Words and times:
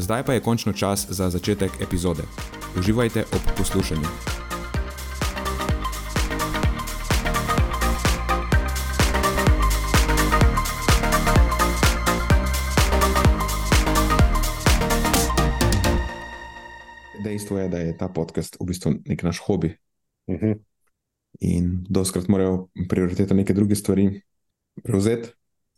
Zdaj 0.00 0.22
pa 0.24 0.32
je 0.32 0.40
končno 0.40 0.72
čas 0.72 1.06
za 1.08 1.30
začetek 1.30 1.70
epizode. 1.80 2.22
Uživajte 2.78 3.24
ob 3.32 3.40
poslušanju. 3.56 4.08
Dejstvo 17.24 17.58
je, 17.58 17.68
da 17.68 17.78
je 17.78 17.98
ta 17.98 18.08
podcast 18.08 18.56
v 18.60 18.64
bistvu 18.66 18.92
nek 19.04 19.22
naš 19.22 19.38
hobi. 19.38 19.76
Uh 20.26 20.34
Mhm. 20.34 20.44
-huh. 20.44 20.58
In 21.40 21.86
doskrat 21.88 22.28
morajo 22.28 22.68
prioritete 22.88 23.34
neke 23.34 23.52
druge 23.52 23.74
stvari 23.74 24.22
prevzeti. 24.82 25.28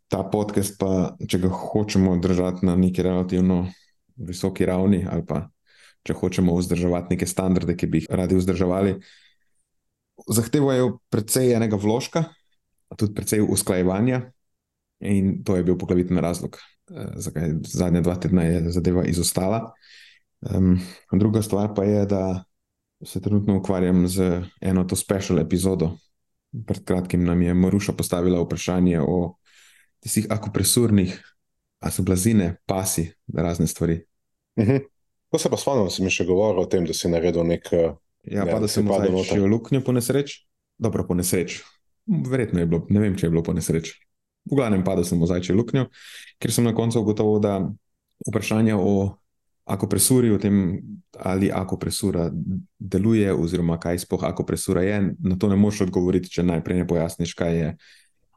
Ta 0.08 0.22
podcast 0.22 0.78
pa, 0.78 1.16
če 1.28 1.38
ga 1.38 1.48
hočemo 1.48 2.16
držati 2.16 2.66
na 2.66 2.76
neki 2.76 3.02
relativno 3.02 3.68
visoki 4.16 4.66
ravni, 4.66 5.04
ali 5.08 5.24
pa 5.26 5.46
če 6.06 6.16
hočemo 6.18 6.54
vzdrževati 6.58 7.14
neke 7.14 7.26
standarde, 7.26 7.76
ki 7.78 7.86
bi 7.86 8.02
jih 8.02 8.10
radi 8.10 8.38
vzdrževali, 8.38 8.96
zahtevajo 10.28 10.98
precej 11.10 11.54
enega 11.56 11.78
vložka, 11.78 12.26
tudi 12.98 13.14
precej 13.16 13.42
usklajevanja, 13.46 14.24
in 15.02 15.40
to 15.46 15.56
je 15.56 15.66
bil 15.66 15.78
poglaviten 15.78 16.18
razlog, 16.22 16.58
eh, 16.90 17.12
zakaj 17.16 17.58
zadnja 17.66 18.02
dva 18.04 18.16
tedna 18.20 18.46
je 18.46 18.70
zadeva 18.70 19.04
izostala. 19.08 19.72
Um, 20.42 20.80
druga 21.12 21.42
stvar 21.42 21.70
pa 21.74 21.84
je, 21.84 22.06
da 22.06 22.44
se 23.04 23.20
trenutno 23.22 23.58
ukvarjam 23.58 24.08
z 24.08 24.42
eno 24.60 24.84
to 24.84 24.96
special 24.96 25.38
epizodo. 25.38 25.96
Pred 26.66 26.84
kratkim 26.84 27.24
nam 27.24 27.42
je 27.42 27.54
Maruša 27.54 27.92
postavila 27.92 28.42
vprašanje 28.42 29.00
o 29.00 29.36
tistih 30.00 30.26
akupresurnih 30.30 31.31
a 31.82 31.90
so 31.90 32.02
blazine, 32.02 32.56
pasi, 32.66 33.08
razne 33.28 33.66
stvari. 33.66 34.04
Uh 34.56 34.64
-huh. 34.64 34.80
To 35.30 35.38
se 35.38 35.48
pa 35.48 35.56
spomnim, 35.56 35.84
da 35.84 35.90
si 35.90 36.02
mi 36.02 36.10
še 36.10 36.24
govoril 36.24 36.60
o 36.60 36.66
tem, 36.66 36.84
da 36.86 36.92
si 36.92 37.08
naredil 37.08 37.44
nek. 37.44 37.68
eh, 37.72 37.94
Ja, 38.24 38.44
Ja, 38.46 38.52
pa 38.54 38.60
da 38.60 38.68
sem 38.68 38.86
padel 38.86 39.12
noter. 39.12 39.40
v 39.40 39.46
luknjo 39.46 39.80
po 39.80 39.92
nesreč. 39.92 40.46
Dobro, 40.78 41.06
po 41.06 41.14
nesreč. 41.14 41.62
Verjetno 42.06 42.60
je 42.60 42.66
bilo, 42.66 42.86
ne 42.90 43.00
vem, 43.00 43.16
če 43.16 43.26
je 43.26 43.30
bilo 43.30 43.42
po 43.42 43.52
nesreč. 43.52 43.92
V 44.50 44.56
glavnem 44.56 44.84
padel 44.84 45.04
sem 45.04 45.20
v 45.20 45.26
zajčjo 45.26 45.54
luknjo, 45.54 45.86
ker 46.38 46.52
sem 46.52 46.64
na 46.64 46.72
koncu 46.74 47.00
ugotovil, 47.00 47.40
da 47.40 47.70
vprašanja 48.28 48.76
o 48.78 49.14
akupresuri, 49.66 50.30
o 50.30 50.38
tem, 50.38 50.82
ali 51.18 51.50
akupresura 51.52 52.30
deluje, 52.78 53.32
oziroma 53.34 53.78
kaj 53.78 53.98
sploh 53.98 54.24
akupresura 54.24 54.82
je, 54.82 55.14
na 55.20 55.36
to 55.36 55.48
ne 55.48 55.56
moreš 55.56 55.80
odgovoriti, 55.80 56.30
če 56.30 56.42
najprej 56.42 56.76
ne 56.76 56.86
pojasniš, 56.86 57.34
kaj 57.34 57.58
je 57.58 57.76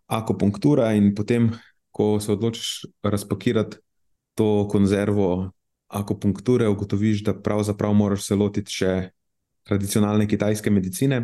akupunktura 0.08 0.94
in 0.94 1.14
potem 1.16 1.52
ko 1.96 2.20
se 2.20 2.34
odločiš 2.34 2.70
razpakirati 3.04 3.78
to 4.36 4.68
konzervo 4.68 5.52
akupunkture, 5.88 6.68
ugotoviš, 6.68 7.24
da 7.24 7.34
pravzaprav 7.42 7.94
moraš 7.94 8.26
se 8.28 8.36
lotiti 8.36 8.74
še 8.82 8.92
tradicionalne 9.64 10.28
kitajske 10.28 10.74
medicine. 10.76 11.22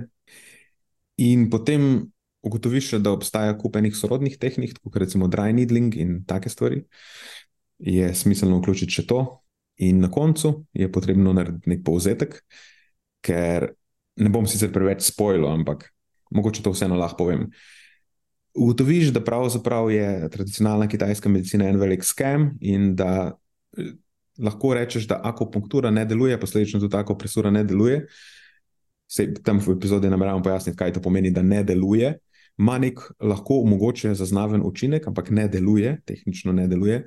In 1.20 1.50
potem 1.52 2.06
ugotoviš, 2.42 2.94
da 3.04 3.12
obstaja 3.12 3.58
kup 3.60 3.76
enih 3.76 3.98
sorodnih 3.98 4.38
tehnik, 4.40 4.78
kot 4.80 4.96
recimo 5.04 5.28
dry 5.28 5.52
needling 5.54 5.98
in 6.00 6.22
take 6.26 6.50
stvari. 6.50 6.86
Je 7.78 8.08
smiselno 8.16 8.62
vključiti 8.62 9.02
še 9.02 9.06
to, 9.10 9.20
in 9.84 10.00
na 10.00 10.12
koncu 10.14 10.54
je 10.78 10.88
potrebno 10.92 11.34
narediti 11.34 11.74
nek 11.74 11.84
povzetek, 11.86 12.40
ker 13.26 13.74
ne 14.22 14.32
bom 14.32 14.48
sicer 14.48 14.72
preveč 14.72 15.04
spojil, 15.10 15.50
ampak 15.52 15.90
mogoče 16.32 16.64
to 16.64 16.72
vseeno 16.72 16.96
lahko 16.96 17.26
povem. 17.26 17.50
Ugotoviš, 18.54 19.14
da 19.16 19.24
pravzaprav 19.24 19.92
je 19.92 20.30
tradicionalna 20.30 20.88
kitajska 20.88 21.30
medicina 21.30 21.70
en 21.70 21.80
velik 21.80 22.04
skem 22.04 22.52
in 22.60 22.96
da 22.96 23.38
eh, 23.78 23.94
lahko 24.40 24.74
rečeš, 24.74 25.08
da 25.08 25.22
akupunktura 25.24 25.92
ne 25.92 26.06
deluje, 26.06 26.40
posledično 26.40 26.80
tudi 26.80 26.98
akupresura 26.98 27.52
ne 27.52 27.64
deluje. 27.64 28.06
Sej, 29.12 29.34
tam 29.44 29.60
v 29.60 29.76
epizodi 29.76 30.10
nameravam 30.10 30.44
pojasniti, 30.44 30.78
kaj 30.78 30.94
to 30.94 31.02
pomeni, 31.02 31.32
da 31.32 31.42
ne 31.42 31.64
deluje. 31.64 32.14
Ma 32.58 32.78
nek 32.80 33.00
lahko 33.20 33.62
mogoče 33.66 34.14
zaznaven 34.16 34.62
učinek, 34.64 35.08
ampak 35.08 35.32
ne 35.32 35.48
deluje, 35.48 35.98
tehnično 36.06 36.54
ne 36.54 36.68
deluje. 36.68 37.06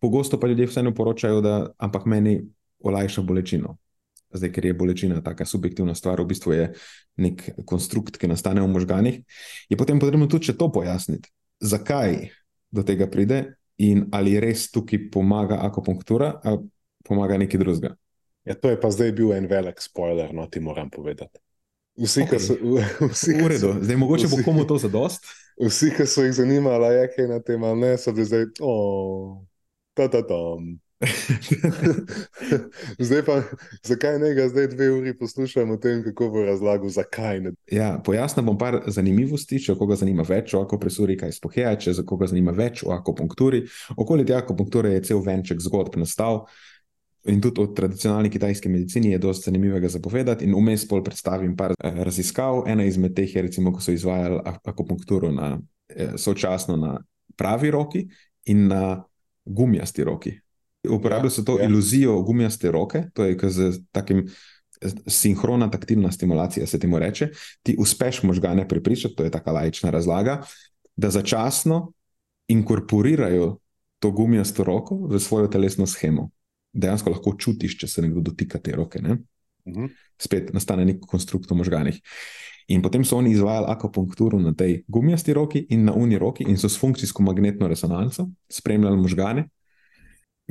Pogosto 0.00 0.40
pa 0.40 0.48
ljudje 0.48 0.66
vseeno 0.66 0.94
poročajo, 0.94 1.40
da 1.40 1.70
ampak 1.78 2.06
meni 2.06 2.40
olajša 2.80 3.22
bolečino. 3.22 3.76
Zdaj, 4.32 4.50
ker 4.52 4.66
je 4.66 4.74
bolečina 4.74 5.20
taka 5.22 5.44
subjektivna 5.46 5.94
stvar, 5.94 6.20
v 6.20 6.26
bistvu 6.26 6.52
je 6.52 6.64
nek 7.16 7.44
konstrukt, 7.64 8.18
ki 8.18 8.28
nastane 8.28 8.60
v 8.60 8.68
možganih, 8.68 9.20
je 9.70 9.76
potem 9.76 10.00
potrebno 10.02 10.26
tudi 10.26 10.52
to 10.52 10.66
pojasniti, 10.72 11.30
zakaj 11.60 12.30
do 12.70 12.82
tega 12.82 13.06
pride 13.06 13.54
in 13.78 14.06
ali 14.12 14.40
res 14.40 14.66
tukaj 14.70 15.10
pomaga 15.12 15.60
akupunktura 15.62 16.40
ali 16.44 16.66
pomaga 17.06 17.38
nekaj 17.38 17.60
drugega. 17.60 17.94
Ja, 18.44 18.54
to 18.54 18.70
je 18.70 18.80
pa 18.80 18.90
zdaj 18.90 19.12
bil 19.12 19.32
en 19.32 19.46
velik 19.46 19.80
spoiler, 19.82 20.34
no 20.34 20.46
ti 20.46 20.60
moram 20.60 20.90
povedati. 20.90 21.38
Vsi, 21.96 22.24
ki 22.24 22.36
Okej. 22.36 22.38
so, 22.38 22.54
vsi, 23.12 23.32
V 23.32 23.38
ki 23.38 23.48
redu, 23.48 23.72
zdaj 23.82 23.96
mogoče 23.96 24.28
bo 24.28 24.36
vsi- 24.36 24.44
komu 24.44 24.64
to 24.66 24.78
zadost. 24.78 25.24
vsi, 25.58 25.90
ki 25.96 26.06
so 26.06 26.22
jih 26.24 26.34
zanimala, 26.34 26.90
je 26.92 27.06
kaj 27.14 27.28
na 27.28 27.40
tem 27.40 27.64
ali 27.64 27.80
ne, 27.80 27.92
so 27.98 28.12
bili 28.12 28.26
zdaj, 28.26 28.44
oh, 28.60 29.40
ta 29.94 30.08
ta 30.08 30.22
tam. 30.22 30.76
zdaj 32.98 33.22
pa, 33.26 33.42
zakaj 33.84 34.18
ne 34.18 34.34
ga 34.34 34.48
zdaj 34.48 34.68
dve 34.72 34.90
uri 34.90 35.18
poslušamo 35.18 35.74
o 35.74 35.76
tem, 35.76 36.04
kako 36.04 36.28
bo 36.30 36.44
razlagal, 36.44 36.88
zakaj 36.88 37.40
ne. 37.40 37.52
Ja, 37.70 38.00
pojasnil 38.04 38.46
bom 38.46 38.58
par 38.58 38.80
zanimivosti, 38.86 39.60
če 39.60 39.76
koga 39.76 39.98
zanima 40.00 40.24
več 40.24 40.54
o 40.56 40.62
akupresuri, 40.64 41.18
kaj 41.20 41.34
sploh 41.36 41.58
je, 41.58 41.74
če 41.84 41.92
za 41.98 42.04
koga 42.06 42.30
zanima 42.32 42.54
več 42.56 42.80
o 42.86 42.94
akupunkturi. 42.96 43.66
Okoli 43.96 44.24
te 44.24 44.36
akupunkture 44.36 44.94
je 44.94 45.02
cel 45.10 45.20
venček 45.24 45.60
zgodb 45.60 45.98
nastal. 46.00 46.46
In 47.26 47.40
tudi 47.42 47.60
o 47.60 47.66
tradicionalni 47.74 48.30
kitajski 48.30 48.70
medicini 48.70 49.10
je 49.10 49.18
dosti 49.18 49.50
zanimivega 49.50 49.88
zapovedati, 49.90 50.46
in 50.46 50.54
vmes 50.54 50.86
pol 50.88 51.02
predstavim 51.04 51.56
par 51.58 51.74
eh, 51.76 52.00
raziskav. 52.06 52.62
Ena 52.70 52.86
izmed 52.86 53.16
teh 53.18 53.34
je, 53.34 53.42
recimo, 53.42 53.74
ko 53.74 53.84
so 53.84 53.92
izvajali 53.92 54.40
akupunkturo 54.64 55.32
na, 55.34 55.58
eh, 55.90 56.14
sočasno 56.16 56.76
na 56.80 56.96
pravi 57.36 57.70
roki 57.74 58.06
in 58.46 58.68
na 58.70 59.04
gumijasti 59.44 60.04
roki. 60.04 60.36
Uporabljali 60.90 61.30
so 61.30 61.42
to 61.42 61.58
Ja, 61.58 61.68
iluzijo 61.68 62.22
gumijaste 62.22 62.70
roke, 62.70 63.04
to 63.14 63.24
je 63.24 63.38
z 63.50 63.80
takim 63.92 64.26
sinhrona 65.06 65.70
taktilna 65.70 66.12
stimulacija, 66.12 66.66
se 66.66 66.78
temu 66.78 66.98
reče. 66.98 67.28
Ti 67.62 67.76
uspeš 67.78 68.22
možgane 68.22 68.68
prepričati, 68.68 69.14
to 69.14 69.24
je 69.24 69.30
taka 69.30 69.52
laična 69.52 69.90
razlaga, 69.90 70.42
da 70.96 71.10
začasno 71.10 71.92
inkorporirajo 72.48 73.58
to 73.98 74.10
gumijasto 74.10 74.64
roko 74.64 74.96
v 74.96 75.18
svojo 75.18 75.48
telesno 75.48 75.86
schemo. 75.86 76.30
Dejansko 76.72 77.10
lahko 77.10 77.34
čutiš, 77.38 77.78
če 77.78 77.88
se 77.88 78.02
nekdo 78.02 78.20
dotika 78.20 78.58
te 78.58 78.72
roke. 78.76 79.00
Ne? 79.02 79.18
Mhm. 79.68 79.86
Spet 80.20 80.52
nastane 80.52 80.84
nek 80.84 81.00
konstrukt 81.00 81.50
v 81.50 81.56
možganih. 81.56 82.00
In 82.68 82.82
potem 82.82 83.04
so 83.04 83.16
oni 83.16 83.30
izvajali 83.30 83.66
akupunkturo 83.70 84.38
na 84.42 84.52
tej 84.54 84.82
gumijasti 84.88 85.34
roki 85.34 85.66
in 85.70 85.84
na 85.84 85.92
uni 85.94 86.18
roki, 86.18 86.44
in 86.48 86.58
so 86.58 86.68
s 86.68 86.78
funkcijsko 86.78 87.22
magnetno 87.22 87.68
resonanco 87.68 88.26
spremljali 88.50 88.96
možgane, 88.96 89.48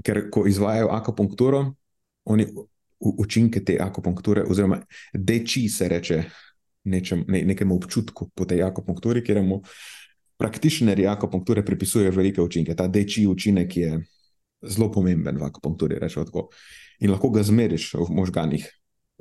ker 0.04 0.30
ko 0.32 0.46
izvajajo 0.48 0.90
akupunkturo, 0.92 1.66
oni 2.26 2.48
učinke 3.00 3.64
te 3.64 3.78
akupunkture, 3.82 4.44
oziroma 4.50 4.80
deči 5.14 5.68
se 5.70 5.88
reče 5.90 6.24
nečem, 6.86 7.26
ne, 7.28 7.42
nekemu 7.46 7.76
občutku 7.76 8.30
po 8.36 8.46
tej 8.46 8.64
akupunkturi, 8.64 9.24
kjer 9.24 9.42
mu 9.44 9.62
praktičneri 10.38 11.08
akupunkture 11.08 11.66
pripisujejo 11.66 12.12
velike 12.12 12.42
učinke. 12.42 12.76
Ta 12.76 12.88
deči 12.88 13.28
učinek 13.28 13.78
je 13.78 14.00
zelo 14.62 14.92
pomemben 14.92 15.38
v 15.38 15.48
akupunkturi. 15.48 16.00
In 17.00 17.12
lahko 17.12 17.30
ga 17.30 17.44
zmeriš 17.44 17.94
v 17.94 18.10
možganih 18.10 18.66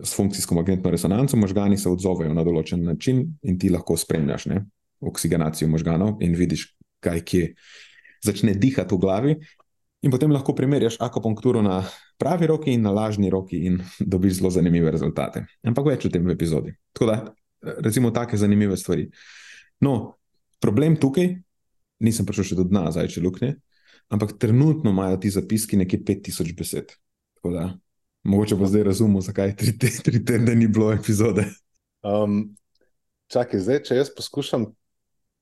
s 0.02 0.14
funkcijsko 0.14 0.54
magnetno 0.54 0.90
resonanco. 0.90 1.36
Možgani 1.36 1.78
se 1.78 1.88
odzovejo 1.88 2.34
na 2.34 2.44
določen 2.44 2.84
način 2.84 3.24
in 3.42 3.58
ti 3.58 3.70
lahko 3.70 3.96
spremljaš 3.96 4.46
ne? 4.50 4.64
oksigenacijo 5.04 5.68
možganov 5.68 6.22
in 6.24 6.32
vidiš, 6.32 6.70
kaj 7.04 7.20
kje 7.28 7.48
začne 8.24 8.54
dihati 8.56 8.94
v 8.94 8.98
glavi. 8.98 9.34
In 10.04 10.12
potem 10.12 10.32
lahko 10.34 10.52
primerjaš 10.52 10.98
akupunkturo 11.00 11.62
na 11.64 11.78
pravi 12.20 12.46
roki 12.46 12.74
in 12.76 12.82
na 12.84 12.92
lažni 12.92 13.30
roki 13.32 13.62
in 13.64 13.78
dobiš 14.00 14.38
zelo 14.38 14.50
zanimive 14.52 14.90
rezultate. 14.92 15.46
Ampak 15.64 15.86
več 15.88 16.04
o 16.04 16.10
tem 16.12 16.26
v 16.28 16.34
epizodi. 16.34 16.74
Tako 16.92 17.08
da, 17.08 17.16
recimo, 17.80 18.10
take 18.12 18.36
zanimive 18.36 18.76
stvari. 18.76 19.06
No, 19.80 20.18
problem 20.60 20.98
tukaj, 21.00 21.30
nisem 22.04 22.28
prišel 22.28 22.50
še 22.50 22.58
do 22.58 22.66
dna, 22.68 22.90
zdaj 22.92 23.14
če 23.14 23.24
luknje, 23.24 23.54
ampak 24.12 24.36
trenutno 24.40 24.92
imajo 24.92 25.22
ti 25.24 25.32
zapiski 25.32 25.80
nekje 25.80 26.02
5000 26.04 26.52
besed. 26.58 26.92
Tako 27.40 27.54
da, 27.56 27.64
mogoče 28.28 28.60
bo 28.60 28.68
zdaj 28.68 28.84
razumel, 28.90 29.24
zakaj 29.24 29.56
tri, 29.60 29.72
tri 30.04 30.20
tedne 30.20 30.52
ni 30.58 30.68
bilo 30.68 30.92
epizode. 30.92 31.46
Um, 32.04 32.52
čakaj, 33.32 33.64
zdaj, 33.64 33.82
če 33.88 34.02
jaz 34.02 34.12
poskušam 34.12 34.68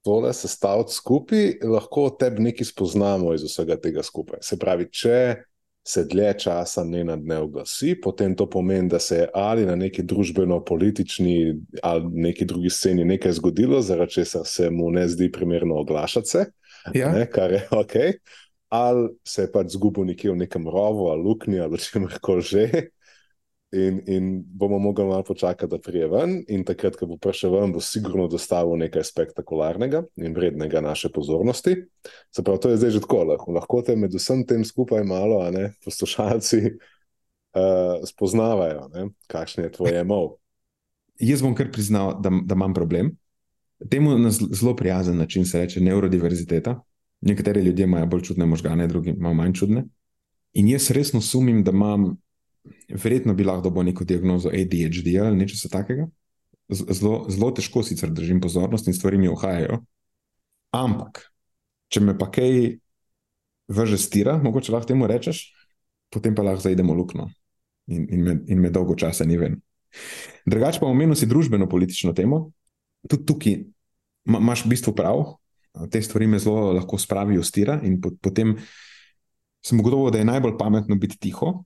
tole 0.03 0.33
sestaviti 0.35 0.93
skupaj, 0.95 1.53
lahko 1.65 2.05
od 2.11 2.19
tebe 2.19 2.43
nekaj 2.43 2.65
spoznamo 2.73 3.35
iz 3.35 3.43
vsega 3.47 3.77
tega 3.81 4.03
skupaj. 4.03 4.39
Se 4.43 4.59
pravi, 4.59 4.89
če 4.91 5.17
se 5.87 6.05
dlje 6.07 6.33
časa 6.39 6.85
ne 6.87 7.05
na 7.05 7.17
dne 7.17 7.39
oglasi, 7.43 7.97
potem 8.01 8.37
to 8.39 8.47
pomeni, 8.51 8.89
da 8.89 8.99
se 9.03 9.17
je 9.17 9.29
ali 9.35 9.67
na 9.67 9.75
neki 9.77 10.03
družbeno-politični 10.03 11.57
ali 11.83 12.05
neki 12.13 12.45
drugi 12.45 12.71
sceni 12.71 13.05
nekaj 13.05 13.33
zgodilo, 13.33 13.81
zaradi 13.83 14.13
česar 14.13 14.43
se 14.47 14.71
mu 14.71 14.91
ne 14.91 15.09
zdi 15.09 15.31
primerno 15.33 15.75
oglašati 15.83 16.29
se, 16.29 16.45
Ja. 16.95 17.13
ne, 17.13 17.27
kar 17.31 17.53
je 17.53 17.69
ok. 17.83 17.93
Ali 18.69 19.09
se 19.25 19.43
je 19.43 19.53
pač 19.53 19.75
zgubil 19.77 20.05
nekje 20.05 20.31
v 20.33 20.37
nekem 20.37 20.65
rovu 20.69 21.07
ali 21.13 21.23
luknji 21.23 21.61
ali 21.61 21.79
čemer 21.79 22.19
koli 22.21 22.43
že. 22.43 22.69
In, 23.73 24.03
in 24.07 24.43
bomo 24.45 24.79
mogli 24.79 25.05
malo 25.05 25.23
počakati, 25.25 25.71
da 25.71 25.79
prije 25.79 26.09
ven, 26.09 26.35
in 26.49 26.65
takrat, 26.65 26.97
ko 27.01 27.07
bo 27.09 27.17
prišel 27.17 27.55
ven, 27.55 27.71
bo 27.73 27.81
sigurno 27.81 28.27
dostavil 28.29 28.77
nekaj 28.83 29.07
spektakularnega 29.09 30.03
in 30.21 30.35
vrednega 30.37 30.83
naše 30.85 31.09
pozornosti. 31.09 31.79
Se 32.31 32.45
pravi, 32.45 32.61
to 32.61 32.69
je 32.69 32.77
zdaj 32.83 32.91
že 32.91 33.01
tako, 33.01 33.23
lahko, 33.31 33.53
lahko 33.57 33.81
te 33.83 33.97
med 33.97 34.13
vsem 34.13 34.45
tem 34.45 34.65
skupaj 34.65 35.07
malo, 35.09 35.41
a 35.41 35.49
ne, 35.51 35.71
poslušalci 35.85 36.61
uh, 36.69 38.05
spoznavajo, 38.13 38.91
ne, 38.93 39.07
kakšen 39.33 39.65
je 39.65 39.73
tvoj 39.79 40.01
emov. 40.03 40.35
Jaz 41.21 41.41
bom 41.41 41.55
kar 41.57 41.73
priznal, 41.73 42.19
da, 42.21 42.29
da 42.45 42.59
imam 42.59 42.75
problem. 42.75 43.15
Temu 43.91 44.19
na 44.19 44.31
zelo 44.31 44.77
prijazen 44.77 45.17
način 45.17 45.45
se 45.49 45.59
reče 45.59 45.81
neurodiverziteta. 45.81 46.81
Nekateri 47.21 47.61
ljudje 47.61 47.85
imajo 47.85 48.07
bolj 48.07 48.23
čudne 48.23 48.47
možgane, 48.47 48.87
drugi 48.87 49.13
malo 49.13 49.35
manj 49.35 49.53
čudne. 49.53 49.85
In 50.53 50.69
jaz 50.69 50.91
resno 50.91 51.21
sumim, 51.21 51.65
da 51.65 51.71
imam, 51.71 52.17
verjetno 52.89 53.35
bi 53.35 53.45
lahko 53.45 53.69
dobil 53.69 53.91
neko 53.91 54.05
diagnozo 54.05 54.51
ADHD 54.53 55.17
ali 55.21 55.37
nekaj 55.37 55.69
takega. 55.71 56.07
Zelo, 56.73 57.27
zelo 57.29 57.51
težko 57.53 57.83
sicer 57.85 58.11
držim 58.11 58.41
pozornost 58.41 58.87
in 58.89 58.95
stvari 58.95 59.19
mi 59.19 59.29
uhajajo. 59.29 59.83
Ampak, 60.73 61.27
če 61.93 62.01
me 62.01 62.15
pa 62.19 62.31
kaj 62.33 62.79
vrže 63.73 63.99
stira, 63.99 64.39
mogoče 64.41 64.73
lahko 64.73 64.89
temu 64.89 65.09
rečeš, 65.11 65.51
potem 66.13 66.35
pa 66.35 66.45
lahko 66.47 66.65
zaidemo 66.65 66.95
luknjo 66.97 67.29
in, 67.93 68.07
in, 68.09 68.25
me, 68.25 68.39
in 68.47 68.61
me 68.63 68.71
dolgo 68.71 68.97
časa 68.97 69.27
ni 69.29 69.37
ven. 69.41 69.59
Drugače 70.49 70.81
pa 70.81 70.89
omenil 70.89 71.17
si 71.19 71.29
družbeno-politično 71.29 72.15
temo. 72.17 72.47
Tudi 73.09 73.27
tukaj 73.29 73.59
ma- 74.25 74.41
imaš 74.41 74.65
v 74.65 74.73
bistvu 74.73 74.95
prav, 74.97 75.25
te 75.93 76.03
stvari 76.03 76.29
me 76.31 76.41
zelo 76.41 76.73
lahko 76.77 76.99
spravijo 76.99 77.43
stira, 77.45 77.81
in 77.85 78.01
po, 78.01 78.13
potem 78.23 78.57
sem 79.63 79.81
ugotovil, 79.81 80.11
da 80.13 80.23
je 80.23 80.29
najbolj 80.29 80.57
pametno 80.59 80.97
biti 80.97 81.19
tiho. 81.19 81.63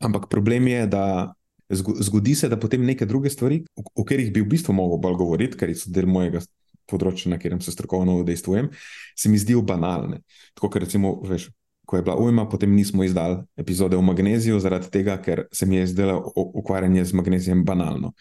Ampak 0.00 0.28
problem 0.30 0.68
je, 0.68 0.86
da 0.86 1.34
zgo- 1.70 1.96
zgodi 2.00 2.34
se, 2.34 2.48
da 2.48 2.56
potem 2.56 2.84
neke 2.84 3.06
druge 3.06 3.30
stvari, 3.30 3.62
o, 3.76 3.82
o 3.94 4.04
katerih 4.04 4.32
bi 4.32 4.40
v 4.40 4.50
bistvu 4.54 4.74
mogel 4.76 5.00
bolj 5.02 5.18
govoriti, 5.20 5.58
ker 5.58 5.72
so 5.76 5.92
del 5.92 6.08
mojega 6.10 6.42
področja, 6.90 7.30
na 7.32 7.38
katerem 7.40 7.60
se 7.62 7.72
strokovno 7.72 8.18
udejstvujem, 8.22 8.70
se 9.16 9.30
mi 9.32 9.40
zdijo 9.40 9.62
banalne. 9.66 10.22
Tako 10.56 10.72
kot 10.72 10.84
recimo, 10.84 11.14
veš, 11.28 11.48
ko 11.88 11.98
je 11.98 12.04
bila 12.06 12.16
ujma, 12.20 12.46
potem 12.48 12.72
nismo 12.74 13.04
izdali 13.04 13.40
epizode 13.58 13.96
o 13.98 14.02
magneziju, 14.04 14.60
zaradi 14.62 14.90
tega, 14.92 15.16
ker 15.22 15.46
se 15.52 15.66
mi 15.66 15.76
je 15.76 15.88
zdelo 15.92 16.32
ukvarjanje 16.34 17.04
z 17.10 17.18
magnezijem 17.18 17.64
banalno. 17.64 18.12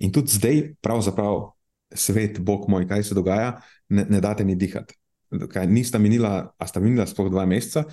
In 0.00 0.12
tudi 0.12 0.34
zdaj, 0.34 0.62
pravzaprav, 0.82 1.50
svet, 1.94 2.40
Bog 2.40 2.68
moj, 2.70 2.86
kaj 2.88 3.04
se 3.10 3.18
dogaja, 3.18 3.58
ne, 3.88 4.06
ne 4.08 4.20
date 4.22 4.46
ni 4.46 4.56
dihati. 4.58 4.96
Kaj, 5.30 5.68
nista 5.70 5.98
minila, 6.02 6.50
a 6.58 6.66
sta 6.66 6.82
minila 6.82 7.06
sploh 7.06 7.30
dva 7.30 7.44
meseca, 7.46 7.84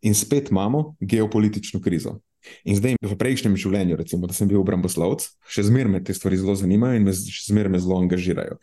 in 0.00 0.16
spet 0.16 0.48
imamo 0.52 0.94
geopolitično 1.00 1.80
krizo. 1.84 2.18
In 2.64 2.76
zdaj, 2.78 2.96
v 3.04 3.16
prejšnjem 3.20 3.56
življenju, 3.60 3.98
recimo, 4.00 4.28
da 4.28 4.36
sem 4.36 4.48
bil 4.48 4.60
obramboslovec, 4.62 5.26
še 5.48 5.66
zmeraj 5.68 5.92
me 5.92 6.00
te 6.04 6.16
stvari 6.16 6.40
zelo 6.40 6.56
zanimajo 6.56 7.00
in 7.00 7.06
me, 7.08 7.14
še 7.14 7.50
zmeraj 7.50 7.74
me 7.74 7.80
zelo 7.82 8.00
angažirajo. 8.00 8.58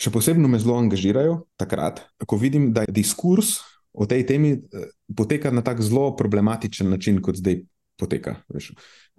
Še 0.00 0.12
posebno 0.12 0.48
me 0.48 0.60
zelo 0.60 0.78
angažirajo 0.80 1.42
takrat, 1.60 2.04
ko 2.24 2.38
vidim, 2.40 2.70
da 2.76 2.86
diskurs 2.88 3.58
o 3.92 4.06
tej 4.08 4.24
temi 4.28 4.54
eh, 4.56 4.88
poteka 5.16 5.52
na 5.52 5.64
tak 5.66 5.82
zelo 5.84 6.12
problematičen 6.16 6.90
način, 6.92 7.20
kot 7.24 7.40
zdaj 7.40 7.62
poteka. 8.00 8.38
Veš. 8.48 8.72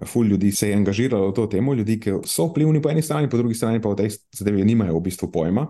Ful 0.10 0.26
ljudi 0.26 0.52
se 0.52 0.72
je 0.72 0.78
angažiralo 0.78 1.30
v 1.30 1.36
to 1.38 1.46
temo, 1.52 1.76
ljudi, 1.78 2.00
ki 2.02 2.22
so 2.26 2.48
vplivni 2.50 2.82
po 2.82 2.90
eni 2.90 3.04
strani, 3.06 3.30
po 3.30 3.38
drugi 3.38 3.58
strani 3.58 3.82
pa 3.82 3.92
v 3.94 4.00
tej 4.00 4.16
zadevi 4.34 4.66
nimajo 4.66 4.98
v 4.98 5.06
bistvu 5.10 5.30
pojma. 5.34 5.68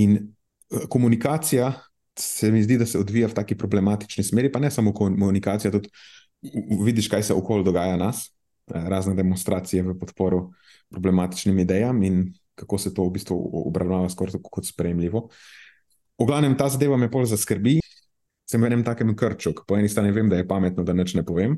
In 0.00 0.16
eh, 0.16 0.86
komunikacija 0.88 1.72
se 2.16 2.48
mi 2.52 2.62
zdi, 2.64 2.78
da 2.80 2.86
se 2.86 2.98
odvija 2.98 3.28
v 3.28 3.36
taki 3.36 3.58
problematični 3.58 4.24
smeri, 4.24 4.52
pa 4.52 4.60
ne 4.60 4.70
samo 4.70 4.94
komunikacija, 4.96 5.70
tudi 5.70 5.90
vidiš, 6.84 7.08
kaj 7.08 7.22
se 7.22 7.34
okoli 7.34 7.64
dogaja 7.64 7.96
nas, 7.96 8.26
eh, 8.26 8.88
razne 8.88 9.14
demonstracije 9.14 9.82
v 9.82 9.98
podporo 9.98 10.50
problematičnim 10.90 11.58
idejam 11.58 12.02
in 12.02 12.34
kako 12.54 12.78
se 12.78 12.94
to 12.94 13.04
v 13.04 13.12
bistvu 13.12 13.36
obravnava 13.66 14.08
skoraj 14.10 14.38
tako 14.38 14.50
kot 14.50 14.66
sprejemljivo. 14.66 15.28
V 16.18 16.26
glavnem, 16.26 16.56
ta 16.56 16.68
zadeva 16.68 16.96
me 16.96 17.08
bolj 17.08 17.26
zaskrbi. 17.34 17.80
Sem 18.46 18.62
v 18.62 18.70
enem 18.70 18.84
takem 18.84 19.10
krču. 19.16 19.52
Po 19.66 19.76
eni 19.76 19.88
strani 19.88 20.12
vem, 20.14 20.28
da 20.30 20.36
je 20.36 20.46
pametno, 20.48 20.84
da 20.86 20.94
nič 20.94 21.16
ne 21.18 21.24
povem, 21.26 21.56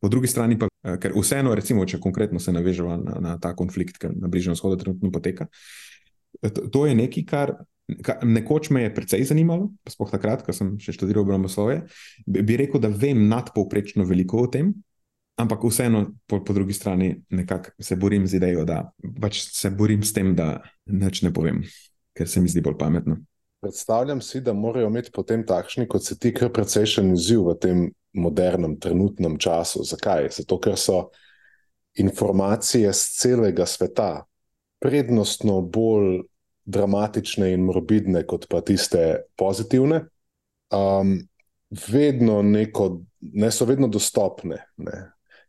po 0.00 0.08
drugi 0.08 0.28
strani 0.28 0.58
pa, 0.58 0.68
eh, 0.84 0.96
ker 1.00 1.12
vseeno, 1.16 1.54
recimo, 1.54 1.84
če 1.86 2.00
konkretno 2.00 2.40
se 2.40 2.52
navežemo 2.52 2.96
na, 2.96 3.20
na 3.20 3.38
ta 3.38 3.54
konflikt, 3.56 3.98
ki 4.00 4.12
na 4.16 4.28
Bližnjem 4.28 4.56
vzhodu 4.56 4.80
trenutno 4.80 5.10
poteka, 5.12 5.46
eh, 6.42 6.50
to, 6.50 6.68
to 6.72 6.86
je 6.86 6.94
nekaj, 6.94 7.24
kar, 7.24 7.54
kar 7.56 7.69
nekoč 8.22 8.70
me 8.70 8.82
je 8.82 8.94
precej 8.94 9.24
zanimalo, 9.24 9.70
sploh 9.88 10.10
takrat, 10.12 10.44
ko 10.46 10.54
sem 10.56 10.74
še 10.82 10.94
študiral 10.96 11.24
obramboslovje. 11.24 11.82
Bi, 12.26 12.58
rekel, 12.60 12.82
da 12.82 12.90
vem 12.92 13.26
nadpovprečno 13.30 14.06
veliko 14.08 14.44
o 14.44 14.50
tem, 14.50 14.72
ampak 15.40 15.64
vseeno 15.64 16.04
po, 16.28 16.42
po 16.44 16.56
drugi 16.56 16.76
strani 16.76 17.14
se 17.80 17.96
borim 17.96 18.26
z 18.26 18.40
idejo, 18.40 18.66
da 18.68 18.82
pač 19.20 19.42
se 19.48 19.70
borim 19.70 20.04
s 20.04 20.12
tem, 20.16 20.34
da 20.36 20.60
nič 20.86 21.22
ne 21.24 21.32
povem, 21.32 21.62
ker 22.16 22.28
se 22.28 22.42
mi 22.42 22.50
zdi 22.52 22.62
bolj 22.64 22.78
pametno. 22.80 23.20
Predstavljam 23.60 24.22
si, 24.24 24.40
da 24.40 24.54
morajo 24.56 24.88
imeti 24.88 25.12
potem 25.12 25.44
takšni, 25.46 25.84
kot 25.88 26.04
se 26.04 26.16
ti, 26.18 26.32
kar 26.32 26.48
precejšen 26.52 27.12
izziv 27.12 27.44
v 27.50 27.56
tem 27.60 27.82
modernem, 28.16 28.78
trenutnem 28.80 29.36
času. 29.40 29.84
Zakaj? 29.84 30.30
Zato, 30.32 30.56
ker 30.62 30.78
so 30.80 31.10
informacije 32.00 32.92
z 32.92 33.18
celega 33.20 33.66
sveta 33.68 34.24
prednostno 34.80 35.60
bolj 35.60 36.22
dramatične 36.70 37.50
in 37.54 37.66
morbidne, 37.66 38.24
kot 38.26 38.46
pa 38.50 38.62
tiste 38.66 39.26
pozitivne. 39.38 40.04
Um, 40.70 41.16
vedno 41.70 42.40
neko, 42.42 43.00
ne 43.20 43.50
so 43.50 43.66
vedno 43.68 43.88
dostopne. 43.88 44.62
Ne. 44.76 45.00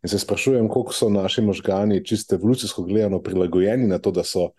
In 0.03 0.09
se 0.09 0.19
sprašujem, 0.19 0.69
koliko 0.69 0.93
so 0.93 1.09
naši 1.09 1.41
možgani, 1.45 2.05
čisto 2.05 2.35
evolucijsko 2.35 2.83
gledano, 2.83 3.21
prilagojeni 3.21 3.87
na 3.87 3.99
to, 3.99 4.11
da 4.11 4.23
so 4.23 4.49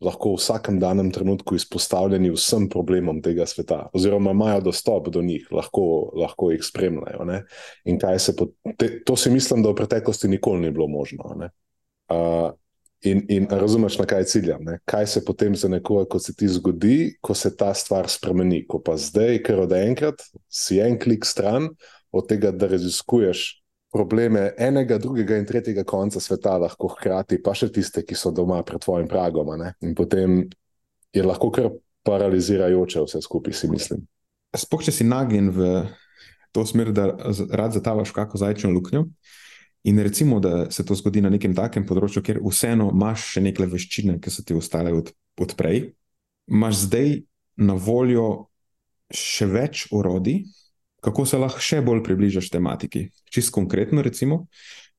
lahko 0.00 0.32
v 0.32 0.40
vsakem 0.40 0.78
danem 0.80 1.10
trenutku 1.12 1.54
izpostavljeni 1.54 2.30
vsem 2.32 2.68
problemom 2.72 3.20
tega 3.22 3.44
sveta, 3.46 3.82
oziroma 3.92 4.32
imajo 4.32 4.62
dostop 4.70 5.10
do 5.12 5.22
njih, 5.22 5.48
lahko, 5.52 5.82
lahko 6.16 6.50
jih 6.50 6.64
spremljajo. 6.64 7.24
Ne? 7.28 7.42
In 7.84 8.00
kaj 8.00 8.18
se 8.18 8.36
po, 8.36 8.48
te, 8.78 9.02
to 9.04 9.16
si 9.16 9.30
mislim, 9.30 9.62
da 9.62 9.70
v 9.70 9.78
preteklosti 9.82 10.28
nikoli 10.28 10.64
ni 10.64 10.70
bilo 10.70 10.88
možno. 10.88 11.28
Uh, 11.28 12.50
in, 13.02 13.22
in 13.28 13.46
razumeš, 13.50 13.98
na 13.98 14.06
kaj 14.06 14.24
ciljam. 14.24 14.64
Ne? 14.64 14.78
Kaj 14.84 15.06
se 15.06 15.24
potem 15.24 15.56
za 15.56 15.68
nekoga, 15.68 16.04
ko 16.08 16.18
se 16.18 16.34
ti 16.34 16.48
zgodi, 16.48 17.16
ko 17.20 17.34
se 17.34 17.54
ta 17.56 17.74
stvar 17.74 18.08
spremeni, 18.08 18.64
ko 18.68 18.80
pa 18.82 18.96
zdaj, 18.96 19.40
ker 19.46 19.64
od 19.64 19.72
enkrat 19.72 20.22
si 20.48 20.80
en 20.80 20.98
klik 20.98 21.24
stran 21.24 21.70
od 22.12 22.28
tega, 22.28 22.50
da 22.50 22.68
raziskuješ 22.70 23.60
probleme 23.92 24.52
enega, 24.58 24.98
drugega 24.98 25.36
in 25.38 25.46
tretjega 25.46 25.84
konca 25.84 26.20
sveta, 26.20 26.56
lahko 26.62 26.92
hkrati, 26.94 27.40
pa 27.42 27.54
še 27.54 27.70
tiste, 27.74 28.04
ki 28.06 28.14
so 28.14 28.30
doma 28.34 28.60
pred 28.66 28.82
tvojim 28.82 29.08
pragom. 29.10 29.50
ne. 29.58 29.74
In 29.82 29.94
potem 29.94 30.44
je 31.12 31.22
lahko 31.22 31.50
kar 31.50 31.70
paralizirajoče 32.06 33.02
vse 33.06 33.22
skupaj, 33.22 33.54
si 33.54 33.70
mislim. 33.70 34.06
Sploh 34.56 34.82
če 34.82 34.94
si 34.94 35.06
nagnjen 35.06 35.50
v 35.54 35.70
to 36.52 36.64
smer, 36.66 36.90
da 36.94 37.10
rad 37.50 37.74
zatavaš 37.74 38.10
v 38.10 38.14
kako 38.14 38.38
zajčno 38.38 38.70
luknjo. 38.74 39.06
In 39.82 40.02
recimo, 40.02 40.40
da 40.40 40.70
se 40.70 40.84
to 40.84 40.94
zgodi 40.94 41.22
na 41.24 41.30
nekem 41.32 41.54
takem 41.56 41.86
področju, 41.88 42.22
kjer 42.22 42.40
vseeno 42.44 42.90
imaš 42.92 43.30
še 43.34 43.42
neke 43.46 43.64
veščine, 43.64 44.18
ki 44.20 44.32
so 44.32 44.44
ti 44.44 44.56
ostale 44.56 44.92
od, 44.92 45.12
od 45.40 45.54
prej, 45.56 45.86
imaš 46.52 46.84
zdaj 46.84 47.14
na 47.64 47.76
voljo 47.80 48.26
še 49.10 49.48
več 49.48 49.86
orodij, 49.96 50.44
kako 51.00 51.24
se 51.24 51.40
lahko 51.40 51.64
še 51.64 51.80
bolj 51.84 52.02
približaš 52.04 52.50
tematiki. 52.52 53.06
Čist 53.32 53.54
konkretno, 53.56 54.04
recimo, 54.04 54.44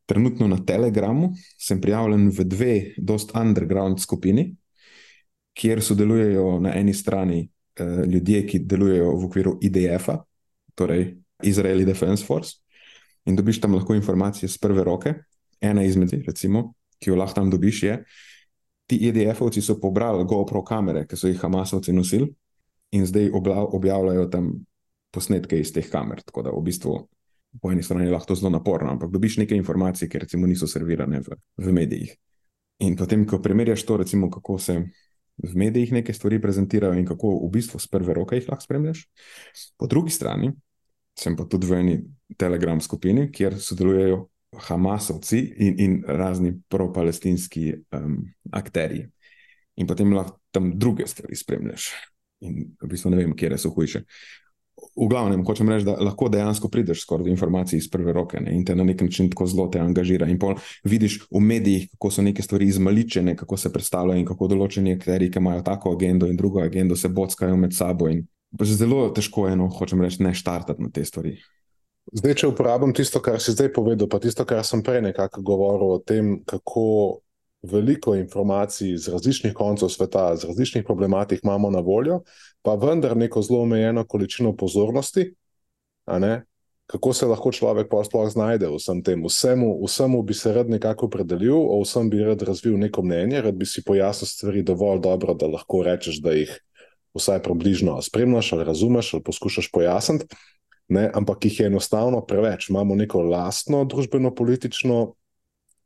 trenutno 0.09 0.47
na 0.49 0.57
Telegramu 0.65 1.31
sem 1.61 1.81
prijavljen 1.81 2.31
v 2.33 2.47
dve, 2.49 2.73
dost 2.97 3.35
underground 3.37 4.01
skupini, 4.01 4.49
kjer 5.53 5.83
sodelujejo 5.83 6.57
na 6.63 6.73
eni 6.79 6.93
strani 6.97 7.43
eh, 7.45 8.01
ljudje, 8.09 8.41
ki 8.49 8.63
delujejo 8.65 9.13
v 9.13 9.29
okviru 9.29 9.55
IDF-a, 9.61 10.17
torej 10.73 11.05
Israeli 11.45 11.85
Defense 11.85 12.25
Force, 12.25 12.60
in 13.25 13.35
dobiš 13.35 13.61
tam 13.61 13.75
lahko 13.75 13.95
informacije 13.95 14.49
z 14.49 14.57
prve 14.57 14.83
roke. 14.83 15.13
Ena 15.61 15.83
izmed, 15.83 16.13
recimo, 16.25 16.73
ki 16.99 17.09
jo 17.09 17.15
lahko 17.15 17.37
tam 17.37 17.49
dobiš, 17.49 17.83
je, 17.83 17.97
ti 18.89 18.97
IDF-ovci 19.07 19.61
so 19.61 19.77
pobrali 19.79 20.25
GoPro 20.25 20.63
kamere, 20.65 21.05
ki 21.07 21.17
so 21.17 21.29
jih 21.29 21.39
Hamasovci 21.39 21.93
nosili, 21.93 22.27
in 22.91 23.05
zdaj 23.05 23.29
objavljajo 23.71 24.25
tam 24.33 24.51
posnetke 25.11 25.59
iz 25.59 25.71
teh 25.73 25.87
kamer. 25.91 26.23
Tako 26.25 26.41
da 26.41 26.51
v 26.55 26.63
bistvu 26.65 26.97
po 27.61 27.71
eni 27.71 27.83
strani 27.83 28.05
je 28.05 28.11
lahko 28.11 28.35
zelo 28.35 28.49
naporno, 28.49 28.91
ampak 28.91 29.11
dobiš 29.11 29.37
nekaj 29.43 29.57
informacij, 29.57 30.09
ki 30.09 30.23
recimo 30.23 30.47
niso 30.47 30.67
servirane 30.67 31.19
v, 31.19 31.37
v 31.57 31.73
medijih. 31.75 32.15
In 32.81 32.95
potem, 32.97 33.25
ko 33.27 33.41
primerjaš 33.43 33.83
to, 33.85 33.97
recimo, 34.01 34.29
kako 34.31 34.57
se 34.59 34.77
v 35.37 35.55
medijih 35.55 35.91
neke 35.91 36.13
stvari 36.13 36.41
prezentirajo 36.41 36.97
in 36.99 37.05
kako 37.05 37.35
v 37.45 37.49
bistvu 37.51 37.79
z 37.79 37.87
prve 37.91 38.13
roke 38.13 38.39
jih 38.39 38.49
lahko 38.49 38.63
spremljaš, 38.63 39.05
po 39.77 39.87
drugi 39.87 40.11
strani 40.11 40.51
sem 41.21 41.35
pa 41.37 41.45
tudi 41.45 41.69
v 41.69 41.79
eni 41.79 41.97
telegram 42.37 42.81
skupini, 42.81 43.29
kjer 43.31 43.59
sodelujejo 43.59 44.25
Hamasovci 44.67 45.39
in, 45.63 45.75
in 45.79 45.97
razni 46.07 46.53
pro-palestinski 46.69 47.71
um, 47.95 48.17
akterji. 48.51 49.05
In 49.79 49.87
potem 49.87 50.11
lahko 50.13 50.39
tam 50.51 50.73
druge 50.79 51.07
stvari 51.07 51.37
spremljaš. 51.39 51.91
In 52.43 52.73
v 52.81 52.89
bistvu 52.89 53.13
ne 53.13 53.21
vem, 53.21 53.35
kje 53.37 53.57
so 53.61 53.71
hujše 53.71 54.03
v 54.95 55.07
glavnem, 55.07 55.45
hočem 55.45 55.69
reči, 55.69 55.85
da 55.85 55.95
lahko 56.01 56.27
dejansko 56.29 56.69
prideš 56.69 57.05
skoraj 57.05 57.25
do 57.25 57.31
informacij 57.31 57.77
iz 57.77 57.87
prve 57.91 58.13
roke 58.13 58.39
ne, 58.41 58.53
in 58.55 58.65
te 58.65 58.75
na 58.75 58.83
nek 58.83 59.01
način 59.01 59.29
tako 59.29 59.47
zelo 59.47 59.67
te 59.67 59.79
angažira. 59.79 60.27
In 60.27 60.39
vidiš 60.83 61.19
v 61.31 61.39
medijih, 61.39 61.89
kako 61.91 62.11
so 62.11 62.21
neke 62.21 62.41
stvari 62.41 62.67
izmaličene, 62.67 63.35
kako 63.35 63.57
se 63.57 63.71
predstavljajo 63.73 64.19
in 64.19 64.25
kako 64.25 64.47
določeni 64.47 64.95
akteri, 64.95 65.31
ki 65.31 65.39
imajo 65.39 65.61
tako 65.61 65.95
agendo 65.95 66.27
in 66.27 66.37
drugo 66.37 66.61
agendo, 66.61 66.95
se 66.95 67.09
bockajo 67.09 67.57
med 67.57 67.75
sabo. 67.75 68.09
In 68.09 68.25
zelo 68.59 69.09
težko 69.15 69.47
je, 69.47 69.55
no, 69.55 69.69
hočem 69.71 70.01
reči, 70.03 70.21
ne 70.23 70.33
štartati 70.35 70.83
na 70.83 70.91
te 70.93 71.05
stvari. 71.05 71.37
Zdaj, 72.11 72.33
če 72.41 72.49
uporabim 72.49 72.93
tisto, 72.97 73.21
kar 73.23 73.39
si 73.39 73.53
zdaj 73.53 73.71
povedal, 73.75 74.09
pa 74.09 74.19
tisto, 74.19 74.43
kar 74.47 74.65
sem 74.67 74.81
prej 74.83 75.03
nekako 75.05 75.43
govoril 75.45 75.95
o 75.95 75.99
tem, 76.03 76.39
kako 76.49 77.21
veliko 77.61 78.15
informacij 78.17 78.95
z 78.97 79.13
različnih 79.13 79.53
koncev 79.53 79.91
sveta, 79.93 80.35
z 80.35 80.49
različnih 80.49 80.85
problematik 80.85 81.43
imamo 81.43 81.69
na 81.69 81.79
voljo, 81.79 82.23
pa 82.65 82.73
vendar 82.75 83.13
neko 83.17 83.41
zelo 83.45 83.61
omejeno 83.61 84.03
količino 84.09 84.55
pozornosti, 84.57 85.29
kako 86.91 87.13
se 87.13 87.25
lahko 87.25 87.51
človek 87.51 87.87
pa 87.87 88.01
sploh 88.03 88.27
znajde 88.27 88.67
v 88.67 88.75
vsem 88.75 89.03
tem. 89.05 89.21
Vsemu, 89.23 89.77
vsemu 89.85 90.23
bi 90.27 90.33
se 90.33 90.51
rad 90.53 90.69
nekako 90.69 91.07
opredelil, 91.07 91.55
o 91.55 91.79
vsem 91.85 92.09
bi 92.09 92.19
rad 92.25 92.41
razvil 92.41 92.75
neko 92.81 93.05
mnenje, 93.05 93.45
rad 93.45 93.55
bi 93.55 93.65
si 93.65 93.83
pojasnil 93.85 94.27
stvari 94.27 94.63
dovolj 94.63 94.99
dobro, 94.99 95.33
da 95.33 95.47
lahko 95.47 95.83
rečeš, 95.85 96.19
da 96.19 96.33
jih 96.35 96.51
vsaj 97.17 97.41
približno 97.43 98.01
spremljaš 98.01 98.53
ali 98.53 98.67
razumeš 98.67 99.13
ali 99.13 99.23
poskušaš 99.23 99.71
pojasniti. 99.71 100.35
Ne, 100.91 101.07
ampak 101.13 101.45
jih 101.45 101.59
je 101.59 101.65
enostavno 101.65 102.19
preveč. 102.25 102.69
Imamo 102.69 102.95
neko 102.95 103.21
lastno 103.21 103.85
družbeno-politično 103.85 105.13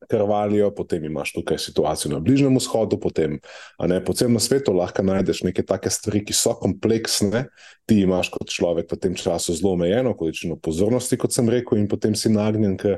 krvalijo, 0.10 0.72
potem 0.76 1.06
imaš 1.06 1.34
tukaj 1.34 1.58
situacijo 1.58 2.12
na 2.12 2.20
Bližnjem 2.20 2.58
vzhodu, 2.58 2.98
potem 3.00 3.40
ne, 3.80 4.00
po 4.06 4.14
celem 4.14 4.40
svetu 4.40 4.74
lahko 4.74 5.04
najdeš 5.06 5.44
neke 5.46 5.64
take 5.66 5.90
stvari, 5.90 6.24
ki 6.26 6.34
so 6.34 6.56
kompleksne. 6.60 7.46
Ti 7.86 8.00
imaš 8.02 8.30
kot 8.34 8.50
človek 8.54 8.92
v 8.92 9.00
tem 9.02 9.16
času 9.18 9.54
zelo 9.54 9.74
omejeno 9.74 10.16
količino 10.18 10.58
pozornosti, 10.58 11.18
kot 11.18 11.34
sem 11.34 11.50
rekel, 11.50 11.80
in 11.82 11.90
potem 11.92 12.16
si 12.16 12.34
nagnjen 12.34 12.78
k 12.78 12.98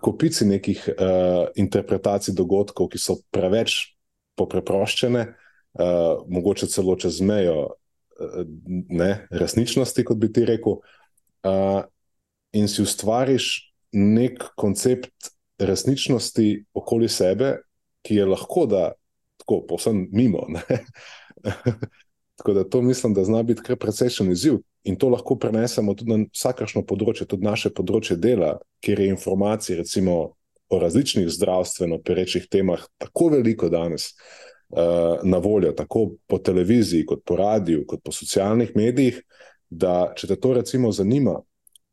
kopici 0.00 0.44
nekih 0.44 0.88
uh, 0.92 1.48
interpretacij 1.56 2.36
dogodkov, 2.36 2.90
ki 2.92 3.00
so 3.00 3.20
preveč 3.32 3.96
popreproščene, 4.36 5.30
uh, 5.78 6.24
mogoče 6.28 6.66
celo 6.66 6.96
čez 6.96 7.20
mejo 7.20 7.60
uh, 7.62 8.44
ne, 8.88 9.26
resničnosti, 9.30 10.04
kot 10.04 10.18
bi 10.18 10.32
ti 10.32 10.44
rekel. 10.44 10.80
Uh, 11.42 11.82
in 12.52 12.68
si 12.68 12.82
ustvariš 12.82 13.72
nek 13.92 14.42
koncept 14.58 15.30
resničnosti 15.58 16.64
okoli 16.74 17.08
sebe, 17.08 17.56
ki 18.02 18.16
je 18.16 18.26
lahko 18.26 18.66
da 18.66 18.92
tako 19.40 19.60
povsem 19.68 20.08
mimo. 20.12 20.46
tako 22.38 22.52
da 22.52 22.64
to 22.64 22.82
mislim, 22.82 23.14
da 23.14 23.24
zna 23.24 23.42
biti 23.42 23.62
kar 23.62 23.76
precejšen 23.76 24.30
izziv 24.32 24.60
in 24.84 24.96
to 24.96 25.08
lahko 25.08 25.36
prenesemo 25.36 25.94
tudi 25.94 26.10
na 26.10 26.24
vsakršno 26.32 26.82
področje, 26.88 27.26
tudi 27.28 27.44
naše 27.44 27.70
področje 27.76 28.16
dela, 28.16 28.54
kjer 28.80 29.00
je 29.00 29.10
informacij, 29.12 29.76
recimo 29.76 30.14
o 30.70 30.78
različnih 30.80 31.28
zdravstveno 31.28 31.98
perečih 32.00 32.46
temah, 32.48 32.80
tako 33.02 33.28
veliko 33.34 33.68
danes. 33.68 34.12
Uh, 34.14 34.49
na 35.22 35.38
voljo, 35.38 35.72
tako 35.72 36.10
po 36.26 36.38
televiziji, 36.38 37.06
kot 37.06 37.24
po 37.26 37.36
radiju, 37.36 37.84
kot 37.86 38.02
po 38.04 38.12
socialnih 38.12 38.70
medijih, 38.74 39.22
da 39.70 40.12
če 40.16 40.30
te 40.30 40.36
to 40.40 40.52
recimo 40.54 40.92
zanima, 40.92 41.40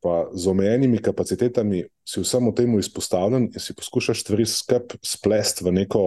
pa 0.02 0.28
z 0.34 0.50
omejenimi 0.50 1.02
kapacitetami 1.02 1.84
si 2.06 2.22
vsemu 2.22 2.54
temu 2.56 2.80
izpostavljen 2.80 3.50
in 3.54 3.62
si 3.62 3.76
poskušaš 3.76 4.22
stvari 4.22 4.46
skrb 4.46 4.94
splesti 5.02 5.66
v 5.66 5.74
neko, 5.74 6.04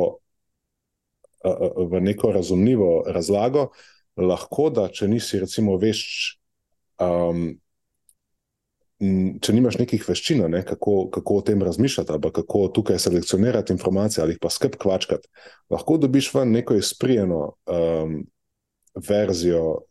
v 1.91 2.00
neko 2.00 2.31
razumljivo 2.33 2.93
razlago, 3.11 3.71
lahko 4.17 4.71
da, 4.71 4.87
če 4.89 5.09
nisi, 5.09 5.41
recimo, 5.43 5.77
veš. 5.81 6.05
Um, 7.00 7.59
Če 9.00 9.54
nimaš 9.57 9.78
nekih 9.80 10.02
veščin, 10.04 10.42
ne, 10.52 10.61
kako, 10.66 11.09
kako 11.14 11.38
o 11.40 11.45
tem 11.45 11.62
razmišljati, 11.64 12.12
ali 12.12 12.33
kako 12.37 12.66
tukaj 12.76 12.99
selekcionirati 13.00 13.73
informacije, 13.73 14.21
ali 14.25 14.37
pa 14.37 14.50
skrb 14.52 14.76
kvačkati, 14.80 15.28
lahko 15.73 15.97
dobiš 15.97 16.35
ven 16.35 16.52
neko 16.52 16.76
izprijeno 16.76 17.38
um, 17.64 18.19
verzijo, 19.09 19.87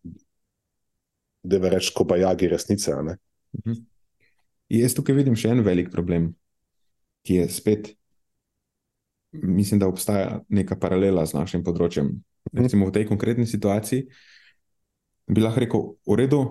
da 1.44 1.58
je 1.58 1.72
reč, 1.74 1.90
ko 1.96 2.06
pa 2.06 2.20
jagi 2.22 2.48
resnice. 2.48 2.92
-huh. 2.92 3.82
Jaz 4.70 4.94
tukaj 4.94 5.16
vidim 5.18 5.36
še 5.36 5.50
en 5.50 5.64
velik 5.66 5.90
problem, 5.90 6.34
ki 7.26 7.42
je 7.42 7.50
spet, 7.50 7.96
mislim, 9.32 9.80
da 9.80 9.90
obstaja 9.90 10.42
neka 10.50 10.78
paralela 10.80 11.26
z 11.26 11.34
našim 11.34 11.64
področjem. 11.66 12.06
Mhm. 12.54 12.64
Recimo 12.64 12.90
v 12.90 12.94
tej 12.94 13.08
konkretni 13.10 13.48
situaciji 13.48 14.08
bi 15.30 15.42
lahko 15.42 15.60
rekel: 15.60 15.86
V 16.06 16.18
redu, 16.18 16.44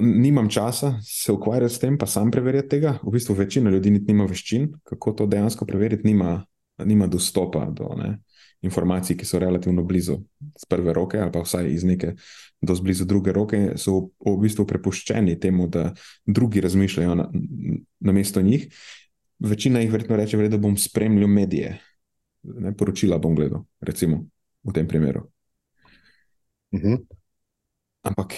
nimam 0.00 0.48
časa 0.48 0.98
se 1.02 1.32
ukvarjati 1.32 1.74
s 1.74 1.78
tem, 1.78 1.98
pa 1.98 2.06
sam 2.06 2.30
preverjati 2.30 2.68
tega. 2.68 2.98
V 3.02 3.10
bistvu 3.10 3.34
večina 3.34 3.70
ljudi 3.70 3.90
nima 3.90 4.24
veščin, 4.24 4.72
kako 4.84 5.12
to 5.12 5.26
dejansko 5.26 5.66
preveriti, 5.66 6.06
nima, 6.06 6.44
nima 6.84 7.06
dostopa 7.06 7.64
do 7.70 7.88
ne, 7.96 8.18
informacij, 8.62 9.16
ki 9.16 9.24
so 9.24 9.38
relativno 9.38 9.82
blizu, 9.82 10.18
z 10.58 10.68
prve 10.68 10.92
roke 10.92 11.20
ali 11.20 11.32
pa 11.32 11.42
vsaj 11.42 11.70
iz 11.72 11.84
neke 11.84 12.14
do 12.60 12.74
blizu 12.82 13.04
druge 13.04 13.32
roke, 13.32 13.60
so 13.76 14.10
v 14.24 14.36
bistvu 14.42 14.66
prepuščeni 14.66 15.38
temu, 15.40 15.68
da 15.68 15.92
drugi 16.26 16.60
razmišljajo 16.60 17.14
na, 17.14 17.28
na 18.00 18.12
mesto 18.12 18.42
njih. 18.42 18.68
Večina 19.38 19.80
jih 19.80 19.92
verjetno 19.92 20.16
reče, 20.16 20.48
da 20.48 20.58
bom 20.58 20.76
spremljal 20.76 21.30
medije, 21.30 21.78
ne 22.42 22.74
poročila 22.76 23.18
bom 23.18 23.36
gledal, 23.38 23.62
recimo 23.80 24.24
v 24.64 24.74
tem 24.74 24.88
primeru. 24.88 25.28
Uh 26.72 26.80
mhm. 26.80 26.92
-huh. 26.92 27.06
Ampak 28.02 28.34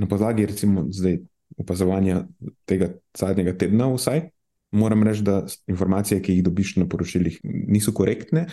na 0.00 0.08
podlagi 0.08 0.46
recimo 0.48 0.86
zdaj 0.88 1.18
opazovanja 1.60 2.24
tega 2.64 2.92
zadnjega 3.18 3.56
tedna, 3.58 3.90
vsaj, 3.92 4.28
moram 4.70 5.02
reči, 5.02 5.24
da 5.26 5.42
informacije, 5.66 6.22
ki 6.22 6.38
jih 6.38 6.44
dobiš 6.46 6.76
na 6.80 6.86
poročilih, 6.88 7.40
niso 7.44 7.92
korektne. 7.92 8.46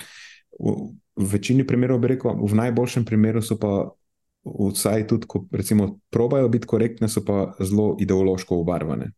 V, 0.59 0.73
večini 1.17 1.65
primerov 1.67 2.01
bi 2.01 2.15
rekel, 2.15 2.33
v 2.41 2.57
najboljšem 2.57 3.05
primeru 3.05 3.41
so 3.41 3.57
pa 3.61 3.91
vsaj 4.47 5.07
tudi, 5.07 5.27
ko 5.29 5.45
recimo, 5.51 5.99
probajo 6.09 6.49
biti 6.49 6.67
korektne, 6.67 7.09
so 7.09 7.23
pa 7.25 7.53
zelo 7.59 7.95
ideološko 7.99 8.59
obarvane. 8.63 9.11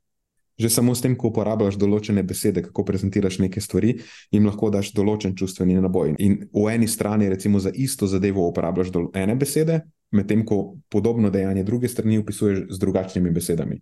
Že 0.59 0.69
samo 0.69 0.95
s 0.95 1.01
tem, 1.01 1.15
ko 1.15 1.29
uporabljaš 1.31 1.77
določene 1.79 2.23
besede, 2.27 2.65
kako 2.65 2.83
prezentiraš 2.83 3.37
neke 3.39 3.61
stvari, 3.63 3.93
jim 4.31 4.49
lahko 4.49 4.67
daš 4.73 4.91
določen 4.91 5.37
čustveni 5.39 5.77
naboj. 5.79 6.17
In 6.19 6.41
v 6.51 6.65
eni 6.73 6.87
strani, 6.87 7.29
recimo, 7.31 7.61
za 7.63 7.71
isto 7.71 8.09
zadevo 8.11 8.49
uporabljaš 8.49 8.91
ene 9.15 9.37
besede, 9.39 9.79
medtem 10.11 10.45
ko 10.45 10.77
podobno 10.89 11.29
dejanje 11.29 11.63
druge 11.63 11.87
strani 11.87 12.17
opisuješ 12.17 12.59
z 12.69 12.79
drugačnimi 12.79 13.31
besedami, 13.31 13.81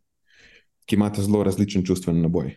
ki 0.86 0.96
imate 0.96 1.22
zelo 1.22 1.43
različen 1.43 1.86
čustveni 1.86 2.22
naboj. 2.22 2.55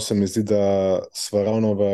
Se 0.00 0.14
mi 0.14 0.26
zdi, 0.26 0.42
da 0.42 1.02
smo 1.14 1.42
ravno 1.42 1.74
v 1.74 1.92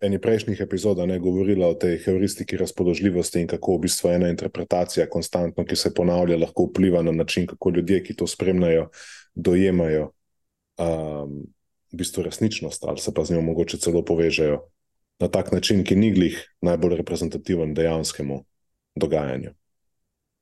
eni 0.00 0.20
prejšnjih 0.22 0.60
epizodah 0.60 1.08
ne 1.08 1.18
govorila 1.18 1.66
o 1.66 1.74
tej 1.74 1.98
heuristiki 2.04 2.56
razpoložljivosti 2.56 3.40
in 3.40 3.48
kako 3.50 3.76
v 3.76 3.86
bistvu 3.88 4.12
ena 4.14 4.28
interpretacija, 4.30 5.08
konstantno, 5.10 5.64
ki 5.64 5.76
se 5.76 5.94
ponavlja, 5.94 6.38
lahko 6.38 6.68
vpliva 6.68 7.02
na 7.02 7.12
način, 7.12 7.46
kako 7.46 7.70
ljudje, 7.70 8.02
ki 8.04 8.16
to 8.16 8.26
spremljajo, 8.26 8.88
dojemajo 9.34 10.10
um, 10.78 11.40
v 11.92 11.96
bistvu 11.98 12.22
resničnost 12.22 12.84
ali 12.84 12.98
se 12.98 13.14
pa 13.14 13.24
z 13.24 13.34
njo 13.34 13.42
mogoče 13.42 13.78
celo 13.78 14.04
povežejo 14.04 14.60
na 15.18 15.28
tak 15.28 15.52
način, 15.52 15.84
ki 15.84 15.96
ni 15.96 16.12
glih 16.14 16.38
najbolj 16.62 16.96
reprezentativen 16.96 17.74
dejanskemu 17.74 18.44
dogajanju. 18.94 19.50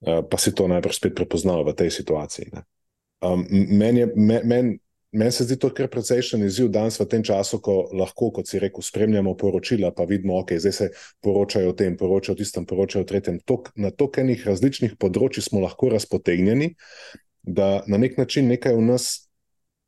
Uh, 0.06 0.22
pa 0.22 0.38
si 0.38 0.54
to 0.54 0.68
najbrž 0.70 1.00
spet 1.02 1.14
prepoznal 1.18 1.66
v 1.66 1.75
tej 1.75 1.90
situaciji. 1.90 2.54
Ne? 2.54 2.62
Um, 3.26 3.42
Meni 3.50 4.06
men, 4.14 4.42
men, 4.46 4.66
men 5.10 5.32
se 5.34 5.42
zdi 5.48 5.56
to 5.58 5.72
kar 5.75 5.88
precejšen 5.90 6.44
izziv 6.46 6.68
danes 6.70 7.00
v 7.00 7.08
tem 7.10 7.25
času, 7.26 7.58
ko 7.58 7.88
lahko, 7.90 8.30
kot 8.38 8.46
si 8.46 8.60
rekel, 8.62 8.84
spremljamo 8.86 9.34
poročila, 9.34 9.90
pa 9.90 10.06
vidimo, 10.06 10.38
ok, 10.38 10.54
zdaj 10.62 10.75
se 10.76 10.88
poročajo 11.25 11.72
o 11.72 11.76
tem, 11.76 11.96
poročajo 11.98 12.36
o 12.36 12.38
tistem, 12.38 12.68
poročajo 12.68 13.02
o 13.02 13.08
tretjem. 13.08 13.40
Tok, 13.42 13.72
na 13.75 13.90
tokenih 13.90 14.46
različnih 14.46 14.94
področjih 15.00 15.48
smo 15.48 15.64
lahko 15.64 15.90
razpotegnjeni, 15.90 16.75
da 17.42 17.82
na 17.90 17.98
nek 17.98 18.18
način 18.18 18.46
nekaj 18.50 18.78
v 18.78 18.86
nas 18.86 19.10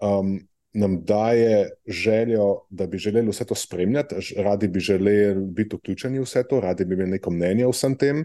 um, 0.03 0.39
nam 0.73 1.01
daje 1.05 1.71
željo, 1.87 2.67
da 2.71 2.87
bi 2.87 2.99
želeli 2.99 3.31
vse 3.31 3.45
to 3.45 3.55
spremljati, 3.55 4.35
radi 4.37 4.69
bi 4.69 4.81
želeli 4.81 5.47
biti 5.55 5.77
vključeni 5.77 6.19
v 6.19 6.27
vse 6.27 6.45
to, 6.49 6.61
radi 6.61 6.85
bi 6.85 6.95
imeli 6.95 7.19
neko 7.19 7.31
mnenje 7.31 7.67
o 7.67 7.73
vsem 7.75 7.97
tem. 7.99 8.25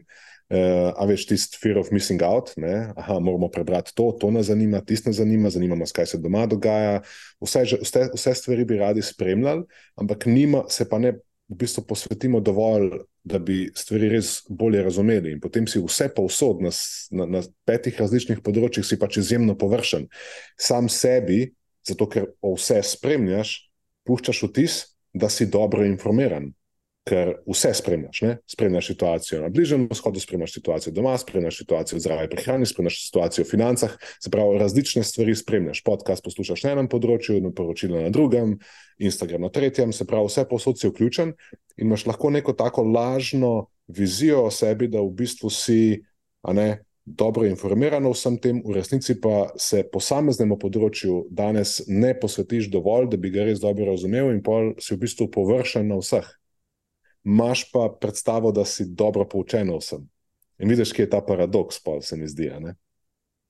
Uh, 0.52 0.92
a 1.00 1.06
veš, 1.10 1.26
tisti 1.30 1.58
fear 1.58 1.80
of 1.80 1.90
missing 1.96 2.22
out, 2.22 2.52
ne? 2.60 2.92
Aha, 3.00 3.16
moramo 3.24 3.48
prebrati 3.50 3.94
to, 3.96 4.12
to 4.22 4.30
nas 4.32 4.52
zanima, 4.52 4.84
tisto 4.86 5.10
nas 5.10 5.18
zanima, 5.18 5.50
zanima 5.50 5.78
nas, 5.80 5.96
kaj 5.96 6.12
se 6.12 6.20
doma 6.22 6.44
dogaja. 6.52 7.00
Vse, 7.42 7.64
vse, 7.82 8.10
vse 8.14 8.34
stvari 8.38 8.66
bi 8.68 8.78
radi 8.78 9.02
spremljali, 9.02 9.64
ampak 9.96 10.28
nima, 10.30 10.66
se 10.70 10.86
pa 10.90 11.00
ne 11.02 11.16
v 11.50 11.58
bistvu 11.60 11.84
posvetimo 11.88 12.40
dovolj, 12.44 12.90
da 13.24 13.40
bi 13.40 13.70
stvari 13.76 14.10
res 14.12 14.42
bolje 14.50 14.84
razumeli. 14.84 15.32
In 15.32 15.42
potem 15.44 15.68
si 15.68 15.80
vse 15.80 16.10
povsod 16.16 16.64
na, 16.64 16.72
na, 17.12 17.28
na 17.38 17.42
petih 17.68 18.00
različnih 18.00 18.42
področjih, 18.44 18.86
si 18.86 19.00
pač 19.00 19.22
izjemno 19.22 19.56
površen. 19.60 20.10
Sam 20.60 20.90
sebi, 20.92 21.54
zato 21.88 22.08
ker 22.12 22.34
vse 22.44 22.82
spremljaš, 22.94 23.56
puščaš 24.08 24.44
vtis, 24.50 24.82
da 25.14 25.30
si 25.30 25.48
dobro 25.48 25.86
informiran. 25.86 26.52
Ker 27.04 27.34
vse 27.44 27.74
spremljaš, 27.76 28.22
ne? 28.24 28.38
spremljaš 28.48 28.88
situacijo 28.94 29.42
na 29.42 29.50
Bližnjem 29.52 29.90
vzhodu, 29.92 30.22
spremljaš 30.24 30.54
situacijo 30.54 30.94
doma, 30.96 31.18
spremljaš 31.20 31.58
situacijo 31.58 31.98
v 31.98 32.04
zdravi 32.06 32.30
prehrani, 32.32 32.66
spremljaš 32.66 33.02
situacijo 33.06 33.44
v 33.44 33.50
financah, 33.50 33.98
se 34.24 34.32
pravi, 34.32 34.60
različne 34.62 35.04
stvari 35.04 35.36
spremljaš. 35.36 35.82
Podcast 35.84 36.24
poslušaš 36.24 36.64
na 36.64 36.78
enem 36.78 36.88
področju, 36.88 37.42
na 37.44 37.52
poročilu 37.52 38.00
na 38.06 38.14
drugem, 38.14 38.56
Instagram 39.04 39.44
na 39.44 39.52
tretjem, 39.52 39.92
se 39.92 40.08
pravi, 40.08 40.32
vse 40.32 40.46
posod 40.48 40.80
si 40.80 40.88
vključen 40.88 41.34
in 41.76 41.90
imaš 41.90 42.06
lahko 42.08 42.32
neko 42.32 42.56
tako 42.56 42.86
lažno 42.88 43.68
vizijo 43.88 44.46
o 44.48 44.52
sebi, 44.52 44.88
da 44.88 45.02
v 45.04 45.12
bistvu 45.12 45.52
si, 45.52 46.00
a 46.48 46.54
ne, 46.56 46.70
dobro 47.06 47.46
informirano 47.46 48.14
vsem 48.14 48.38
tem, 48.40 48.62
v 48.66 48.78
resnici 48.78 49.18
pa 49.20 49.50
se 49.60 49.84
posameznemu 49.92 50.56
področju 50.60 51.26
danes 51.32 51.82
ne 51.88 52.14
posvetiš 52.16 52.70
dovolj, 52.72 53.10
da 53.12 53.20
bi 53.20 53.34
ga 53.34 53.44
res 53.50 53.60
dobro 53.60 53.90
razumel, 53.92 54.32
in 54.32 54.40
pol 54.44 54.72
si 54.80 54.96
v 54.96 55.02
bistvu 55.04 55.28
površen 55.34 55.92
na 55.92 56.00
vseh. 56.00 56.32
Máš 57.24 57.72
pa 57.72 57.88
predstavo, 58.02 58.52
da 58.52 58.66
si 58.66 58.86
dobro 58.86 59.28
poučen 59.30 59.72
vsem. 59.78 60.10
In 60.60 60.70
vidiš, 60.70 60.92
kje 60.94 61.08
je 61.08 61.10
ta 61.10 61.22
paradoks, 61.22 61.80
pa 61.84 62.02
se 62.02 62.18
mi 62.18 62.28
zdi. 62.28 62.52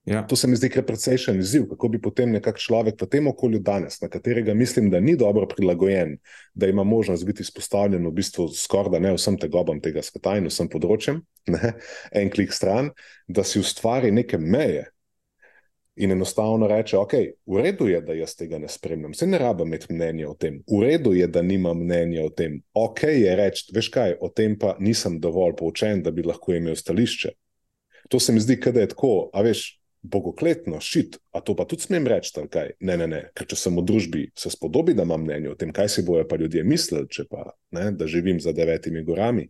Ja. 0.05 0.27
To 0.27 0.35
se 0.35 0.47
mi 0.47 0.55
zdi 0.55 0.69
kar 0.69 0.83
precejšen 0.83 1.39
izziv, 1.39 1.67
kako 1.69 1.87
bi 1.87 2.01
potem 2.01 2.31
nekak 2.31 2.59
človek 2.59 3.01
v 3.01 3.07
tem 3.07 3.27
okolju 3.27 3.59
danes, 3.63 4.01
na 4.01 4.09
katerega 4.11 4.53
mislim, 4.53 4.89
da 4.91 4.99
ni 4.99 5.15
dobro 5.17 5.47
prilagojen, 5.47 6.17
da 6.53 6.67
ima 6.67 6.83
možnost 6.83 7.25
biti 7.25 7.41
izpostavljen 7.41 8.07
v 8.07 8.11
bistvu 8.11 8.49
skoraj 8.51 8.91
da 8.91 8.99
ne 8.99 9.13
vsem 9.15 9.37
tegobam 9.39 9.79
tega 9.81 10.03
sveta 10.03 10.35
in 10.37 10.49
vsem 10.51 10.69
področjem, 10.69 11.21
ne, 11.55 11.73
en 12.11 12.29
klik 12.29 12.51
stran, 12.53 12.91
da 13.27 13.47
si 13.47 13.63
ustvari 13.63 14.11
neke 14.11 14.37
meje 14.37 14.89
in 15.95 16.11
enostavno 16.11 16.67
reče: 16.67 16.97
Ok, 16.97 17.13
v 17.45 17.61
redu 17.61 17.87
je, 17.87 18.01
da 18.01 18.13
jaz 18.13 18.35
tega 18.35 18.57
ne 18.57 18.67
spremljam, 18.69 19.13
se 19.13 19.27
ne 19.27 19.37
rabim 19.37 19.67
imeti 19.67 19.93
mnenja 19.93 20.29
o 20.29 20.33
tem, 20.33 20.63
v 20.67 20.81
redu 20.83 21.13
je, 21.13 21.27
da 21.27 21.41
nimam 21.41 21.79
mnenja 21.83 22.25
o 22.25 22.29
tem, 22.29 22.61
ok 22.73 23.03
je 23.03 23.35
reči, 23.35 23.69
veš 23.75 23.89
kaj, 23.93 24.17
o 24.21 24.29
tem 24.29 24.57
pa 24.59 24.75
nisem 24.79 25.19
dovolj 25.19 25.55
poučen, 25.59 26.03
da 26.03 26.11
bi 26.11 26.25
lahko 26.25 26.53
imel 26.53 26.75
stališče. 26.75 27.31
To 28.09 28.19
se 28.19 28.33
mi 28.33 28.39
zdi, 28.39 28.57
da 28.71 28.81
je 28.81 28.91
tako, 28.91 29.29
a 29.33 29.41
veš 29.41 29.83
bogokletno, 30.03 30.81
šit, 30.83 31.15
a 31.31 31.39
to 31.39 31.55
pa 31.55 31.63
tudi 31.65 31.87
smem 31.87 32.07
reči, 32.07 32.33
kaj? 32.51 32.73
Ne, 32.83 32.97
ne, 32.99 33.07
ne, 33.07 33.21
ker 33.37 33.47
če 33.47 33.55
sem 33.55 33.77
v 33.79 33.85
družbi, 33.87 34.23
se 34.35 34.51
spodobi, 34.51 34.93
da 34.93 35.05
imam 35.07 35.23
mnenje 35.23 35.53
o 35.53 35.55
tem, 35.55 35.71
kaj 35.71 35.89
si 35.89 36.03
bojo 36.03 36.25
pa 36.27 36.35
ljudje 36.35 36.63
mislili, 36.67 37.07
če 37.07 37.23
pa 37.29 37.53
ne, 37.71 37.91
da 37.95 38.07
živim 38.07 38.41
za 38.43 38.51
devetimi 38.51 39.03
gorami. 39.07 39.47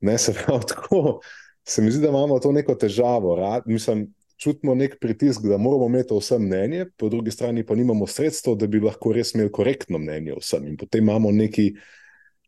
Ne, 0.00 0.18
se 0.18 0.34
pravi, 0.34 0.66
tako 0.72 1.20
se 1.66 1.82
mi 1.82 1.90
zdi, 1.90 2.02
da 2.02 2.10
imamo 2.10 2.40
to 2.42 2.52
neko 2.52 2.74
težavo. 2.74 3.36
Rad, 3.38 3.70
mislim, 3.70 4.08
čutimo 4.36 4.74
nek 4.74 4.98
pritisk, 5.00 5.42
da 5.48 5.58
moramo 5.58 5.86
imeti 5.86 6.14
vse 6.14 6.38
mnenje, 6.38 6.86
po 6.96 7.08
drugi 7.08 7.30
strani 7.30 7.64
pa 7.66 7.74
nimamo 7.74 8.06
sredstev, 8.06 8.56
da 8.60 8.66
bi 8.66 8.80
lahko 8.80 9.12
res 9.12 9.34
imeli 9.34 9.52
korektno 9.52 9.98
mnenje 9.98 10.36
vsem. 10.40 10.66
In 10.68 10.76
potem 10.76 11.04
imamo 11.04 11.32
neki, 11.32 11.70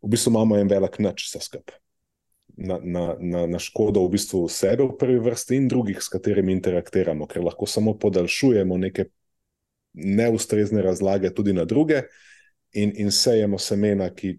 v 0.02 0.10
bistvu 0.14 0.34
imamo 0.34 0.58
en 0.58 0.68
velik 0.68 0.98
noč 1.02 1.28
vse 1.28 1.44
skupaj 1.44 1.78
na, 2.58 2.80
na, 2.82 3.16
na, 3.20 3.46
na 3.46 3.58
škodo 3.58 4.02
v 4.06 4.18
bistvu 4.18 4.48
sebe 4.50 4.82
v 4.82 4.96
prvi 4.98 5.18
vrsti 5.22 5.56
in 5.56 5.68
drugih, 5.70 6.02
s 6.02 6.10
katerimi 6.10 6.52
interaktiramo, 6.56 7.28
ker 7.30 7.44
lahko 7.44 7.66
samo 7.70 7.94
podaljšujemo 7.98 8.78
neke 8.78 9.08
neustrezne 9.94 10.82
razlage 10.82 11.30
tudi 11.34 11.52
na 11.52 11.64
druge 11.64 12.02
in, 12.72 12.92
in 12.96 13.12
sejemo 13.14 13.58
semena, 13.58 14.10
ki 14.10 14.34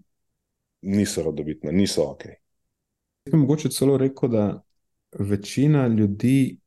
niso 0.81 1.23
rodovitna, 1.23 1.71
niso 1.71 2.09
ok. 2.11 2.25
Jaz 3.25 3.31
bi 3.31 3.39
mogoče 3.39 3.71
celo 3.71 3.97
rekel, 3.97 4.29
da 4.29 4.45
večina 5.19 5.87
ljudi 5.87 6.59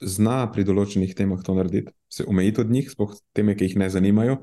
zna 0.00 0.44
pri 0.52 0.64
določenih 0.64 1.14
temah 1.16 1.42
to 1.44 1.56
narediti, 1.56 1.92
se 2.08 2.24
omejiti 2.28 2.62
od 2.62 2.70
njih, 2.70 2.90
sploh 2.90 3.16
teme, 3.34 3.56
ki 3.58 3.70
jih 3.70 3.78
ne 3.82 3.90
zanimajo 3.90 4.38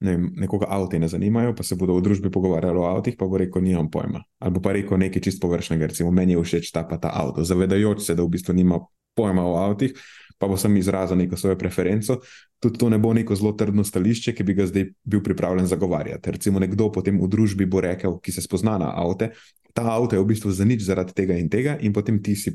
ne 0.00 0.16
vem, 0.16 0.26
nekoga 0.36 0.66
avti 0.70 0.98
ne 0.98 1.08
zanimajo, 1.08 1.54
pa 1.56 1.64
se 1.64 1.76
bodo 1.76 1.96
v 1.96 2.04
družbi 2.04 2.30
pogovarjali 2.30 2.78
o 2.78 2.88
avtih, 2.90 3.16
pa 3.16 3.26
bo 3.26 3.40
rekel: 3.40 3.64
nimam 3.64 3.88
pojma. 3.90 4.20
Ali 4.38 4.60
pa 4.62 4.74
rekel 4.76 5.00
nekaj 5.00 5.24
čist 5.24 5.40
površnega, 5.40 5.88
recimo, 5.92 6.12
meni 6.12 6.36
je 6.36 6.42
všeč 6.42 6.70
ta 6.72 6.84
pa 6.84 7.00
ta 7.00 7.12
avto, 7.14 7.44
zavedajoč 7.44 8.04
se, 8.04 8.14
da 8.14 8.22
v 8.22 8.34
bistvu 8.36 8.54
nima 8.54 8.80
pojma 9.16 9.44
o 9.46 9.56
avtih, 9.56 9.96
pa 10.36 10.48
bo 10.48 10.60
sem 10.60 10.76
izrazil 10.76 11.16
neko 11.16 11.36
svojo 11.40 11.56
preferenco. 11.56 12.20
Tudi 12.60 12.78
to 12.78 12.90
ne 12.92 12.98
bo 13.00 13.12
neko 13.16 13.36
zelo 13.36 13.54
trdno 13.56 13.84
stališče, 13.84 14.36
ki 14.36 14.44
bi 14.44 14.56
ga 14.56 14.66
zdaj 14.68 14.90
bil 15.04 15.22
pripravljen 15.24 15.66
zagovarjati. 15.66 16.36
Recimo, 16.36 16.60
nekdo 16.60 16.90
potem 16.92 17.16
v 17.16 17.28
družbi 17.28 17.64
bo 17.64 17.80
rekel, 17.80 18.20
ki 18.20 18.36
se 18.36 18.44
spozna 18.44 18.76
na 18.80 18.92
avte, 18.92 19.32
ta 19.72 19.84
avto 19.96 20.16
je 20.16 20.20
v 20.20 20.28
bistvu 20.28 20.52
za 20.52 20.64
nič 20.68 20.84
zaradi 20.84 21.16
tega 21.16 21.36
in 21.40 21.48
tega, 21.48 21.80
in 21.80 21.92
potem 21.92 22.20
ti 22.20 22.36
si 22.36 22.52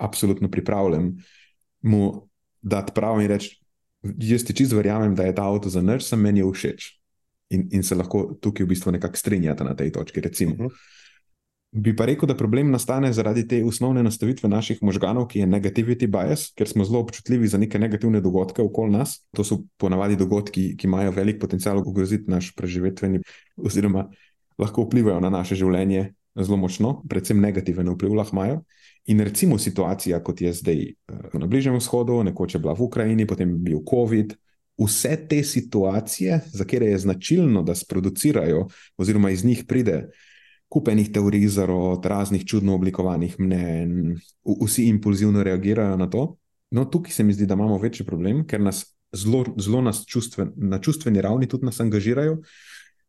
absolutno 0.00 0.50
pripravljen 0.50 1.12
mu 1.82 2.28
dati 2.62 2.92
prav 2.94 3.20
in 3.20 3.28
reči: 3.28 3.60
jaz 4.02 4.44
ti 4.44 4.56
čisto 4.56 4.76
verjamem, 4.76 5.14
da 5.14 5.28
je 5.28 5.34
ta 5.34 5.44
avto 5.48 5.68
za 5.68 5.82
nič, 5.82 6.08
sem 6.08 6.20
meni 6.20 6.42
všeč. 6.42 6.96
In, 7.50 7.66
in 7.74 7.82
se 7.82 7.96
lahko 7.98 8.38
tukaj 8.40 8.64
v 8.64 8.70
bistvu 8.70 8.92
nekako 8.94 9.18
strinjate 9.18 9.64
na 9.66 9.74
tej 9.74 9.90
točki. 9.92 10.20
Recimo. 10.20 10.54
Uh 10.54 10.58
mhm. 10.58 10.66
-huh. 10.66 10.98
Bi 11.70 11.92
pa 11.96 12.02
rekel, 12.04 12.26
da 12.26 12.34
problem 12.34 12.72
nastane 12.74 13.12
zaradi 13.14 13.44
te 13.48 13.60
osnovne 13.64 14.02
nastavitve 14.02 14.48
naših 14.48 14.80
možganov, 14.82 15.28
ki 15.30 15.38
je 15.38 15.46
negativity 15.46 16.08
bias, 16.10 16.48
ker 16.58 16.68
smo 16.68 16.84
zelo 16.84 16.98
občutljivi 16.98 17.46
za 17.48 17.58
neke 17.58 17.78
negativne 17.78 18.20
dogodke 18.20 18.62
okoli 18.62 18.90
nas. 18.90 19.20
To 19.38 19.44
so 19.44 19.60
ponavadi 19.78 20.16
dogodki, 20.16 20.74
ki 20.76 20.88
imajo 20.88 21.12
velik 21.14 21.38
potencial 21.40 21.78
ogroziti 21.78 22.30
naš 22.30 22.50
preživetveni, 22.58 23.20
oziroma 23.56 24.08
lahko 24.58 24.82
vplivajo 24.82 25.20
na 25.20 25.30
naše 25.30 25.54
življenje 25.54 26.08
zelo 26.34 26.58
močno, 26.58 27.04
predvsem 27.08 27.38
negativen 27.40 27.94
vpliv 27.94 28.18
lahko 28.18 28.36
imajo. 28.36 28.60
In 29.10 29.20
recimo 29.20 29.58
situacija, 29.58 30.20
kot 30.22 30.40
je 30.40 30.52
zdaj 30.54 30.80
eh, 30.82 31.38
na 31.38 31.46
Bližnjem 31.46 31.76
vzhodu, 31.80 32.22
nekoč 32.22 32.54
je 32.54 32.60
bila 32.62 32.76
v 32.78 32.86
Ukrajini, 32.86 33.26
potem 33.26 33.50
je 33.50 33.58
bil 33.58 33.80
COVID. 33.90 34.36
Vse 34.80 35.16
te 35.28 35.42
situacije, 35.44 36.40
za 36.46 36.64
katere 36.64 36.92
je 36.92 36.98
značilno, 36.98 37.62
da 37.62 37.74
sproducirajo, 37.74 38.68
oziroma 38.96 39.30
iz 39.30 39.44
njih 39.44 39.64
pride 39.68 40.08
kupenih 40.70 41.10
teorij 41.12 41.48
zarot, 41.48 42.06
raznih 42.06 42.44
čudno 42.46 42.74
oblikovanih 42.74 43.34
mnen, 43.40 44.14
vsi 44.44 44.86
impulzivno 44.88 45.42
reagirajo 45.42 45.96
na 45.96 46.06
to. 46.10 46.36
No, 46.70 46.84
tukaj 46.84 47.12
se 47.12 47.24
mi 47.26 47.34
zdi, 47.34 47.46
da 47.46 47.58
imamo 47.58 47.78
večji 47.78 48.06
problem, 48.06 48.46
ker 48.46 48.62
nas 48.62 48.84
zelo, 49.12 49.42
zelo 49.58 49.82
nas 49.82 50.04
čustven, 50.06 50.52
na 50.56 50.78
čustveni 50.78 51.20
ravni 51.20 51.48
tudi 51.50 51.66
nas 51.66 51.80
angažirajo, 51.80 52.38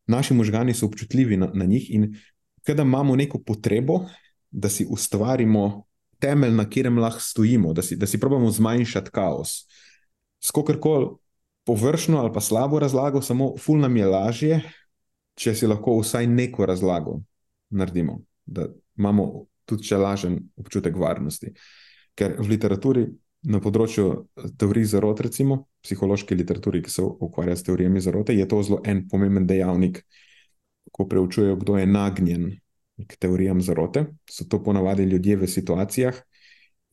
naši 0.06 0.34
možgani 0.34 0.74
so 0.74 0.86
občutljivi 0.86 1.36
na, 1.36 1.50
na 1.54 1.64
njih 1.64 1.90
in 1.94 2.10
kada 2.66 2.82
imamo 2.82 3.16
neko 3.16 3.38
potrebo, 3.38 4.02
da 4.50 4.68
si 4.68 4.86
ustvarimo 4.90 5.84
temelj, 6.22 6.54
na 6.54 6.64
katerem 6.68 7.00
lahko 7.02 7.20
stojimo, 7.20 7.72
da 7.74 7.82
si, 7.82 7.96
da 7.98 8.06
si 8.06 8.20
probamo 8.20 8.50
zmanjšati 8.50 9.10
kaos. 9.10 9.64
Skokorkoli 10.42 11.10
površno 11.66 12.18
ali 12.18 12.32
pa 12.32 12.40
slabo 12.40 12.78
razlago, 12.78 13.22
samo 13.22 13.52
ful 13.58 13.80
nam 13.82 13.96
je 13.96 14.06
lažje, 14.06 14.60
če 15.38 15.54
si 15.54 15.66
lahko 15.66 15.98
vsaj 16.00 16.26
neko 16.26 16.66
razlago 16.66 17.20
naredimo, 17.70 18.20
da 18.46 18.68
imamo 18.98 19.46
tudi 19.66 19.86
če 19.88 19.98
lažen 19.98 20.38
občutek 20.58 20.96
varnosti. 20.98 21.52
Ker 22.18 22.36
v 22.38 22.50
literaturi 22.52 23.06
na 23.48 23.58
področju 23.62 24.08
teorij 24.60 24.90
zarot, 24.92 25.22
recimo 25.24 25.64
psihološki 25.82 26.36
literaturi, 26.38 26.82
ki 26.84 26.92
se 26.92 27.02
ukvarja 27.02 27.56
s 27.56 27.66
teorijami 27.66 28.02
zarote, 28.04 28.36
je 28.36 28.46
to 28.48 28.60
zelo 28.62 28.82
en 28.86 29.06
pomemben 29.08 29.46
dejavnik, 29.48 30.02
ko 30.92 31.06
preučujejo, 31.08 31.56
kdo 31.62 31.78
je 31.80 31.86
nagnjen 31.88 32.44
k 33.08 33.16
teorijam 33.20 33.62
zarote. 33.62 34.06
So 34.30 34.44
to 34.48 34.62
ponavadi 34.62 35.02
ljudje 35.02 35.36
v 35.36 35.48
situacijah, 35.48 36.20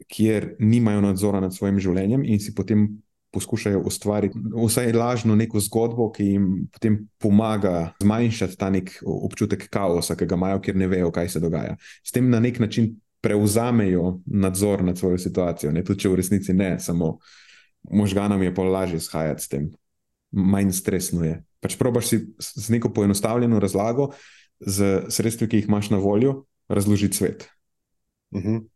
kjer 0.07 0.55
nimajo 0.59 1.01
nadzora 1.01 1.39
nad 1.39 1.55
svojim 1.55 1.79
življenjem 1.79 2.23
in 2.25 2.39
si 2.39 2.55
potem 2.55 2.87
poskušajo 3.31 3.81
ustvariti 3.85 4.39
vsaj 4.65 4.93
lažno 4.93 5.35
neko 5.35 5.59
zgodbo, 5.59 6.07
ki 6.11 6.25
jim 6.25 6.47
potem 6.73 6.97
pomaga 7.21 7.91
zmanjšati 8.01 8.57
ta 8.57 8.69
nek 8.73 8.95
občutek 9.05 9.67
kaosa, 9.69 10.15
ki 10.17 10.25
ga 10.25 10.37
imajo, 10.39 10.61
ker 10.65 10.75
ne 10.75 10.87
vejo, 10.89 11.11
kaj 11.13 11.29
se 11.29 11.41
dogaja. 11.43 11.75
S 12.03 12.15
tem 12.15 12.29
na 12.29 12.39
nek 12.39 12.59
način 12.59 12.95
prevzamejo 13.21 14.19
nadzor 14.25 14.83
nad 14.83 14.97
svojo 14.97 15.17
situacijo, 15.17 15.71
ne 15.71 15.83
tudi 15.83 16.05
če 16.05 16.09
v 16.09 16.17
resnici 16.21 16.53
ne, 16.53 16.77
samo 16.79 17.17
možganom 17.91 18.41
je 18.43 18.53
pa 18.55 18.63
lažje 18.63 18.99
shajati 18.99 19.43
s 19.43 19.51
tem, 19.51 19.69
manj 20.31 20.71
stresno 20.73 21.23
je. 21.25 21.37
Pač 21.59 21.75
probaš 21.77 22.07
si 22.07 22.19
z 22.39 22.69
neko 22.71 22.93
poenostavljeno 22.95 23.59
razlago, 23.59 24.13
z 24.59 25.05
sredstvi, 25.09 25.47
ki 25.49 25.61
jih 25.61 25.67
imaš 25.67 25.89
na 25.89 25.97
voljo, 25.97 26.43
razložiti 26.67 27.17
svet. 27.17 27.47
Uh 28.31 28.43
-huh. 28.43 28.67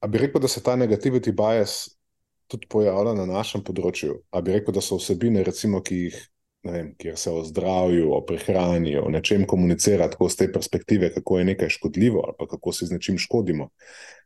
A 0.00 0.06
bi 0.06 0.18
rekel, 0.18 0.40
da 0.40 0.48
se 0.48 0.62
ta 0.62 0.76
negativity 0.76 1.32
bias 1.32 1.98
tudi 2.46 2.66
pojavlja 2.68 3.14
na 3.14 3.26
našem 3.26 3.62
področju? 3.64 4.22
A 4.30 4.40
bi 4.40 4.52
rekel, 4.52 4.74
da 4.74 4.80
so 4.80 4.96
vsebine, 4.96 5.42
recimo, 5.42 5.80
ki 5.82 5.96
jih 5.96 6.18
vem, 6.64 6.94
kjer 6.98 7.16
se 7.16 7.30
o 7.30 7.44
zdravju, 7.44 8.12
o 8.12 8.20
prehrani, 8.26 8.96
o 8.98 9.08
nečem 9.12 9.44
komunicira 9.46 10.08
tako 10.10 10.28
z 10.28 10.36
te 10.36 10.52
perspektive, 10.52 11.10
kako 11.14 11.38
je 11.38 11.44
nekaj 11.44 11.68
škodljivo 11.68 12.24
ali 12.24 12.48
kako 12.50 12.72
si 12.72 12.86
z 12.86 12.92
nečim 12.92 13.18
škodimo, 13.18 13.68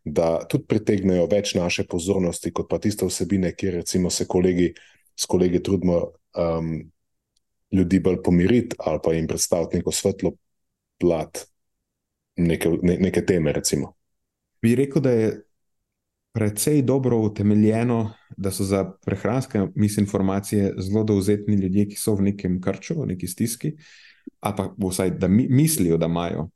da 0.04 0.46
tudi 0.48 0.64
pritegnejo 0.64 1.26
več 1.26 1.54
naše 1.54 1.86
pozornosti, 1.86 2.52
kot 2.52 2.68
pa 2.70 2.78
tiste 2.78 3.06
vsebine, 3.06 3.54
kjer 3.54 3.74
recimo 3.74 4.10
se 4.10 4.26
kolegi, 4.26 4.72
s 5.18 5.26
kolegi 5.26 5.62
trudimo 5.62 6.12
um, 6.38 6.90
ljudi 7.72 8.00
bolj 8.00 8.22
pomiriti 8.22 8.76
ali 8.78 9.00
pa 9.04 9.12
jim 9.12 9.26
predstaviti 9.26 9.76
neko 9.76 9.92
svetlo 9.92 10.32
plat 10.98 11.44
neke, 12.36 12.70
ne, 12.82 12.96
neke 13.00 13.24
teme. 13.26 13.52
Recimo. 13.52 13.94
Bi 14.62 14.74
rekel, 14.74 15.02
da 15.02 15.10
je 15.10 15.28
precej 16.32 16.82
dobro 16.82 17.18
utemeljeno, 17.18 18.12
da 18.36 18.50
so 18.50 18.64
za 18.64 18.84
prehranske 19.06 19.66
misinformacije 19.74 20.74
zelo 20.78 21.04
dovzetni 21.04 21.56
ljudje, 21.56 21.88
ki 21.88 21.96
so 21.96 22.14
v 22.14 22.28
nekem 22.30 22.60
krču, 22.62 22.94
v 23.00 23.06
neki 23.14 23.26
stiski, 23.26 23.72
ali 24.40 24.56
pa 24.56 24.68
vsaj 24.78 25.10
da 25.10 25.28
mi, 25.28 25.46
mislijo, 25.50 25.96
da 25.98 26.06
imajo 26.06 26.48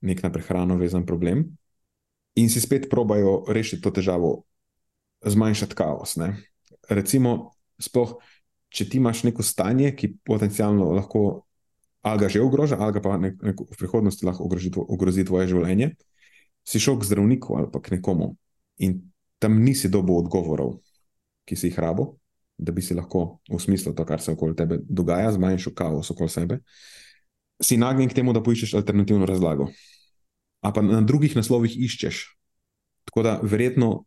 nek 0.00 0.22
na 0.22 0.32
prehrano 0.32 0.76
vezan 0.76 1.06
problem, 1.06 1.44
in 2.34 2.50
si 2.50 2.60
spet 2.60 2.88
probajo 2.90 3.44
rešiti 3.48 3.82
to 3.82 3.90
težavo, 3.90 4.32
zmanjšati 5.26 5.74
kaos. 5.76 6.16
Ne? 6.16 6.32
Recimo, 6.88 7.52
sploh, 7.78 8.16
če 8.68 8.88
ti 8.88 8.98
imaš 8.98 9.24
neko 9.28 9.44
stanje, 9.44 9.92
ki 9.96 10.14
potencialno 10.24 10.92
lahko. 10.96 11.44
Ali 12.02 12.20
ga 12.20 12.28
že 12.32 12.40
ogroža, 12.40 12.78
ali 12.80 12.96
pa 13.02 13.18
nek, 13.20 13.36
nek, 13.42 13.56
v 13.60 13.76
prihodnosti 13.76 14.24
lahko 14.24 14.44
ogrozi, 14.48 14.72
ogrozi 14.72 15.24
tvoje 15.24 15.50
življenje, 15.52 15.92
si 16.64 16.80
šel 16.80 16.96
k 17.00 17.08
zdravniku 17.08 17.58
ali 17.60 17.68
pa 17.72 17.80
k 17.80 17.96
nekomu 17.96 18.36
in 18.80 19.12
tam 19.40 19.60
nisi 19.60 19.88
dobil 19.88 20.20
odgovorov, 20.20 20.78
ki 21.44 21.56
si 21.56 21.68
jih 21.68 21.78
rabo, 21.80 22.20
da 22.60 22.72
bi 22.72 22.84
si 22.84 22.96
lahko 22.96 23.40
v 23.48 23.60
smislu 23.60 23.92
to, 23.96 24.04
kar 24.04 24.20
se 24.20 24.32
okoli 24.32 24.56
tebe 24.56 24.80
dogaja, 24.84 25.32
zmanjšal 25.32 25.72
kaos 25.76 26.12
okoli 26.12 26.32
sebe, 26.32 26.60
si 27.60 27.80
nagnjen 27.80 28.08
k 28.08 28.20
temu, 28.20 28.32
da 28.36 28.42
poiščeš 28.44 28.76
alternativno 28.80 29.28
razlago. 29.28 29.70
Pa 30.60 30.84
na 30.84 31.00
drugih 31.04 31.36
naslovih 31.36 31.72
iščeš. 31.72 32.20
Tako 33.08 33.24
da 33.24 33.38
verjetno 33.40 34.04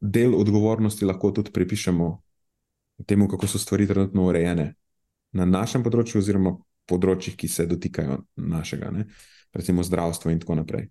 del 0.00 0.34
odgovornosti 0.36 1.04
lahko 1.04 1.30
tudi 1.36 1.52
pripišemo 1.52 2.08
temu, 3.06 3.28
kako 3.28 3.48
so 3.48 3.60
stvari 3.60 3.86
trenutno 3.88 4.26
urejene 4.28 4.72
na 5.36 5.44
našem 5.44 5.84
področju, 5.84 6.20
oziroma 6.20 6.56
področjih, 6.90 7.36
ki 7.38 7.48
se 7.48 7.68
dotikajo 7.70 8.24
našega, 8.36 8.90
ne? 8.94 9.06
recimo 9.54 9.82
zdravstva 9.82 10.32
in 10.34 10.40
tako 10.42 10.60
naprej. 10.60 10.88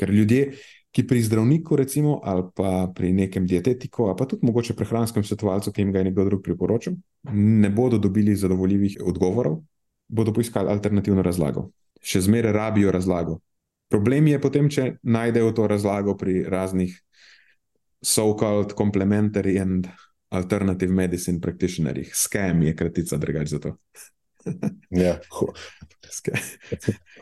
Ker 0.00 0.10
ljudje, 0.10 0.54
ki 0.90 1.04
pri 1.06 1.20
zdravniku, 1.22 1.76
recimo, 1.78 2.18
ali 2.24 2.48
pa 2.56 2.88
pri 2.94 3.12
nekem 3.14 3.46
dietetiku, 3.46 4.08
ali 4.08 4.18
pa 4.18 4.26
tudi 4.26 4.46
mogoče 4.46 4.74
prehranskem 4.74 5.24
svetovalcu, 5.26 5.72
ki 5.72 5.84
jim 5.84 5.92
ga 5.94 6.02
je 6.02 6.08
nekdo 6.08 6.24
drug 6.26 6.42
priporočil, 6.42 6.96
ne 7.30 7.70
bodo 7.70 7.98
dobili 7.98 8.34
zadovoljivih 8.34 8.98
odgovorov, 9.06 9.60
bodo 10.08 10.34
poiskali 10.34 10.72
alternativno 10.72 11.22
razlago. 11.22 11.68
Še 12.02 12.24
zmeraj 12.26 12.56
rabijo 12.56 12.90
razlago. 12.90 13.38
Problem 13.90 14.30
je 14.30 14.40
potem, 14.42 14.70
če 14.70 14.96
najdejo 15.02 15.52
to 15.54 15.66
razlago 15.70 16.16
pri 16.18 16.42
raznih 16.48 16.94
so-called 18.02 18.74
complementary 18.78 19.58
and 19.60 19.86
alternative 20.30 20.94
medicine 20.94 21.40
practitionerjih. 21.42 22.14
Scam 22.14 22.62
je 22.62 22.76
kratica, 22.76 23.16
drugače 23.16 23.50
za 23.50 23.58
to. 23.58 23.76
Ja, 25.04 25.18
ho 25.30 25.52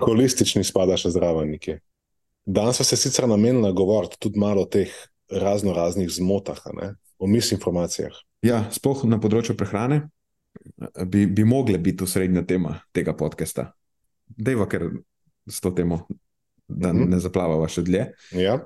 holistični 0.00 0.64
spada 0.64 0.96
še 0.96 1.12
zraven 1.14 1.50
nekje. 1.54 1.80
Danes 2.48 2.78
smo 2.80 2.86
se 2.88 2.96
sicer 2.96 3.28
namenili 3.28 3.72
govoriti 3.76 4.16
tudi 4.18 4.40
malo 4.40 4.64
o 4.64 4.70
teh 4.70 4.92
razno 5.28 5.74
raznih 5.76 6.08
zmotah, 6.10 6.62
ne? 6.72 6.94
o 7.18 7.26
misinformacijah. 7.26 8.14
Ja, 8.46 8.62
sploh 8.70 9.02
na 9.10 9.18
področju 9.20 9.56
prehrane 9.58 10.04
bi, 11.04 11.26
bi 11.26 11.44
mogle 11.44 11.78
biti 11.82 12.06
osrednja 12.06 12.44
tema 12.46 12.78
tega 12.94 13.12
podcasta. 13.18 13.72
Dejva, 14.28 14.68
ker 14.70 14.86
s 15.48 15.60
to 15.60 15.72
temo, 15.74 16.06
da 16.68 16.92
mm 16.92 16.98
-hmm. 16.98 17.08
ne 17.10 17.20
zaplavava 17.20 17.68
še 17.68 17.82
dlje. 17.82 18.12
Ja. 18.32 18.58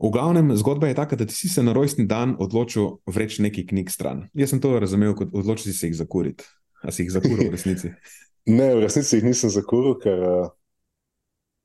V 0.00 0.10
glavnem, 0.10 0.56
zgodba 0.56 0.88
je 0.88 0.94
taka, 0.94 1.16
da 1.16 1.26
ti 1.26 1.34
si 1.34 1.48
se 1.48 1.62
na 1.62 1.72
rojstni 1.72 2.06
dan 2.06 2.36
odločil 2.38 3.00
vreči 3.06 3.42
nekaj 3.42 3.66
knjig 3.66 3.90
stran. 3.90 4.28
Jaz 4.34 4.50
sem 4.50 4.60
to 4.60 4.78
razumel 4.80 5.14
kot 5.14 5.28
odločil 5.32 5.72
si 5.72 5.78
se 5.78 5.86
jih 5.86 5.96
zakuriti. 5.96 6.44
A 6.82 6.94
si 6.94 7.04
jih 7.04 7.12
zakuril 7.12 7.50
v 7.50 7.54
resnici? 7.54 7.92
ne, 8.58 8.72
v 8.76 8.86
resnici 8.86 9.18
jih 9.18 9.28
nisem 9.28 9.52
zakuril, 9.52 9.98
ker. 10.00 10.24
Uh 10.24 10.48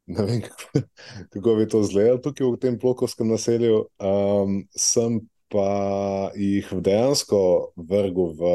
ne 0.06 0.26
vem, 0.26 0.42
kako, 0.42 0.88
kako 1.34 1.56
bi 1.56 1.68
to 1.68 1.82
izgledalo 1.82 2.18
tukaj 2.18 2.48
v 2.48 2.60
tem 2.62 2.80
plokovskem 2.80 3.28
naselju. 3.28 3.86
Um, 4.00 4.66
sem 4.78 5.20
pa 5.50 6.32
jih 6.36 6.70
dejansko 6.82 7.72
vrgel 7.76 8.34
v 8.38 8.52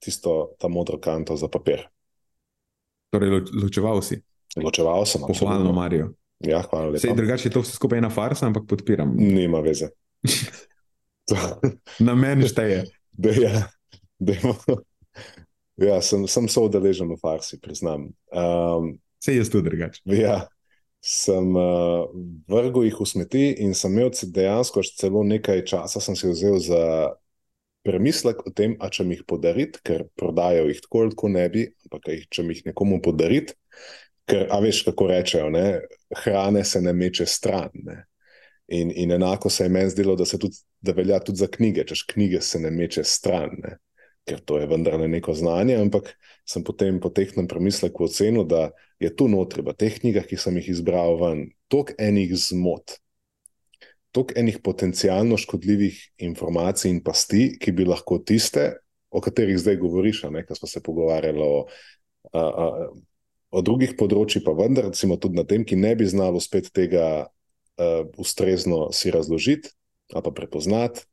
tisto, 0.00 0.54
ta 0.60 0.68
modro 0.68 1.00
kanto 1.00 1.36
za 1.36 1.48
papir. 1.48 1.84
Torej, 3.10 3.42
ločeval 3.52 4.02
si. 4.02 4.20
Ločeval 4.56 5.06
sem. 5.06 5.22
Pohvalno, 5.26 5.72
Marijo. 5.72 6.12
Ja, 6.40 6.62
hvala 6.64 6.94
lepa. 6.94 7.02
Sej 7.02 7.16
drugače 7.16 7.48
je 7.48 7.52
to 7.52 7.60
vse 7.60 7.76
skupaj 7.76 8.00
ena 8.00 8.08
farsa, 8.10 8.46
ampak 8.48 8.64
podpiram. 8.68 9.12
Nima 9.16 9.60
veze. 9.60 9.90
Na 12.06 12.14
meni 12.16 12.48
šteje. 12.48 12.86
Da, 13.12 13.34
ja, 13.36 13.66
dejmo. 14.18 14.56
Ja, 15.80 16.00
sem, 16.04 16.26
sem 16.28 16.48
soodeležen 16.50 17.08
v 17.08 17.16
farsi, 17.20 17.56
priznam. 17.60 18.10
Um, 18.28 18.98
Sej 19.20 19.40
jaz 19.40 19.50
tudi 19.52 19.70
drugače. 19.70 20.02
Ja, 20.12 20.42
sem 21.00 21.54
uh, 21.56 22.04
vrgel 22.48 22.90
jih 22.90 23.00
v 23.00 23.08
smeti 23.08 23.46
in 23.64 23.72
sem 23.76 23.96
imel 23.96 24.12
dejansko 24.12 24.84
celo 24.84 25.24
nekaj 25.24 25.64
časa, 25.68 26.02
sem 26.04 26.16
si 26.16 26.28
vzel 26.28 26.60
za 26.60 26.82
premislek 27.84 28.44
o 28.44 28.52
tem, 28.52 28.76
če 28.76 29.06
mi 29.08 29.16
jih 29.16 29.24
podariti, 29.28 29.80
ker 29.84 30.04
prodajajo 30.20 30.68
jih 30.68 30.84
tako 30.84 31.04
ali 31.04 31.16
tako 31.16 31.32
ne 31.32 31.48
bi, 31.48 31.64
ampak 31.88 32.12
jih, 32.12 32.28
če 32.28 32.44
mi 32.44 32.56
jih 32.56 32.70
nekomu 32.70 33.00
podariti, 33.00 33.56
ker, 34.28 34.46
a 34.52 34.60
veš, 34.60 34.84
kako 34.90 35.08
rečejo, 35.10 35.48
ne? 35.54 35.80
hrane 36.24 36.64
se 36.64 36.82
ne 36.84 36.92
meče 36.92 37.24
stran. 37.26 37.72
Ne? 37.86 38.02
In, 38.76 38.92
in 38.92 39.16
enako 39.16 39.50
se 39.50 39.64
je 39.64 39.72
meni 39.72 39.90
zdelo, 39.90 40.12
da 40.16 40.28
se 40.28 40.38
tudi, 40.38 40.60
da 40.80 40.92
velja 40.92 41.18
tudi 41.24 41.40
za 41.40 41.48
knjige, 41.50 41.86
češ 41.88 42.04
knjige 42.12 42.40
se 42.44 42.60
ne 42.60 42.70
meče 42.70 43.04
stran. 43.04 43.56
Ne? 43.64 43.78
Ker 44.30 44.40
to 44.46 44.60
je 44.62 44.68
vendarle 44.70 45.08
neko 45.10 45.34
znanje, 45.34 45.74
ampak 45.82 46.14
sem 46.46 46.62
potem 46.66 47.00
po 47.02 47.10
tehnem 47.10 47.50
premisleku 47.50 48.06
ocenil, 48.06 48.46
da 48.46 48.70
je 49.02 49.10
tu 49.10 49.26
notri 49.28 49.64
v 49.66 49.74
teh 49.74 49.98
knjigah, 49.98 50.26
ki 50.26 50.38
sem 50.38 50.54
jih 50.60 50.70
izbral, 50.76 51.18
toliko 51.66 51.96
enih 51.98 52.34
zmot, 52.38 53.00
toliko 54.14 54.36
enih 54.38 54.60
potencijalno 54.62 55.38
škodljivih 55.40 55.98
informacij 56.30 56.94
in 56.94 57.02
pasti, 57.02 57.50
ki 57.58 57.74
bi 57.74 57.88
lahko 57.88 58.20
tiste, 58.22 58.78
o 59.10 59.18
katerih 59.22 59.58
zdaj 59.58 59.80
govoriš, 59.82 60.22
ker 60.22 60.54
smo 60.54 60.70
se 60.70 60.82
pogovarjali 60.86 61.42
o, 61.42 61.66
a, 62.30 62.42
a, 62.42 62.66
o 63.50 63.62
drugih 63.66 63.96
področjih, 63.98 64.44
pa 64.46 64.54
vendar, 64.54 64.92
recimo 64.92 65.18
tudi 65.18 65.40
na 65.40 65.42
tem, 65.42 65.66
ki 65.66 65.74
ne 65.74 65.96
bi 65.98 66.06
znalo 66.06 66.38
spet 66.38 66.70
tega 66.70 67.26
a, 67.26 67.90
ustrezno 68.20 68.90
si 68.94 69.10
razložiti 69.10 69.74
ali 70.10 70.26
pa 70.26 70.30
prepoznati, 70.34 71.04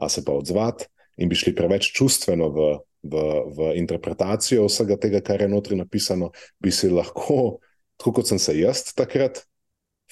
a 0.00 0.08
se 0.08 0.22
pa 0.24 0.32
odzvati 0.32 0.88
in 1.16 1.28
bi 1.28 1.36
šli 1.36 1.54
preveč 1.56 1.90
čustveno 1.96 2.48
v, 2.52 2.68
v, 3.02 3.24
v 3.56 3.72
interpretacijo 3.80 4.66
vsega 4.68 4.98
tega, 5.00 5.20
kar 5.24 5.42
je 5.42 5.48
notri 5.48 5.76
napisano, 5.76 6.30
bi 6.60 6.72
si 6.72 6.90
lahko, 6.92 7.58
tako 7.96 8.20
kot 8.20 8.32
sem 8.32 8.40
se 8.42 8.56
jaz 8.58 8.84
takrat, 8.96 9.44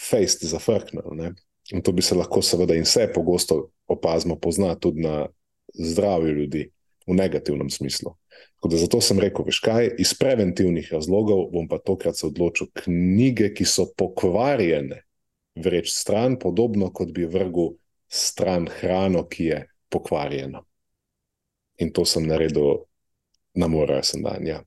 fejst 0.01 0.47
zafrknil. 0.49 1.13
Ne? 1.19 1.35
In 1.73 1.85
to 1.85 1.93
bi 1.93 2.03
se 2.03 2.17
lahko, 2.17 2.43
seveda, 2.43 2.77
in 2.77 2.89
vse 2.89 3.07
pogosto 3.15 3.69
opazimo, 3.89 4.39
pozna 4.41 4.75
tudi 4.75 5.05
na 5.05 5.27
zdravju 5.75 6.35
ljudi 6.41 6.69
v 7.07 7.15
negativnem 7.15 7.71
smislu. 7.71 8.15
Zato 8.65 9.01
sem 9.05 9.21
rekel, 9.21 9.45
veš 9.45 9.61
kaj, 9.61 9.91
iz 10.01 10.15
preventivnih 10.17 10.89
razlogov 10.93 11.51
bom 11.53 11.69
pa 11.69 11.77
tokrat 11.79 12.17
se 12.17 12.27
odločil 12.31 12.71
knjige, 12.81 13.51
ki 13.53 13.67
so 13.69 13.91
pokvarjene, 13.93 15.03
vreč 15.61 15.93
stran, 15.93 16.39
podobno 16.41 16.89
kot 16.93 17.13
bi 17.13 17.29
vrgel 17.29 17.75
stran 18.09 18.65
hrano, 18.81 19.27
ki 19.29 19.51
je 19.51 19.59
pokvarjena 19.93 20.65
in 21.79 21.93
to 21.93 22.05
sem 22.07 22.27
naredil 22.27 22.85
na 23.55 23.69
moj 23.71 23.87
rojsten 23.91 24.23
dan. 24.23 24.47
Ja. 24.47 24.63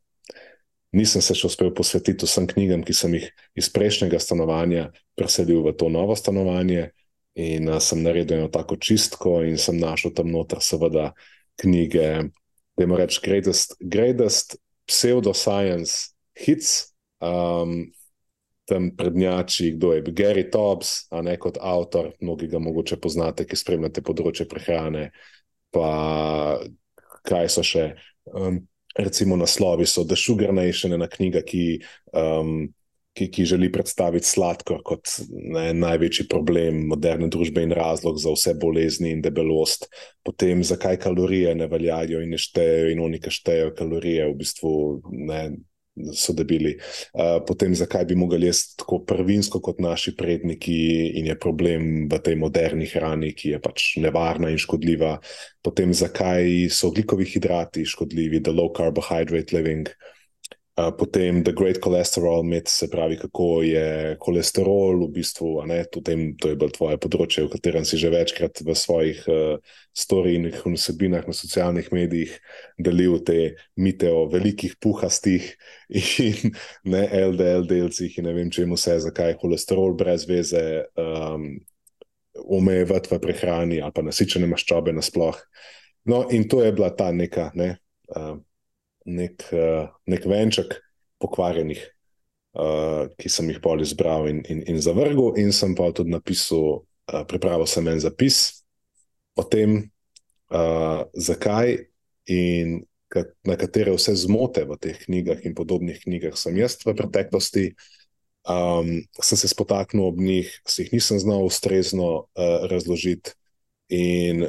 Nisem 0.96 1.22
se 1.22 1.36
še 1.36 1.50
uspel 1.50 1.74
posvetiti 1.76 2.28
vsem 2.28 2.48
knjigam, 2.48 2.84
ki 2.88 2.96
sem 2.96 3.17
jih 3.17 3.28
iz 3.60 3.67
prejšnjega 3.74 4.20
stanovanja 4.24 4.89
preselil 5.20 5.65
v 5.65 5.76
to 5.76 5.91
novo 5.91 6.15
stanovanje, 6.15 6.91
in 7.38 7.70
uh, 7.70 7.78
sem 7.84 8.02
naredil 8.02 8.39
eno 8.39 8.50
tako 8.54 8.80
čistko, 8.82 9.41
in 9.46 9.60
sem 9.62 9.78
našel 9.78 10.15
tam 10.15 10.32
noter, 10.34 10.62
seveda, 10.63 11.12
knjige, 11.62 12.30
da 12.78 12.86
jim 12.86 12.96
rečem, 12.98 13.24
greatest, 13.26 13.76
greatest 13.80 14.58
pseudoscience 14.89 16.15
hits. 16.38 16.93
Um, 17.22 17.91
Tam 18.67 18.89
prednjači, 18.91 19.70
kdo 19.78 19.93
je 19.96 20.02
Gary 20.12 20.41
Tobbs, 20.52 21.06
a 21.08 21.22
ne 21.24 21.38
kot 21.39 21.56
avtor, 21.56 22.10
mnogi 22.20 22.50
ga 22.52 22.60
mogoče 22.60 22.98
poznate, 23.00 23.46
ki 23.48 23.56
spremljate 23.56 24.02
področje 24.04 24.43
prehrane, 24.52 25.06
pa 25.72 25.88
kaj 27.28 27.52
so 27.58 27.66
še. 27.66 27.92
Um, 28.34 28.63
recimo 28.98 29.38
naslovi 29.38 29.86
so 29.86 30.04
The 30.04 30.16
Sugar 30.16 30.54
Nation, 30.54 30.94
ena 30.94 31.08
knjiga, 31.08 31.44
ki, 31.46 31.80
um, 32.18 32.68
ki, 33.18 33.30
ki 33.34 33.46
želi 33.46 33.70
predstaviti 33.74 34.30
sladkor 34.30 34.82
kot 34.86 35.12
ne, 35.30 35.70
največji 35.78 36.28
problem 36.30 36.84
moderne 36.92 37.30
družbe 37.34 37.62
in 37.66 37.76
razlog 37.78 38.18
za 38.22 38.34
vse 38.34 38.56
bolezni 38.58 39.13
in 39.13 39.22
debelost. 39.26 39.88
Potem, 40.26 40.63
zakaj 40.66 41.00
kalorije 41.06 41.56
ne 41.56 41.70
veljajo 41.70 42.24
in 42.26 42.34
ne 42.34 42.42
štejejo, 42.42 42.92
in 42.94 43.04
oni, 43.06 43.22
ki 43.22 43.34
štejejo 43.38 43.74
kalorije, 43.78 44.30
v 44.32 44.38
bistvu 44.42 44.74
ne, 45.30 45.42
so 46.14 46.34
debeli. 46.34 46.76
Uh, 47.14 47.40
potem, 47.48 47.76
zakaj 47.76 48.06
bi 48.06 48.16
mogli 48.16 48.48
jesti 48.48 48.78
tako 48.84 49.02
prvinsko 49.08 49.62
kot 49.64 49.80
naši 49.84 50.16
predniki, 50.18 50.78
in 51.20 51.32
je 51.32 51.38
problem 51.40 52.08
v 52.12 52.20
tej 52.24 52.36
moderni 52.36 52.90
hrani, 52.90 53.34
ki 53.38 53.56
je 53.56 53.62
pač 53.64 53.88
nevarna 54.04 54.52
in 54.54 54.62
škodljiva. 54.62 55.18
Potem, 55.62 55.94
zakaj 55.94 56.70
so 56.74 56.92
glikovi 56.92 57.26
hidrati 57.26 57.86
škodljivi, 57.86 58.44
the 58.44 58.54
low 58.54 58.72
carbohydrate 58.74 59.56
living. 59.56 59.90
Potem 60.78 61.42
The 61.42 61.54
Great 61.58 61.80
Cholesterol 61.82 62.44
Myth, 62.44 62.70
se 62.70 62.86
pravi, 62.88 63.18
kako 63.18 63.63
je 63.66 64.18
holesterol 64.22 65.08
v 65.08 65.10
bistvu, 65.10 65.66
ne, 65.66 65.80
tem, 66.06 66.36
to 66.38 66.52
je 66.52 66.58
bolj 66.62 66.76
tvoje 66.76 67.00
področje, 67.02 67.48
v 67.48 67.50
katerem 67.56 67.82
si 67.82 67.98
že 67.98 68.12
večkrat 68.13 68.62
v 68.62 68.76
svojih 68.78 69.24
uh, 69.26 69.58
storijih 69.98 70.38
in 70.70 70.78
vsebinah 70.78 71.26
na 71.26 71.34
socialnih 71.34 71.90
medijih 71.90 72.36
delil 72.78 73.18
te 73.26 73.58
mite 73.74 74.12
o 74.13 74.28
velikih 74.30 74.78
puhastih 74.78 75.50
in 76.22 76.54
ne 76.86 77.10
LDL 77.26 77.66
delcih 77.66 78.22
in 78.22 78.30
ne 78.30 78.38
vem 78.38 78.54
čemu 78.54 78.78
vse, 78.78 79.00
zakaj 79.10 79.34
je 79.34 79.40
holesterol 79.42 79.98
brez 79.98 80.30
veze 80.30 80.86
um, 80.94 81.56
omejevati 82.38 83.16
v 83.16 83.24
prehrani 83.26 83.82
ali 83.82 83.98
pa 83.98 84.06
nasičene 84.06 84.46
maščobe 84.46 84.94
nasploh. 84.94 85.42
No, 86.06 86.28
in 86.30 86.46
to 86.46 86.62
je 86.62 86.70
bila 86.70 86.94
ta 86.94 87.10
neka. 87.10 87.50
Ne, 87.58 87.80
uh, 88.13 88.38
nek, 89.08 89.48
uh, 89.56 89.88
nek 90.10 90.26
venček 90.28 90.78
pokvarjenih, 91.22 91.82
uh, 92.60 93.08
ki 93.17 93.32
sem 93.32 93.50
jih 93.52 93.62
pol 93.63 93.82
izbral 93.84 94.28
in, 94.30 94.43
in, 94.52 94.63
in 94.67 94.82
zavrgel, 94.84 95.34
in 95.39 95.54
sem 95.56 95.76
pa 95.78 95.89
tudi 95.96 96.13
napisal, 96.13 96.84
uh, 96.84 97.24
pripravil 97.30 97.67
sem 97.70 97.88
en 97.88 98.02
zapis 98.04 98.41
o 99.38 99.46
tem, 99.48 99.80
uh, 100.52 101.08
zakaj 101.15 101.88
in 102.28 102.82
kat, 103.13 103.32
na 103.48 103.56
katere 103.60 103.93
vse 103.96 104.15
zmote 104.20 104.65
v 104.67 104.78
teh 104.82 105.00
knjigah 105.06 105.46
in 105.48 105.56
podobnih 105.56 106.02
knjigah 106.04 106.36
sem 106.36 106.60
jaz 106.60 106.78
v 106.84 106.96
preteklosti. 106.98 107.72
Um, 108.48 109.04
sem 109.20 109.36
se 109.36 109.50
spotaknil 109.52 110.06
ob 110.08 110.22
njih, 110.24 110.48
si 110.63 110.86
jih 110.86 110.93
nisem 110.96 111.20
znal 111.20 111.43
ustrezno 111.43 112.32
uh, 112.32 112.63
razložiti, 112.72 113.36
in 113.91 114.48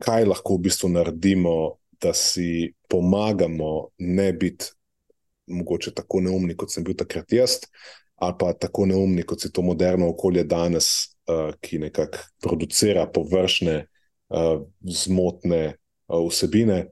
kaj 0.00 0.24
lahko 0.28 0.56
v 0.56 0.68
bistvu 0.68 0.88
naredimo, 0.92 1.79
da 2.00 2.14
si 2.14 2.72
pomagamo 2.88 3.88
ne 3.98 4.32
biti 4.32 4.72
mogoče 5.50 5.94
tako 5.94 6.20
neumni, 6.20 6.56
kot 6.56 6.72
sem 6.72 6.84
bil 6.84 6.96
takrat 6.96 7.32
jaz, 7.32 7.58
ali 8.20 8.36
pa 8.38 8.52
tako 8.52 8.86
neumni, 8.86 9.24
kot 9.26 9.40
se 9.40 9.52
to 9.52 9.62
moderno 9.62 10.10
okolje 10.10 10.44
danes, 10.44 10.90
uh, 11.28 11.54
ki 11.60 11.78
nekako 11.78 12.18
producira 12.42 13.06
površne, 13.06 13.76
uh, 14.28 14.62
zmotne 14.82 15.62
uh, 15.72 16.26
vsebine, 16.28 16.84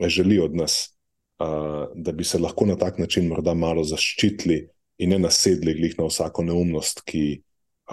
želi 0.00 0.38
od 0.40 0.56
nas, 0.56 0.96
uh, 1.38 1.88
da 1.94 2.12
bi 2.12 2.24
se 2.24 2.38
lahko 2.38 2.66
na 2.66 2.76
tak 2.76 2.98
način 2.98 3.28
morda 3.28 3.54
malo 3.54 3.84
zaščitili 3.84 4.66
in 4.98 5.10
ne 5.10 5.18
nasedli 5.18 5.74
glih 5.74 5.98
na 5.98 6.06
vsako 6.06 6.44
neumnost, 6.44 7.02
ki 7.04 7.42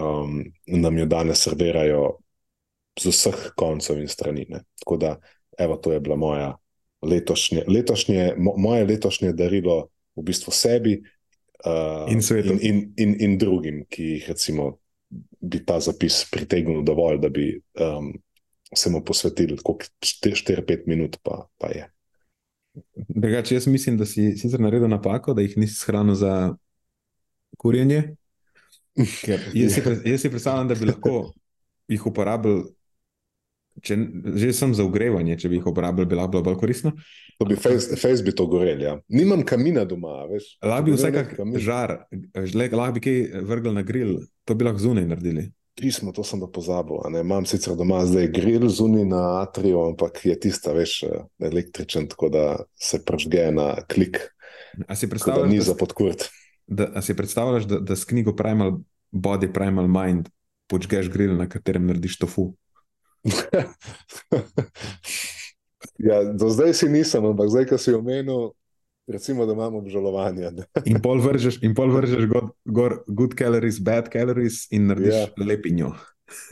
um, 0.00 0.42
nam 0.66 0.98
jo 0.98 1.06
danes 1.06 1.46
servirajo. 1.46 2.18
Z 3.00 3.08
vseh 3.14 3.36
koncev 3.56 4.00
in 4.02 4.08
strani. 4.10 4.42
Ne. 4.50 4.58
Tako 4.82 4.96
da, 5.00 5.12
evo, 5.58 5.76
to 5.76 5.92
je 5.92 6.00
bila 6.00 6.16
moja 6.16 6.56
letošnje, 7.02 7.64
letošnje, 7.68 8.34
moje 8.36 8.84
letošnje 8.84 9.32
darilo 9.32 9.88
v 10.16 10.24
bistvu 10.26 10.52
sebi 10.52 10.98
uh, 11.64 12.10
in, 12.12 12.20
in, 12.20 12.58
in, 12.60 12.82
in, 12.96 13.14
in 13.20 13.38
drugim, 13.38 13.84
ki 13.88 14.16
jih 14.16 14.28
recimo, 14.28 14.74
bi 15.40 15.62
ta 15.64 15.80
zapis 15.80 16.24
pritegnil 16.30 16.84
dovolj, 16.86 17.18
da 17.22 17.28
bi 17.32 17.54
um, 17.80 18.12
se 18.74 18.90
mu 18.90 19.00
posvetili, 19.04 19.58
kot 19.64 19.88
4-5 20.04 20.86
minut, 20.86 21.16
pa, 21.22 21.46
pa 21.58 21.72
je. 21.74 21.88
Drugače, 23.08 23.54
jaz 23.54 23.66
mislim, 23.66 23.98
da 23.98 24.06
si 24.06 24.36
sicer 24.38 24.60
naredil 24.60 24.88
napako, 24.88 25.34
da 25.34 25.42
jih 25.42 25.56
nisi 25.58 25.74
shranil 25.74 26.14
za 26.14 26.54
kurjenje. 27.58 28.14
Jaz 29.54 29.74
si, 29.74 29.82
jaz 30.04 30.20
si 30.20 30.30
predstavljam, 30.30 30.68
da 30.68 30.74
bi 30.74 30.84
lahko 30.88 31.32
jih 31.88 32.06
uporabljal 32.06 32.64
če, 33.82 33.96
že 34.40 34.52
sem 34.56 34.74
za 34.76 34.84
ogrevanje, 34.84 35.38
če 35.40 35.50
bi 35.50 35.58
jih 35.58 35.68
uporabljal, 35.70 36.08
bi 36.08 36.18
lahko 36.18 36.36
bilo 36.36 36.44
bolj 36.48 36.58
koristno. 36.60 36.92
To 37.40 37.46
bi 37.48 37.56
Facebook 37.56 38.24
bi 38.24 38.34
to 38.36 38.46
gorel. 38.46 38.82
Ja. 38.84 38.98
Nimam 39.08 39.44
kamina 39.48 39.86
doma, 39.88 40.26
veš. 40.28 40.58
Lahko 40.64 40.88
bi 40.88 40.96
vsak 40.96 41.34
žar, 41.56 41.96
lahko 42.36 42.92
bi 42.98 43.04
kaj 43.06 43.22
vrgel 43.48 43.76
na 43.78 43.84
grill, 43.86 44.18
to 44.44 44.56
bi 44.56 44.68
lahko 44.68 44.84
zunaj 44.84 45.08
naredili. 45.08 45.48
Pismo, 45.80 46.12
to 46.12 46.20
sem 46.26 46.42
pa 46.42 46.48
pozabil. 46.52 47.00
Imam 47.16 47.46
sicer 47.48 47.76
doma 47.78 48.02
zdaj 48.04 48.28
grill 48.34 48.68
zunaj 48.68 49.06
na 49.08 49.22
atriju, 49.40 49.80
ampak 49.92 50.20
je 50.28 50.34
tista, 50.36 50.74
veš, 50.76 50.98
električen, 51.40 52.10
tako 52.10 52.28
da 52.28 52.44
se 52.76 53.00
pržge 53.04 53.48
na 53.54 53.72
klik. 53.88 54.20
A 54.86 54.96
si 54.96 55.08
predstavljaš, 55.08 55.48
da 55.48 55.54
ni 55.54 55.60
za 55.64 55.74
podkurt? 55.74 56.28
Da, 56.66 56.90
a 56.94 57.02
si 57.02 57.16
predstavljaš, 57.16 57.64
da, 57.70 57.80
da 57.80 57.96
s 57.96 58.04
knjigo 58.04 58.36
Primal 58.36 58.78
Body, 59.10 59.48
Primal 59.52 59.88
Mind 59.88 60.28
počgeš 60.70 61.08
grill, 61.10 61.34
na 61.36 61.48
katerem 61.48 61.88
narediš 61.88 62.18
tofu? 62.20 62.52
ja, 66.08 66.24
do 66.32 66.48
zdaj 66.48 66.74
si 66.74 66.88
nisem, 66.88 67.24
ampak 67.24 67.52
zdaj, 67.52 67.66
ko 67.68 67.78
si 67.78 67.94
omenil, 67.94 68.52
recimo, 69.10 69.46
da 69.46 69.52
imamo 69.52 69.78
obžalovanje. 69.78 70.50
in 70.84 71.02
pol 71.02 71.20
vržeš, 71.20 71.60
in 71.62 71.74
pol 71.74 71.92
vržeš 71.92 72.26
gor, 72.30 72.48
gor 72.64 73.02
good 73.08 73.36
calories, 73.38 73.80
bad 73.80 74.08
calories 74.12 74.66
in 74.70 74.86
narediš 74.86 75.14
ja. 75.14 75.26
lepinjo. 75.46 75.92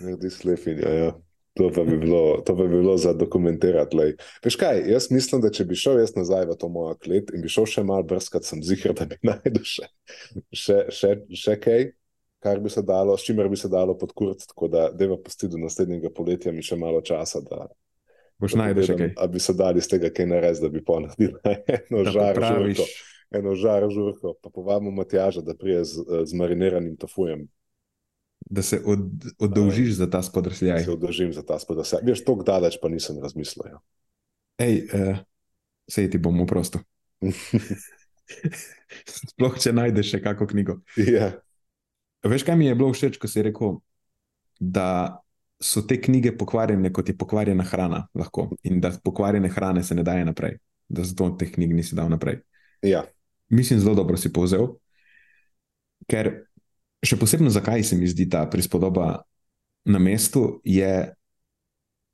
Narediš 0.01 0.45
lepinjo, 0.45 0.89
ja. 0.89 1.17
To 1.59 1.73
pa, 1.75 1.83
bi 1.83 1.97
bilo, 1.99 2.43
to 2.47 2.55
pa 2.57 2.63
bi 2.63 2.69
bilo 2.69 2.97
za 2.97 3.13
dokumentirati. 3.13 3.97
Lej. 3.97 4.13
Veš 4.45 4.57
kaj, 4.57 4.85
jaz 4.93 5.09
mislim, 5.11 5.41
da 5.43 5.51
če 5.51 5.65
bi 5.67 5.75
šel 5.75 5.99
jaz 5.99 6.13
nazaj 6.15 6.47
v 6.47 6.55
to 6.59 6.69
mojo 6.71 6.95
klet 7.03 7.33
in 7.35 7.43
bi 7.43 7.51
šel 7.51 7.67
še 7.67 7.83
malo 7.83 8.07
brskati, 8.07 8.47
sem 8.47 8.63
zihar, 8.63 8.95
da 8.95 9.09
bi 9.11 9.19
najdel 9.27 9.65
še, 9.67 9.89
še, 10.55 10.77
še, 10.95 11.11
še 11.35 11.57
kaj 11.59 11.89
kar 12.39 12.61
bi 12.61 12.71
se 12.71 12.83
dalo, 12.83 13.17
s 13.17 13.27
čimer 13.27 13.49
bi 13.49 13.57
se 13.57 13.69
dalo 13.69 13.99
podkuriti. 13.99 14.47
Tako 14.49 14.69
da, 14.69 14.89
da 14.95 15.05
je 15.05 15.19
pa 15.23 15.49
do 15.49 15.59
naslednjega 15.59 16.11
poletja 16.15 16.53
mi 16.53 16.63
še 16.63 16.77
malo 16.77 17.01
časa. 17.01 17.41
Da, 17.45 17.67
Boš 18.39 18.55
najdel 18.59 18.87
še 18.87 18.97
kaj. 18.99 19.13
Da 19.19 19.27
bi 19.27 19.43
se 19.43 19.55
dali 19.59 19.83
iz 19.83 19.89
tega 19.91 20.11
kaj 20.15 20.29
narediti, 20.31 20.63
da 20.63 20.73
bi 20.73 20.83
ponudili 20.85 21.35
eno 21.79 22.05
žar 22.07 22.39
žurko. 22.39 22.89
Eno 23.35 23.55
žar 23.59 23.85
žurko, 23.93 24.37
pa 24.41 24.51
povabimo 24.51 24.95
Matjaža, 24.97 25.43
da 25.45 25.57
prije 25.59 25.83
z, 25.85 26.05
z 26.25 26.39
mariniranim 26.39 26.95
tofujem. 26.97 27.49
Da 28.49 28.63
se 28.63 28.79
od, 28.87 29.03
oddolžiš 29.43 29.99
za 29.99 30.07
ta 30.11 30.23
spodrsljaj. 30.23 30.79
Da 30.79 30.85
se 30.87 30.95
oddolžim 30.95 31.33
za 31.37 31.43
ta 31.45 31.59
spodrsljaj. 31.61 32.07
Veš, 32.07 32.23
tako 32.25 32.47
daleč 32.47 32.79
pa 32.81 32.89
nisem 32.89 33.19
razmislil. 33.21 33.67
Ja. 33.69 33.83
Ej, 34.65 34.81
uh, 34.95 35.21
sej 35.91 36.09
ti 36.15 36.23
bom 36.23 36.39
v 36.41 36.47
prosto. 36.49 36.81
Sploh, 39.29 39.59
če 39.61 39.75
najdeš 39.75 40.15
še 40.15 40.23
kakšno 40.25 40.49
knjigo. 40.55 40.79
Ja. 41.03 41.35
Veš, 42.25 42.43
kaj 42.43 42.57
mi 42.57 42.67
je 42.67 42.75
bilo 42.75 42.91
všeč, 42.93 43.19
ko 43.19 43.31
si 43.31 43.43
rekel, 43.43 43.79
da 44.59 45.21
so 45.63 45.83
te 45.87 46.01
knjige 46.03 46.33
pokvarjene, 46.39 46.91
kot 46.95 47.09
je 47.09 47.17
pokvarjena 47.19 47.65
hrana, 47.65 48.07
lahko, 48.15 48.49
in 48.67 48.81
da 48.83 48.91
pokvarjene 49.05 49.49
hrane 49.49 49.85
se 49.85 49.95
ne 49.95 50.03
daje 50.03 50.25
naprej, 50.27 50.59
da 50.89 51.05
zato 51.07 51.31
teh 51.39 51.51
knjig 51.55 51.75
nisi 51.75 51.99
dal 51.99 52.11
naprej. 52.11 52.41
Ja. 52.83 53.05
Mislim, 53.49 53.81
zelo 53.81 53.95
dobro 53.95 54.17
si 54.17 54.33
povzel. 54.33 54.67
Ker 56.11 56.31
še 57.05 57.19
posebno, 57.19 57.51
zakaj 57.55 57.87
se 57.87 57.99
mi 57.99 58.11
zdi 58.11 58.29
ta 58.31 58.45
prispodoba 58.51 59.23
na 59.89 59.99
mestu, 60.03 60.61
je, 60.67 61.09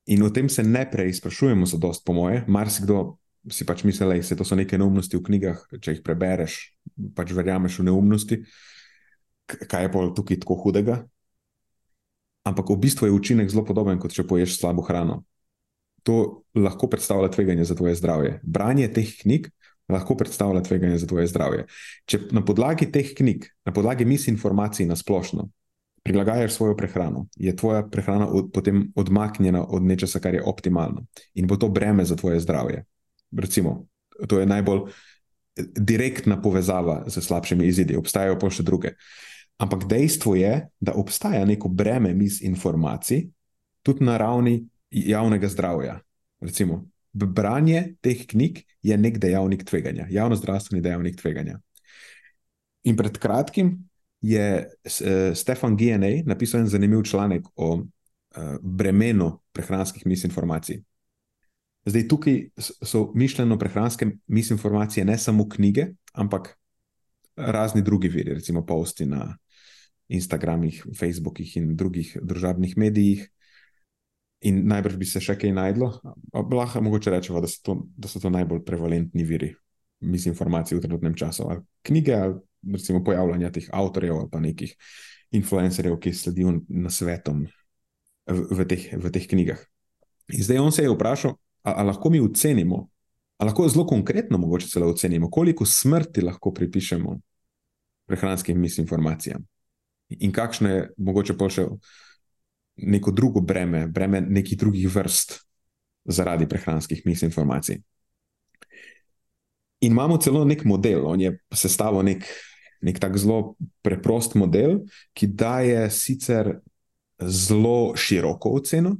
in 0.06 0.22
o 0.22 0.30
tem 0.30 0.48
se 0.52 0.62
ne 0.62 0.84
prej 0.90 1.16
sprašujemo, 1.20 1.66
so 1.68 1.80
dost, 1.80 2.04
po 2.04 2.16
moje. 2.16 2.44
Marsikdo 2.48 3.16
si 3.50 3.64
pač 3.68 3.84
misli, 3.84 4.20
da 4.20 4.24
so 4.24 4.36
to 4.36 4.56
neke 4.56 4.78
neumnosti 4.80 5.16
v 5.16 5.24
knjigah, 5.24 5.64
če 5.80 5.96
jih 5.96 6.04
prebereš, 6.04 6.60
pač 7.16 7.32
verjameš 7.36 7.80
v 7.80 7.88
neumnosti 7.88 8.40
kaj 9.46 9.86
je 9.86 9.92
pa 9.92 10.06
tukaj 10.16 10.40
tako 10.40 10.56
hudega. 10.62 11.04
Ampak 12.44 12.70
v 12.70 12.76
bistvu 12.76 13.08
je 13.08 13.16
učinek 13.16 13.48
zelo 13.48 13.64
podoben, 13.64 13.98
kot 14.00 14.12
če 14.12 14.26
poješ 14.28 14.58
slabo 14.60 14.84
hrano. 14.84 15.22
To 16.04 16.44
lahko 16.52 16.88
predstavlja 16.92 17.32
tveganje 17.32 17.64
za 17.64 17.76
tvoje 17.76 17.96
zdravje. 17.96 18.40
Branje 18.44 18.90
teh 18.92 19.08
knjig 19.22 19.48
lahko 19.88 20.16
predstavlja 20.16 20.60
tveganje 20.64 21.00
za 21.00 21.08
tvoje 21.08 21.28
zdravje. 21.28 21.64
Če 22.08 22.28
na 22.36 22.44
podlagi 22.44 22.90
teh 22.92 23.14
knjig, 23.16 23.48
na 23.64 23.72
podlagi 23.72 24.04
misinformacij 24.08 24.88
na 24.88 24.96
splošno, 24.96 25.48
prilagajaš 26.04 26.52
svojo 26.52 26.76
prehrano, 26.76 27.26
je 27.40 27.52
tvoja 27.56 27.80
prehrana 27.88 28.28
od, 28.28 28.50
potem 28.52 28.90
odmaknjena 28.96 29.64
od 29.64 29.84
nečesa, 29.84 30.20
kar 30.20 30.36
je 30.36 30.44
optimalno 30.44 31.06
in 31.34 31.48
bo 31.48 31.56
to 31.56 31.68
breme 31.72 32.04
za 32.04 32.16
tvoje 32.16 32.40
zdravje. 32.44 32.84
Recimo, 33.32 33.86
to 34.28 34.40
je 34.40 34.46
najbolj 34.46 34.84
direktna 35.56 36.36
povezava 36.42 37.04
z 37.08 37.24
slabšimi 37.24 37.64
izidi, 37.66 37.96
obstajajo 37.96 38.36
pa 38.36 38.50
še 38.52 38.66
druge. 38.66 38.92
Uh, 38.92 39.33
Ampak 39.58 39.86
dejstvo 39.86 40.34
je, 40.34 40.68
da 40.80 40.92
obstaja 40.98 41.44
neko 41.44 41.68
breme 41.68 42.14
misinformacij, 42.14 43.28
tudi 43.82 44.04
na 44.04 44.16
ravni 44.16 44.64
javnega 44.90 45.48
zdravja. 45.48 46.00
Recimo, 46.40 46.84
branje 47.12 47.94
teh 48.00 48.26
knjig 48.26 48.64
je 48.82 48.96
nek 48.98 49.18
dejavnik 49.18 49.64
tveganja, 49.64 50.06
javno 50.10 50.36
zdravstveni 50.36 50.82
dejavnik 50.82 51.16
tveganja. 51.16 51.60
In 52.84 52.96
pred 52.96 53.18
kratkim 53.18 53.78
je 54.20 54.64
uh, 54.64 55.36
Stefan 55.36 55.76
G.N.A. 55.76 56.22
napisal 56.26 56.60
en 56.60 56.68
zanimiv 56.68 57.02
članek 57.02 57.46
o 57.56 57.74
uh, 57.74 57.86
bremenu 58.62 59.38
prehranskih 59.52 60.06
misinformacij. 60.06 60.82
Zdaj, 61.86 62.08
tukaj 62.08 62.48
so 62.58 63.12
mišljeno 63.14 63.58
prehranske 63.58 64.06
misinformacije 64.26 65.04
ne 65.04 65.18
samo 65.18 65.48
knjige, 65.48 65.86
ampak 66.12 66.58
razni 67.36 67.82
drugi 67.82 68.08
viri, 68.08 68.34
recimo 68.34 68.66
posti 68.66 69.06
na 69.06 69.36
Instagramih, 70.08 70.84
Facebookih 70.98 71.56
in 71.56 71.76
drugih 71.76 72.16
družabnih 72.22 72.76
medijih. 72.76 73.28
In 74.44 74.66
najbrž 74.68 74.96
bi 75.00 75.06
se 75.08 75.22
še 75.24 75.38
kaj 75.40 75.54
najdlo, 75.56 75.88
lahko 76.52 76.82
mogoče 76.84 77.14
rečemo, 77.14 77.40
da, 77.40 77.48
da 77.96 78.10
so 78.10 78.20
to 78.20 78.32
najbolj 78.32 78.60
prevalentni 78.66 79.24
viri 79.24 79.54
misinformacij 80.04 80.76
v 80.76 80.82
trenutnem 80.84 81.14
času. 81.16 81.46
Ali 81.48 81.64
knjige, 81.88 82.14
ali 82.14 82.74
recimo 82.74 83.00
pojavljanja 83.04 83.52
teh 83.54 83.70
avtorjev 83.72 84.18
ali 84.18 84.30
pa 84.32 84.42
nekih 84.44 84.74
influencerjev, 85.32 85.96
ki 85.96 86.12
sledijo 86.12 86.58
na 86.68 86.92
svetom 86.92 87.46
v, 88.28 88.44
v, 88.50 88.66
teh, 88.68 88.84
v 89.00 89.14
teh 89.14 89.24
knjigah. 89.30 89.64
In 90.36 90.44
zdaj 90.44 90.60
on 90.60 90.72
se 90.72 90.84
je 90.84 90.92
vprašal, 90.92 91.34
ali 91.64 91.88
lahko 91.88 92.12
mi 92.12 92.20
ocenimo, 92.20 92.84
ali 93.40 93.48
lahko 93.48 93.68
zelo 93.68 93.86
konkretno 93.88 94.38
mogoče 94.38 94.68
celo 94.68 94.92
ocenimo, 94.92 95.30
koliko 95.30 95.64
smrti 95.64 96.20
lahko 96.20 96.52
pripišemo 96.52 97.16
prehranskim 98.04 98.60
misinformacijam 98.60 99.40
in 100.08 100.32
kakšno 100.32 100.68
je 100.68 100.80
mogoče 100.98 101.36
pa 101.38 101.48
še 101.50 101.66
neko 102.76 103.12
drugo 103.14 103.40
breme, 103.40 103.86
breme 103.86 104.20
nekih 104.20 104.58
drugih 104.58 104.88
vrst 104.90 105.38
zaradi 106.04 106.48
prehranskih 106.48 107.04
misinformacij. 107.06 107.80
In 109.84 109.92
imamo 109.92 110.16
celo 110.16 110.44
nek 110.44 110.64
model, 110.64 111.06
on 111.06 111.20
je 111.20 111.36
sestavil 111.54 112.04
nek 112.04 112.26
nek 112.84 113.00
tak 113.00 113.16
zelo 113.16 113.56
preprost 113.80 114.36
model, 114.36 114.82
ki 115.16 115.30
daje 115.32 115.88
sicer 115.88 116.58
zelo 117.16 117.96
široko 117.96 118.52
oceno, 118.58 118.96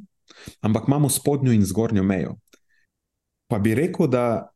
ampak 0.64 0.88
imamo 0.88 1.10
spodnjo 1.12 1.52
in 1.52 1.66
zgornjo 1.68 2.02
mejo. 2.02 2.38
Pa 3.50 3.60
bi 3.60 3.74
rekel, 3.76 4.08
da 4.08 4.48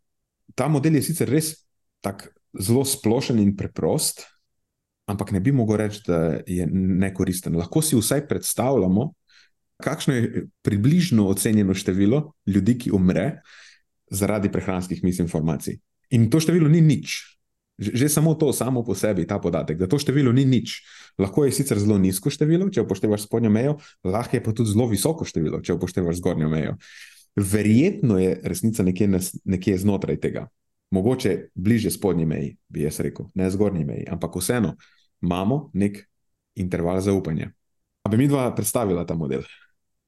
ta 0.56 0.68
model 0.72 0.96
je 0.96 1.04
sicer 1.10 1.28
res 1.28 1.52
tako 2.00 2.32
zelo 2.56 2.86
splošen 2.88 3.40
in 3.42 3.52
preprost, 3.56 4.24
ampak 5.08 5.32
ne 5.32 5.40
bi 5.40 5.52
mogel 5.52 5.80
reči, 5.80 6.02
da 6.06 6.18
je 6.46 6.66
nekoristen. 6.70 7.56
Lahko 7.56 7.82
si 7.82 7.96
vsaj 7.96 8.26
predstavljamo, 8.28 9.08
kakšno 9.82 10.14
je 10.14 10.46
približno 10.62 11.28
ocenjeno 11.28 11.74
število 11.74 12.32
ljudi, 12.46 12.78
ki 12.78 12.92
umre 12.94 13.40
zaradi 14.10 14.52
prehranskih 14.52 15.04
misinformacij. 15.04 15.78
In 16.10 16.30
to 16.30 16.40
število 16.40 16.68
ni 16.68 16.80
nič, 16.80 17.38
Že 17.78 18.10
samo 18.10 18.34
to, 18.34 18.50
samo 18.50 18.82
po 18.82 18.90
sebi, 18.98 19.22
ta 19.22 19.38
podatek, 19.38 19.78
da 19.78 19.86
to 19.86 20.02
število 20.02 20.34
ni 20.34 20.42
nič. 20.42 20.82
Lahko 21.14 21.46
je 21.46 21.54
sicer 21.54 21.78
zelo 21.78 21.94
nizko 21.94 22.26
število, 22.26 22.66
če 22.74 22.82
upoštevaš 22.82 23.30
spodnjo 23.30 23.52
mejo, 23.54 23.76
lahko 24.02 24.34
je 24.34 24.42
pa 24.42 24.50
tudi 24.50 24.74
zelo 24.74 24.88
visoko 24.90 25.22
število, 25.22 25.62
če 25.62 25.78
upoštevaš 25.78 26.18
zgornjo 26.18 26.50
mejo. 26.50 26.74
Verjetno 27.38 28.18
je 28.18 28.34
resnica 28.42 28.82
nekje, 28.82 29.06
nekje 29.46 29.78
znotraj 29.78 30.18
tega, 30.18 30.48
mogoče 30.90 31.54
bliže 31.54 31.94
spodnji 31.94 32.26
meji, 32.26 32.56
bi 32.66 32.82
jaz 32.82 32.98
rekel, 32.98 33.30
ne 33.38 33.46
zgornji 33.46 33.86
meji, 33.86 34.10
ampak 34.10 34.34
vseeno 34.42 34.74
imamo 35.22 35.70
nek 35.74 36.02
interval 36.54 37.00
zaupanja. 37.00 37.50
A 38.02 38.10
bi 38.10 38.16
mi 38.16 38.28
dva 38.28 38.50
predstavila 38.54 39.06
ta 39.06 39.14
model? 39.14 39.42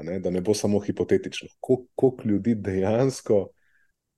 Ne, 0.02 0.18
da 0.20 0.30
ne 0.30 0.40
bo 0.40 0.54
samo 0.54 0.80
hipotetično, 0.80 1.48
koliko 1.60 2.14
ljudi 2.24 2.54
dejansko 2.54 3.48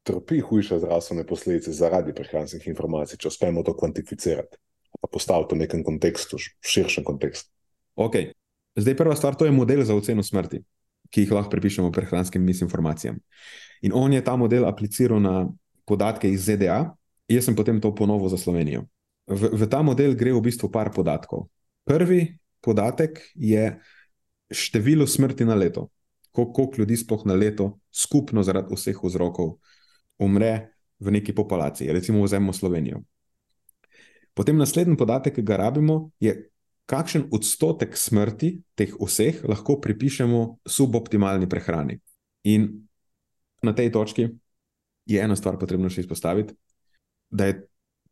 trpi 0.03 0.41
hujše 0.41 0.79
zdravstvene 0.79 1.27
posledice 1.27 1.73
zaradi 1.73 2.15
prehranskih 2.15 2.67
informacij, 2.67 3.19
če 3.19 3.29
uspemo 3.29 3.63
to 3.67 3.75
kvantificirati, 3.77 4.59
pa 5.01 5.11
postaviti 5.11 5.55
v 5.55 5.65
nekem 5.65 5.83
kontekstu, 5.87 6.39
v 6.39 6.71
širšem 6.75 7.05
kontekstu. 7.05 7.51
Okay. 7.97 8.33
Zdaj, 8.77 8.97
prva 8.97 9.17
stvar, 9.17 9.35
to 9.37 9.45
je 9.45 9.53
model 9.53 9.83
za 9.85 9.95
oceno 9.95 10.23
smrti, 10.23 10.63
ki 11.11 11.27
jih 11.27 11.35
lahko 11.35 11.51
pripišemo 11.53 11.91
prehranskim 11.93 12.45
misinformacijam. 12.45 13.19
In 13.83 13.93
on 13.95 14.13
je 14.13 14.23
ta 14.25 14.37
model 14.37 14.65
apliciral 14.65 15.21
na 15.21 15.49
podatke 15.85 16.31
iz 16.31 16.47
ZDA, 16.47 16.95
jaz 17.29 17.45
sem 17.45 17.57
potem 17.59 17.81
to 17.81 17.93
ponovil 17.95 18.31
za 18.33 18.39
Slovenijo. 18.39 18.87
V, 19.33 19.49
v 19.57 19.65
ta 19.71 19.81
model 19.83 20.15
gre 20.19 20.35
v 20.35 20.45
bistvu 20.45 20.69
par 20.69 20.93
podatkov. 20.93 21.49
Prvi 21.89 22.37
podatek 22.63 23.19
je 23.35 23.81
število 24.53 25.07
smrti 25.09 25.45
na 25.49 25.57
leto, 25.57 25.89
koliko 26.33 26.83
ljudi 26.83 26.97
sploh 26.97 27.25
na 27.27 27.35
leto, 27.35 27.81
skupno 27.93 28.45
zaradi 28.45 28.75
vseh 28.77 28.97
vzrokov, 28.97 29.57
umre 30.21 30.77
v 31.01 31.19
neki 31.19 31.35
populaciji, 31.35 31.93
recimo 31.93 32.23
vzemimo 32.23 32.53
Slovenijo. 32.53 33.03
Potem 34.35 34.57
naslednji 34.57 34.97
podatek, 34.97 35.35
ki 35.37 35.45
ga 35.45 35.59
rabimo, 35.61 36.13
je, 36.21 36.37
kakšen 36.89 37.29
odstotek 37.33 37.97
smrti 37.97 38.55
teh 38.77 38.95
vseh 38.97 39.43
lahko 39.49 39.79
pripišemo 39.81 40.63
suboptimalni 40.67 41.49
prehrani. 41.49 41.99
In 42.49 42.69
na 43.63 43.73
tej 43.73 43.93
točki 43.95 44.29
je 45.07 45.21
ena 45.21 45.37
stvar 45.37 45.59
potrebno 45.61 45.91
še 45.91 46.03
izpostaviti, 46.05 46.55
da 47.31 47.49
je 47.49 47.61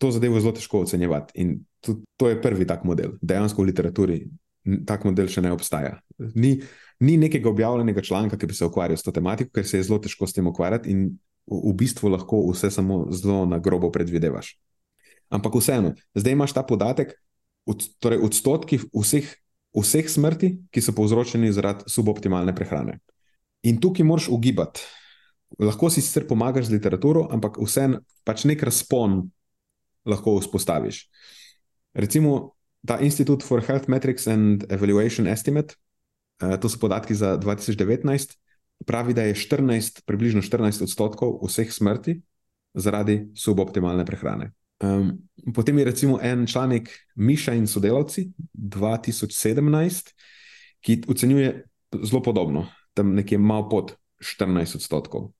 to 0.00 0.10
zadevo 0.14 0.40
zelo 0.40 0.54
težko 0.56 0.80
ocenjevati. 0.86 1.36
In 1.42 1.58
to, 1.84 2.00
to 2.16 2.30
je 2.30 2.38
prvi 2.40 2.64
tak 2.66 2.86
model. 2.88 3.18
Dejansko 3.20 3.62
v 3.62 3.68
literaturi 3.68 4.20
tak 4.88 5.04
model 5.08 5.28
še 5.28 5.42
ne 5.44 5.52
obstaja. 5.52 5.98
Ni, 6.36 6.58
ni 7.04 7.16
nekega 7.20 7.48
objavljenega 7.50 8.04
članka, 8.04 8.38
ki 8.40 8.48
bi 8.48 8.56
se 8.56 8.66
ukvarjal 8.68 9.00
s 9.00 9.04
to 9.04 9.12
tematiko, 9.12 9.52
ker 9.56 9.66
se 9.68 9.80
je 9.80 9.86
zelo 9.88 10.00
težko 10.02 10.28
s 10.28 10.36
tem 10.36 10.48
ukvarjati. 10.48 10.92
In 10.92 11.06
v 11.50 11.72
bistvu 11.76 12.12
lahko 12.12 12.42
vse 12.50 12.70
samo 12.72 13.06
zelo 13.12 13.44
na 13.48 13.58
grobo 13.58 13.90
predvidevaš. 13.92 14.54
Ampak 15.30 15.56
vseeno, 15.60 15.94
zdaj 16.14 16.36
imaš 16.36 16.54
ta 16.56 16.64
podatek, 16.66 17.14
od, 17.68 17.84
torej 18.02 18.20
odstotki 18.24 18.80
vseh, 18.90 19.26
vseh 19.76 20.08
smrti, 20.10 20.54
ki 20.72 20.82
so 20.82 20.94
povzročeni 20.96 21.52
zaradi 21.54 21.86
suboptimalne 21.90 22.54
prehrane. 22.56 22.98
In 23.68 23.80
tukaj 23.80 24.06
moraš 24.06 24.30
ugibati. 24.32 24.82
Lahko 25.60 25.90
si 25.90 26.02
sicer 26.02 26.26
pomagaš 26.30 26.68
z 26.68 26.78
literaturo, 26.78 27.26
ampak 27.30 27.58
vseeno 27.60 28.00
pač 28.24 28.46
nek 28.46 28.62
razpon 28.66 29.24
lahko 30.06 30.38
vzpostaviš. 30.40 31.08
Recimo 31.94 32.54
ta 32.86 32.98
Institute 32.98 33.44
for 33.44 33.60
Health 33.60 33.88
Metrics 33.88 34.26
and 34.26 34.64
Evaluation 34.72 35.26
Estimate, 35.26 35.74
uh, 36.42 36.56
to 36.60 36.68
so 36.68 36.78
podatki 36.80 37.14
za 37.14 37.36
2019 37.38 38.36
pravi, 38.86 39.14
da 39.14 39.22
je 39.22 39.34
14, 39.34 40.04
približno 40.06 40.42
14 40.42 40.82
odstotkov 40.82 41.40
vseh 41.44 41.72
smrti 41.72 42.20
zaradi 42.74 43.28
suboptimalne 43.36 44.06
prehrane. 44.06 44.52
Um, 44.80 45.18
potem 45.54 45.78
je 45.78 45.84
recimo 45.84 46.18
en 46.22 46.46
članek 46.46 46.88
Miša 47.14 47.54
in 47.54 47.66
sodelavci 47.66 48.30
2017, 48.52 50.12
ki 50.80 51.02
ocenjuje 51.08 51.66
zelo 52.02 52.22
podobno, 52.22 52.66
tam 52.94 53.14
nekje 53.14 53.38
malo 53.38 53.68
pod 53.68 53.92
14 54.18 54.76
odstotkov. 54.76 55.32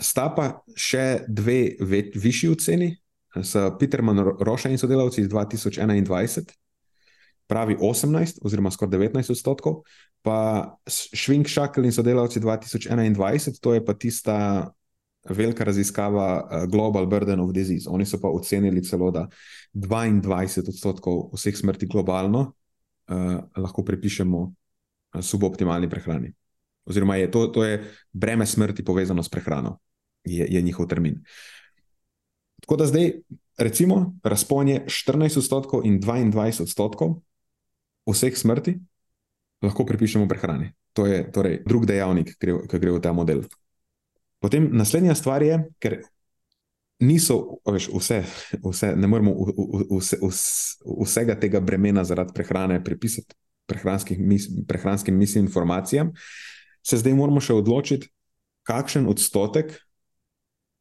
Sta 0.00 0.30
pa 0.32 0.62
še 0.76 1.26
dve 1.28 1.76
višji 2.14 2.48
oceni, 2.48 2.94
so 3.42 3.76
Peterman 3.78 4.18
Roša 4.40 4.68
in 4.68 4.78
sodelavci 4.78 5.20
iz 5.20 5.28
2021, 5.28 6.50
pravi 7.46 7.76
18 7.80 8.38
oziroma 8.42 8.70
skoraj 8.70 8.98
19 8.98 9.30
odstotkov, 9.30 9.82
pa 10.22 10.76
Švink 10.90 11.48
Šakl 11.48 11.84
in 11.84 11.92
sodelavci 11.92 12.40
2021, 12.40 13.58
to 13.60 13.74
je 13.74 13.84
pa 13.84 13.94
tista 13.94 14.36
velika 15.28 15.64
raziskava 15.64 16.48
eh, 16.50 16.66
Global 16.66 17.06
Burden 17.06 17.40
of 17.40 17.52
Disease. 17.52 17.90
Oni 17.90 18.06
so 18.06 18.20
pa 18.20 18.28
ocenili 18.28 18.84
celo, 18.84 19.10
da 19.10 19.28
22 19.74 20.68
odstotkov 20.68 21.30
vseh 21.34 21.56
smrti 21.56 21.86
globalno 21.86 22.40
uh, 23.10 23.38
lahko 23.56 23.84
pripišemo 23.84 24.40
eh, 25.14 25.22
suboptimalni 25.22 25.90
prehrani. 25.90 26.32
Oziroma, 26.84 27.16
je 27.16 27.30
to, 27.30 27.46
to 27.46 27.64
je 27.64 27.84
breme 28.12 28.46
smrti 28.46 28.84
povezano 28.84 29.22
s 29.22 29.28
prehrano, 29.28 29.78
je, 30.24 30.46
je 30.48 30.62
njihov 30.62 30.86
termin. 30.86 31.20
Tako 32.60 32.76
da 32.76 32.86
zdaj, 32.86 33.12
recimo, 33.58 34.16
razpon 34.22 34.68
je 34.68 34.84
14 34.86 35.38
odstotkov 35.38 35.86
in 35.86 36.00
22 36.00 36.62
odstotkov 36.62 37.20
vseh 38.08 38.36
smrti, 38.36 38.78
lahko 39.62 39.86
pripišemo 39.86 40.28
prehrani. 40.28 40.72
To 40.92 41.06
je 41.06 41.24
torej 41.32 41.62
drug 41.66 41.86
dejavnik, 41.86 42.34
ki 42.40 42.78
gre 42.78 42.92
v 42.92 43.00
ta 43.00 43.12
model. 43.12 43.44
Potem 44.40 44.68
naslednja 44.72 45.14
stvar 45.14 45.42
je, 45.44 45.60
ker 45.78 46.00
niso 47.00 47.60
veš, 47.64 47.90
vse, 47.92 48.22
vse, 48.64 48.94
ne 48.96 49.08
moremo 49.08 49.34
vse, 49.92 50.18
vse, 50.20 50.80
vsega 51.04 51.36
tega 51.40 51.60
bremena 51.60 52.04
zaradi 52.04 52.34
prehrane 52.34 52.80
pripisati 52.84 53.36
prehranskim 54.66 55.16
misinformacijam, 55.18 56.10
se 56.82 56.98
zdaj 56.98 57.14
moramo 57.14 57.40
še 57.44 57.54
odločiti, 57.54 58.08
kakšen 58.66 59.06
odstotek 59.08 59.76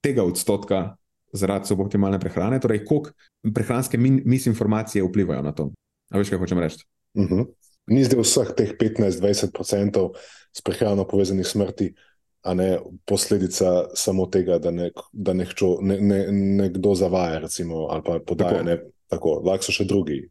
tega 0.02 0.24
odstotka 0.26 0.99
zaradi 1.34 1.70
suboptimalne 1.70 2.20
prehrane, 2.20 2.60
torej 2.60 2.84
koliko 2.86 3.14
prehranske 3.56 3.98
misinformacije 4.02 5.04
vplivajo 5.06 5.44
na 5.46 5.54
to. 5.56 5.70
A 6.10 6.18
veš, 6.18 6.32
kaj 6.34 6.42
hočem 6.42 6.60
reči? 6.60 6.86
Uh 7.14 7.24
mhm. 7.24 7.34
-huh 7.34 7.48
ni 7.90 8.06
zdaj 8.06 8.22
vseh 8.22 8.50
teh 8.54 8.72
15-20% 8.78 10.14
s 10.54 10.62
prehrano 10.62 11.08
povezanih 11.10 11.48
smrti 11.48 11.94
a 12.42 12.54
ne 12.54 12.80
posledica 13.06 13.90
samo 13.94 14.26
tega, 14.32 14.60
da, 14.64 14.72
nek, 14.72 15.02
da 15.12 15.34
nekčo, 15.36 15.78
ne, 15.84 15.98
ne, 16.00 16.20
nekdo 16.32 16.94
zavaja, 16.96 17.42
recimo, 17.44 17.90
ali 17.92 18.04
pa 18.06 18.20
podaja. 18.24 18.62
Ne, 18.64 18.78
tako, 19.12 19.42
lahko 19.44 19.68
so 19.68 19.76
še 19.76 19.84
drugi. 19.90 20.22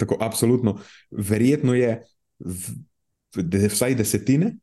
Tako, 0.00 0.18
absolutno. 0.18 0.80
Verjetno 1.14 1.76
je 1.78 1.92
v, 2.42 2.74
v, 3.38 3.44
vsaj 3.70 3.94
desetine 3.94 4.56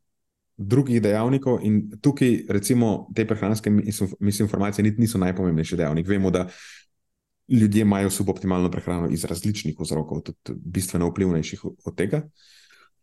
drugih 0.68 1.02
dejavnikov, 1.02 1.60
in 1.62 1.98
tukaj, 2.00 2.44
recimo, 2.48 3.08
te 3.14 3.26
prehranske 3.26 3.70
misinformacije 4.20 4.94
niso 4.98 5.18
najpomembnejši 5.18 5.76
dejavnik. 5.76 6.08
Vemo, 6.08 6.30
da 6.30 6.46
ljudje 7.48 7.82
imajo 7.82 8.10
suboptimalno 8.10 8.70
prehrano 8.70 9.08
iz 9.10 9.24
različnih 9.24 9.76
vzrokov, 9.80 10.20
tudi 10.20 10.58
bistveno 10.64 11.10
vplivnejših 11.10 11.64
od 11.64 11.96
tega. 11.96 12.22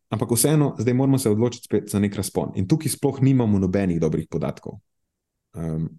Ampak 0.09 0.31
vseeno, 0.31 0.75
zdaj 0.79 0.93
moramo 0.93 1.17
se 1.17 1.29
odločiti 1.29 1.81
za 1.87 1.99
nek 1.99 2.15
razpon. 2.15 2.51
In 2.55 2.67
tukaj 2.67 2.89
sploh 2.95 3.21
nimamo 3.21 3.59
nobenih 3.59 3.99
dobrih 4.01 4.27
podatkov. 4.29 4.79
Um, 5.53 5.89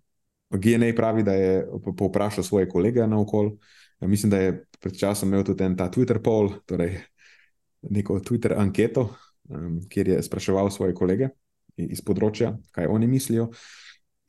GNA 0.51 0.93
pravi, 0.97 1.23
da 1.23 1.33
je 1.33 1.67
povprašal 1.97 2.45
svoje 2.45 2.69
kolege 2.69 3.07
na 3.07 3.21
okol. 3.21 3.53
Ja, 4.01 4.09
mislim, 4.09 4.31
da 4.31 4.39
je 4.39 4.65
pred 4.81 4.99
časom 4.99 5.29
imel 5.29 5.45
tudi 5.45 5.65
en 5.65 5.77
ta 5.77 5.91
Twitter 5.91 6.19
poll, 6.19 6.51
torej 6.67 6.99
neko 7.83 8.19
Twitter 8.21 8.57
anketo, 8.59 9.15
um, 9.49 9.79
kjer 9.89 10.09
je 10.09 10.23
spraševal 10.23 10.71
svoje 10.71 10.95
kolege 10.95 11.29
iz 11.91 12.03
področja, 12.05 12.55
kaj 12.77 12.91
oni 12.91 13.09
mislijo. 13.11 13.51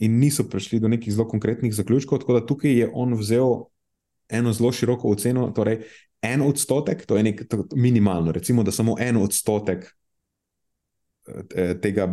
In 0.02 0.18
niso 0.20 0.48
prišli 0.50 0.80
do 0.82 0.90
nekih 0.90 1.14
zelo 1.14 1.28
konkretnih 1.30 1.74
zaključkov, 1.74 2.24
tako 2.24 2.40
da 2.40 2.46
tukaj 2.46 2.74
je 2.80 2.88
on 2.94 3.14
vzel 3.20 3.68
eno 4.32 4.54
zelo 4.54 4.72
široko 4.72 5.12
oceno, 5.12 5.50
torej 5.56 5.84
en 6.22 6.42
odstotek, 6.46 7.06
to 7.06 7.18
je 7.18 7.24
nek 7.24 7.44
to, 7.50 7.66
minimalno, 7.76 8.32
recimo, 8.32 8.64
da 8.64 8.72
samo 8.72 8.96
en 9.00 9.18
odstotek 9.18 9.86
eh, 11.28 11.76
tega 11.82 12.08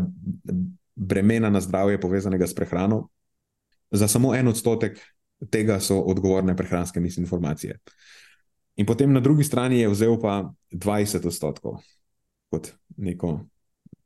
bremena 0.95 1.51
na 1.51 1.61
zdravje, 1.61 2.01
povezanega 2.01 2.47
s 2.47 2.55
prehrano, 2.55 3.07
za 3.91 4.09
samo 4.09 4.35
en 4.35 4.49
odstotek 4.49 4.99
tega 5.51 5.79
so 5.81 6.01
odgovorne 6.01 6.57
prehranske 6.57 7.01
misinformacije. 7.01 7.79
In 8.77 8.87
potem 8.87 9.13
na 9.13 9.21
drugi 9.21 9.45
strani 9.45 9.81
je 9.81 9.89
vzel 9.91 10.19
pa 10.21 10.51
20 10.73 11.27
odstotkov 11.27 11.81
kot 12.51 12.73
neko 12.97 13.41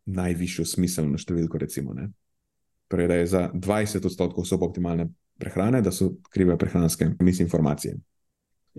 najvišjo 0.06 0.66
smiselno 0.66 1.18
številko. 1.20 1.60
Recimo, 1.62 1.94
torej, 2.90 3.08
da 3.08 3.20
je 3.20 3.28
za 3.30 3.42
20 3.54 4.08
odstotkov 4.08 4.46
suboptimalne 4.48 5.08
prehrane, 5.40 5.82
da 5.82 5.92
so 5.94 6.12
krive 6.30 6.56
prehranske 6.58 7.14
misinformacije. 7.20 7.96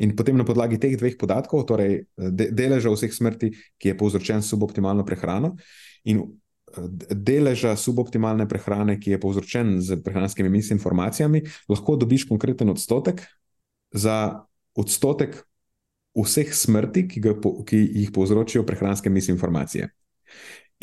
In 0.04 0.16
potem 0.18 0.38
na 0.38 0.46
podlagi 0.46 0.80
teh 0.82 0.96
dveh 0.98 1.18
podatkov, 1.22 1.68
torej 1.70 2.08
de 2.18 2.50
deleža 2.50 2.90
vseh 2.94 3.14
smrti, 3.14 3.52
ki 3.78 3.94
je 3.94 3.98
povzročen 3.98 4.42
s 4.42 4.50
suboptimalno 4.50 5.06
prehrano, 5.06 5.54
in 6.10 6.24
deleža 7.14 7.76
suboptimalne 7.78 8.48
prehrane, 8.50 8.98
ki 8.98 9.14
je 9.14 9.22
povzročen 9.22 9.78
z 9.82 10.00
prehranskimi 10.02 10.50
misinformacijami, 10.50 11.44
lahko 11.70 11.98
dobiš 12.02 12.26
konkreten 12.30 12.74
odstotek 12.74 13.22
za 13.94 14.46
odstotek 14.74 15.44
vseh 16.18 16.50
smrti, 16.54 17.06
ki, 17.10 17.22
ga, 17.22 17.36
ki 17.38 17.78
jih 17.78 18.10
povzročijo 18.14 18.66
prehranske 18.66 19.10
misinformacije. 19.14 19.90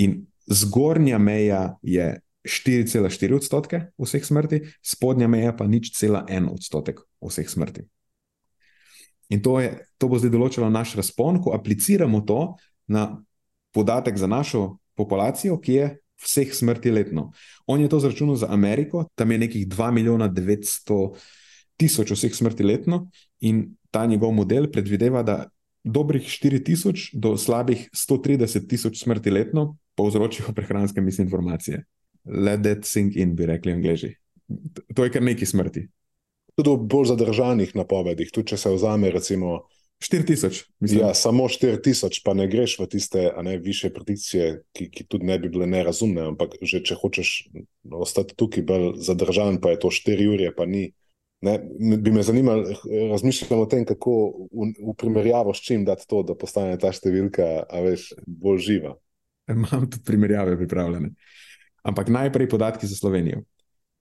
In 0.03 0.21
zgornja 0.51 1.19
meja 1.19 1.79
je 1.83 2.21
4,4 2.45 3.37
odstotke 3.37 3.81
vseh 4.01 4.25
smrti, 4.25 4.61
spodnja 4.83 5.29
meja 5.29 5.53
pa 5.57 5.67
nič 5.69 5.93
cela 5.97 6.25
en 6.29 6.49
odstotek 6.51 7.03
vseh 7.21 7.49
smrti. 7.49 7.85
In 9.31 9.43
to, 9.43 9.61
je, 9.63 9.75
to 9.99 10.09
bo 10.11 10.19
zdaj 10.19 10.33
določilo 10.33 10.71
naš 10.73 10.97
razpon, 10.99 11.39
ko 11.43 11.55
apliciramo 11.55 12.25
to 12.27 12.57
na 12.91 13.21
podatek 13.71 14.19
za 14.19 14.27
našo 14.27 14.81
populacijo, 14.99 15.61
ki 15.63 15.77
je 15.77 15.91
vseh 16.21 16.51
smrti 16.55 16.91
letno. 16.91 17.31
On 17.71 17.81
je 17.81 17.89
to 17.89 18.01
zračunal 18.03 18.37
za 18.37 18.51
Ameriko, 18.51 19.07
tam 19.15 19.31
je 19.31 19.39
nekih 19.39 19.69
2 19.71 19.93
milijona 19.95 20.29
900 20.29 21.15
tisoč 21.79 22.11
vseh 22.17 22.35
smrti 22.35 22.67
letno, 22.67 23.07
in 23.41 23.77
ta 23.91 24.03
njegov 24.07 24.35
model 24.35 24.67
predvideva, 24.73 25.23
da 25.23 25.45
dobrih 25.85 26.27
4 26.29 26.65
tisoč 26.65 27.11
do 27.15 27.37
slabih 27.37 27.89
130 27.95 28.69
tisoč 28.69 29.03
smrti 29.03 29.31
letno 29.31 29.77
povzročijo 29.97 30.53
prehranske 30.57 31.01
misinformacije. 31.01 31.85
Let 32.25 32.63
that 32.63 32.85
sink 32.85 33.17
in, 33.17 33.35
bi 33.37 33.47
rekli 33.47 33.73
angliži. 33.73 34.15
To 34.95 35.05
je 35.05 35.13
kar 35.13 35.23
nekaj 35.23 35.47
smrti 35.47 35.89
tudi 36.63 36.77
v 36.77 36.87
bolj 36.87 37.13
zadržanih 37.15 37.75
napovedih. 37.75 38.31
Tudi 38.33 38.53
če 38.53 38.59
se 38.61 38.73
vzame, 38.75 39.11
recimo, 39.15 39.67
4000. 40.01 40.65
Ja, 40.89 41.13
samo 41.15 41.49
4000, 41.49 42.23
pa 42.25 42.33
ne 42.37 42.47
greš 42.49 42.79
v 42.81 42.87
tiste 42.89 43.27
ne, 43.45 43.59
više 43.61 43.91
predikcije, 43.93 44.63
ki, 44.73 44.89
ki 44.89 45.05
tudi 45.05 45.29
ne 45.29 45.37
bi 45.39 45.51
bile 45.53 45.69
nerazumne. 45.69 46.31
Ampak 46.33 46.57
že 46.63 46.81
če 46.85 46.97
hočeš 47.01 47.51
ostati 47.93 48.37
tukaj 48.37 48.65
bolj 48.65 48.89
zadržan, 49.05 49.61
pa 49.61 49.75
je 49.75 49.83
to 49.85 49.93
4 49.93 50.31
ure, 50.33 50.53
pa 50.57 50.69
ni. 50.69 50.91
Ne, 51.41 51.55
bi 51.99 52.13
me 52.13 52.23
zanimalo, 52.23 52.75
razmišljamo 53.11 53.63
o 53.63 53.67
tem, 53.67 53.85
kako 53.89 54.13
v, 54.53 54.67
v 54.91 54.95
primerjavo 54.99 55.55
s 55.55 55.63
čim 55.65 55.85
dati 55.85 56.05
to, 56.09 56.21
da 56.23 56.37
postane 56.37 56.77
ta 56.79 56.91
številka 56.93 57.47
veš, 57.87 58.11
bolj 58.27 58.61
živa. 58.67 58.93
Imam 59.51 59.87
tudi 59.87 60.05
primerjave 60.05 60.59
pripravljene. 60.61 61.15
Ampak 61.89 62.13
najprej 62.13 62.49
podatki 62.49 62.87
za 62.87 62.99
Slovenijo. 62.99 63.41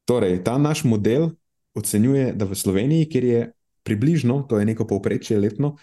Torej, 0.10 0.42
ta 0.44 0.58
naš 0.60 0.84
model 0.84 1.30
ocenjuje, 1.78 2.34
da 2.36 2.46
v 2.50 2.60
Sloveniji, 2.60 3.08
kjer 3.10 3.24
je 3.24 3.42
približno, 3.88 4.42
to 4.50 4.60
je 4.60 4.68
neko 4.68 4.88
povprečje 4.90 5.40
letno, 5.40 5.78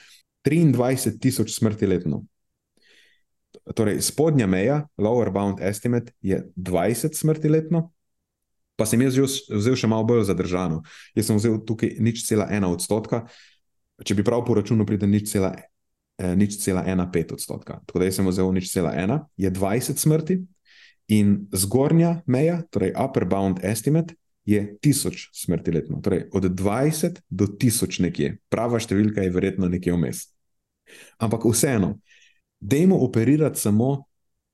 23 0.45 1.17
tisoč 1.23 1.57
smrti 1.57 1.89
letno. 1.89 2.25
Torej, 3.75 4.03
spodnja 4.05 4.47
meja, 4.47 4.83
lower 5.01 5.33
bound 5.33 5.63
estimate, 5.65 6.13
je 6.21 6.43
20 6.55 7.17
smrti 7.17 7.49
letno, 7.49 7.87
pa 8.77 8.87
sem 8.87 9.01
jaz 9.03 9.17
vzel 9.49 9.77
še 9.79 9.89
malo 9.89 10.05
bolj 10.09 10.27
zadržano. 10.29 10.83
Jaz 11.17 11.31
sem 11.31 11.39
vzel 11.39 11.59
tukaj 11.67 11.97
nič 12.03 12.25
cela 12.29 12.49
ena 12.53 12.69
odstotka, 12.73 13.25
če 14.05 14.17
bi 14.17 14.25
prav 14.27 14.45
po 14.45 14.57
računu 14.59 14.87
pride 14.89 15.09
nič 15.09 15.33
cela, 15.33 15.55
eh, 16.19 16.37
nič 16.37 16.61
cela 16.61 16.85
ena 16.85 17.09
pet 17.11 17.33
odstotka. 17.33 17.81
Tako 17.87 18.03
da 18.03 18.13
sem 18.13 18.29
vzel 18.29 18.53
nič 18.53 18.71
cela 18.73 18.93
ena, 18.93 19.25
je 19.37 19.51
20 19.51 19.99
smrti 19.99 20.43
in 21.09 21.47
zgornja 21.53 22.23
meja, 22.27 22.63
torej 22.71 22.93
upper 22.99 23.25
bound 23.25 23.65
estimate, 23.65 24.17
je 24.47 24.79
tisoč 24.81 25.29
smrti 25.35 25.73
letno. 25.75 25.99
Torej, 26.03 26.29
od 26.33 26.45
20 26.55 27.19
do 27.31 27.47
1000 27.51 27.99
nekje. 28.07 28.37
Prava 28.49 28.79
številka 28.79 29.25
je 29.25 29.33
verjetno 29.35 29.67
nekje 29.69 29.97
vmes. 29.97 30.21
Ampak 31.19 31.49
vseeno, 31.51 31.97
dajmo 32.63 33.01
operirati 33.03 33.59
samo 33.59 34.07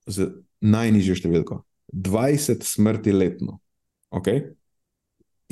z 0.09 0.31
najnižjo 0.65 1.19
številko. 1.21 1.59
20 1.93 2.65
smrti 2.65 3.13
letno. 3.13 3.59
Okay? 4.13 4.43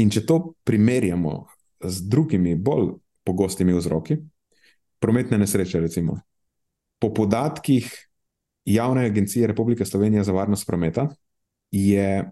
In 0.01 0.11
če 0.13 0.23
to 0.25 0.53
primerjamo 0.67 1.45
z 1.81 2.05
drugimi, 2.09 2.55
bolj 2.55 2.93
pogostimi 3.25 3.73
vzroki, 3.73 4.17
prometne 5.01 5.39
nesreče, 5.41 5.81
recimo, 5.81 6.19
po 7.01 7.09
podatkih 7.13 7.89
Javne 8.65 9.07
agencije 9.09 9.47
Republike 9.49 9.85
Slovenije 9.85 10.23
za 10.23 10.33
varnost 10.37 10.67
prometa, 10.67 11.07
je 11.71 12.31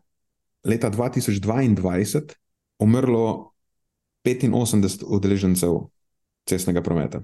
leta 0.64 0.92
2022 0.92 2.36
umrlo 2.80 3.54
85 4.24 5.04
udeležencev 5.08 5.90
cestnega 6.46 6.82
prometa. 6.82 7.22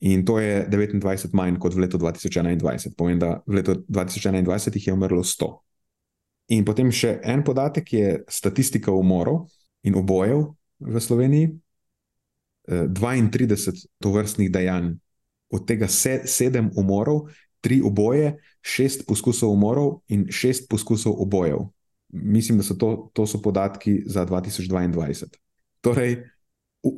In 0.00 0.24
to 0.24 0.38
je 0.38 0.66
29 0.68 1.32
manj 1.32 1.56
kot 1.58 1.74
v 1.74 1.86
letu 1.86 1.98
2021. 1.98 2.94
Pomeni, 2.96 3.18
da 3.18 3.40
v 3.46 3.58
letu 3.58 3.80
2021 3.88 4.76
jih 4.76 4.86
je 4.86 4.92
umrlo 4.92 5.24
100. 5.24 5.48
In 6.48 6.64
potem 6.64 6.90
še 6.92 7.18
en 7.22 7.44
podatek 7.44 7.92
je 7.92 8.12
statistika 8.28 8.92
umorov 8.92 9.46
in 9.84 9.96
obojev 9.98 10.46
v 10.80 11.00
Sloveniji. 11.00 11.50
32 12.68 13.56
eh, 13.56 13.84
tovrstnih 14.04 14.50
dejanj, 14.52 14.92
od 15.48 15.62
tega 15.64 15.88
7 15.88 16.72
umorov, 16.76 17.30
3 17.64 17.80
oboje, 17.80 18.36
6 18.60 19.06
poskusov 19.08 19.54
umorov 19.56 20.02
in 20.12 20.26
6 20.28 20.68
poskusov 20.68 21.16
obojev 21.16 21.64
mislim, 22.08 22.58
da 22.58 22.64
so 22.64 22.74
to, 22.74 23.10
to 23.12 23.26
so 23.26 23.42
podatki 23.42 24.02
za 24.06 24.26
2022. 24.26 25.24
Torej, 25.80 26.24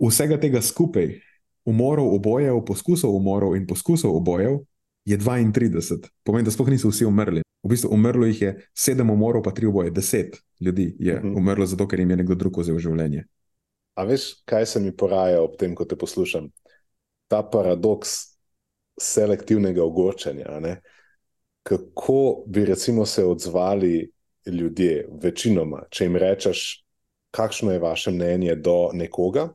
vsega 0.08 0.40
tega 0.40 0.62
skupaj, 0.62 1.20
umorov 1.64 2.14
obojev, 2.14 2.64
poskusov 2.64 3.14
umorov 3.16 3.56
in 3.56 3.66
poskusov 3.66 4.16
obojev, 4.16 4.58
je 5.04 5.18
32. 5.18 6.08
Pomeni, 6.22 6.44
da 6.44 6.50
sploh 6.50 6.68
niso 6.68 6.88
vsi 6.88 7.04
umrli. 7.04 7.42
V 7.62 7.68
bistvu 7.68 7.90
umrlo 7.92 8.26
jih 8.26 8.42
je 8.42 8.52
sedem 8.76 9.10
umorov, 9.10 9.42
pa 9.42 9.52
tri 9.52 9.66
oboje, 9.66 9.90
deset 9.90 10.36
ljudi 10.60 10.96
je 10.98 11.18
mhm. 11.18 11.36
umrlo 11.36 11.66
zato, 11.66 11.88
ker 11.88 12.00
jim 12.00 12.10
je 12.10 12.16
nekdo 12.16 12.34
drug 12.34 12.60
vzel 12.62 12.78
življenje. 12.78 13.26
A 13.94 14.04
veš, 14.08 14.40
kaj 14.48 14.66
se 14.66 14.80
mi 14.80 14.94
poraja 14.96 15.42
ob 15.42 15.58
tem, 15.60 15.74
ko 15.74 15.84
te 15.84 15.96
poslušam? 15.98 16.48
Ta 17.28 17.42
paradoks 17.42 18.38
selektivnega 19.00 19.84
ogorčanja. 19.84 20.78
Kako 21.62 22.44
bi 22.46 22.64
recimo 22.64 23.06
se 23.06 23.24
odzvali 23.24 24.10
ljudje, 24.46 25.08
večinoma, 25.22 25.82
če 25.90 26.04
jim 26.04 26.16
rečeš, 26.16 26.62
kakšno 27.30 27.72
je 27.72 27.82
vaše 27.82 28.10
mnenje 28.10 28.56
do 28.56 28.90
nekoga, 28.96 29.50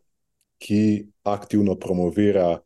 ki 0.61 1.07
aktivno 1.23 1.75
promovira 1.75 2.59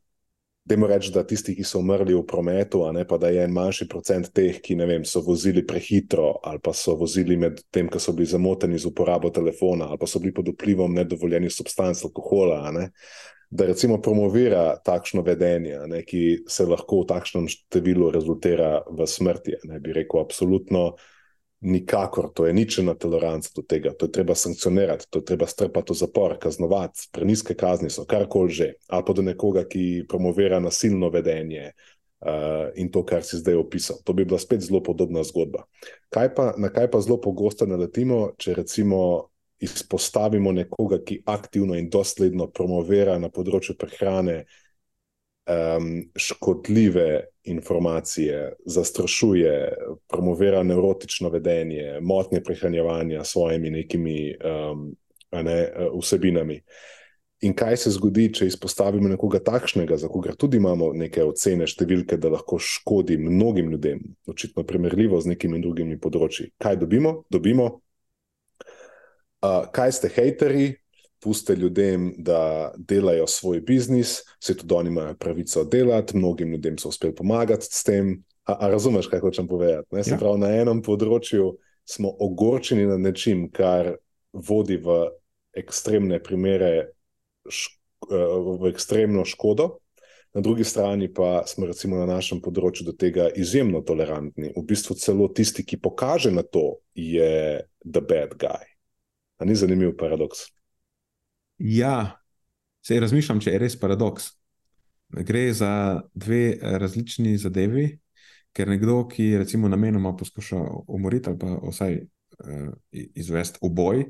Dajmo 0.69 0.87
reči, 0.87 1.09
da 1.09 1.23
tisti, 1.25 1.55
ki 1.57 1.63
so 1.65 1.79
umrli 1.81 2.13
v 2.13 2.21
prometu, 2.29 2.83
ne 2.93 3.01
pa 3.09 3.17
da 3.17 3.31
je 3.33 3.41
en 3.41 3.53
manjši 3.55 3.87
procent 3.89 4.27
teh, 4.37 4.59
ki 4.61 4.75
vem, 4.77 5.01
so 5.01 5.23
vozili 5.25 5.63
prehitro 5.65 6.35
ali 6.45 6.61
pa 6.61 6.75
so 6.77 6.93
vozili 6.99 7.37
med 7.41 7.63
tem, 7.73 7.89
ko 7.89 7.97
so 7.97 8.13
bili 8.13 8.29
zamoteni 8.29 8.77
z 8.77 8.85
uporabo 8.85 9.31
telefona 9.33 9.87
ali 9.89 9.97
pa 9.97 10.05
so 10.05 10.21
bili 10.21 10.33
pod 10.33 10.51
vplivom 10.53 10.93
nedovoljenih 10.93 11.53
substanc, 11.53 12.03
alkohola. 12.05 12.69
Da 13.49 13.65
recimo 13.65 13.97
promovira 13.97 14.75
takšno 14.85 15.23
vedenje, 15.25 15.79
ne, 15.89 16.03
ki 16.05 16.43
se 16.45 16.67
lahko 16.69 17.01
v 17.01 17.09
takšnem 17.15 17.49
številu 17.49 18.11
rezultira 18.13 18.83
v 18.85 19.09
smrti. 19.09 19.63
Ne 19.65 19.81
bi 19.81 19.97
rekel, 19.97 20.21
absolutno 20.21 20.91
nikakor, 21.61 22.29
to 22.33 22.45
je 22.45 22.53
ničena 22.53 22.93
toleranca 22.93 23.49
do 23.55 23.61
tega, 23.61 23.91
to 23.93 24.05
je 24.05 24.11
treba 24.11 24.35
sankcionirati, 24.35 25.05
to 25.09 25.19
je 25.19 25.25
treba 25.25 25.47
strpati 25.47 25.93
v 25.93 25.95
zapor, 25.95 26.37
kaznovati, 26.39 27.09
preniske 27.11 27.53
kazni 27.53 27.89
so, 27.89 28.05
karkoli 28.05 28.51
že, 28.51 28.73
ali 28.87 29.03
pa 29.05 29.13
do 29.13 29.21
nekoga, 29.21 29.65
ki 29.67 30.05
promovira 30.07 30.59
nasilno 30.59 31.09
vedenje 31.09 31.71
uh, 31.71 32.71
in 32.75 32.91
to, 32.91 33.03
kar 33.05 33.23
si 33.23 33.37
zdaj 33.37 33.59
opisal. 33.59 33.99
To 34.03 34.13
bi 34.13 34.25
bila 34.25 34.39
spet 34.39 34.63
zelo 34.63 34.83
podobna 34.83 35.23
zgodba. 35.23 35.65
Kaj 36.09 36.33
pa, 36.35 36.53
na 36.57 36.71
kaj 36.71 36.91
pa 36.91 37.01
zelo 37.03 37.19
pogosto 37.21 37.67
naletimo, 37.67 38.31
če 38.37 38.55
recimo 38.55 39.29
izpostavimo 39.59 40.51
nekoga, 40.55 41.01
ki 41.03 41.21
aktivno 41.27 41.75
in 41.75 41.89
dosledno 41.91 42.47
promovira 42.47 43.17
na 43.19 43.27
področju 43.27 43.75
prehrane 43.75 44.45
um, 45.49 46.03
škodljive 46.15 47.25
informacije, 47.43 48.53
zastrašuje, 48.65 49.73
promovira 50.07 50.63
neurotično 50.63 51.29
vedenje, 51.29 51.99
motnje 52.01 52.43
prehranjevanja 52.43 53.23
s 53.23 53.31
svojimi 53.31 53.69
nekimi 53.69 54.35
um, 54.35 54.95
ne, 55.31 55.71
vsebinami. 56.01 56.61
In 57.41 57.53
kaj 57.55 57.77
se 57.77 57.91
zgodi, 57.95 58.27
če 58.35 58.49
izpostavimo 58.49 59.07
nekoga 59.07 59.39
takšnega, 59.39 59.97
za 59.97 60.09
koga 60.11 60.33
tudi 60.35 60.59
imamo 60.59 60.91
neke 60.93 61.23
ocene, 61.23 61.67
številke, 61.71 62.17
da 62.19 62.33
lahko 62.33 62.59
škodi 62.59 63.15
mnogim 63.17 63.69
ljudem, 63.71 64.01
očitno 64.27 64.65
primerljivo 64.67 65.21
z 65.23 65.31
nekimi 65.31 65.61
drugimi 65.63 65.95
področji. 65.99 66.49
Kaj 66.59 66.81
dobimo? 66.83 67.21
Dobimo. 67.31 67.69
Uh, 69.39 69.69
kaj 69.71 69.95
ste 69.95 70.11
hateri, 70.11 70.73
puste 71.19 71.55
ljudem, 71.55 72.13
da 72.17 72.71
delajo 72.77 73.27
svoj 73.27 73.61
biznis, 73.61 74.19
se 74.43 74.57
tudi 74.57 74.73
oni 74.73 74.89
imajo 74.89 75.15
pravico 75.19 75.63
delati, 75.63 76.17
mnogim 76.17 76.51
ljudem 76.51 76.77
so 76.77 76.89
uspeli 76.89 77.15
pomagati 77.15 77.67
s 77.69 77.83
tem. 77.83 78.23
A, 78.43 78.55
a 78.59 78.69
razumeš, 78.69 79.07
kaj 79.07 79.19
hočem 79.19 79.47
povedati? 79.47 79.87
Ne? 79.91 80.03
Se 80.03 80.11
ja. 80.11 80.17
pravi, 80.17 80.39
na 80.39 80.49
enem 80.55 80.81
področju 80.81 81.51
smo 81.89 82.11
ogorčeni 82.19 82.87
nad 82.89 83.01
nečim, 83.01 83.49
kar 83.51 83.95
vodi 84.33 84.77
v 84.77 85.03
ekstremne 85.57 86.21
primere, 86.23 86.71
eh, 87.49 88.33
v 88.61 88.71
ekstremno 88.71 89.25
škodo. 89.25 89.77
Na 90.33 90.41
drugi 90.45 90.63
strani 90.63 91.13
pa 91.13 91.43
smo 91.49 91.65
recimo 91.65 91.97
na 91.97 92.05
našem 92.05 92.41
področju 92.41 92.85
do 92.85 92.93
tega 92.93 93.31
izjemno 93.33 93.81
tolerantni. 93.81 94.53
V 94.53 94.61
bistvu 94.61 94.93
celo 95.01 95.25
tisti, 95.33 95.65
ki 95.65 95.81
pokaže 95.81 96.29
na 96.31 96.45
to, 96.45 96.77
je 96.93 97.65
the 97.81 98.01
bad 98.01 98.37
guy. 98.37 98.61
A 99.41 99.45
ni 99.45 99.57
zanimiv 99.57 99.95
paradoks? 99.97 100.51
Ja, 101.59 102.21
se 102.81 102.99
razmišljam, 102.99 103.41
če 103.43 103.51
je 103.51 103.59
res 103.59 103.75
paradoks. 103.79 104.31
Gre 105.09 105.49
za 105.53 105.71
dve 106.13 106.57
različni 106.61 107.35
zadevi, 107.41 107.89
ker 108.55 108.69
nekdo, 108.69 109.01
ki 109.09 109.31
recimo 109.41 109.69
namenoma 109.69 110.13
poskuša 110.17 110.59
umoriti 110.87 111.29
ali 111.29 111.39
pa 111.41 111.57
vsaj 111.63 111.97
uh, 111.99 112.69
izvesti 112.91 113.59
oboj, 113.65 114.05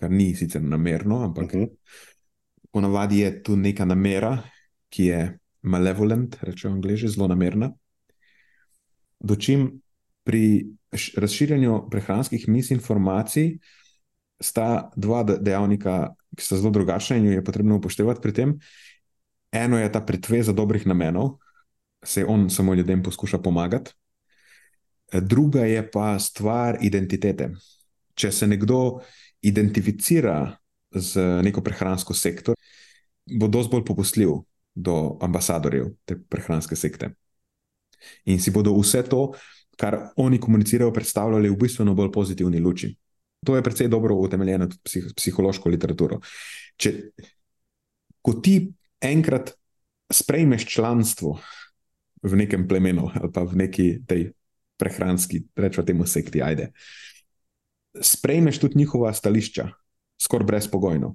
kar 0.00 0.12
ni 0.12 0.34
sicer 0.36 0.62
namerno, 0.62 1.22
ampak 1.24 1.44
uh 1.44 1.60
mhm. 1.60 1.62
-huh. 1.62 2.02
ponavadi 2.70 3.18
je 3.18 3.42
tu 3.42 3.56
neka 3.56 3.84
namera, 3.84 4.42
ki 4.88 5.04
je 5.04 5.38
malevolent, 5.62 6.36
rečemo 6.42 6.74
angliži, 6.74 7.08
zelo 7.08 7.28
namerna. 7.28 7.72
Dočim 9.20 9.80
pri 10.24 10.66
razširjanju 11.16 11.88
prehranskih 11.90 12.48
misinformacij 12.48 13.58
sta 14.40 14.90
dva 14.96 15.22
dejavnika, 15.24 16.14
ki 16.36 16.44
sta 16.44 16.58
zelo 16.58 16.70
drugačna 16.74 17.16
in 17.16 17.26
jo 17.26 17.32
je 17.32 17.44
potrebno 17.44 17.76
upoštevati 17.76 18.22
pri 18.22 18.32
tem. 18.32 18.54
Eno 19.52 19.78
je 19.78 19.92
ta 19.92 20.00
pretveza 20.00 20.52
dobrih 20.52 20.86
namenov, 20.86 21.36
se 22.04 22.24
on 22.26 22.50
samo 22.50 22.74
ljudem 22.74 23.02
poskuša 23.02 23.38
pomagati, 23.38 23.92
druga 25.12 25.60
je 25.60 25.90
pa 25.90 26.18
stvar 26.18 26.78
identitete. 26.82 27.50
Če 28.14 28.32
se 28.32 28.46
nekdo 28.46 29.00
identificira 29.42 30.56
z 30.94 31.42
neko 31.42 31.62
prehransko 31.62 32.14
sektor, 32.14 32.54
bo 33.26 33.48
dosti 33.48 33.72
bolj 33.72 33.84
popustljiv 33.84 34.36
do 34.74 35.18
ambasadorjev 35.22 35.92
te 36.04 36.16
prehranske 36.18 36.76
sekte. 36.76 37.10
In 38.26 38.40
si 38.40 38.50
bodo 38.50 38.74
vse 38.76 39.02
to, 39.08 39.32
kar 39.78 40.10
oni 40.16 40.38
komunicirajo, 40.40 40.92
predstavljali 40.92 41.50
v 41.50 41.56
bistveno 41.56 41.94
bolj 41.94 42.12
pozitivni 42.12 42.60
luči. 42.60 42.92
To 43.44 43.56
je 43.56 43.62
precej 43.62 43.88
dobro 43.88 44.16
utemeljeno 44.16 44.66
tudi 44.66 44.82
psih, 44.84 45.10
psihološko 45.16 45.68
literaturo. 45.68 46.20
Če, 46.76 46.92
ko 48.24 48.34
ti 48.44 48.72
enkrat 49.04 49.52
sprejmeš 50.12 50.66
članstvo 50.74 51.38
v 52.24 52.36
nekem 52.40 52.68
plemenu 52.68 53.10
ali 53.12 53.32
pa 53.32 53.44
v 53.44 53.56
neki 53.64 53.88
tej 54.08 54.30
prehranski, 54.80 55.44
rečemo 55.56 55.86
temu 55.86 56.06
sekti, 56.06 56.42
ajde, 56.42 56.70
sprejmeš 58.00 58.58
tudi 58.58 58.78
njihova 58.78 59.12
stališča, 59.12 59.68
skoraj 60.18 60.46
brezpogojno. 60.46 61.14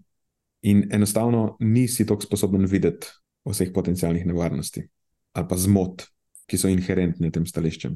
In 0.62 0.88
enostavno 0.92 1.58
nisi 1.60 2.06
tako 2.06 2.28
sposoben 2.28 2.66
videti 2.66 3.08
vseh 3.48 3.72
potencijalnih 3.74 4.26
nevarnosti 4.28 4.88
ali 5.34 5.48
pa 5.48 5.56
zmot, 5.58 6.04
ki 6.50 6.58
so 6.58 6.68
inherentne 6.68 7.30
tem 7.32 7.46
stališčem. 7.46 7.94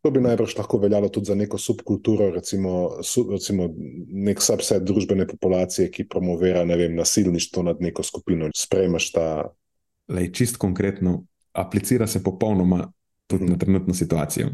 To 0.00 0.10
bi 0.10 0.20
najbrž 0.24 0.54
lahko 0.56 0.78
veljalo 0.80 1.08
tudi 1.12 1.28
za 1.28 1.34
neko 1.34 1.58
subkulturo, 1.58 2.30
recimo, 2.30 3.02
su, 3.04 3.26
recimo 3.30 3.68
nek 4.08 4.40
subset 4.42 4.82
družbene 4.82 5.26
populacije, 5.28 5.90
ki 5.92 6.08
promovira 6.08 6.62
vem, 6.64 6.94
nasilništvo 6.96 7.62
nad 7.62 7.82
neko 7.84 8.02
skupino. 8.02 8.48
Sprejmeš 8.56 9.10
ta. 9.12 9.26
Lej, 10.08 10.32
čist 10.32 10.56
konkretno, 10.56 11.24
aplicira 11.52 12.06
se 12.06 12.22
popolnoma 12.24 12.86
tudi 13.26 13.44
na 13.44 13.58
trenutno 13.58 13.94
situacijo. 13.94 14.48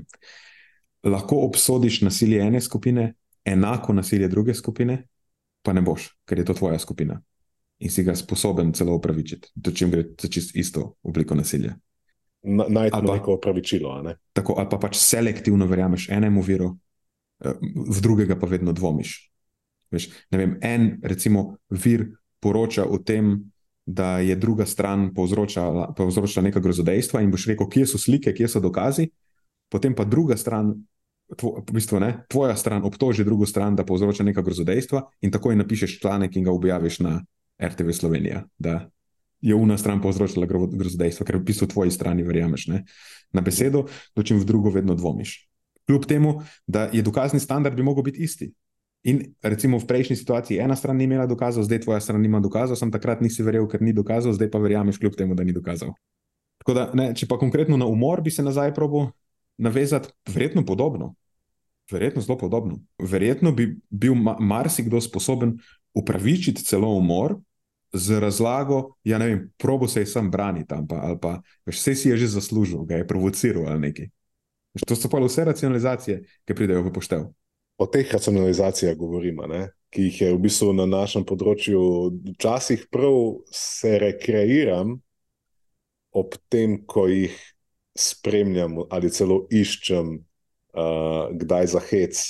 Lahko 1.07 1.37
obsodiš 1.47 2.01
nasilje 2.03 2.43
ene 2.43 2.61
skupine, 2.61 3.15
enako 3.45 3.93
nasilje 3.93 4.29
druge 4.29 4.55
skupine, 4.55 5.05
pa 5.63 5.73
ne 5.73 5.81
boš, 5.83 6.11
ker 6.27 6.39
je 6.39 6.45
to 6.45 6.55
tvoja 6.55 6.79
skupina 6.79 7.23
in 7.79 7.91
si 7.91 8.03
ga 8.03 8.15
sposoben 8.17 8.73
celo 8.73 8.95
upravičiti, 8.97 9.51
da 9.55 9.71
čim 9.71 9.91
gre 9.91 10.05
za 10.21 10.29
čist 10.29 10.57
isto 10.57 10.95
obliko 11.03 11.35
nasilja 11.35 11.77
najti 12.43 13.03
neko 13.03 13.35
opravičilo. 13.35 14.03
Ne? 14.03 14.17
Tako, 14.33 14.55
ali 14.59 14.69
pa 14.71 14.79
pač 14.79 14.99
selektivno 15.01 15.67
verjameš 15.67 16.09
enemu 16.11 16.43
viru, 16.43 16.77
eh, 17.45 17.59
v 17.89 18.03
drugega 18.03 18.39
pa 18.39 18.47
vedno 18.47 18.73
dvomiš. 18.73 19.19
Veš, 19.91 20.09
vem, 20.31 20.59
en, 20.63 20.97
recimo, 21.03 21.57
vir 21.71 22.09
poroča 22.43 22.85
o 22.85 22.99
tem, 22.99 23.53
da 23.87 24.19
je 24.19 24.35
druga 24.37 24.67
stran 24.67 25.13
povzročala, 25.15 25.93
povzročala 25.95 26.49
neka 26.49 26.61
grozodejstva, 26.61 27.23
in 27.23 27.31
boš 27.31 27.47
rekel, 27.53 27.69
kje 27.71 27.87
so 27.87 28.01
slike, 28.03 28.35
kje 28.35 28.49
so 28.49 28.61
dokazi, 28.61 29.07
potem 29.71 29.95
pa 29.95 30.05
druga 30.05 30.37
stran, 30.37 30.75
tvo, 31.39 31.63
v 31.63 31.77
bistvu 31.79 32.01
ne, 32.03 32.11
tvoja 32.31 32.57
stran 32.59 32.83
obtoži 32.83 33.25
drugo 33.25 33.47
stran, 33.47 33.79
da 33.79 33.87
povzroča 33.87 34.27
neka 34.27 34.43
grozodejstva, 34.43 35.05
in 35.23 35.31
takoj 35.31 35.55
napišeš 35.63 36.01
članek 36.03 36.37
in 36.37 36.45
ga 36.45 36.55
objaviš 36.55 36.99
na 37.07 37.21
RTV 37.63 37.95
Slovenija, 37.95 38.43
da 38.59 38.91
je 39.47 39.55
ena 39.55 39.79
stran 39.79 40.03
povzročila 40.03 40.47
grozodejstvo, 40.51 41.27
ker 41.27 41.39
v 41.39 41.47
bistvu 41.47 41.71
tvoji 41.71 41.95
strani 41.95 42.27
verjameš 42.27 42.67
ne? 42.73 42.85
na 43.33 43.43
besedo, 43.43 43.87
dočim 44.17 44.39
v 44.43 44.47
drugo 44.47 44.71
vedno 44.75 44.95
dvomiš. 44.95 45.47
Kljub 45.87 46.07
temu, 46.07 46.41
da 46.67 46.89
je 46.93 47.03
dokazni 47.03 47.41
standard 47.41 47.77
bi 47.77 47.83
mogel 47.83 48.03
biti 48.03 48.23
isti. 48.23 48.51
In 49.07 49.23
recimo 49.43 49.79
v 49.79 49.87
prejšnji 49.87 50.17
situaciji 50.17 50.59
ena 50.59 50.75
stran 50.77 50.97
ni 50.99 51.07
imela 51.07 51.27
dokazov, 51.31 51.63
zdaj 51.63 51.85
tvoja 51.85 52.01
stran 52.03 52.23
nima 52.23 52.41
dokazov, 52.43 52.75
sem 52.79 52.91
takrat 52.91 53.21
nisi 53.23 53.45
verjel, 53.47 53.69
ker 53.71 53.83
ni 53.83 53.95
dokazov, 53.95 54.35
zdaj 54.35 54.51
pa 54.51 54.59
verjameš, 54.59 54.99
kljub 54.99 55.15
temu, 55.15 55.39
da 55.39 55.47
ni 55.47 55.55
dokazov. 55.55 55.95
Tako 56.59 56.75
da, 56.75 56.89
ne, 56.99 57.13
če 57.15 57.29
pa 57.31 57.39
konkretno 57.39 57.79
na 57.79 57.87
umor 57.87 58.25
bi 58.27 58.35
se 58.35 58.43
nazaj 58.43 58.75
probo 58.75 59.13
navezati, 59.63 60.11
verjetno 60.27 60.67
podobno. 60.67 61.15
Verjetno 61.93 62.23
zelo 62.23 62.35
podobno. 62.39 62.81
Verjetno 62.99 63.53
bi 63.55 63.77
bil 63.91 64.17
marsikdo 64.43 64.99
sposoben 65.01 65.55
upravičiti 65.95 66.65
celo 66.67 66.91
umor, 66.99 67.37
z 67.93 68.21
razlago, 68.21 68.97
ja, 69.05 69.19
ne 69.19 69.27
vem, 69.27 69.41
probo 69.59 69.89
se 69.89 70.01
je 70.01 70.07
sam 70.07 70.31
braniti 70.31 70.69
tam, 70.69 70.87
pa, 70.89 71.01
ali 71.07 71.19
pa 71.23 71.41
vse 71.67 71.95
si 71.95 72.09
je 72.09 72.17
že 72.17 72.27
zaslužil, 72.37 72.85
ga 72.85 73.01
je 73.01 73.07
provociral 73.07 73.67
ali 73.67 73.81
nekaj. 73.81 74.09
Veš, 74.75 74.85
to 74.89 74.97
so 74.97 75.09
pa 75.09 75.21
vse 75.23 75.45
racionalizacije, 75.45 76.23
ki 76.45 76.55
pridejo 76.55 76.85
v 76.85 76.93
poštev. 76.93 77.27
O 77.79 77.87
teh 77.87 78.13
racionalizacijah 78.13 78.97
govorimo, 78.97 79.47
ne? 79.47 79.69
ki 79.91 80.09
jih 80.11 80.21
je 80.21 80.31
v 80.35 80.41
bistvu 80.45 80.73
na 80.77 80.85
našem 80.85 81.25
področju, 81.25 81.81
včasih 82.35 82.89
prav 82.93 83.41
se 83.55 83.95
rekreiram 84.03 84.97
ob 86.17 86.35
tem, 86.53 86.81
ko 86.85 87.07
jih 87.09 87.37
spremljam 87.97 88.83
ali 88.93 89.13
celo 89.13 89.45
iščem, 89.53 90.17
uh, 90.77 91.33
kdaj 91.33 91.71
za 91.73 91.83
hec. 91.89 92.21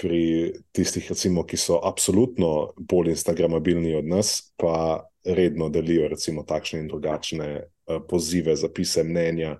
Pri 0.00 0.52
tistih, 0.72 1.04
recimo, 1.12 1.44
ki 1.44 1.58
so 1.60 1.80
absolutno 1.84 2.72
bolj 2.78 3.12
instagramabilni 3.12 3.92
od 3.98 4.06
nas, 4.08 4.52
pa 4.56 5.04
redno 5.24 5.68
delijo 5.68 6.08
recimo, 6.08 6.44
takšne 6.48 6.80
in 6.80 6.88
drugačne 6.88 7.48
uh, 7.60 7.98
pozive, 8.08 8.56
zapise, 8.56 9.04
mnenja 9.04 9.58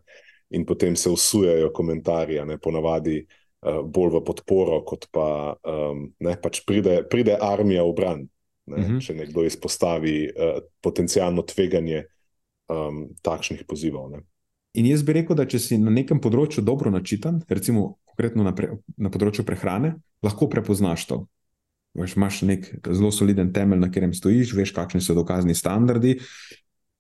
in 0.51 0.65
potem 0.67 0.97
se 0.97 1.11
usujajo 1.11 1.69
komentarje, 1.77 2.45
ne 2.47 2.57
ponavadi 2.59 3.21
uh, 3.21 3.83
bolj 3.85 4.17
v 4.17 4.23
podporo, 4.25 4.81
kot 4.89 5.07
pa 5.13 5.29
um, 5.61 6.07
ne, 6.19 6.35
pač 6.41 6.65
pride, 6.67 7.03
pride 7.11 7.37
armija 7.37 7.85
v 7.85 7.95
bran. 7.95 8.25
Ne, 8.67 8.77
uh 8.77 8.83
mhm. 8.83 8.97
-huh. 8.97 9.07
Če 9.07 9.15
nekdo 9.15 9.45
izpostavi 9.45 10.31
uh, 10.31 10.63
potencijalno 10.81 11.43
tveganje 11.43 12.05
um, 12.69 13.09
takšnih 13.23 13.65
pozivov. 13.69 14.11
Ne. 14.11 14.25
In 14.75 14.87
jaz 14.87 15.03
bi 15.03 15.13
rekel, 15.13 15.37
da 15.37 15.47
če 15.47 15.59
si 15.59 15.79
na 15.79 15.91
nekem 15.91 16.21
področju 16.21 16.63
dobro 16.63 16.91
načitan, 16.91 17.43
recimo 17.49 17.99
konkretno 18.13 18.47
na, 18.47 18.55
pre, 18.57 18.75
na 18.97 19.11
področju 19.13 19.45
prehrane, 19.47 19.97
lahko 20.25 20.49
prepoznaš 20.51 21.07
to. 21.11 21.23
Veš, 21.99 22.15
imaš 22.15 22.43
nek 22.47 22.69
zelo 22.87 23.11
soliden 23.11 23.51
temelj, 23.55 23.81
na 23.83 23.89
katerem 23.91 24.13
stojiš, 24.15 24.55
veš, 24.55 24.75
kakšni 24.77 25.01
so 25.03 25.17
dokazni 25.17 25.57
standardi, 25.59 26.19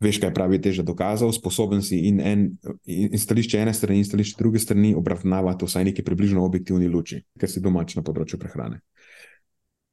veš, 0.03 0.19
kaj 0.23 0.33
pravi 0.35 0.59
teže 0.63 0.83
dokazov, 0.87 1.31
sposoben 1.37 1.85
si 1.85 2.01
in, 2.09 2.19
en, 2.25 2.47
in 2.91 3.21
stališče 3.21 3.61
ene 3.63 3.75
strani 3.77 4.01
in 4.03 4.09
stališče 4.09 4.41
druge 4.41 4.63
strani 4.63 4.95
obravnavati 4.99 5.69
vsaj 5.69 5.87
neki 5.93 6.05
približno 6.07 6.43
objektivni 6.43 6.91
luči, 6.91 7.21
ker 7.39 7.51
si 7.51 7.63
domač 7.63 7.95
na 7.99 8.05
področju 8.07 8.41
prehrane. 8.41 8.81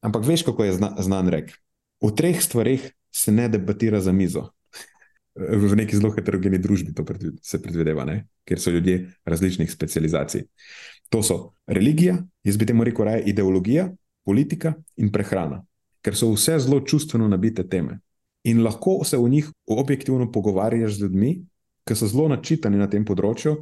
Ampak 0.06 0.26
veš, 0.26 0.48
kako 0.48 0.66
je 0.66 0.78
zna, 0.80 0.94
znan 1.04 1.30
rek. 1.34 1.54
V 2.02 2.14
treh 2.18 2.42
stvarih 2.42 2.86
se 3.14 3.34
ne 3.34 3.50
debatira 3.50 4.02
za 4.02 4.14
mizo. 4.14 4.52
V 5.38 5.78
neki 5.78 5.98
zelo 5.98 6.10
heterogeni 6.16 6.58
družbi 6.58 6.96
to 6.98 7.06
se 7.46 7.62
predvideva, 7.62 8.06
ne? 8.06 8.24
ker 8.48 8.58
so 8.62 8.72
ljudje 8.74 9.04
različnih 9.26 9.70
specializacij. 9.70 10.48
To 11.10 11.24
so 11.24 11.54
religija, 11.68 12.18
jaz 12.44 12.58
bi 12.58 12.66
temu 12.66 12.84
rekel 12.84 13.06
raje 13.06 13.24
ideologija, 13.32 13.90
politika 14.26 14.74
in 14.98 15.12
prehrana, 15.12 15.62
ker 16.04 16.16
so 16.16 16.34
vse 16.34 16.60
zelo 16.60 16.82
čustveno 16.84 17.28
nabite 17.28 17.64
teme. 17.68 18.00
In 18.44 18.64
lahko 18.64 19.04
se 19.04 19.18
v 19.18 19.30
njih 19.30 19.52
objektivno 19.68 20.32
pogovarjaš 20.32 20.98
z 20.98 21.02
ljudmi, 21.02 21.32
ki 21.88 21.96
so 21.96 22.08
zelo 22.08 22.28
načitani 22.28 22.78
na 22.78 22.90
tem 22.92 23.06
področju, 23.06 23.58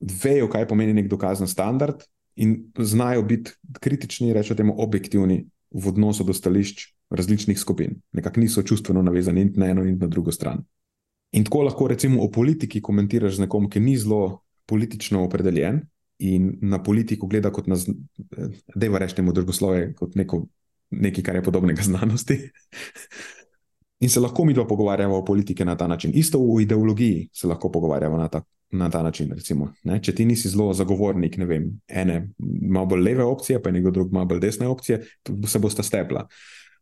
vejo, 0.00 0.48
kaj 0.52 0.68
pomeni 0.68 0.92
nek 0.96 1.08
dokazen 1.08 1.48
standard 1.48 2.04
in 2.36 2.72
znajo 2.78 3.22
biti 3.22 3.52
kritični, 3.80 4.32
rečemo, 4.36 4.74
objektivni 4.76 5.46
v 5.72 5.88
odnosu 5.88 6.24
do 6.24 6.32
stališč 6.36 6.92
različnih 7.10 7.58
skupin. 7.58 7.96
Nekako 8.12 8.40
niso 8.40 8.62
čustveno 8.62 9.02
navezani 9.02 9.50
na 9.56 9.70
eno 9.72 9.84
in 9.84 9.98
na 9.98 10.06
drugo 10.06 10.32
stran. 10.32 10.64
In 11.32 11.44
tako 11.44 11.62
lahko, 11.62 11.88
recimo, 11.88 12.22
o 12.22 12.30
politiki 12.30 12.82
komentiraš 12.82 13.36
z 13.36 13.46
nekom, 13.46 13.70
ki 13.70 13.80
ni 13.80 13.96
zelo 13.96 14.42
politično 14.66 15.24
opredeljen 15.24 15.80
in 16.18 16.58
na 16.62 16.82
politiko 16.82 17.26
gleda 17.26 17.50
kot 17.52 17.66
na, 17.66 17.76
da 18.74 18.86
je 18.86 18.98
rečemo, 18.98 19.32
družboslove, 19.32 19.92
kot 19.94 20.14
neko, 20.16 20.46
nekaj, 20.90 21.24
kar 21.24 21.36
je 21.36 21.42
podobnega 21.44 21.82
znanosti. 21.82 22.38
In 24.00 24.10
se 24.12 24.20
lahko 24.20 24.44
mi 24.44 24.52
dva 24.52 24.66
pogovarjamo 24.68 25.16
o 25.16 25.24
politiki 25.24 25.64
na 25.64 25.76
ta 25.76 25.86
način. 25.86 26.12
Isto 26.14 26.38
v 26.38 26.60
ideologiji 26.62 27.28
se 27.32 27.48
lahko 27.48 27.70
pogovarjamo 27.72 28.18
na 28.18 28.28
ta, 28.28 28.42
na 28.70 28.90
ta 28.90 29.02
način. 29.02 29.32
Recimo, 29.32 29.70
Če 30.02 30.14
ti 30.14 30.24
nisi 30.24 30.48
zelo 30.52 30.72
zagovornik 30.72 31.38
vem, 31.38 31.70
ene, 31.88 32.28
malo 32.68 32.86
bolj 32.86 33.02
leve 33.02 33.24
opcije, 33.24 33.62
pa 33.62 33.70
nekdo 33.70 33.90
drug, 33.90 34.12
malo 34.12 34.26
bolj 34.26 34.40
desne 34.40 34.68
opcije, 34.68 35.00
se 35.46 35.58
bosta 35.58 35.82
stepla. 35.82 36.26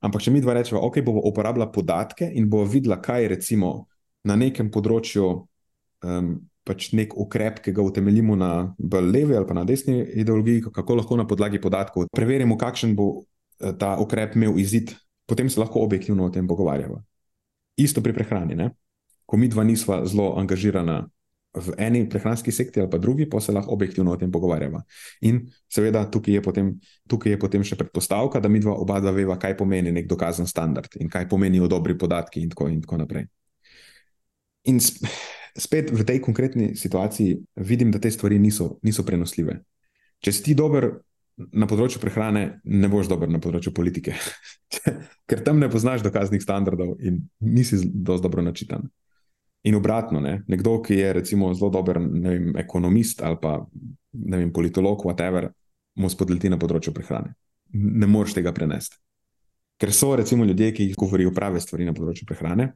Ampak 0.01 0.23
če 0.23 0.31
mi 0.31 0.41
dva 0.41 0.59
rečemo, 0.59 0.83
ok, 0.83 0.99
bomo 1.07 1.23
uporabljali 1.25 1.71
podatke 1.73 2.33
in 2.35 2.51
bomo 2.51 2.67
videla, 2.69 2.99
kaj 3.03 3.23
je 3.23 3.29
recimo 3.29 3.71
na 4.25 4.37
nekem 4.37 4.71
področju. 4.71 5.31
Um, 6.05 6.35
Pač 6.65 6.93
nek 6.97 7.13
ukrep, 7.21 7.59
ki 7.61 7.75
ga 7.77 7.85
utemeljimo 7.85 8.37
na 8.41 8.75
levi 8.81 9.37
ali 9.37 9.47
pa 9.47 9.55
na 9.55 9.65
desni 9.69 9.99
ideologiji, 10.01 10.63
kako 10.73 10.95
lahko 11.01 11.17
na 11.21 11.27
podlagi 11.29 11.61
podatkov 11.61 12.09
preverimo, 12.13 12.57
kakšen 12.57 12.95
bo 12.97 13.09
eh, 13.61 13.75
ta 13.79 13.99
ukrep 14.01 14.37
imel 14.37 14.59
izid, 14.59 14.95
potem 15.27 15.51
se 15.51 15.61
lahko 15.61 15.85
objektivno 15.85 16.25
o 16.25 16.31
tem 16.31 16.49
pogovarjamo. 16.49 17.03
Isto 17.77 18.01
pri 18.01 18.15
prehrani. 18.17 18.55
Ne? 18.55 18.71
Ko 19.27 19.37
mi 19.37 19.49
dva 19.49 19.65
nisva 19.65 20.05
zelo 20.07 20.35
angažirana 20.41 21.05
v 21.55 21.75
eni 21.79 22.03
prehranski 22.11 22.51
sekti 22.53 22.81
ali 22.81 22.91
pa 22.91 22.99
drugi, 22.99 23.29
pa 23.31 23.41
se 23.41 23.53
lahko 23.53 23.73
objektivno 23.73 24.13
o 24.13 24.17
tem 24.17 24.31
pogovarjamo. 24.33 24.83
In 25.21 25.45
seveda 25.71 26.05
tukaj 26.11 26.35
je, 26.35 26.43
potem, 26.43 26.73
tukaj 27.09 27.33
je 27.33 27.39
potem 27.39 27.63
še 27.63 27.79
predpostavka, 27.79 28.41
da 28.43 28.51
mi 28.51 28.59
dva 28.61 28.75
oba 28.75 28.99
dva 29.01 29.15
veva, 29.15 29.39
kaj 29.39 29.57
pomeni 29.57 29.93
nek 29.95 30.09
dokazen 30.11 30.51
standard 30.51 30.99
in 30.99 31.09
kaj 31.09 31.29
pomenijo 31.31 31.71
dobri 31.71 31.95
podatki 31.99 32.43
in 32.43 32.51
tako, 32.51 32.69
in 32.69 32.83
tako 32.83 32.99
naprej. 33.05 33.29
In 34.67 34.81
spet 35.59 35.91
v 35.91 36.05
tej 36.05 36.21
konkretni 36.21 36.75
situaciji 36.77 37.39
vidim, 37.57 37.91
da 37.95 37.99
te 37.99 38.11
stvari 38.11 38.39
niso, 38.39 38.79
niso 38.83 39.05
prenosljive. 39.07 39.61
Če 40.25 40.33
si 40.33 40.43
ti 40.43 40.55
dober 40.59 40.91
na 41.35 41.67
področju 41.71 42.01
prehrane, 42.03 42.61
ne 42.65 42.89
boš 42.91 43.09
dober 43.11 43.31
na 43.31 43.41
področju 43.43 43.75
politike, 43.75 44.15
ker 45.29 45.43
tam 45.47 45.59
ne 45.63 45.71
poznaš 45.71 46.05
dokaznih 46.07 46.43
standardov 46.43 46.97
in 47.03 47.25
nisi 47.43 47.81
dovolj 47.85 48.23
dobro 48.27 48.45
načitan. 48.47 48.87
In 49.65 49.79
obratno, 49.79 50.21
ne? 50.21 50.43
nekdo, 50.51 50.77
ki 50.85 50.99
je 50.99 51.13
recimo 51.17 51.49
zelo 51.57 51.71
dober 51.73 51.99
vem, 51.99 52.51
ekonomist 52.61 53.23
ali 53.25 53.39
pa 53.41 53.57
vem, 54.13 54.51
politolog, 54.53 55.07
whatever, 55.09 55.49
mu 55.97 56.11
spodleti 56.13 56.51
na 56.53 56.59
področju 56.61 56.93
prehrane. 56.93 57.33
Ne 57.73 58.07
moreš 58.11 58.37
tega 58.37 58.53
prenesti. 58.53 58.99
Ker 59.81 59.91
so 59.91 60.13
recimo 60.15 60.45
ljudje, 60.45 60.71
ki 60.77 60.93
govorijo 60.99 61.33
prave 61.35 61.63
stvari 61.65 61.87
na 61.89 61.95
področju 61.97 62.29
prehrane, 62.29 62.69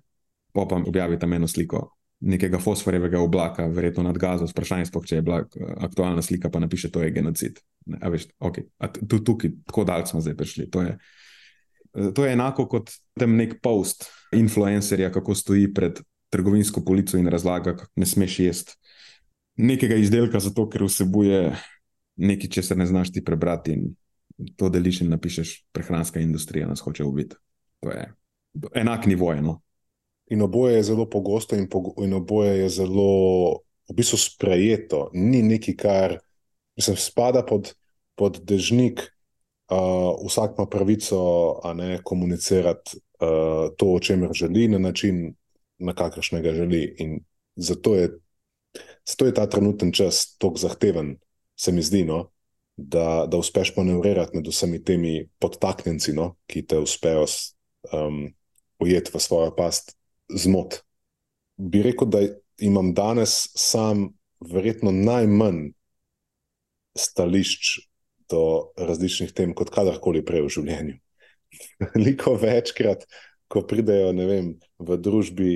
pa 0.57 0.65
pa 0.67 0.81
objavite 0.81 1.29
eno 1.29 1.47
sliko 1.47 1.85
nekega 2.21 2.59
fosforjevega 2.59 3.21
oblaka, 3.23 3.67
verjetno 3.71 4.03
nad 4.03 4.19
gazo, 4.19 4.49
vprašanje 4.51 4.89
sploh, 4.89 5.07
če 5.07 5.21
je 5.21 5.25
bila 5.27 5.43
aktualna 5.87 6.23
slika, 6.23 6.51
pa 6.51 6.59
napiše, 6.59 6.91
to 6.91 7.03
je 7.05 7.13
genocid. 7.15 7.61
A 8.01 8.11
veš, 8.11 8.27
okay. 8.43 8.67
a 8.83 8.91
tudi 8.91 9.23
tukaj, 9.25 9.53
tako 9.71 9.85
daleč 9.87 10.11
smo 10.11 10.23
zdaj 10.25 10.37
prišli. 10.37 10.67
To 10.75 10.83
je, 10.83 10.97
to 12.15 12.27
je 12.27 12.35
enako 12.35 12.67
kot 12.69 12.91
tem 13.19 13.37
nek 13.39 13.61
post 13.63 14.09
influencerja, 14.35 15.13
kako 15.15 15.37
stoji 15.39 15.71
pred 15.75 16.03
trgovinsko 16.35 16.83
polico 16.85 17.17
in 17.17 17.31
razlaga, 17.31 17.77
kako 17.79 18.03
ne 18.03 18.07
smeš 18.07 18.39
jesti 18.39 18.77
nekega 19.59 19.99
izdelka, 19.99 20.41
zato 20.41 20.69
ker 20.71 20.85
vsebuje 20.87 21.51
nekaj, 22.23 22.51
če 22.55 22.63
se 22.63 22.77
ne 22.79 22.87
znaš 22.87 23.13
ti 23.15 23.25
prebrati 23.25 23.75
in 23.75 23.89
to 24.57 24.71
deliš 24.71 25.03
in 25.03 25.11
napišeš, 25.11 25.55
prehranska 25.75 26.23
industrija 26.23 26.69
nas 26.69 26.81
hoče 26.81 27.05
ubiti. 27.05 27.37
To 27.83 27.91
je 27.91 28.07
enak 28.75 29.07
nivo. 29.07 29.35
No? 29.43 29.59
In 30.31 30.43
oboje 30.43 30.77
je 30.77 30.83
zelo 30.83 31.09
pogosto, 31.09 31.57
in, 31.57 31.69
po, 31.69 31.95
in 32.05 32.13
oboje 32.15 32.59
je 32.59 32.69
zelo 32.69 33.13
v 33.89 33.97
bistvu 33.97 34.19
sprejeto. 34.21 35.09
Ni 35.17 35.43
nekaj, 35.43 35.77
kar 35.77 36.19
mislim, 36.77 36.97
spada 36.97 37.43
pod, 37.43 37.73
pod 38.15 38.41
dežnik. 38.45 39.09
Uh, 39.69 40.17
vsak 40.25 40.57
ima 40.57 40.65
pravico 40.65 41.19
ne, 41.77 41.99
komunicirati 42.05 42.97
uh, 43.21 43.69
to, 43.77 43.93
o 43.93 44.01
čemer 44.01 44.33
želi, 44.33 44.69
na 44.69 44.79
način, 44.79 45.35
na 45.79 45.93
kakršnega 45.93 46.55
želi. 46.55 46.95
In 46.99 47.21
zato 47.57 47.95
je, 47.95 48.09
zato 49.05 49.27
je 49.27 49.35
ta 49.35 49.47
trenuten 49.47 49.93
čas 49.93 50.37
tako 50.39 50.57
zahteven, 50.57 51.19
se 51.57 51.73
mi 51.73 51.83
zdi, 51.83 52.05
no, 52.05 52.31
da, 52.77 53.27
da 53.29 53.37
uspeš 53.37 53.75
manevrirati 53.77 54.37
med 54.37 54.49
vsemi 54.49 54.81
temi 54.85 55.29
podtaknjenci, 55.39 56.13
no, 56.17 56.37
ki 56.47 56.63
te 56.67 56.79
uspejo 56.79 57.27
um, 57.93 58.29
ujeti 58.79 59.11
v 59.15 59.21
svojo 59.21 59.53
past 59.57 59.98
zmot. 60.29 60.81
Bi 61.57 61.83
rekel, 61.83 62.09
da 62.09 62.23
imam 62.59 62.93
danes 62.95 63.49
sam 63.57 64.09
verjetno 64.41 64.93
najmanj 64.93 65.71
stališč 66.99 67.79
do 68.31 68.71
različnih 68.77 69.33
tem, 69.33 69.55
kot 69.57 69.71
kadarkoli 69.73 70.25
prej 70.27 70.45
v 70.45 70.53
življenju. 70.59 70.97
Veliko 71.95 72.35
večkrat, 72.39 73.07
ko 73.49 73.65
pridejo 73.67 74.13
vem, 74.29 74.53
v 74.79 74.99
družbi, 75.01 75.53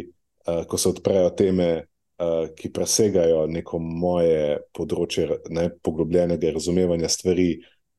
uh, 0.48 0.62
ko 0.68 0.80
se 0.80 0.88
odprejo 0.88 1.30
teme, 1.36 1.70
uh, 1.84 2.48
ki 2.56 2.72
presegajo 2.72 3.44
neko 3.52 3.80
moje 3.82 4.62
področje 4.72 5.28
ne, 5.52 5.68
poglobljenega 5.84 6.54
razumevanja 6.54 7.10
stvari, 7.12 7.50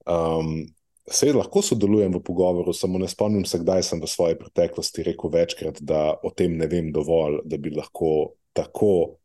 um, 0.10 0.64
Se 1.12 1.34
lahko 1.34 1.62
sodelujem 1.62 2.14
v 2.16 2.22
pogovoru, 2.24 2.74
samo 2.74 3.00
ne 3.00 3.10
spomnim 3.12 3.44
se, 3.46 3.60
kdaj 3.60 3.84
sem 3.84 4.02
v 4.02 4.08
svoji 4.08 4.38
preteklosti 4.40 5.04
rekel 5.04 5.30
večkrat, 5.34 5.82
da 5.84 6.14
o 6.24 6.32
tem 6.32 6.56
ne 6.58 6.68
vem 6.72 6.94
dovolj, 6.96 7.42
da 7.44 7.60
bi 7.60 7.74
lahko 7.76 8.36
tako 8.56 9.20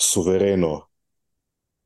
suvereno 0.00 0.72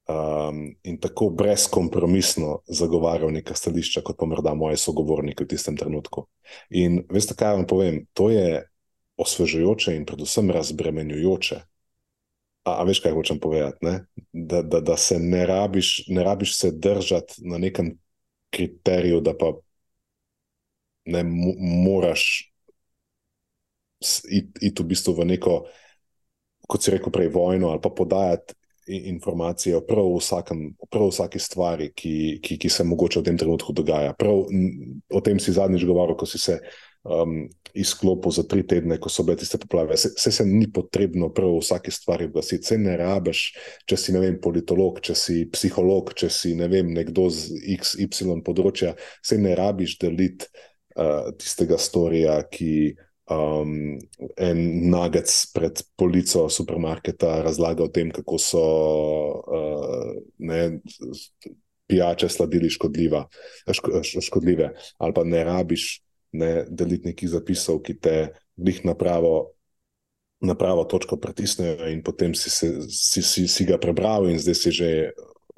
um, 0.09 0.77
in 0.83 0.97
tako 1.01 1.29
brezkompromisno 1.31 2.63
zagovarjal 2.67 3.33
neka 3.37 3.55
stališča, 3.55 4.01
kot 4.01 4.17
pa 4.19 4.27
morda 4.27 4.55
moje 4.55 4.79
sogovornike 4.81 5.45
v 5.45 5.51
tistem 5.53 5.77
trenutku. 5.77 6.25
In 6.71 7.03
veste, 7.13 7.37
kaj 7.37 7.59
vam 7.59 7.67
povem? 7.69 8.07
To 8.17 8.31
je 8.33 8.63
osvežujoče 9.21 9.97
in 9.97 10.07
predvsem 10.07 10.51
razbremenjujoče. 10.51 11.61
A, 12.65 12.79
a 12.81 12.85
veš, 12.89 13.03
kaj 13.05 13.13
hočem 13.13 13.39
povedati? 13.41 14.01
Da, 14.33 14.63
da, 14.63 14.81
da 14.81 14.97
se 14.97 15.19
ne 15.21 15.45
rabiš, 15.47 16.07
ne 16.09 16.25
rabiš 16.25 16.57
se 16.59 16.71
držati 16.73 17.45
na 17.45 17.59
nekem 17.59 17.93
kriteriju, 18.55 19.21
da 19.21 19.35
pa 19.39 19.53
ne 21.05 21.23
moraš 21.85 22.51
iti 24.31 24.67
it 24.67 24.81
v 24.81 24.85
bistvu 24.85 25.15
v 25.17 25.27
neko, 25.29 25.55
kot 26.69 26.85
si 26.85 26.93
rekel, 26.95 27.13
prej 27.13 27.33
vojno 27.33 27.73
ali 27.73 27.83
pa 27.83 27.91
podajati 27.91 28.55
informacije 28.87 29.77
o 29.77 29.83
prav, 29.85 30.09
vsakem, 30.19 30.67
prav 30.91 31.09
vsaki 31.09 31.39
stvari, 31.39 31.91
ki, 31.97 32.41
ki, 32.43 32.59
ki 32.61 32.71
se 32.71 32.85
mogoče 32.85 33.21
v 33.21 33.29
tem 33.31 33.39
trenutku 33.39 33.73
dogaja. 33.73 34.13
Prav, 34.19 34.45
o 35.11 35.23
tem 35.25 35.41
si 35.41 35.55
zadnjič 35.57 35.87
govoril, 35.89 36.17
ko 36.19 36.29
si 36.29 36.39
se 36.39 36.59
um, 37.05 37.45
izklopil 37.75 38.33
za 38.33 38.45
tri 38.49 38.65
tedne, 38.67 38.99
ko 39.01 39.11
so 39.13 39.25
bile 39.27 39.39
tiste 39.41 39.59
poplave. 39.59 39.97
Se, 39.97 40.13
se, 40.17 40.45
ni 40.47 40.67
potrebno 40.73 41.31
prav 41.35 41.57
vsaki 41.59 41.91
stvari 41.91 42.29
oglasiti, 42.31 42.67
se 42.67 42.79
ne 42.79 42.97
rabeš, 43.01 43.45
če 43.89 43.99
si 44.01 44.15
vem, 44.17 44.39
politolog, 44.43 45.01
če 45.05 45.17
si 45.19 45.41
psiholog, 45.53 46.15
če 46.17 46.31
si 46.31 46.55
ne 46.59 46.69
vem, 46.71 46.93
nekdo 46.95 47.29
z 47.33 47.59
XY 47.79 48.41
področja, 48.47 48.95
se 49.25 49.39
ne 49.41 49.57
rabiš 49.59 49.99
deliti 50.05 50.49
uh, 50.97 51.33
tistega 51.41 51.81
storija, 51.81 52.41
ki. 52.51 52.95
Um, 53.25 53.97
en 54.37 54.59
nagec 54.93 55.33
pred 55.57 55.81
polico 55.97 56.43
supermarketa 56.53 57.39
razlaga 57.47 57.87
o 57.87 57.89
tem, 57.89 58.11
kako 58.13 58.37
so 58.37 58.65
uh, 59.49 60.11
ne, 60.45 60.81
pijače 61.89 62.29
sladili 62.29 62.71
škodljiva, 62.71 63.23
ško, 63.73 64.03
škodljive, 64.21 64.71
ali 64.99 65.17
pa 65.17 65.25
ne 65.25 65.45
rabiš 65.45 66.03
ne 66.35 66.65
deliti 66.69 67.09
nekih 67.09 67.31
zapisov, 67.31 67.81
ki 67.87 67.97
te 68.01 68.17
njih 68.57 68.85
na 68.85 68.95
pravo, 68.99 69.55
na 70.41 70.57
pravo 70.59 70.85
točko 70.85 71.17
pritisnejo, 71.17 71.89
in 71.93 72.03
potem 72.03 72.35
si, 72.35 72.51
se, 72.51 72.73
si, 72.91 73.23
si, 73.23 73.47
si 73.49 73.65
ga 73.65 73.79
prebral, 73.79 74.29
in 74.29 74.41
zdaj 74.43 74.59
si 74.59 74.73
že 74.75 74.91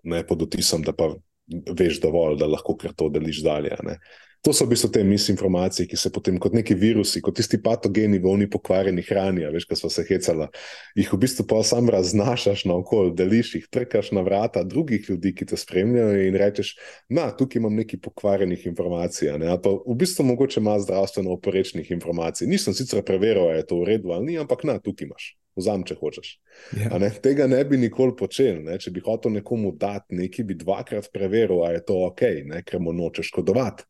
ne 0.04 0.22
pod 0.26 0.42
otisom, 0.46 0.84
da 0.86 0.92
pa 0.92 1.14
veš 1.48 2.00
dovolj, 2.02 2.36
da 2.38 2.46
lahko 2.46 2.76
kar 2.76 2.92
to 2.94 3.08
deliš 3.10 3.42
dalje. 3.46 3.74
Ne. 3.86 3.98
To 4.46 4.52
so 4.54 4.62
v 4.62 4.76
bistvu 4.76 4.92
te 4.94 5.00
misinformacije, 5.02 5.88
ki 5.90 5.96
se 5.98 6.10
potem 6.14 6.36
kot 6.38 6.54
neki 6.54 6.76
virusi, 6.78 7.18
kot 7.18 7.34
tisti 7.34 7.58
patogeni 7.58 8.20
v 8.22 8.28
oni 8.30 8.46
pokvarjeni 8.46 9.02
hrani, 9.02 9.42
veš, 9.50 9.64
ko 9.66 9.78
smo 9.80 9.88
se 9.90 10.04
hecali, 10.06 10.46
jih 10.94 11.08
v 11.10 11.18
bistvu 11.18 11.48
pa 11.50 11.64
sam 11.66 11.90
raznašaš 11.90 12.62
na 12.70 12.76
okolje, 12.78 13.16
deliš 13.18 13.50
jih, 13.56 13.64
trkaš 13.74 14.12
na 14.14 14.22
vrata 14.22 14.62
drugih 14.62 15.08
ljudi, 15.10 15.32
ki 15.34 15.48
te 15.50 15.58
spremljajo 15.58 16.28
in 16.28 16.38
rečeš, 16.38 16.76
na, 17.10 17.24
tukaj 17.34 17.58
imam 17.58 17.74
nekaj 17.74 17.98
pokvarjenih 18.04 18.68
informacij, 18.70 19.32
ne? 19.34 19.48
ali 19.50 19.62
pa 19.64 19.72
v 19.82 19.96
bistvu 19.98 20.28
mogoče 20.30 20.62
ima 20.62 20.76
zdravstveno 20.78 21.34
oporečnih 21.34 21.90
informacij. 21.98 22.46
Nisem 22.46 22.76
sicer 22.78 23.02
preveril, 23.02 23.48
ali 23.48 23.64
je 23.64 23.66
to 23.66 23.80
v 23.82 23.90
redu 23.90 24.14
ali 24.14 24.30
ni, 24.30 24.38
ampak 24.38 24.62
na, 24.62 24.78
tukaj 24.78 25.10
imaš. 25.10 25.32
Vzam, 25.56 25.82
če 25.88 25.96
hočeš. 25.96 26.30
Yeah. 26.76 26.92
Ja. 26.92 26.98
Ne? 27.00 27.10
Tega 27.24 27.46
ne 27.48 27.62
bi 27.64 27.78
nikoli 27.80 28.12
počel. 28.14 28.60
Ne? 28.62 28.76
Če 28.78 28.92
bi 28.92 29.00
hotel 29.00 29.32
nekomu 29.38 29.72
dati 29.72 30.14
nekaj, 30.14 30.44
bi 30.44 30.54
dvakrat 30.60 31.08
preveril, 31.10 31.64
ali 31.64 31.80
je 31.80 31.86
to 31.88 31.96
ok, 32.10 32.22
ne? 32.52 32.60
ker 32.62 32.78
mu 32.84 32.92
nočeš 32.92 33.32
škodovati. 33.32 33.88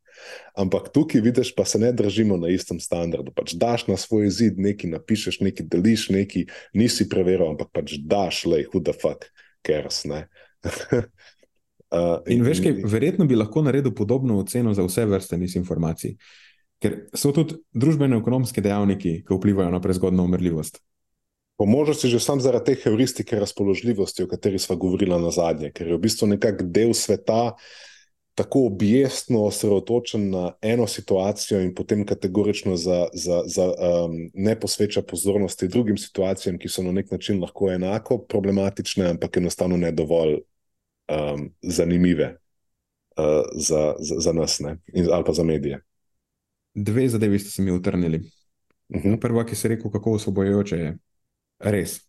Ampak 0.56 0.88
tukaj 0.92 1.20
vidiš, 1.20 1.54
pa 1.54 1.64
se 1.64 1.78
ne 1.78 1.92
držimo 1.92 2.36
na 2.36 2.48
istem 2.48 2.80
standardu. 2.80 3.32
Pač 3.36 3.52
daš 3.54 3.86
na 3.90 3.96
svoj 4.00 4.30
zid 4.32 4.58
nekaj, 4.58 4.90
napišeš 4.90 5.40
nekaj, 5.44 5.66
deliš 5.72 6.08
nekaj, 6.14 6.46
nisi 6.74 7.08
preveril, 7.08 7.50
ampak 7.52 7.68
pač 7.76 7.98
daš, 8.00 8.44
le, 8.48 8.62
huda 8.72 8.94
fuck, 8.96 9.28
kers. 9.66 10.04
uh, 10.08 10.24
in, 12.32 12.38
in 12.38 12.44
veš, 12.46 12.62
kaj, 12.64 12.80
verjetno 12.88 13.28
bi 13.28 13.36
lahko 13.36 13.62
naredil 13.66 13.92
podobno 13.94 14.38
oceno 14.40 14.74
za 14.74 14.86
vse 14.86 15.04
vrste 15.06 15.36
misinformacij. 15.36 16.16
Ker 16.80 16.96
so 17.16 17.32
tudi 17.32 17.56
družbeno-ekonomski 17.72 18.60
dejavniki, 18.64 19.22
ki 19.24 19.36
vplivajo 19.36 19.72
na 19.72 19.80
prezgodno 19.80 20.24
umrljivost. 20.24 20.80
Po 21.56 21.64
možnosti 21.64 22.08
že 22.12 22.20
sam 22.20 22.40
zaradi 22.40 22.72
te 22.72 22.80
heuristike 22.82 23.38
razpoložljivosti, 23.40 24.24
o 24.24 24.28
kateri 24.28 24.58
smo 24.60 24.76
govorili 24.76 25.16
na 25.20 25.30
zadnje, 25.32 25.70
ker 25.72 25.88
je 25.88 25.96
v 25.96 26.02
bistvu 26.04 26.28
nekak 26.32 26.60
del 26.68 26.92
sveta, 26.92 27.56
uh, 27.56 27.94
tako 28.36 28.66
objestno 28.66 29.44
osredotočen 29.44 30.30
na 30.30 30.52
eno 30.62 30.86
situacijo 30.86 31.60
in 31.60 31.74
potem 31.74 32.06
kategorično 32.06 32.76
za, 32.76 33.06
za, 33.14 33.42
za, 33.46 33.64
um, 33.64 34.30
ne 34.34 34.60
posveča 34.60 35.02
pozornosti 35.02 35.68
drugim 35.68 35.96
situacijam, 35.96 36.58
ki 36.58 36.68
so 36.68 36.82
na 36.82 36.92
nek 36.92 37.10
način 37.10 37.40
lahko 37.40 37.70
enako 37.72 38.18
problematične, 38.18 39.08
ampak 39.14 39.36
enostavno 39.36 39.76
ne 39.76 39.92
dovolj 39.92 40.34
um, 40.36 41.48
zanimive 41.62 42.36
uh, 43.16 43.24
za, 43.54 43.94
za, 43.98 44.20
za 44.20 44.32
nas 44.32 44.60
in, 44.60 45.08
ali 45.12 45.24
pa 45.24 45.32
za 45.32 45.44
medije. 45.44 45.80
Dve 46.74 47.08
zadevi 47.08 47.38
ste 47.38 47.50
se 47.50 47.62
mi 47.62 47.72
utrnili. 47.72 48.18
Uh 48.88 48.96
mhm. 48.96 49.08
-huh. 49.08 49.20
Prva, 49.20 49.46
ki 49.46 49.56
se 49.56 49.68
je 49.68 49.74
rekel, 49.74 49.90
kako 49.90 50.12
osvobojujoče 50.12 50.76
je, 50.76 50.98
res. 51.58 52.00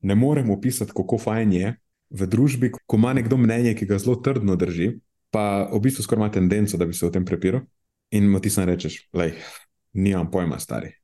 Ne 0.00 0.14
morem 0.14 0.50
opisati, 0.50 0.92
kako 0.96 1.18
fajn 1.18 1.52
je 1.52 1.76
v 2.10 2.26
družbi, 2.26 2.72
ko 2.86 2.96
ima 2.96 3.12
nekdo 3.12 3.36
mnenje, 3.36 3.74
ki 3.74 3.86
ga 3.86 3.98
zelo 3.98 4.16
trdno 4.16 4.56
drži, 4.56 4.98
pa 5.30 5.68
v 5.72 5.80
bistvu 5.80 6.02
skoraj 6.02 6.24
ima 6.24 6.32
tendenco, 6.32 6.76
da 6.76 6.86
bi 6.86 6.94
se 6.94 7.06
o 7.06 7.10
tem 7.10 7.24
prepiral. 7.24 7.60
In 8.10 8.32
ti 8.40 8.50
sam 8.50 8.64
rečeš, 8.64 9.02
da 9.12 9.28
nimam 9.92 10.30
pojma, 10.30 10.58
stari. 10.58 10.94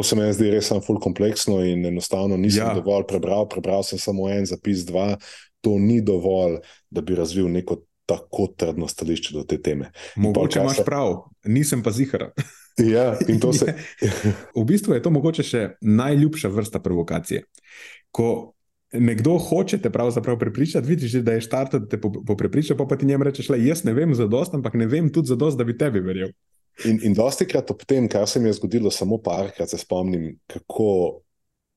To 0.00 0.04
se 0.04 0.16
mi 0.16 0.24
zdi 0.32 0.48
res 0.48 0.70
samo 0.70 0.80
ful 0.80 0.96
kompleksno 1.00 1.58
in 1.64 1.84
enostavno 1.86 2.36
nisem 2.40 2.64
ja. 2.64 2.74
dovolj 2.74 3.04
prebral. 3.08 3.44
Prebral 3.48 3.82
sem 3.84 4.00
samo 4.00 4.30
en 4.32 4.46
zapis, 4.48 4.86
dva. 4.88 5.18
To 5.60 5.76
ni 5.78 5.98
dovolj, 6.00 6.56
da 6.88 7.02
bi 7.04 7.18
razvil 7.18 7.50
neko 7.52 7.82
tako 8.08 8.46
trdno 8.56 8.88
stališče 8.88 9.34
do 9.36 9.44
te 9.44 9.60
teme. 9.62 9.90
Mogoče 10.16 10.62
imaš 10.62 10.80
prav, 10.86 11.18
nisem 11.44 11.82
pa 11.82 11.92
zihar. 11.92 12.30
Ja, 12.80 13.18
in 13.28 13.40
to 13.40 13.52
se. 13.52 13.74
v 14.56 14.62
bistvu 14.64 14.94
je 14.94 15.02
to 15.04 15.10
mogoče 15.12 15.44
še 15.44 15.62
najljubša 15.84 16.48
vrsta 16.48 16.80
provokacije. 16.80 17.42
Ko 18.08 18.54
nekdo 18.92 19.38
hoče 19.38 19.78
te 19.78 19.90
pravzaprav 19.90 20.38
prepričati, 20.38 20.88
vidiš, 20.88 21.12
da 21.12 21.32
je 21.32 21.40
štart, 21.46 21.74
da 21.74 21.88
te 21.88 21.96
bo 21.96 22.36
prepričal, 22.36 22.76
pa, 22.76 22.96
ti 22.96 23.06
njemu 23.06 23.24
rečeš, 23.24 23.48
da 23.48 23.56
jaz 23.56 23.84
ne 23.84 23.92
vem 23.92 24.14
za 24.14 24.26
dost, 24.26 24.54
ampak 24.54 24.74
ne 24.74 24.86
vem 24.86 25.12
tudi 25.12 25.28
za 25.28 25.36
dost, 25.36 25.58
da 25.58 25.64
bi 25.64 25.78
tebi 25.78 26.00
verjel. 26.00 26.32
In, 26.84 27.00
in 27.02 27.14
dosti 27.14 27.44
krat 27.46 27.70
ob 27.70 27.82
tem, 27.86 28.08
kar 28.08 28.28
se 28.28 28.40
mi 28.40 28.48
je 28.48 28.56
zgodilo, 28.58 28.90
samo 28.90 29.18
parkrat 29.22 29.70
se 29.70 29.78
spomnim, 29.78 30.38
kako 30.46 31.20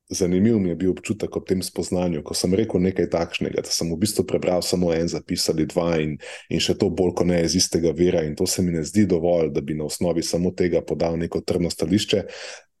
zanimiv 0.08 0.58
mi 0.58 0.68
je 0.68 0.74
bil 0.74 0.90
občutek 0.90 1.36
ob 1.36 1.46
tem 1.48 1.62
spoznanju, 1.62 2.22
ko 2.24 2.34
sem 2.34 2.54
rekel 2.54 2.80
nekaj 2.80 3.08
takšnega, 3.10 3.64
da 3.64 3.72
sem 3.72 3.88
v 3.92 3.98
bistvu 4.00 4.26
prebral 4.28 4.62
samo 4.62 4.92
en 4.94 5.08
zapis 5.08 5.48
ali 5.48 5.66
dva 5.66 5.94
in, 6.00 6.18
in 6.48 6.60
še 6.60 6.76
to 6.80 6.90
bolj 6.90 7.14
kot 7.20 7.28
ne 7.28 7.40
iz 7.44 7.56
istega 7.56 7.92
vira 7.96 8.24
in 8.24 8.36
to 8.36 8.46
se 8.46 8.62
mi 8.62 8.72
ne 8.72 8.84
zdi 8.84 9.06
dovolj, 9.08 9.50
da 9.54 9.60
bi 9.60 9.76
na 9.78 9.88
osnovi 9.88 10.22
samo 10.22 10.52
tega 10.52 10.82
podal 10.84 11.16
neko 11.20 11.40
trdno 11.40 11.70
stališče. 11.70 12.24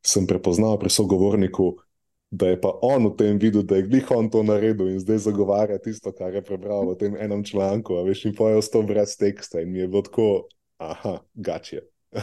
Sem 0.04 0.26
prepoznal 0.28 0.76
pri 0.78 0.92
sogovorniku, 0.92 1.70
da 2.34 2.48
je 2.48 2.60
pa 2.60 2.72
on 2.82 3.06
v 3.06 3.14
tem 3.18 3.38
videl, 3.38 3.62
da 3.62 3.78
je 3.78 3.86
glih 3.86 4.10
on 4.10 4.28
to 4.30 4.42
naredil 4.42 4.88
in 4.90 4.98
zdaj 5.00 5.22
zagovarja 5.28 5.78
tisto, 5.78 6.12
kar 6.12 6.34
je 6.34 6.42
prebral 6.42 6.88
v 6.90 6.98
tem 6.98 7.16
enem 7.20 7.44
članku. 7.46 8.00
Veš, 8.06 8.24
in 8.30 8.34
pojejo 8.34 8.62
s 8.62 8.72
to 8.74 8.82
brez 8.82 9.14
teksta 9.20 9.62
in 9.62 9.76
je 9.76 9.88
bilo 9.88 10.02
tako, 10.02 10.28
aha, 10.82 11.20
gače. 11.34 11.84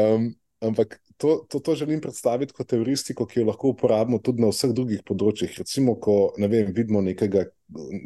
um, 0.00 0.28
ampak 0.60 1.00
to, 1.16 1.46
to, 1.48 1.60
to 1.60 1.74
želim 1.74 2.00
predstaviti 2.00 2.52
kot 2.52 2.68
teoristiko, 2.68 3.26
ki 3.26 3.40
jo 3.40 3.48
lahko 3.48 3.72
uporabimo 3.72 4.18
tudi 4.18 4.44
na 4.44 4.52
vseh 4.52 4.76
drugih 4.76 5.00
področjih. 5.06 5.56
Recimo, 5.62 5.96
ko 5.96 6.34
ne 6.40 6.50
vem, 6.52 6.72
vidimo 6.76 7.00
nekega 7.04 7.46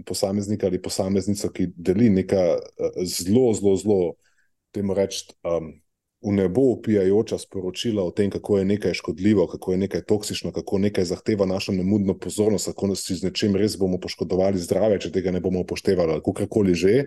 posameznika 0.06 0.70
ali 0.70 0.82
posameznico, 0.82 1.50
ki 1.54 1.72
deli 1.76 2.10
nekaj 2.14 2.50
uh, 2.54 3.02
zelo, 3.02 3.48
zelo, 3.58 3.76
zelo, 3.82 4.00
temu 4.70 4.94
reči. 4.94 5.26
Um, 5.42 5.72
v 6.20 6.32
nebo 6.36 6.60
upijajoča 6.60 7.38
sporočila 7.38 8.04
o 8.04 8.10
tem, 8.10 8.30
kako 8.30 8.58
je 8.58 8.64
nekaj 8.64 8.94
škodljivo, 8.94 9.46
kako 9.46 9.72
je 9.72 9.78
nekaj 9.78 10.02
toksično, 10.04 10.52
kako 10.52 10.78
nekaj 10.78 11.04
zahteva 11.04 11.46
našo 11.46 11.72
nemudno 11.72 12.18
pozornost, 12.18 12.66
kako 12.66 12.94
si 12.96 13.14
z 13.14 13.24
nečem 13.24 13.56
res 13.56 13.78
bomo 13.78 13.98
poškodovali 14.00 14.60
zdravje, 14.60 15.00
če 15.06 15.12
tega 15.12 15.32
ne 15.32 15.40
bomo 15.40 15.64
upoštevali, 15.64 16.12
ali 16.12 16.24
kakorkoli 16.24 16.74
že. 16.74 17.04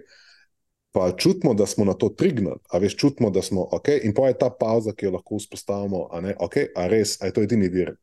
Pa 0.93 1.11
čutimo, 1.18 1.53
da 1.53 1.66
smo 1.66 1.86
na 1.86 1.93
to 1.93 2.09
trignili, 2.09 2.57
a 2.70 2.78
veš, 2.78 2.95
čutimo, 2.97 3.30
da 3.34 3.41
smo 3.41 3.66
ok, 3.72 3.88
in 4.03 4.14
pa 4.14 4.28
je 4.30 4.38
ta 4.38 4.49
pauza, 4.49 4.93
ki 4.93 5.05
jo 5.07 5.16
lahko 5.16 5.39
vzpostavimo, 5.41 6.07
a 6.14 6.22
ne, 6.22 6.36
ok, 6.38 6.57
a 6.78 6.86
res, 6.88 7.16
a 7.22 7.30
je 7.30 7.34
to 7.34 7.41
edini 7.41 7.70
vir, 7.70 7.95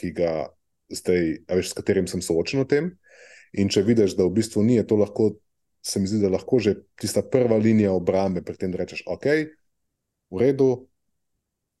ki 0.00 0.14
ga 0.16 0.48
zdaj, 0.88 1.44
a 1.44 1.58
veš, 1.60 1.74
s 1.74 1.76
katerim 1.76 2.08
sem 2.08 2.24
soočen 2.24 2.64
v 2.64 2.68
tem. 2.68 2.88
In 3.52 3.68
če 3.68 3.84
vidiš, 3.84 4.16
da 4.16 4.24
v 4.24 4.32
bistvu 4.40 4.64
ni, 4.64 4.78
je 4.80 4.86
to 4.88 4.96
lahko, 4.96 5.34
se 5.84 6.00
mi 6.00 6.08
zdi, 6.08 6.22
da 6.24 6.32
lahko 6.32 6.60
že 6.60 6.78
tista 6.96 7.20
prva 7.20 7.56
linija 7.60 7.92
obrambe, 7.92 8.40
pri 8.40 8.56
tem, 8.56 8.72
da 8.72 8.80
rečeš, 8.80 9.04
ok, 9.04 9.28
v 10.30 10.40
redu, 10.42 10.70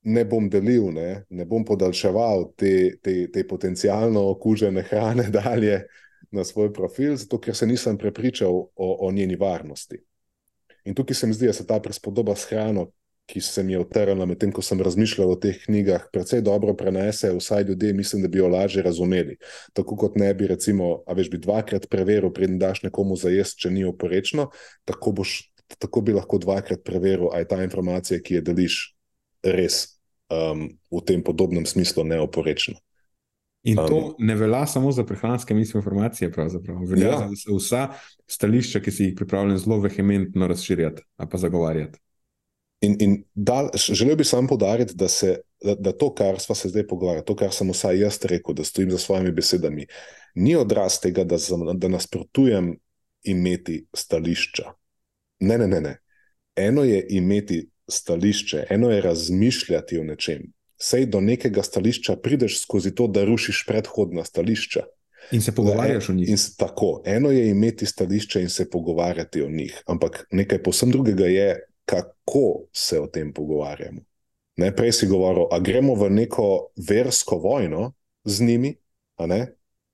ne 0.08 0.24
bom 0.24 0.48
delil, 0.48 0.90
ne, 0.94 1.24
ne 1.28 1.46
bom 1.48 1.64
podaljševal 1.66 2.52
te, 2.56 2.98
te, 3.02 3.14
te 3.32 3.44
potencijalno 3.48 4.28
okužene 4.34 4.84
hrane 4.88 5.28
dalje 5.40 5.82
na 6.30 6.44
svoj 6.44 6.72
profil, 6.72 7.16
zato 7.16 7.40
ker 7.40 7.56
se 7.56 7.66
nisem 7.66 7.98
prepričal 7.98 8.52
o, 8.52 8.68
o 8.76 9.12
njeni 9.12 9.36
varnosti. 9.36 10.00
In 10.84 10.94
tukaj 10.94 11.14
se 11.14 11.26
mi 11.26 11.34
zdi, 11.36 11.46
da 11.46 11.52
se 11.52 11.66
ta 11.66 11.80
prispodoba 11.80 12.36
s 12.36 12.48
hrano, 12.48 12.88
ki 13.28 13.40
se 13.44 13.62
mi 13.62 13.74
je 13.74 13.80
utrla 13.82 14.24
medtem, 14.26 14.52
ko 14.52 14.62
sem 14.64 14.80
razmišljal 14.80 15.34
o 15.34 15.36
teh 15.36 15.58
knjigah, 15.66 16.06
precej 16.12 16.40
dobro 16.40 16.72
prenese, 16.76 17.28
vsaj 17.36 17.66
ljudje, 17.68 17.92
mislim, 17.92 18.22
da 18.24 18.28
bi 18.28 18.40
jo 18.40 18.48
lažje 18.48 18.82
razumeli. 18.82 19.36
Tako 19.76 19.96
kot 20.00 20.16
ne 20.16 20.30
bi, 20.34 20.48
recimo, 20.48 21.02
a 21.06 21.12
veš, 21.12 21.28
bi 21.30 21.40
dvakrat 21.44 21.90
preveril, 21.92 22.32
preden 22.32 22.56
daš 22.58 22.82
nekomu 22.86 23.16
za 23.20 23.28
jesti, 23.28 23.66
če 23.66 23.70
ni 23.74 23.84
oporečno, 23.84 24.48
tako 24.88 25.12
boš 25.20 25.34
tako 25.78 26.00
bi 26.00 26.16
lahko 26.16 26.38
dvakrat 26.38 26.84
preveril, 26.84 27.28
ali 27.32 27.44
je 27.44 27.48
ta 27.48 27.62
informacija, 27.62 28.20
ki 28.22 28.38
jo 28.38 28.44
deliš, 28.46 28.78
res 29.44 30.00
um, 30.32 30.68
v 30.90 31.02
tem 31.06 31.22
podobnem 31.22 31.66
smislu 31.66 32.04
neoporečna. 32.04 32.78
In 33.68 33.76
to 33.76 33.96
um, 33.96 34.14
ne 34.18 34.34
velja 34.38 34.66
samo 34.66 34.92
za 34.92 35.04
prehranske 35.04 35.54
misinformacije, 35.54 36.30
pravzaprav. 36.32 36.78
Velja 36.88 37.08
ja. 37.08 37.30
za 37.34 37.54
vsa 37.56 37.82
stališča, 38.30 38.80
ki 38.80 38.94
si 38.94 39.08
jih 39.08 39.16
pripravljen 39.18 39.58
zelo 39.58 39.80
vehementno 39.82 40.46
razširjati 40.46 41.02
ali 41.16 41.28
pa 41.30 41.38
zagovarjati. 41.38 41.98
In, 42.80 42.96
in 43.02 43.16
dal, 43.34 43.70
želel 43.74 44.16
bi 44.16 44.24
samo 44.24 44.48
podariti, 44.48 44.94
da, 44.94 45.06
da, 45.64 45.74
da 45.74 45.92
to, 45.92 46.12
kar 46.14 46.38
smo 46.38 46.54
se 46.54 46.68
zdaj 46.68 46.86
pogovarjali, 46.86 47.26
to, 47.26 47.34
kar 47.36 47.50
sem 47.52 47.70
vsaj 47.70 47.98
jaz 47.98 48.18
rekel, 48.22 48.54
da 48.54 48.64
stojim 48.64 48.90
za 48.90 48.98
svojimi 48.98 49.32
besedami, 49.32 49.86
ni 50.34 50.56
odraz 50.56 51.00
tega, 51.02 51.24
da, 51.24 51.36
da 51.74 51.88
nasprotujem 51.88 52.76
imeti 53.22 53.86
stališča. 53.94 54.72
Ne, 55.40 55.58
ne, 55.58 55.66
ne, 55.68 55.80
ne. 55.80 55.96
Eno 56.56 56.84
je 56.84 57.06
imeti 57.08 57.68
stališče, 57.88 58.66
eno 58.70 58.90
je 58.90 59.00
razmišljati 59.00 59.98
o 59.98 60.04
nečem. 60.04 60.52
Sej 60.78 61.06
do 61.06 61.20
nekega 61.20 61.62
stališča 61.62 62.16
prideš 62.16 62.60
skozi 62.62 62.94
to, 62.94 63.06
da 63.06 63.24
rušiš 63.24 63.64
predhodna 63.66 64.24
stališča. 64.24 64.84
In 65.32 65.42
se 65.42 65.54
pogovarjaš 65.54 66.08
o 66.08 66.12
njih. 66.12 66.28
In, 66.28 66.36
tako, 66.56 67.02
eno 67.04 67.30
je 67.30 67.48
imeti 67.50 67.86
stališče 67.86 68.42
in 68.42 68.48
se 68.48 68.70
pogovarjati 68.70 69.42
o 69.42 69.48
njih, 69.50 69.82
ampak 69.86 70.26
nekaj 70.30 70.62
posebno 70.62 70.92
drugega 70.92 71.24
je, 71.24 71.60
kako 71.84 72.68
se 72.72 73.00
o 73.00 73.06
tem 73.06 73.32
pogovarjamo. 73.32 74.00
Ne, 74.56 74.72
prej 74.76 74.92
si 74.92 75.06
govoril, 75.06 75.46
da 75.50 75.58
gremo 75.58 75.94
v 75.94 76.10
neko 76.10 76.70
versko 76.88 77.38
vojno 77.38 77.92
z 78.24 78.44
njimi, 78.44 78.74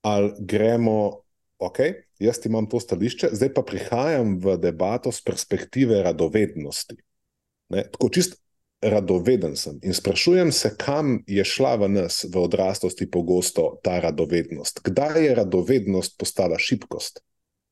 ali 0.03 0.33
gremo, 0.39 1.21
ok, 1.59 1.79
jaz 2.25 2.41
imam 2.47 2.69
to 2.71 2.81
stališče, 2.81 3.33
zdaj 3.33 3.53
pa 3.55 3.63
prihajam 3.67 4.39
v 4.43 4.57
debato 4.61 5.13
z 5.13 5.23
perspektive 5.25 6.03
radovednosti. 6.03 6.97
Ne, 7.75 7.85
tako 7.93 8.11
čist 8.13 8.41
radoveden 8.85 9.57
sem 9.57 9.79
in 9.83 9.95
sprašujem 9.97 10.53
se, 10.53 10.75
kam 10.77 11.23
je 11.27 11.45
šla 11.45 11.77
v 11.81 11.89
nas 11.89 12.25
v 12.29 12.37
odraslosti 12.37 13.09
pogosto 13.11 13.79
ta 13.83 14.01
radovednost. 14.01 14.83
Kdaj 14.85 15.25
je 15.25 15.35
radovednost 15.35 16.19
postala 16.21 16.59
šibkost? 16.59 17.23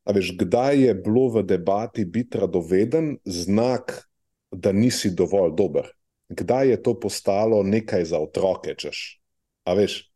A 0.05 0.13
veš, 0.17 0.33
kdaj 0.39 0.81
je 0.81 0.95
bilo 0.95 1.29
v 1.31 1.45
debati 1.47 2.05
biti 2.05 2.41
radoveden 2.41 3.19
znak 3.25 4.01
da 4.53 4.73
nisi 4.73 5.11
dovolj 5.11 5.55
dober. 5.57 5.89
Kdaj 6.29 6.69
je 6.69 6.83
to 6.83 7.01
postalo 7.01 7.63
nekaj 7.63 8.05
za 8.05 8.19
otroke, 8.19 8.75
češ? 8.77 9.21
A 9.65 9.75
veš, 9.75 10.12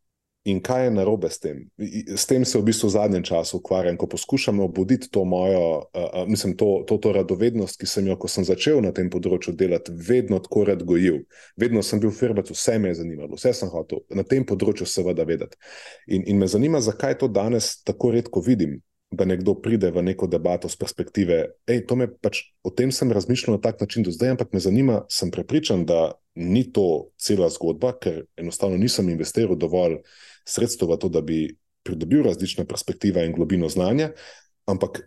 in 0.46 0.60
kaj 0.62 0.84
je 0.84 0.90
narobe 0.94 1.28
s 1.30 1.40
tem? 1.42 1.64
S 2.16 2.26
tem 2.30 2.44
se 2.46 2.58
v 2.58 2.64
bistvu 2.68 2.88
v 2.88 2.94
zadnjem 2.94 3.24
času 3.26 3.58
ukvarjam, 3.58 3.98
ko 3.98 4.06
poskušam 4.06 4.60
obuditi 4.62 5.10
to 5.10 5.24
mojo, 5.24 5.66
uh, 5.90 6.22
mislim, 6.30 6.54
to, 6.56 6.84
to, 6.86 6.98
to 7.02 7.12
radovednost, 7.18 7.80
ki 7.80 7.88
sem 7.90 8.06
jo, 8.06 8.16
ko 8.16 8.30
sem 8.30 8.46
začel 8.46 8.80
na 8.84 8.94
tem 8.94 9.10
področju 9.10 9.56
delati, 9.58 9.94
vedno 9.94 10.38
tako 10.42 10.64
rad 10.70 10.84
gojil. 10.86 11.24
Vedno 11.58 11.82
sem 11.82 12.02
bil 12.02 12.14
firbec, 12.14 12.50
vse 12.54 12.78
me 12.78 12.94
je 12.94 13.00
zanimalo, 13.02 13.34
vse 13.34 13.54
sem 13.58 13.72
hotel 13.72 14.04
na 14.14 14.22
tem 14.22 14.46
področju 14.46 14.86
seveda 14.86 15.26
vedeti. 15.26 15.58
In, 16.06 16.26
in 16.26 16.38
me 16.38 16.50
zanima, 16.50 16.80
zakaj 16.80 17.18
to 17.20 17.28
danes 17.28 17.76
tako 17.84 18.14
redko 18.14 18.44
vidim 18.46 18.80
da 19.10 19.24
nekdo 19.24 19.54
pride 19.54 19.90
v 19.90 20.02
neko 20.02 20.26
debato 20.26 20.68
z 20.68 20.76
perspektive. 20.76 21.38
Ej, 21.70 21.86
pač, 22.22 22.50
o 22.66 22.70
tem 22.74 22.90
sem 22.92 23.12
razmišljal 23.12 23.56
na 23.56 23.62
tak 23.62 23.80
način 23.80 24.02
do 24.02 24.10
zdaj, 24.10 24.34
ampak 24.34 24.52
me 24.52 24.60
zanima, 24.60 25.04
sem 25.08 25.30
prepričan, 25.30 25.86
da 25.86 26.18
ni 26.34 26.66
to 26.72 27.12
cela 27.16 27.48
zgodba, 27.48 27.94
ker 27.96 28.24
enostavno 28.36 28.76
nisem 28.76 29.08
investiral 29.08 29.56
dovolj 29.56 30.02
sredstev 30.48 30.90
v 30.90 30.98
to, 31.02 31.08
da 31.08 31.20
bi 31.20 31.56
pridobil 31.86 32.24
različne 32.26 32.66
perspektive 32.66 33.24
in 33.26 33.34
globino 33.34 33.68
znanja, 33.68 34.10
ampak 34.66 35.02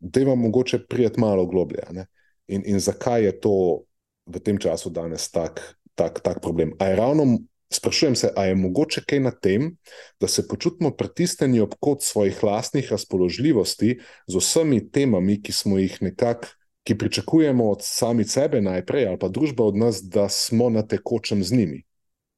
da 0.00 0.20
imam 0.20 0.38
mogoče 0.38 0.86
prijeti 0.88 1.20
malo 1.20 1.46
globlje. 1.46 1.82
In, 2.46 2.62
in 2.66 2.80
zakaj 2.80 3.24
je 3.24 3.40
to 3.40 3.56
v 4.26 4.40
tem 4.40 4.58
času 4.60 4.90
danes 4.90 5.30
tak, 5.30 5.60
tak, 5.94 6.20
tak 6.20 6.40
problem? 6.42 6.72
A 6.78 6.92
je 6.92 6.96
ravno 6.96 7.38
Sprašujem 7.74 8.14
se, 8.16 8.30
ali 8.36 8.48
je 8.48 8.54
mogoče 8.54 9.00
kaj 9.06 9.20
na 9.20 9.30
tem, 9.30 9.76
da 10.20 10.28
se 10.28 10.48
počutimo 10.48 10.90
pritisnjeni 10.90 11.60
ob 11.60 11.74
kot 11.80 12.02
svojih 12.02 12.42
lastnih 12.44 12.90
razpoložljivosti 12.90 13.98
z 14.26 14.36
vsemi 14.36 14.90
temami, 14.90 15.40
ki 15.42 15.52
smo 15.52 15.78
jih 15.78 15.96
nekako, 16.02 16.52
ki 16.84 16.98
pričakujemo 16.98 17.70
od 17.70 17.82
sami 17.82 18.24
sebe 18.24 18.60
najprej, 18.60 19.06
ali 19.06 19.18
pa 19.18 19.28
družba 19.28 19.64
od 19.64 19.76
nas, 19.76 20.02
da 20.02 20.28
smo 20.28 20.70
na 20.70 20.86
tekočem 20.86 21.42
z 21.44 21.56
njimi. 21.56 21.82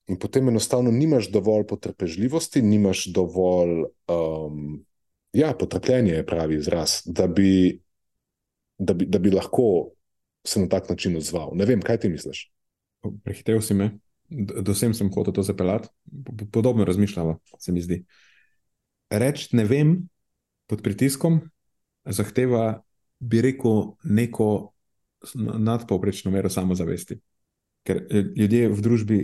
In 0.07 0.18
potem 0.22 0.48
enostavno 0.48 0.90
nimaš 0.90 1.30
dovolj 1.34 1.66
potrpežljivosti, 1.66 2.62
nimaš 2.62 3.07
dovolj, 3.14 3.88
um, 4.07 4.84
ja, 5.32 5.52
potrpljenje 5.59 6.12
je 6.12 6.26
pravi 6.26 6.57
izraz, 6.57 7.00
da 7.04 7.26
bi, 7.26 7.80
da, 8.78 8.94
bi, 8.94 9.07
da 9.07 9.18
bi 9.18 9.30
lahko 9.34 9.90
se 10.46 10.61
na 10.61 10.68
tak 10.68 10.88
način 10.88 11.16
odzval. 11.16 11.50
Ne 11.59 11.66
vem, 11.66 11.82
kaj 11.82 12.04
ti 12.04 12.09
misliš? 12.09 12.46
Prehitev 13.24 13.61
si 13.61 13.74
me 13.74 13.90
do 14.30 14.74
sem 14.74 14.94
sem 14.94 15.11
hotel 15.11 15.32
to 15.32 15.42
zapeljati, 15.42 15.88
podobno 16.52 16.84
razmišljamo, 16.84 17.38
se 17.59 17.72
mi 17.72 17.80
zdi. 17.80 18.04
Reči 19.11 19.57
ne 19.57 19.64
vem 19.64 20.09
pod 20.66 20.82
pritiskom 20.82 21.40
zahteva, 22.04 22.82
bi 23.18 23.40
rekel, 23.42 23.94
neko 24.04 24.72
nadpovprečno 25.34 26.30
mero 26.30 26.50
samozavesti. 26.50 27.18
Ker 27.86 28.02
eh, 28.11 28.24
ljudje 28.36 28.68
v 28.68 28.80
družbi 28.82 29.18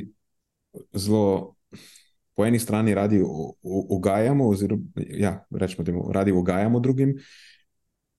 zelo, 0.95 1.55
po 2.37 2.47
eni 2.47 2.59
strani, 2.59 2.95
radi 2.95 3.21
ugajamo, 3.63 4.49
oziroma, 4.49 4.83
ja, 4.97 5.45
rečemo 5.51 5.85
temu, 5.85 6.07
radi 6.13 6.33
ugajamo 6.33 6.81
drugim, 6.81 7.17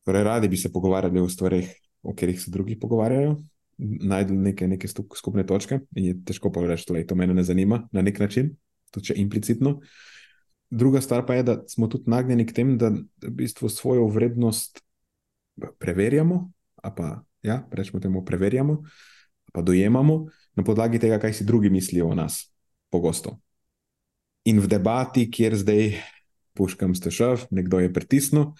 torej 0.06 0.24
radi 0.24 0.48
bi 0.48 0.58
se 0.58 0.72
pogovarjali 0.72 1.20
o 1.20 1.30
stvarih, 1.30 1.72
o 2.04 2.14
katerih 2.14 2.42
se 2.42 2.52
drugi 2.52 2.80
pogovarjajo, 2.80 3.38
najdel 3.78 4.38
neke, 4.38 4.68
neke 4.68 4.88
skupne 4.88 5.46
točke 5.48 5.80
in 5.96 6.06
je 6.06 6.18
težko 6.26 6.52
povedati, 6.52 6.94
da 6.94 7.08
to 7.08 7.16
mene 7.16 7.34
ne 7.34 7.44
zanima 7.44 7.88
na 7.92 8.02
nek 8.02 8.20
način, 8.20 8.54
tudi 8.92 9.10
če 9.10 9.18
implicitno. 9.18 9.80
Druga 10.70 11.02
stvar 11.02 11.26
pa 11.26 11.36
je, 11.36 11.44
da 11.44 11.58
smo 11.68 11.88
tudi 11.88 12.10
nagnjeni 12.10 12.46
k 12.46 12.54
temu, 12.54 12.78
da 12.78 12.90
v 12.90 13.34
bistvu 13.38 13.70
svojo 13.70 14.08
vrednost 14.08 14.82
preverjamo, 15.80 16.52
pa 16.82 17.24
ja, 17.42 17.64
rečemo 17.72 18.00
temu, 18.02 18.26
preverjamo, 18.26 18.82
pa 19.54 19.62
dojemamo 19.62 20.28
na 20.58 20.66
podlagi 20.66 21.00
tega, 21.00 21.20
kaj 21.22 21.40
si 21.40 21.46
drugi 21.46 21.70
mislijo 21.70 22.10
o 22.10 22.18
nas, 22.18 22.50
pogosto. 22.92 23.38
In 24.50 24.60
v 24.60 24.68
debati, 24.68 25.30
kjer 25.32 25.56
zdaj 25.56 25.94
puškam 26.58 26.96
stešav, 26.98 27.48
nekdo 27.54 27.80
je 27.80 27.94
pritisnil, 27.94 28.52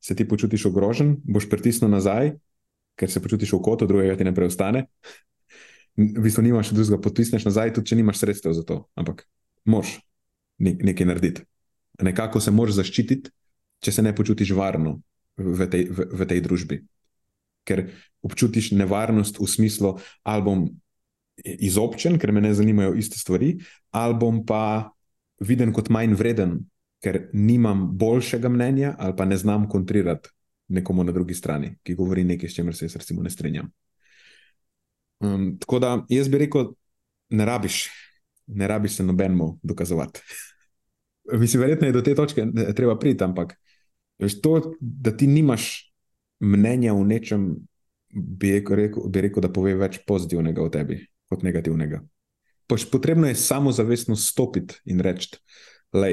se 0.00 0.14
ti 0.16 0.28
počutiš 0.28 0.68
ogrožen, 0.70 1.16
boš 1.24 1.48
pritisnil 1.50 1.90
nazaj, 1.90 2.36
ker 2.98 3.10
se 3.10 3.22
počutiš 3.22 3.56
v 3.56 3.62
kotu, 3.64 3.88
drugega 3.88 4.16
ti 4.16 4.24
ne 4.28 4.34
preostane. 4.34 4.86
V 5.96 6.24
bistvu 6.24 6.44
nimaš 6.46 6.72
drugega, 6.72 7.00
potisneš 7.02 7.46
nazaj, 7.48 7.74
tudi 7.76 7.92
če 7.92 7.98
nimaš 8.00 8.22
sredstev 8.22 8.54
za 8.56 8.64
to, 8.66 8.84
ampak 8.96 9.26
moš 9.64 9.98
nekaj 10.58 11.08
narediti. 11.08 11.44
Nekako 12.02 12.40
se 12.40 12.50
moraš 12.54 12.78
zaščititi, 12.80 13.30
če 13.82 13.92
se 13.92 14.02
ne 14.02 14.14
počutiš 14.16 14.54
varno 14.56 15.00
v 15.36 15.66
tej, 15.68 15.88
v, 15.90 16.06
v 16.12 16.28
tej 16.28 16.40
družbi. 16.44 16.80
Ker 17.64 17.86
občutiš 18.22 18.72
nevarnost 18.78 19.38
v 19.38 19.46
smislu, 19.46 19.96
ali 20.22 20.42
bom 20.42 20.66
izobčen, 21.42 22.18
ker 22.18 22.32
me 22.32 22.40
ne 22.40 22.52
zanimajo 22.54 22.94
iste 22.98 23.18
stvari, 23.18 23.56
ali 23.90 24.14
bom 24.18 24.42
pa 24.46 24.92
viden 25.42 25.72
kot 25.74 25.90
manj 25.90 26.14
vreden, 26.18 26.60
ker 27.02 27.28
nimam 27.34 27.88
boljšega 27.98 28.48
mnenja 28.48 28.94
ali 28.98 29.16
pa 29.16 29.24
ne 29.24 29.36
znam 29.36 29.68
kontrirati 29.68 30.30
nekomu 30.68 31.04
na 31.04 31.12
drugi 31.12 31.34
strani, 31.34 31.74
ki 31.82 31.94
govori 31.94 32.24
nekaj, 32.24 32.48
s 32.48 32.54
čimer 32.54 32.76
se 32.76 32.84
jaz 32.84 32.96
recimo 32.96 33.22
ne 33.22 33.30
strinjam. 33.30 33.70
Um, 35.20 35.56
tako 35.60 35.78
da 35.78 35.90
jaz 36.08 36.28
bi 36.28 36.38
rekel, 36.38 36.72
ne 37.30 37.44
rabiš, 37.44 37.84
ne 38.46 38.68
rabiš 38.68 38.96
se 38.96 39.04
nobenemu 39.04 39.58
dokazovati. 39.62 40.20
Mislim, 41.40 41.60
verjetno 41.60 41.86
je 41.86 41.92
do 41.92 42.02
te 42.02 42.14
točke 42.14 42.46
treba 42.76 42.98
priti, 42.98 43.24
ampak 43.24 43.54
veš, 44.18 44.40
to, 44.40 44.74
da 44.80 45.16
ti 45.16 45.26
nimaš 45.26 45.91
mnenja 46.42 46.94
o 46.94 47.04
nečem, 47.06 47.54
bi 48.12 48.56
rekel, 48.58 49.08
bi 49.08 49.24
rekel, 49.24 49.42
da 49.44 49.50
pove 49.52 49.74
več 49.78 50.02
pozitivnega 50.06 50.62
o 50.62 50.70
tebi 50.72 50.98
kot 51.30 51.44
negativnega. 51.46 52.02
Pač 52.68 52.84
potrebno 52.90 53.28
je 53.28 53.38
samo 53.38 53.72
zavestno 53.72 54.16
stopiti 54.16 54.80
in 54.90 55.00
reči, 55.04 55.38
da 55.92 56.08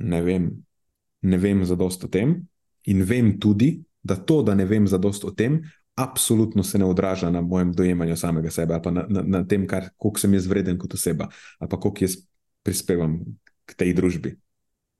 ne 0.00 0.20
vem, 0.24 0.50
ne 1.22 1.38
vem 1.38 1.64
za 1.64 1.76
dosto 1.76 2.08
o 2.08 2.12
tem, 2.12 2.36
in 2.88 3.04
vem 3.04 3.34
tudi, 3.40 3.78
da 4.02 4.16
to, 4.16 4.40
da 4.42 4.54
ne 4.56 4.64
vem 4.64 4.86
za 4.88 4.98
dosto 4.98 5.28
o 5.28 5.34
tem, 5.36 5.60
absolutno 6.00 6.62
se 6.64 6.78
ne 6.78 6.84
odraža 6.88 7.30
na 7.30 7.40
mojem 7.40 7.72
dojemanju 7.72 8.16
samega 8.16 8.50
sebe, 8.50 8.74
ali 8.74 8.82
pa 8.82 8.90
na, 8.90 9.04
na, 9.08 9.22
na 9.22 9.42
tem, 9.44 9.66
kar, 9.68 9.90
koliko 9.96 10.20
sem 10.20 10.34
jaz 10.34 10.46
vreden 10.48 10.78
kot 10.80 10.94
oseba, 10.96 11.28
ali 11.58 11.70
pa 11.70 11.80
koliko 11.80 12.04
jaz 12.04 12.16
prispevam 12.64 13.18
k 13.68 13.76
tej 13.76 13.92
družbi. 13.96 14.36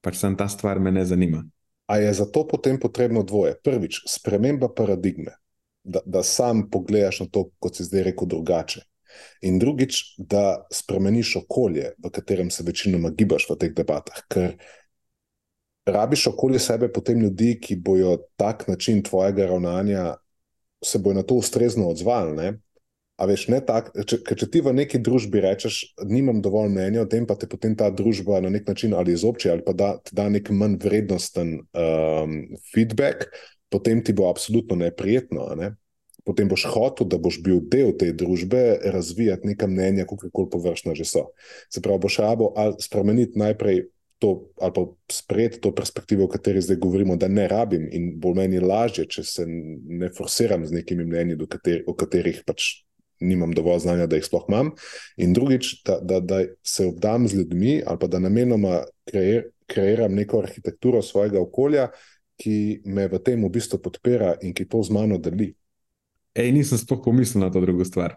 Pač 0.04 0.20
sem 0.20 0.36
ta 0.36 0.48
stvar 0.48 0.80
me 0.80 0.92
ne 0.92 1.04
zanima. 1.04 1.44
A 1.90 1.96
je 1.98 2.12
zato 2.14 2.44
potem 2.46 2.78
potrebno 2.78 3.24
dvoje? 3.26 3.56
Prvič, 3.64 4.04
sprememba 4.06 4.68
paradigme, 4.70 5.34
da, 5.82 5.98
da 6.06 6.22
sam 6.22 6.68
pogledaš 6.70 7.24
na 7.24 7.26
to, 7.26 7.48
kot 7.58 7.80
si 7.80 7.86
zdaj 7.88 8.04
rekel, 8.12 8.30
drugače. 8.30 8.84
In 9.42 9.58
drugič, 9.58 10.14
da 10.18 10.62
spremeniš 10.70 11.34
okolje, 11.42 11.96
v 11.98 12.12
katerem 12.14 12.50
se 12.54 12.62
večinoma 12.62 13.10
gibaš 13.10 13.48
v 13.50 13.56
teh 13.58 13.74
debatah. 13.74 14.22
Ker 14.30 14.54
rabiš 15.90 16.28
okoli 16.30 16.62
sebe 16.62 16.92
potem 16.92 17.18
ljudi, 17.26 17.56
ki 17.58 17.80
bojo 17.82 18.20
tak 18.38 18.68
način 18.68 19.02
tvojega 19.02 19.50
ravnanja, 19.50 20.14
se 20.84 20.98
bojo 21.02 21.18
na 21.18 21.26
to 21.26 21.40
ustrezno 21.42 21.90
odzvali. 21.90 22.52
A 23.20 23.26
veš, 23.28 23.46
ne 23.52 23.58
tak, 23.60 23.90
če, 24.08 24.22
če 24.24 24.46
ti 24.48 24.62
v 24.64 24.72
neki 24.72 24.98
družbi 25.04 25.42
rečeš, 25.44 25.82
nimam 26.08 26.40
dovolj 26.40 26.70
mnenja 26.72 27.04
o 27.04 27.10
tem, 27.10 27.26
pa 27.28 27.36
te 27.36 27.44
potem 27.50 27.74
ta 27.76 27.90
družba 27.92 28.40
na 28.40 28.48
nek 28.48 28.64
način 28.70 28.96
ali 28.96 29.12
izobči, 29.12 29.50
ali 29.52 29.64
pa 29.66 29.74
da, 29.76 29.90
da 30.08 30.30
nek 30.32 30.48
manj 30.56 30.78
vrednosten 30.80 31.58
um, 31.60 32.38
feedback, 32.72 33.28
potem 33.68 34.00
ti 34.00 34.16
bo 34.16 34.30
absolutno 34.32 34.80
neprijetno. 34.80 35.52
Ne? 35.60 35.74
potem 36.24 36.48
boš 36.48 36.66
hotel, 36.70 37.08
da 37.08 37.18
boš 37.18 37.40
bil 37.44 37.62
del 37.72 37.94
te 37.98 38.10
družbe, 38.12 38.80
razvijati 38.92 39.48
neka 39.50 39.66
mnenja, 39.66 40.06
kako 40.08 40.30
koli 40.32 40.50
površna 40.52 40.94
že 40.94 41.06
so. 41.08 41.24
Se 41.72 41.82
pravi, 41.82 42.04
boš 42.04 42.20
rabo 42.22 42.52
ali 42.56 42.76
spremeniti 42.80 43.38
najprej 43.38 43.88
to, 44.20 44.50
ali 44.60 44.72
pa 44.76 44.84
sprejeti 45.12 45.60
to 45.64 45.72
perspektivo, 45.74 46.26
o 46.28 46.28
kateri 46.28 46.60
zdaj 46.60 46.76
govorimo, 46.76 47.16
da 47.16 47.28
ne 47.28 47.48
rabim 47.48 47.88
in 47.90 48.12
bo 48.20 48.34
meni 48.36 48.60
lažje, 48.60 49.06
če 49.08 49.24
se 49.24 49.46
ne 49.48 50.10
forsiram 50.12 50.66
z 50.66 50.76
nekimi 50.76 51.06
mnenji, 51.08 51.38
kateri, 51.48 51.82
o 51.88 51.96
katerih 51.96 52.42
pač 52.46 52.84
nimam 53.20 53.52
dovolj 53.52 53.84
znanja, 53.84 54.06
da 54.06 54.16
jih 54.16 54.24
sploh 54.24 54.44
imam. 54.48 54.72
In 55.16 55.34
drugič, 55.36 55.82
da, 55.86 55.98
da, 56.02 56.20
da 56.20 56.40
se 56.66 56.86
obdam 56.86 57.28
z 57.28 57.40
ljudmi 57.40 57.80
ali 57.86 57.98
pa 58.00 58.06
da 58.06 58.18
namenoma 58.18 58.82
kreir, 59.08 59.50
kreiram 59.70 60.14
neko 60.14 60.42
arhitekturo 60.42 61.02
svojega 61.02 61.40
okolja, 61.40 61.90
ki 62.40 62.82
me 62.88 63.06
v 63.08 63.20
tem 63.20 63.42
v 63.44 63.52
bistvu 63.52 63.78
podpira 63.84 64.34
in 64.42 64.54
ki 64.56 64.64
to 64.68 64.82
z 64.82 64.96
mano 64.96 65.18
deli. 65.20 65.52
Ej, 66.34 66.52
nisem 66.54 66.78
sploh 66.80 67.02
pomislil 67.04 67.44
na 67.44 67.50
to 67.52 67.60
drugo 67.60 67.84
stvar. 67.84 68.16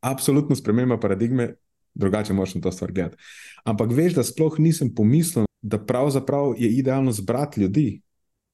Absolutno 0.00 0.56
sprememba 0.56 0.96
paradigme, 1.00 1.54
drugače 1.94 2.32
moraš 2.32 2.54
na 2.56 2.64
to 2.64 2.72
stvar 2.72 2.92
gledati. 2.92 3.20
Ampak 3.68 3.92
veš, 3.92 4.16
da 4.16 4.24
sploh 4.24 4.56
nisem 4.58 4.94
pomislil, 4.94 5.44
da 5.60 5.76
pravzaprav 5.76 6.54
je 6.58 6.70
idealno 6.80 7.12
zbrati 7.12 7.60
ljudi, 7.60 8.00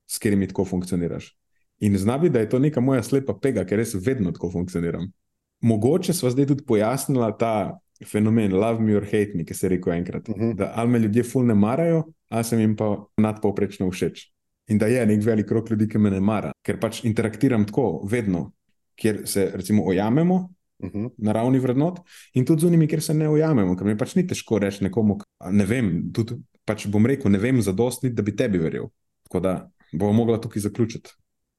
s 0.07 0.19
katerimi 0.19 0.49
tako 0.49 0.65
funkcioniraš. 0.65 1.37
In 1.81 1.99
znabi, 1.99 2.31
da 2.31 2.41
je 2.41 2.49
to 2.49 2.59
neka 2.59 2.81
moja 2.81 3.03
slepa 3.03 3.35
pega, 3.43 3.65
ker 3.69 3.79
res 3.79 3.95
vedno 3.95 4.33
tako 4.33 4.51
funkcioniram. 4.51 5.11
Mogoče 5.67 6.15
sva 6.15 6.31
zdaj 6.31 6.47
tudi 6.53 6.65
pojasnila 6.67 7.33
ta 7.39 7.79
fenomen 8.07 8.53
love 8.55 8.81
me 8.81 8.97
or 8.97 9.05
hate 9.05 9.33
me, 9.35 9.45
ki 9.45 9.55
se 9.55 9.67
je 9.67 9.71
rekel 9.77 9.93
enkrat. 9.93 10.29
Uh 10.29 10.37
Mhm. 10.37 10.45
-huh. 10.51 10.57
Da 10.57 10.73
ali 10.77 10.91
me 10.91 10.99
ljudje 10.99 11.23
ful 11.23 11.47
ne 11.47 11.55
marajo, 11.55 12.05
ali 12.29 12.45
sem 12.45 12.61
jim 12.61 12.77
pa 12.77 13.05
nadpovprečno 13.17 13.91
všeč. 13.91 14.27
In 14.69 14.79
da 14.79 14.87
je 14.87 15.07
nek 15.07 15.25
velik 15.25 15.47
krok 15.47 15.71
ljudi, 15.71 15.89
ki 15.89 15.99
me 15.99 16.11
ne 16.11 16.21
mara, 16.21 16.53
ker 16.63 16.81
pač 16.81 17.05
interaktiram 17.05 17.65
tako, 17.67 18.03
vedno, 18.11 18.53
kjer 18.97 19.23
se 19.25 19.51
recimo 19.55 19.85
ojamemo, 19.87 20.49
Uh 20.79 20.91
-huh. 20.91 21.11
na 21.19 21.33
ravni 21.33 21.59
vrednot, 21.59 21.99
in 22.35 22.45
tudi 22.45 22.61
z 22.61 22.65
unimi, 22.65 22.87
kjer 22.87 23.03
se 23.03 23.15
ne 23.15 23.29
ujamemo, 23.29 23.77
ker 23.77 23.87
mi 23.87 23.97
pač 23.97 24.15
ni 24.15 24.27
težko 24.27 24.59
reči 24.59 24.85
nekomu, 24.85 25.19
ne 25.51 25.65
vem, 25.65 26.11
tudi 26.13 26.35
pač 26.65 26.87
bom 26.87 27.07
rekel, 27.07 27.31
ne 27.31 27.39
vem 27.39 27.63
zadosti, 27.63 28.11
da 28.11 28.23
bi 28.23 28.37
tebi 28.37 28.59
verjel. 28.59 28.85
Tako 29.23 29.41
da 29.41 29.71
bomo 29.93 30.13
mogla 30.13 30.41
tukaj 30.41 30.61
zaključiti. 30.61 31.11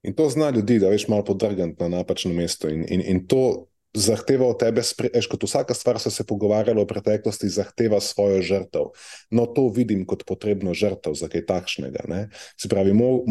In 0.04 0.14
to 0.14 0.30
zna 0.30 0.50
ljudi, 0.50 0.80
da 0.80 0.90
veš 0.90 1.08
malo 1.08 1.24
podrgati 1.24 1.74
na 1.80 1.88
napačno 1.88 2.34
mesto. 2.34 2.70
In, 2.70 2.86
in, 2.90 3.02
in 3.06 3.28
to 3.28 3.66
zahteva 3.94 4.48
od 4.48 4.60
tebe, 4.62 4.84
spreješ 4.84 5.30
kot 5.32 5.44
vsaka 5.48 5.74
stvar, 5.74 6.00
se 6.00 6.24
pogovarjali 6.28 6.82
v 6.82 6.88
preteklosti, 6.90 7.50
zahteva 7.50 8.02
svojo 8.04 8.42
žrtev. 8.42 8.92
No, 9.32 9.46
to 9.46 9.70
vidim 9.70 10.06
kot 10.06 10.26
potrebno 10.28 10.74
žrtev 10.74 11.16
za 11.18 11.32
kaj 11.32 11.46
takšnega. 11.48 12.06
Ne? 12.08 12.28
Se 12.60 12.70
pravi, 12.70 12.94
mo, 12.94 13.24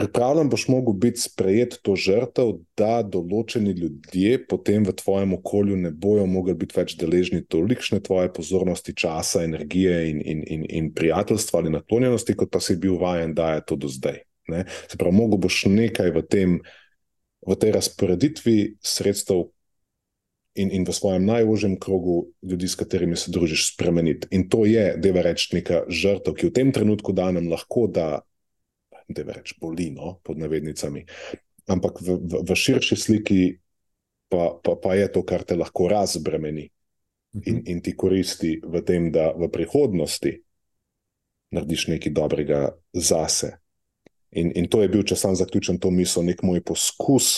pripravljen 0.00 0.48
boš 0.48 0.68
mogel 0.68 0.94
biti 0.96 1.20
sprejet 1.20 1.76
to 1.84 1.92
žrtev, 1.96 2.54
da 2.78 3.02
določeni 3.04 3.74
ljudje 3.76 4.38
potem 4.48 4.86
v 4.88 4.94
tvojem 4.96 5.34
okolju 5.36 5.76
ne 5.76 5.90
bojo 5.92 6.24
mogli 6.30 6.54
biti 6.56 6.78
več 6.78 6.96
deležni 7.00 7.42
tolikšne 7.44 8.00
tvoje 8.06 8.32
pozornosti, 8.32 8.96
časa, 8.96 9.44
energije 9.44 9.98
in, 10.10 10.22
in, 10.24 10.40
in, 10.46 10.64
in 10.64 10.90
prijateljstva 10.96 11.60
ali 11.60 11.74
naklonjenosti, 11.76 12.38
kot 12.40 12.52
pa 12.54 12.64
si 12.64 12.78
bil 12.80 12.96
vajen, 13.00 13.36
da 13.36 13.54
je 13.58 13.66
to 13.68 13.76
do 13.76 13.92
zdaj. 13.92 14.22
Ne? 14.48 14.64
Se 14.88 14.96
pravi, 14.96 15.14
mogo 15.14 15.36
boš 15.36 15.66
nekaj 15.68 16.14
v, 16.16 16.24
tem, 16.32 16.56
v 17.46 17.56
tej 17.56 17.72
razporeditvi 17.72 18.56
sredstev 18.84 19.48
in, 20.54 20.70
in 20.70 20.84
v 20.84 20.92
svojem 20.92 21.24
najožjem 21.24 21.78
krogu 21.80 22.32
ljudi, 22.42 22.68
s 22.68 22.76
katerimi 22.76 23.16
se 23.16 23.30
družiš, 23.30 23.72
spremeniti. 23.74 24.28
In 24.30 24.48
to 24.48 24.64
je, 24.68 24.96
da 24.96 25.08
je 25.08 25.22
reč, 25.22 25.46
neka 25.52 25.84
žrtev, 25.88 26.34
ki 26.34 26.50
v 26.50 26.54
tem 26.54 26.72
trenutku 26.72 27.14
da 27.16 27.30
nam 27.30 27.48
lahko 27.48 27.86
da, 27.86 28.20
da 29.08 29.22
je 29.22 29.28
reč, 29.32 29.54
bolino, 29.60 30.18
pod 30.24 30.38
navednicami. 30.38 31.06
Ampak 31.70 32.02
v, 32.02 32.18
v, 32.18 32.42
v 32.44 32.56
širši 32.56 32.96
sliki 32.98 33.40
pa, 34.28 34.58
pa, 34.58 34.76
pa 34.76 34.98
je 34.98 35.08
to, 35.12 35.22
kar 35.22 35.46
te 35.46 35.56
lahko 35.56 35.88
razbremeni 35.88 36.66
in, 37.46 37.62
in 37.66 37.80
ti 37.80 37.94
koristi 37.96 38.58
v 38.62 38.82
tem, 38.82 39.10
da 39.14 39.30
v 39.32 39.48
prihodnosti 39.52 40.34
narediš 41.54 41.88
nekaj 41.94 42.12
dobrega 42.14 42.60
zase. 42.94 43.59
In, 44.30 44.52
in 44.54 44.68
to 44.70 44.82
je 44.82 44.88
bil, 44.88 45.02
če 45.02 45.16
sam 45.18 45.34
zaključim 45.34 45.80
to 45.82 45.90
misel, 45.90 46.22
nek 46.26 46.44
moj 46.46 46.62
poskus 46.62 47.30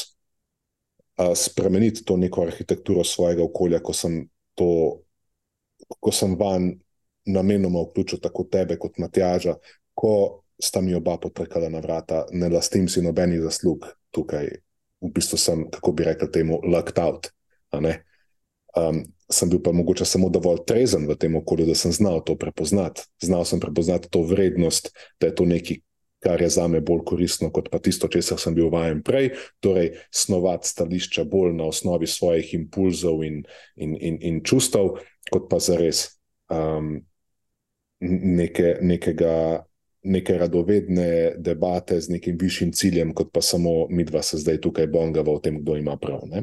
uh, 1.18 1.32
spremeniti 1.38 2.04
to 2.04 2.18
neko 2.20 2.44
arhitekturo 2.44 3.04
svojega 3.04 3.44
okolja, 3.44 3.80
ko 3.80 3.94
sem, 3.96 4.20
to, 4.58 4.68
ko 5.98 6.12
sem 6.12 6.36
van 6.36 6.72
namenoma 7.24 7.84
vključil 7.86 8.20
tako 8.20 8.44
tebe 8.50 8.76
kot 8.80 8.98
Matjaža, 9.00 9.56
ko 9.94 10.42
sta 10.62 10.80
mi 10.80 10.94
oba 10.94 11.16
potrkala 11.18 11.70
na 11.72 11.80
vrata, 11.80 12.26
ne 12.32 12.48
lastim 12.52 12.88
si 12.88 13.02
nobenih 13.02 13.40
zaslug 13.42 13.86
tukaj, 14.14 14.50
v 15.02 15.10
bistvu 15.14 15.38
sem, 15.40 15.64
kako 15.72 15.92
bi 15.96 16.06
rekel, 16.06 16.30
temu 16.30 16.60
locked 16.62 16.98
out. 17.02 17.32
Um, 17.72 19.02
sem 19.32 19.50
bil 19.50 19.60
pa 19.64 19.72
mogoče 19.72 20.04
samo 20.04 20.28
dovolj 20.32 20.62
trezen 20.68 21.08
v 21.08 21.16
tem 21.18 21.34
okolju, 21.36 21.66
da 21.66 21.74
sem 21.74 21.92
znal 21.92 22.22
to 22.24 22.36
prepoznati. 22.38 23.04
Znal 23.22 23.44
sem 23.48 23.60
prepoznati 23.60 24.10
to 24.12 24.22
vrednost, 24.28 24.92
da 25.20 25.28
je 25.28 25.34
to 25.34 25.46
nekaj, 25.48 25.80
kar 26.22 26.42
je 26.42 26.48
za 26.48 26.68
me 26.68 26.80
bolj 26.80 27.02
koristno, 27.06 27.50
kot 27.50 27.68
pa 27.72 27.80
tisto, 27.82 28.08
česar 28.08 28.38
sem 28.38 28.54
bil 28.54 28.70
vajen 28.70 29.02
prej. 29.02 29.32
Torej, 29.60 29.92
snovati 30.14 30.68
stališča 30.68 31.24
bolj 31.24 31.56
na 31.58 31.66
osnovi 31.72 32.06
svojih 32.06 32.54
impulzov 32.54 33.24
in, 33.26 33.42
in, 33.76 33.96
in, 34.00 34.18
in 34.20 34.40
čustev, 34.46 34.96
kot 35.32 35.50
pa 35.50 35.58
zares 35.62 36.06
um, 36.50 36.96
neke, 38.00 38.78
nekega. 38.82 39.66
Neke 40.02 40.34
radovedne 40.34 41.36
debate 41.38 41.94
z 42.02 42.10
nekim 42.10 42.34
višjim 42.34 42.72
ciljem, 42.74 43.12
kot 43.14 43.28
pa 43.30 43.38
samo 43.38 43.84
mi 43.86 44.02
dva 44.02 44.18
se 44.26 44.40
zdaj 44.42 44.58
tukaj 44.64 44.88
bongava 44.90 45.30
o 45.30 45.38
tem, 45.38 45.60
kdo 45.62 45.76
ima 45.78 45.94
prav. 45.94 46.24
Ne? 46.26 46.42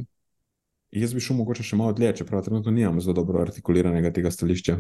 Jaz 0.96 1.12
bi 1.12 1.20
šel 1.20 1.36
mogoče 1.42 1.66
še 1.68 1.76
malo 1.76 1.92
dlje, 1.92 2.14
čeprav 2.22 2.46
trenutno 2.46 2.72
nimam 2.72 3.02
zelo 3.04 3.18
dobro 3.18 3.42
artikuliranega 3.44 4.14
tega 4.16 4.32
stališča. 4.32 4.78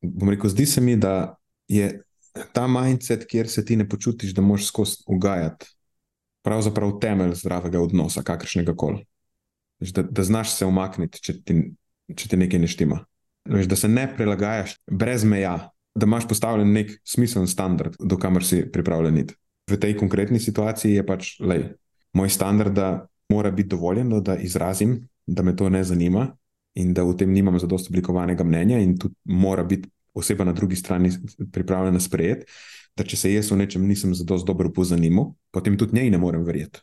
Bom 0.00 0.32
rekel, 0.32 0.48
zdi 0.48 0.64
se 0.64 0.80
mi, 0.80 0.96
da 0.96 1.36
je 1.68 1.90
ta 2.52 2.66
mindset, 2.70 3.26
kjer 3.28 3.48
se 3.48 3.64
ti 3.64 3.76
ne 3.76 3.88
počutiš, 3.88 4.34
da 4.34 4.42
moš 4.42 4.66
skozi 4.66 5.04
ugajati, 5.06 5.66
pravzaprav 6.44 6.98
temelj 7.02 7.34
zdravega 7.42 7.80
odnosa, 7.80 8.22
kakršnega 8.22 8.76
koli. 8.76 9.04
Da, 9.80 10.02
da 10.02 10.24
znaš 10.24 10.54
se 10.56 10.66
umakniti, 10.66 11.20
če 11.22 11.34
ti, 11.44 11.56
če 12.16 12.28
ti 12.28 12.38
nekaj 12.40 12.62
ne 12.62 12.70
štima. 12.70 13.00
Veš, 13.50 13.66
da 13.70 13.76
se 13.76 13.88
ne 13.88 14.06
prilagajaš 14.16 14.76
brez 14.90 15.24
meja, 15.24 15.56
da 15.94 16.06
imaš 16.06 16.28
postavljen 16.28 16.72
nek 16.72 16.94
smiseln 17.04 17.46
standard, 17.48 17.96
do 18.00 18.18
kamer 18.18 18.44
si 18.44 18.62
pripravljen 18.72 19.18
iti. 19.24 19.36
V 19.70 19.78
tej 19.80 19.96
konkretni 19.98 20.40
situaciji 20.40 20.96
je 20.98 21.04
pač, 21.06 21.34
lej, 21.42 21.68
moj 22.14 22.30
standard, 22.30 22.74
da 22.74 23.06
mora 23.32 23.50
biti 23.50 23.74
dovoljeno, 23.74 24.20
da 24.20 24.36
izrazim 24.38 25.00
da 25.26 25.42
me 25.42 25.56
to 25.56 25.68
ne 25.68 25.84
zanima 25.84 26.36
in 26.74 26.94
da 26.94 27.02
v 27.02 27.16
tem 27.16 27.32
nimam 27.32 27.58
zadost 27.58 27.88
oblikovanega 27.88 28.44
mnenja, 28.44 28.78
in 28.78 28.98
tudi 28.98 29.14
mora 29.24 29.64
biti 29.64 29.88
oseba 30.16 30.44
na 30.44 30.52
drugi 30.52 30.76
strani 30.76 31.10
pripravljena 31.52 32.00
sprejeti, 32.00 32.46
da 32.96 33.04
če 33.04 33.16
se 33.16 33.32
jaz 33.32 33.50
v 33.52 33.60
nečem 33.60 33.84
nisem 33.86 34.14
zadost 34.16 34.46
dobro 34.48 34.72
pozanimal, 34.72 35.34
potem 35.52 35.76
tudi 35.78 35.98
njej 35.98 36.10
ne 36.10 36.18
morem 36.18 36.44
verjeti. 36.44 36.80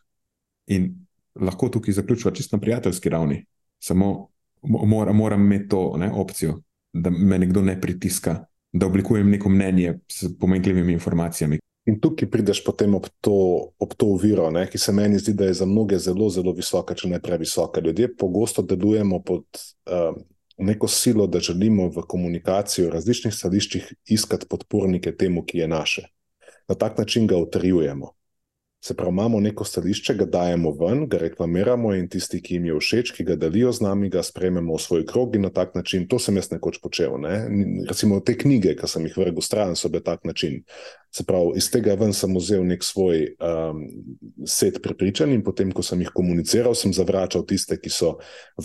In 0.74 0.92
lahko 1.36 1.72
tukaj 1.74 1.98
zaključiva 1.98 2.34
čisto 2.36 2.58
na 2.58 2.62
prijateljski 2.62 3.10
ravni, 3.10 3.42
samo 3.82 4.30
mora, 4.62 5.14
moram 5.14 5.46
imeti 5.46 5.68
to 5.70 5.98
ne, 5.98 6.12
opcijo, 6.12 6.60
da 6.94 7.10
me 7.10 7.40
nekdo 7.40 7.62
ne 7.62 7.80
pritiska, 7.82 8.46
da 8.72 8.86
oblikujem 8.86 9.30
neko 9.30 9.50
mnenje 9.50 10.00
s 10.12 10.30
pomenkljivimi 10.40 10.94
informacijami. 10.94 11.60
In 11.86 11.98
tukaj 12.00 12.30
prideš 12.32 12.62
potem 12.64 12.94
ob 12.96 13.10
to, 13.22 13.34
ob 13.80 13.96
to 13.98 14.08
uviro, 14.14 14.48
ne, 14.52 14.68
ki 14.72 14.80
se 14.80 14.94
meni 14.96 15.20
zdi, 15.20 15.34
da 15.34 15.50
je 15.50 15.58
za 15.60 15.66
mnoge 15.66 15.98
zelo, 16.00 16.30
zelo 16.32 16.54
visoka, 16.56 16.96
če 16.96 17.10
ne 17.12 17.20
previsoka. 17.22 17.82
Ljudje 17.82 18.14
pogosto 18.16 18.62
delujemo 18.64 19.20
pod 19.20 19.44
uh, 19.44 20.16
neko 20.58 20.88
silo, 20.88 21.28
da 21.28 21.40
želimo 21.40 21.88
v 21.88 22.04
komunikaciji 22.08 22.86
o 22.86 22.90
različnih 22.90 23.34
stališčih 23.34 23.94
iskati 24.06 24.48
podpornike 24.50 25.16
temu, 25.18 25.46
ki 25.46 25.58
je 25.58 25.68
naše. 25.68 26.08
Na 26.68 26.76
tak 26.76 26.98
način 26.98 27.28
ga 27.28 27.38
utrjujemo. 27.38 28.14
Se 28.86 28.94
pravi, 28.94 29.12
imamo 29.12 29.40
neko 29.40 29.64
stališče, 29.64 30.14
ga 30.14 30.26
dajemo 30.26 30.72
ven, 30.76 31.06
ga 31.08 31.18
reklamiramo 31.18 31.94
in 31.96 32.10
tisti, 32.12 32.42
ki 32.44 32.58
jim 32.58 32.66
je 32.68 32.80
všeč, 32.82 33.12
ki 33.16 33.24
ga 33.24 33.38
delijo 33.40 33.70
z 33.72 33.86
nami, 33.86 34.10
ga 34.12 34.20
sprejmemo 34.28 34.76
v 34.76 34.84
svoj 34.84 35.06
krog 35.08 35.38
in 35.38 35.46
na 35.48 35.52
tak 35.56 35.72
način. 35.76 36.04
To 36.12 36.18
sem 36.20 36.36
jaz 36.36 36.50
nekoč 36.52 36.82
počel. 36.84 37.16
Ne? 37.24 37.38
Recimo 37.88 38.20
te 38.20 38.36
knjige, 38.36 38.74
ki 38.76 38.90
sem 38.92 39.06
jih 39.08 39.16
vrgel 39.22 39.46
stran, 39.46 39.78
so 39.80 39.88
bile 39.88 40.04
tak 40.04 40.26
način. 40.28 40.58
Se 41.16 41.24
pravi, 41.24 41.54
iz 41.62 41.70
tega 41.72 41.96
ven 42.02 42.12
sem 42.12 42.36
vzel 42.36 42.66
nek 42.68 42.84
svoj 42.84 43.24
um, 43.38 43.80
set 44.44 44.82
prepričanj 44.84 45.32
in 45.38 45.46
potem, 45.48 45.72
ko 45.72 45.80
sem 45.80 46.04
jih 46.04 46.12
komuniciral, 46.12 46.76
sem 46.76 46.92
zavračal 46.92 47.48
tiste, 47.48 47.80
ki 47.80 47.94
so 47.94 48.18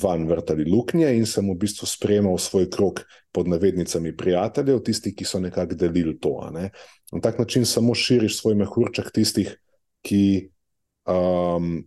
van 0.02 0.26
vrtali 0.26 0.66
luknje 0.66 1.14
in 1.14 1.30
sem 1.30 1.46
v 1.46 1.54
bistvu 1.62 1.86
sprejemal 1.86 2.42
svoj 2.42 2.66
krog 2.74 3.04
pod 3.30 3.46
navednicami 3.46 4.16
prijateljev, 4.18 4.82
tisti, 4.82 5.14
ki 5.14 5.22
so 5.22 5.38
nekako 5.38 5.78
delili 5.78 6.18
to. 6.18 6.34
Ne? 6.58 6.72
Na 7.14 7.22
tak 7.22 7.38
način 7.38 7.62
samo 7.62 7.94
širiš 7.94 8.40
svoj 8.42 8.58
mehurček 8.58 9.14
tistih, 9.14 9.54
ki, 10.09 10.22
um, 11.09 11.82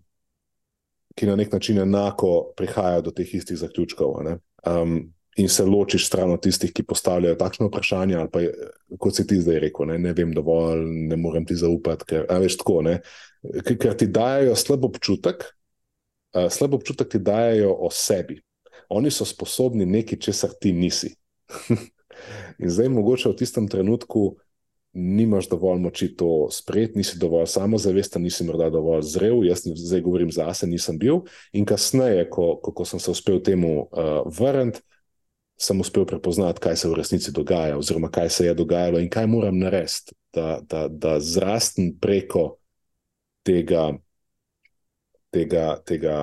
ki 1.17 1.29
na 1.29 1.37
nek 1.39 1.53
način 1.53 1.81
enako 1.81 2.51
prihajajo 2.57 3.07
do 3.07 3.15
teh 3.15 3.33
istih 3.35 3.57
zaključkov. 3.57 4.21
Um, 4.67 4.99
in 5.37 5.49
se 5.49 5.65
ločiš 5.65 6.05
stran 6.07 6.31
od 6.31 6.41
tistih, 6.43 6.73
ki 6.73 6.83
postavljajo 6.83 7.39
takšno 7.39 7.69
vprašanje, 7.69 8.15
ali 8.19 8.29
pa 8.31 8.43
kot 8.99 9.15
si 9.15 9.25
ti 9.27 9.39
zdaj 9.39 9.59
rekel, 9.63 9.87
ne, 9.87 9.97
ne 9.99 10.13
vem 10.13 10.33
dovolj, 10.35 10.83
ne 11.07 11.17
morem 11.17 11.45
ti 11.47 11.55
zaupati, 11.55 12.07
ker 12.07 12.27
veš 12.43 12.59
tako, 12.59 12.81
ne, 12.87 12.99
ker 13.67 13.95
ti 13.97 14.09
dajo 14.11 14.55
slab 14.59 14.85
občutek, 14.91 15.45
uh, 16.35 16.49
slab 16.51 16.75
občutek 16.79 17.15
ti 17.15 17.23
dajo 17.23 17.73
o 17.79 17.89
sebi. 17.91 18.41
Oni 18.91 19.11
so 19.11 19.25
sposobni 19.25 19.87
nekaj, 19.87 20.19
česar 20.19 20.51
ti 20.59 20.73
nisi. 20.75 21.13
in 22.61 22.69
zdaj 22.69 22.89
mogoče 22.91 23.31
v 23.31 23.39
tistem 23.39 23.67
trenutku 23.71 24.35
nimaš 24.93 25.47
dovolj 25.49 25.79
moči 25.79 26.09
to 26.15 26.47
sprejeti, 26.51 26.97
nisi 26.97 27.19
dovolj 27.19 27.47
samozavesten, 27.47 28.23
nisi 28.23 28.43
morda 28.43 28.69
dovolj 28.69 29.01
zrel. 29.07 29.43
Jaz 29.45 29.63
zdaj 29.65 30.01
govorim 30.01 30.31
za 30.31 30.53
sebe, 30.53 30.71
nisem 30.71 30.99
bil. 30.99 31.23
In 31.53 31.65
kasneje, 31.65 32.27
ko, 32.29 32.55
ko, 32.63 32.73
ko 32.75 32.85
sem 32.85 32.99
se 32.99 33.11
uspel 33.11 33.39
temu 33.43 33.87
uh, 33.87 34.21
vrniti, 34.27 34.83
sem 35.61 35.79
uspel 35.79 36.05
prepoznati, 36.05 36.59
kaj 36.59 36.75
se 36.75 36.89
v 36.89 36.97
resnici 36.97 37.31
dogaja, 37.31 37.77
oziroma 37.77 38.09
kaj 38.11 38.29
se 38.29 38.45
je 38.45 38.53
dogajalo 38.53 38.99
in 38.99 39.09
kaj 39.09 39.27
moram 39.27 39.59
narediti, 39.59 40.15
da, 40.33 40.59
da, 40.61 40.87
da 40.87 41.19
zrastem 41.19 41.91
preko 42.01 42.55
tega, 43.45 43.91
tega, 45.31 45.75
tega 45.85 46.17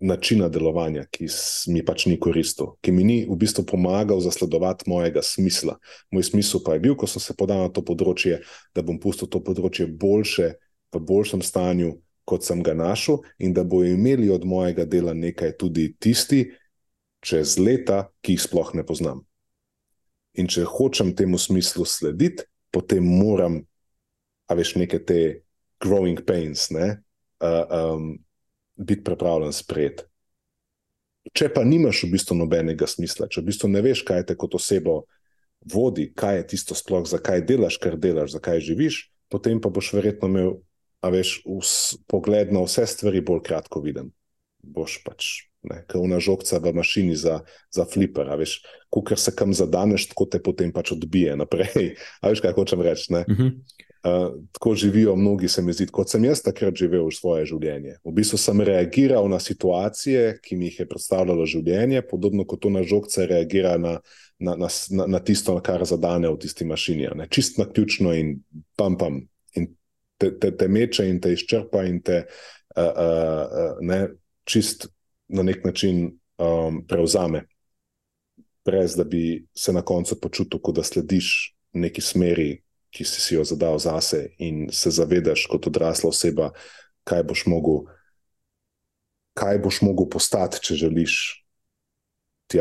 načina 0.00 0.48
delovanja, 0.48 1.04
ki 1.12 1.28
mi 1.68 1.82
pač 1.84 2.06
ni 2.08 2.16
koristil, 2.20 2.74
ki 2.80 2.92
mi 2.92 3.04
ni 3.04 3.18
v 3.28 3.36
bistvu 3.36 3.66
pomagal 3.68 4.22
zasledovati 4.24 4.88
mojega 4.88 5.22
smisla. 5.22 5.76
Moj 6.10 6.24
smisel 6.30 6.62
pa 6.64 6.74
je 6.74 6.84
bil, 6.86 6.96
ko 6.96 7.06
sem 7.06 7.20
se 7.20 7.36
podal 7.36 7.66
na 7.66 7.72
to 7.72 7.84
področje, 7.84 8.40
da 8.74 8.82
bom 8.82 9.00
pustil 9.00 9.28
to 9.28 9.42
področje 9.44 9.86
boljše, 9.86 10.54
v 10.90 11.02
boljšem 11.04 11.44
stanju. 11.44 11.98
Kot 12.28 12.44
sem 12.46 12.60
ga 12.62 12.76
našel, 12.78 13.24
in 13.42 13.50
da 13.56 13.64
bo 13.66 13.80
imeli 13.82 14.28
od 14.30 14.44
mojega 14.46 14.84
dela 14.86 15.10
nekaj 15.16 15.56
tudi 15.58 15.88
tisti, 15.98 16.44
čez 17.26 17.56
leta, 17.58 18.04
ki 18.22 18.36
jih 18.36 18.44
sploh 18.44 18.70
ne 18.78 18.84
poznam. 18.86 19.24
In 20.38 20.46
če 20.46 20.62
hočem 20.68 21.10
temu 21.18 21.40
smislu 21.40 21.82
slediti, 21.88 22.46
potem 22.70 23.02
moram, 23.02 23.58
a 24.46 24.54
veš, 24.54 24.76
neke 24.78 25.00
te 25.02 25.42
growing 25.82 26.22
pains, 26.22 26.68
ne, 26.70 27.00
uh, 27.42 27.66
um, 27.66 28.12
biti 28.80 29.04
pripravljen 29.04 29.52
sprejeti. 29.52 30.06
Če 31.36 31.50
pa 31.52 31.62
nimaš 31.68 32.06
v 32.06 32.14
bistvu 32.14 32.34
nobenega 32.38 32.88
smisla, 32.88 33.28
če 33.28 33.42
v 33.42 33.50
bistvu 33.50 33.68
ne 33.68 33.82
veš, 33.84 34.02
kaj 34.08 34.24
te 34.30 34.36
kot 34.40 34.56
osebo 34.56 35.02
vodi, 35.68 36.08
kaj 36.16 36.40
je 36.40 36.46
tisto 36.54 36.76
sploh, 36.78 37.04
zakaj 37.04 37.44
delaš, 37.44 37.76
kar 37.82 37.98
delaš, 38.00 38.32
zakaj 38.38 38.62
živiš, 38.64 39.02
potem 39.28 39.60
pa 39.60 39.68
boš 39.68 39.92
verjetno 39.98 40.30
imel, 40.32 40.56
a 41.04 41.12
veš, 41.12 41.42
pogled 42.08 42.52
na 42.52 42.64
vse 42.64 42.86
stvari 42.88 43.20
bolj 43.24 43.44
kratko 43.44 43.84
viden. 43.84 44.10
Boš 44.64 44.98
pač 45.04 45.50
kot 45.60 46.00
una 46.00 46.20
žogca 46.20 46.58
v 46.58 46.72
mašini 46.72 47.16
za, 47.16 47.40
za 47.70 47.84
fliper. 47.84 48.32
Ko 48.88 49.04
se 49.16 49.32
kam 49.36 49.52
zadaneš, 49.52 50.08
tako 50.08 50.26
te 50.26 50.40
potem 50.42 50.72
pač 50.72 50.92
odbije 50.92 51.36
naprej. 51.36 51.96
A 52.22 52.32
veš, 52.32 52.40
kaj 52.40 52.56
hočem 52.56 52.80
reči? 52.80 53.12
Uh 53.12 53.20
-huh. 53.20 53.50
Uh, 54.04 54.34
tako 54.52 54.74
živijo 54.74 55.16
mnogi, 55.16 55.48
se 55.48 55.62
mi 55.62 55.72
zdi, 55.72 55.86
kot 55.86 56.10
sem 56.10 56.24
jaz 56.24 56.42
takrat 56.42 56.76
živel 56.76 57.10
svoje 57.14 57.46
življenje. 57.50 57.96
V 58.04 58.12
bistvu 58.16 58.38
sem 58.38 58.60
reagiral 58.60 59.28
na 59.28 59.40
situacije, 59.40 60.38
ki 60.44 60.56
mi 60.56 60.70
jih 60.70 60.80
je 60.80 60.88
predstavljalo 60.88 61.46
življenje, 61.46 62.02
podobno 62.08 62.46
kot 62.48 62.66
ona 62.66 62.82
žogca 62.82 63.26
reagira 63.28 63.76
na, 63.78 63.98
na, 64.38 64.56
na, 64.56 64.70
na, 64.90 65.06
na 65.16 65.20
tisto, 65.24 65.56
kar 65.64 65.84
zadane 65.84 66.30
v 66.30 66.40
tisti 66.40 66.64
mašini. 66.64 67.10
Ne? 67.16 67.28
Čist 67.30 67.60
na 67.60 67.68
ključno 67.68 68.14
in 68.16 68.38
pam 68.76 68.96
pam. 68.98 69.20
In 69.56 69.72
te, 70.20 70.32
te, 70.38 70.52
te 70.56 70.68
meče 70.68 71.08
in 71.08 71.20
te 71.20 71.32
izčrpa, 71.34 71.84
in 71.88 72.00
te 72.04 72.24
uh, 72.24 72.84
uh, 72.84 73.78
ne, 73.84 74.02
čist 74.48 74.88
na 75.30 75.44
nek 75.46 75.64
način 75.64 76.08
um, 76.40 76.82
prevzame, 76.88 77.44
brez 78.64 78.96
da 78.96 79.04
bi 79.04 79.46
se 79.56 79.72
na 79.72 79.82
koncu 79.82 80.20
počutil, 80.20 80.60
kot 80.60 80.76
da 80.76 80.82
slediš 80.82 81.54
neki 81.72 82.00
smeri, 82.00 82.62
ki 82.90 83.04
si, 83.04 83.20
si 83.20 83.34
jo 83.34 83.44
zadal 83.44 83.78
zase, 83.78 84.34
in 84.38 84.68
se 84.72 84.90
zavedaš 84.90 85.46
kot 85.50 85.66
odrasla 85.70 86.10
oseba, 86.10 86.50
kaj 87.06 87.22
boš 87.26 87.46
mogel, 87.46 87.84
kaj 89.38 89.58
boš 89.62 89.82
mogel 89.86 90.08
postati, 90.10 90.62
če 90.62 90.80
želiš. 90.86 91.18
Iti, 92.50 92.58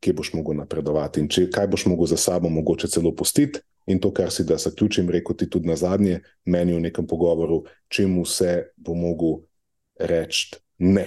kje 0.00 0.12
boš 0.16 0.30
mogel 0.32 0.56
napredovati 0.56 1.20
in 1.20 1.26
če, 1.28 1.50
kaj 1.52 1.66
boš 1.68 1.84
mogel 1.92 2.08
za 2.08 2.16
sabo 2.16 2.48
mogoče 2.48 2.88
celo 2.88 3.12
postiti. 3.12 3.60
In 3.86 3.98
to, 4.00 4.12
kar 4.14 4.30
si 4.32 4.46
da 4.48 4.56
zaključim, 4.56 5.10
rekel 5.10 5.36
ti 5.36 5.48
tudi 5.50 5.68
na 5.68 5.76
zadnje, 5.76 6.20
meni 6.44 6.72
v 6.72 6.80
nekem 6.84 7.06
pogovoru, 7.06 7.64
čemu 7.92 8.22
vse 8.24 8.70
bo 8.76 8.94
mogel 8.94 9.42
reči 10.00 10.56
ne. 10.78 11.06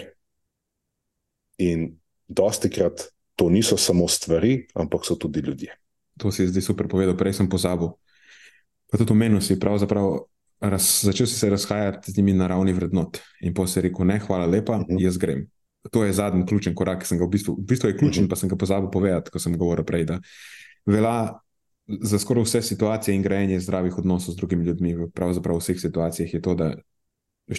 In 1.58 1.94
dosti 2.28 2.70
krat 2.70 3.08
to 3.36 3.50
niso 3.50 3.78
samo 3.78 4.08
stvari, 4.08 4.68
ampak 4.74 5.06
so 5.06 5.16
tudi 5.16 5.40
ljudje. 5.40 5.74
To 6.22 6.32
si 6.32 6.48
zdaj 6.48 6.62
super 6.62 6.88
povedal, 6.88 7.18
prej 7.18 7.42
sem 7.42 7.50
pozabil. 7.50 7.94
Pa 8.94 9.00
tudi 9.02 9.10
omenil 9.10 9.42
si, 9.42 9.56
pravzaprav 9.58 10.20
raz, 10.62 10.86
začel 11.02 11.26
si 11.26 11.34
se 11.34 11.50
razhajati 11.50 12.12
z 12.12 12.18
njimi 12.18 12.36
na 12.38 12.48
ravni 12.48 12.76
vrednot. 12.78 13.18
In 13.42 13.54
pa 13.58 13.66
si 13.66 13.82
rekel, 13.82 14.06
ne, 14.06 14.20
hvala 14.22 14.46
lepa, 14.46 14.76
uh 14.76 14.82
mhm. 14.82 14.98
-huh. 14.98 15.02
jaz 15.02 15.18
grem. 15.18 15.48
To 15.92 16.04
je 16.04 16.14
zadnji 16.14 16.46
ključen 16.46 16.76
korak, 16.76 17.02
ki 17.02 17.08
sem 17.08 17.18
ga 17.18 17.26
v 17.26 17.30
bistvu, 17.30 17.56
v 17.56 17.66
bistvu 17.66 17.90
je 17.90 17.98
ključen, 17.98 18.24
uh 18.24 18.24
mhm. 18.24 18.26
-huh. 18.26 18.30
pa 18.30 18.36
sem 18.36 18.50
ga 18.50 18.56
pozabil 18.56 18.92
povedati, 18.92 19.32
ko 19.32 19.40
sem 19.40 19.58
govoril 19.58 19.86
prej. 19.86 20.06
Vela 20.86 21.40
za 21.88 22.20
skoraj 22.20 22.44
vse 22.44 22.62
situacije 22.62 23.16
in 23.16 23.22
grajenje 23.22 23.60
zdravih 23.60 23.98
odnosov 23.98 24.34
z 24.34 24.38
drugimi 24.38 24.66
ljudmi, 24.66 25.12
pravzaprav 25.14 25.56
v 25.56 25.60
vseh 25.60 25.80
situacijah 25.80 26.34
je 26.34 26.42
to, 26.42 26.56
da 26.56 26.76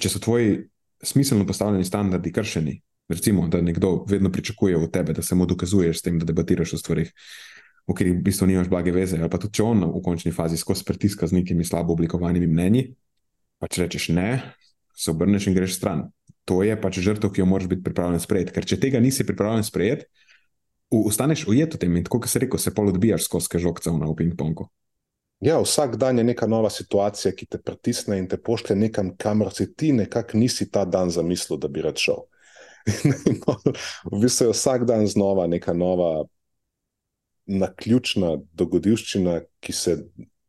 če 0.00 0.08
so 0.08 0.18
tvoji 0.18 0.68
smiselno 1.02 1.46
postavljeni 1.46 1.84
standardi 1.84 2.32
kršeni, 2.32 2.80
Recimo, 3.08 3.48
da 3.48 3.60
nekdo 3.60 4.04
vedno 4.08 4.32
pričakuje 4.32 4.76
od 4.76 4.90
tebe, 4.90 5.12
da 5.12 5.22
se 5.22 5.34
mu 5.34 5.46
dokazuješ 5.46 5.98
s 5.98 6.02
tem, 6.02 6.18
da 6.18 6.24
debatiraš 6.24 6.72
o 6.72 6.78
stvarih, 6.78 7.12
v 7.84 7.92
katerih 7.92 8.18
v 8.18 8.24
bistvu 8.24 8.48
nimaš 8.48 8.68
blage 8.72 8.92
veze. 8.92 9.18
Ali 9.20 9.30
pa 9.30 9.40
tudi, 9.40 9.58
če 9.60 9.64
on 9.66 9.84
v 9.92 10.02
končni 10.04 10.32
fazi 10.32 10.56
skozi 10.60 10.84
pritiska 10.88 11.28
z 11.28 11.40
nekimi 11.40 11.64
slabo 11.64 11.92
oblikovanimi 11.92 12.48
mnenji, 12.48 12.84
pa 13.60 13.68
če 13.68 13.84
rečeš 13.84 14.10
ne, 14.16 14.40
se 14.96 15.12
obrneš 15.12 15.48
in 15.50 15.56
greš 15.56 15.78
stran. 15.78 16.08
To 16.48 16.60
je 16.64 16.76
pač 16.76 17.00
žrtev, 17.00 17.32
ki 17.32 17.40
jo 17.40 17.48
moraš 17.48 17.68
biti 17.70 17.84
pripravljen 17.84 18.20
sprejeti. 18.20 18.52
Ker 18.52 18.68
če 18.68 18.80
tega 18.80 19.00
nisi 19.00 19.24
pripravljen 19.24 19.64
sprejeti, 19.64 20.08
ostaneš 20.94 21.46
ujet 21.48 21.74
v 21.74 21.80
tem 21.80 21.96
in 21.96 22.04
tako, 22.04 22.20
kot 22.22 22.30
se 22.30 22.42
reko, 22.44 22.60
se 22.60 22.74
pol 22.74 22.92
odbijaš 22.92 23.26
skozi 23.26 23.58
žogce 23.58 23.90
v 23.90 24.16
ping-pongu. 24.16 24.68
Ja, 25.44 25.58
vsak 25.60 25.96
dan 25.96 26.18
je 26.18 26.24
neka 26.24 26.46
nova 26.46 26.70
situacija, 26.70 27.32
ki 27.36 27.46
te 27.50 27.58
pritisne 27.58 28.18
in 28.20 28.28
te 28.28 28.38
pošlje 28.40 28.76
nekam, 28.76 29.10
kamor 29.16 29.50
si 29.52 29.66
ti 29.74 29.92
nekako 29.92 30.38
nisi 30.38 30.70
ta 30.70 30.84
dan 30.84 31.10
zamislil, 31.10 31.58
da 31.58 31.68
bi 31.68 31.82
rad 31.84 31.98
šel. 32.00 32.22
v 34.12 34.20
bistvu 34.20 34.46
je 34.46 34.54
vsak 34.54 34.84
dan 34.88 35.06
znova 35.08 35.46
neka 35.46 35.72
nova, 35.72 36.24
naključna 37.46 38.38
dogodivščina, 38.56 39.40
ki 39.60 39.72
se 39.72 39.96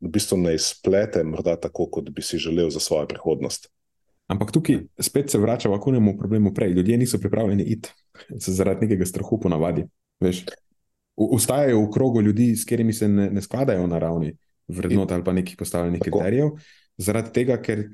v 0.00 0.10
bistvu 0.12 0.38
ne 0.40 0.54
izplete, 0.56 1.22
morda 1.24 1.56
tako, 1.60 1.88
kot 1.92 2.10
bi 2.10 2.22
si 2.22 2.38
želel 2.38 2.70
za 2.70 2.80
svojo 2.80 3.06
prihodnost. 3.10 3.68
Ampak 4.26 4.50
tukaj 4.52 4.80
spet 5.00 5.30
se 5.30 5.38
vračamo 5.38 5.78
k 5.80 5.86
unemu 5.86 6.16
problemu 6.18 6.54
prej. 6.54 6.72
Ljudje 6.72 6.96
niso 6.98 7.18
pripravljeni 7.18 7.62
iti 7.62 7.92
zaradi 8.30 8.86
nekega 8.86 9.06
strahu, 9.06 9.38
ponavadi. 9.40 9.86
Ustajajo 11.16 11.80
v 11.80 11.90
krogu 11.92 12.22
ljudi, 12.22 12.56
s 12.56 12.64
katerimi 12.64 12.92
se 12.92 13.08
ne, 13.08 13.30
ne 13.30 13.42
skladajo 13.42 13.86
na 13.86 13.98
ravni 13.98 14.34
vrednot 14.68 15.12
ali 15.12 15.24
pa 15.24 15.32
nekih 15.32 15.56
postavljenih 15.56 16.00
kriterijev, 16.02 16.56
zaradi 16.98 17.32
tega, 17.32 17.56
ker 17.62 17.84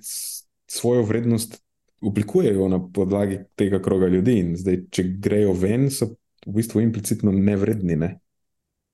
svojo 0.66 1.02
vrednost 1.02 1.58
oblikujejo 2.02 2.68
na 2.68 2.80
podlagi 2.92 3.38
tega 3.56 3.82
kroga 3.82 4.08
ljudi. 4.08 4.38
In 4.40 4.56
zdaj, 4.56 4.80
če 4.90 5.04
grejo 5.22 5.52
ven, 5.52 5.90
so 5.90 6.14
v 6.46 6.56
bistvu 6.56 6.80
implicitno 6.82 7.32
nevredni. 7.32 7.96
Ne? 7.96 8.16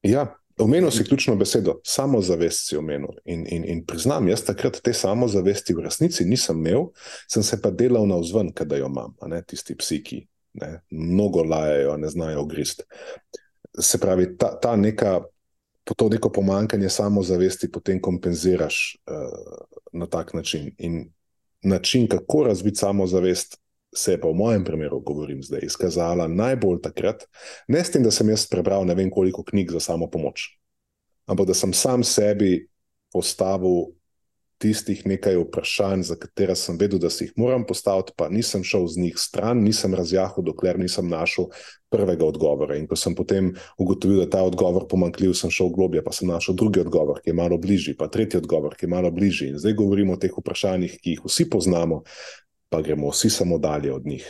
Ja, 0.08 0.36
omenil 0.58 0.90
si 0.90 1.04
ključno 1.04 1.36
besedo, 1.36 1.80
samozavest 1.84 2.68
si 2.68 2.76
omenil. 2.76 3.08
In, 3.24 3.46
in, 3.48 3.64
in 3.68 3.84
priznam, 3.86 4.28
jaz 4.28 4.42
takrat 4.46 4.80
te 4.82 4.92
samozavesti 4.94 5.74
v 5.76 5.84
resnici 5.84 6.24
nisem 6.24 6.58
imel, 6.58 6.88
sem 7.28 7.42
se 7.42 7.60
pa 7.62 7.70
delal 7.70 8.08
na 8.08 8.16
vzven, 8.16 8.52
da 8.64 8.76
jo 8.76 8.88
imam, 8.88 9.14
ne, 9.28 9.42
tisti 9.44 9.76
psiki. 9.76 10.22
Ne, 10.58 10.80
mnogo 10.90 11.42
lajajo, 11.44 11.96
ne 11.96 12.08
znajo 12.08 12.44
grist. 12.48 12.82
Se 13.78 13.98
pravi, 13.98 14.36
ta, 14.38 14.56
ta 14.60 14.76
neka. 14.76 15.20
To 15.96 16.08
neko 16.12 16.28
pomankanje 16.28 16.88
samozavesti 16.92 17.70
potem 17.72 18.00
kompenziraš 18.00 18.98
uh, 19.08 19.62
na 19.92 20.06
tak 20.06 20.34
način. 20.34 20.74
In 20.78 21.06
način, 21.62 22.08
kako 22.08 22.42
razviti 22.44 22.76
samozavest, 22.76 23.56
se 23.94 24.12
je 24.12 24.20
pa 24.20 24.28
v 24.28 24.36
mojem 24.36 24.64
primeru, 24.64 25.00
govorim 25.00 25.42
zdaj, 25.42 25.64
izkazala 25.64 26.28
najbolj 26.28 26.80
takrat, 26.84 27.24
ne 27.68 27.84
s 27.84 27.90
tem, 27.90 28.02
da 28.02 28.10
sem 28.10 28.28
jaz 28.28 28.46
prebral 28.50 28.86
ne 28.86 28.94
vem 28.94 29.10
koliko 29.10 29.42
knjig 29.42 29.72
za 29.72 29.80
samo 29.80 30.10
pomoč, 30.10 30.50
ampak 31.26 31.48
da 31.48 31.54
sem 31.54 31.72
sam 31.72 32.04
sebi 32.04 32.68
postavil 33.12 33.98
tistih 34.58 35.06
nekaj 35.06 35.36
vprašanj, 35.38 36.02
za 36.02 36.16
katera 36.18 36.54
sem 36.58 36.78
vedel, 36.78 36.98
da 36.98 37.10
si 37.10 37.28
jih 37.28 37.32
moram 37.38 37.64
postaviti, 37.66 38.12
pa 38.16 38.28
nisem 38.28 38.64
šel 38.66 38.88
z 38.90 39.00
njih 39.04 39.18
stran, 39.18 39.62
nisem 39.62 39.94
razjahal, 39.94 40.42
dokler 40.44 40.78
nisem 40.78 41.08
našel 41.08 41.46
prvega 41.94 42.26
odgovora. 42.26 42.76
In 42.76 42.88
ko 42.90 42.98
sem 42.98 43.14
potem 43.14 43.52
ugotovil, 43.78 44.18
da 44.18 44.26
je 44.26 44.30
ta 44.34 44.42
odgovor 44.42 44.88
pomankljiv, 44.90 45.36
sem 45.38 45.50
šel 45.54 45.70
globje, 45.74 46.02
pa 46.04 46.12
sem 46.12 46.28
našel 46.28 46.58
drugi 46.58 46.82
odgovor, 46.82 47.22
ki 47.22 47.30
je 47.30 47.38
malo 47.38 47.58
bližji, 47.58 47.94
pa 47.96 48.10
tretji 48.10 48.42
odgovor, 48.42 48.74
ki 48.74 48.86
je 48.86 48.92
malo 48.96 49.10
bližji. 49.14 49.52
In 49.54 49.62
zdaj 49.62 49.78
govorimo 49.78 50.18
o 50.18 50.20
teh 50.20 50.34
vprašanjih, 50.34 50.98
ki 50.98 51.16
jih 51.16 51.24
vsi 51.24 51.48
poznamo, 51.50 52.02
pa 52.68 52.82
gremo 52.82 53.10
vsi 53.10 53.30
samo 53.30 53.58
dalje 53.58 53.92
od 53.92 54.06
njih. 54.06 54.26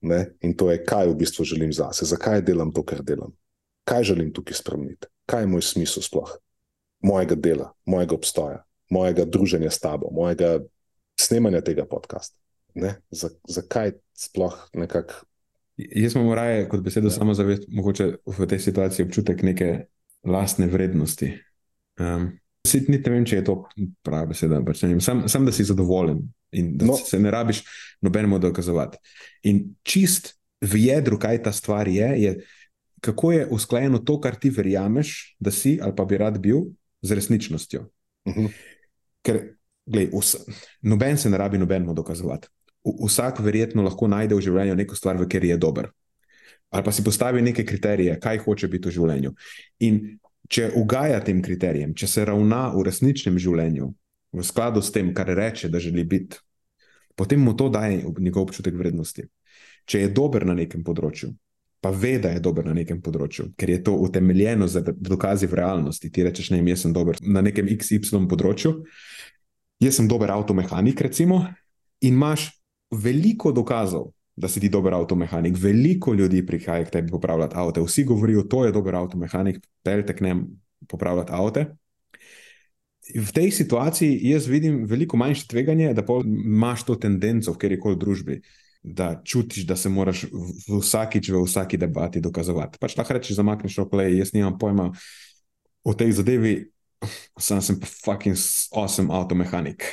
Ne? 0.00 0.34
In 0.40 0.56
to 0.56 0.70
je, 0.70 0.84
kaj 0.84 1.08
v 1.08 1.14
bistvu 1.14 1.44
želim 1.44 1.72
zase, 1.72 2.04
zakaj 2.04 2.42
delam 2.42 2.72
to, 2.72 2.82
kar 2.82 3.02
delam. 3.02 3.32
kaj 3.84 4.02
želim 4.02 4.32
tukaj 4.32 4.54
spremeniti, 4.54 5.06
kaj 5.26 5.42
je 5.42 5.46
moj 5.46 5.62
smisel 5.62 6.02
sploh 6.02 6.38
mojega 7.02 7.34
dela, 7.34 7.72
mojega 7.86 8.14
obstoja, 8.14 8.64
mojega 8.90 9.24
druženja 9.24 9.70
s 9.70 9.80
tabo, 9.80 10.10
mojega 10.12 10.60
snemanja 11.20 11.60
tega 11.60 11.84
podcasta. 11.84 12.38
Zakaj 13.48 13.92
sploh 14.14 14.68
nekako? 14.74 15.14
Jaz 15.76 16.14
imam 16.14 16.32
raje 16.32 16.68
kot 16.68 16.80
besedo 16.80 17.06
ja. 17.06 17.10
samo 17.10 17.34
zavest, 17.34 17.64
mogoče 17.68 18.14
v 18.26 18.46
tej 18.46 18.58
situaciji 18.58 19.06
občutek 19.06 19.42
neke 19.42 19.86
lastne 20.24 20.66
vrednosti. 20.66 21.32
Um, 22.00 22.38
Vsi 22.62 22.84
niti 22.86 23.10
ne 23.10 23.16
vem, 23.16 23.24
če 23.26 23.40
je 23.40 23.44
to 23.44 23.54
prava 24.06 24.28
beseda. 24.30 24.60
Pač 24.62 24.84
sam, 25.02 25.24
sam, 25.28 25.46
da 25.46 25.52
si 25.52 25.64
zadovoljen 25.66 26.20
in 26.52 26.76
da 26.76 26.86
no. 26.86 26.96
se 26.96 27.18
ne 27.20 27.30
rabiš 27.30 27.62
nobenemu 28.00 28.38
dokazovati. 28.38 28.98
In 29.48 29.74
čist 29.82 30.34
v 30.60 30.84
jedru, 30.86 31.18
kaj 31.18 31.42
ta 31.42 31.52
stvar 31.52 31.88
je, 31.88 32.08
je, 32.22 32.34
kako 33.00 33.32
je 33.32 33.46
usklajeno 33.50 33.98
to, 33.98 34.20
kar 34.20 34.36
ti 34.38 34.50
verjameš, 34.50 35.36
da 35.38 35.50
si 35.50 35.78
ali 35.82 35.96
pa 35.96 36.04
bi 36.04 36.18
rad 36.18 36.38
bil, 36.38 36.70
z 37.02 37.12
resničnostjo. 37.12 37.88
Uh 38.24 38.36
mhm. 38.36 38.46
-huh. 38.46 38.52
Ker, 39.22 39.54
gledaj, 39.86 40.20
vs, 40.20 40.36
noben 40.82 41.16
se 41.16 41.30
ne 41.30 41.38
rabi 41.38 41.58
nobenemu 41.58 41.94
dokazovati. 41.94 42.48
V, 42.84 43.06
vsak 43.06 43.40
verjetno 43.40 43.82
lahko 43.82 44.08
najde 44.08 44.34
v 44.34 44.40
življenju 44.40 44.74
neko 44.74 44.94
stvar, 44.94 45.16
v 45.16 45.26
kateri 45.26 45.48
je 45.48 45.56
dober. 45.56 45.90
Ali 46.70 46.84
pa 46.84 46.92
si 46.92 47.04
postavi 47.04 47.42
neke 47.42 47.64
kriterije, 47.64 48.20
kaj 48.20 48.38
hoče 48.38 48.68
biti 48.68 48.88
v 48.88 48.92
življenju. 48.92 49.34
In 49.78 50.18
če 50.48 50.70
ugaja 50.74 51.20
tem 51.20 51.42
kriterijem, 51.42 51.94
če 51.94 52.06
se 52.06 52.24
ravna 52.24 52.72
v 52.74 52.82
resničnem 52.82 53.38
življenju, 53.38 53.94
v 54.32 54.44
skladu 54.44 54.82
s 54.82 54.92
tem, 54.92 55.12
kar 55.14 55.28
reče, 55.28 55.68
da 55.68 55.80
želi 55.80 56.04
biti, 56.04 56.40
potem 57.16 57.40
mu 57.40 57.56
to 57.56 57.68
daje 57.68 58.04
njegov 58.18 58.42
občutek 58.42 58.74
vrednosti. 58.74 59.26
Če 59.84 60.00
je 60.00 60.12
dober 60.14 60.46
na 60.46 60.54
nekem 60.54 60.84
področju, 60.84 61.32
pa 61.82 61.90
ve, 61.90 62.14
da 62.22 62.30
je 62.30 62.40
dober 62.40 62.64
na 62.64 62.74
nekem 62.76 63.00
področju, 63.02 63.50
ker 63.58 63.70
je 63.70 63.82
to 63.82 63.96
utemeljeno 63.98 64.68
z 64.70 64.94
dokazi 64.94 65.48
v 65.50 65.58
realnosti. 65.58 66.10
Ti 66.10 66.24
rečeš, 66.28 66.52
ne, 66.54 66.62
jaz 66.70 66.86
sem 66.86 66.94
dober 66.94 67.18
na 67.20 67.42
nekem 67.42 67.66
XY 67.66 68.28
področju, 68.30 68.76
jaz 69.82 69.98
sem 69.98 70.08
dober 70.08 70.30
avtomehanik, 70.30 71.02
recimo, 71.02 71.42
in 72.00 72.14
imaš 72.14 72.48
veliko 72.92 73.52
dokazov, 73.52 74.12
da 74.36 74.48
si 74.48 74.60
ti 74.60 74.70
dober 74.72 74.94
avtomehanik. 74.94 75.58
Veliko 75.58 76.14
ljudi 76.14 76.40
prihaja 76.46 76.86
k 76.86 76.90
tebi 76.90 77.12
popravljati 77.12 77.56
avto, 77.56 77.84
vsi 77.84 78.04
govorijo, 78.04 78.46
to 78.48 78.64
je 78.64 78.72
dober 78.72 78.96
avtomehanik, 79.02 79.60
pelte 79.82 80.16
k 80.16 80.24
nam 80.24 80.46
popravljati 80.88 81.32
avto. 81.34 81.66
V 83.14 83.32
tej 83.32 83.50
situaciji 83.50 84.20
jaz 84.30 84.46
vidim 84.48 84.84
veliko 84.88 85.16
manjše 85.16 85.46
tveganje, 85.48 85.94
da 85.94 86.04
imaš 86.24 86.84
to 86.88 86.96
tendenco 86.96 87.52
v 87.52 87.58
kjerkoli 87.58 87.96
družbi 87.96 88.40
da 88.82 89.22
čutiš, 89.24 89.66
da 89.66 89.76
se 89.76 89.88
moraš 89.88 90.24
vsakič 90.80 91.28
v 91.28 91.42
vsaki 91.44 91.78
debati 91.78 92.20
dokazovati. 92.20 92.78
Pač 92.80 92.96
lahko 92.98 93.14
rečeš, 93.14 93.36
zamakneš 93.38 93.78
okle, 93.78 94.08
jaz 94.16 94.32
nimam 94.34 94.58
pojma 94.58 94.90
o 95.84 95.94
tej 95.94 96.12
zadevi, 96.18 96.54
sam 97.38 97.62
sem 97.62 97.78
pa 97.80 97.86
fucking 97.86 98.36
awesome 98.74 99.14
avtomehanik. 99.14 99.86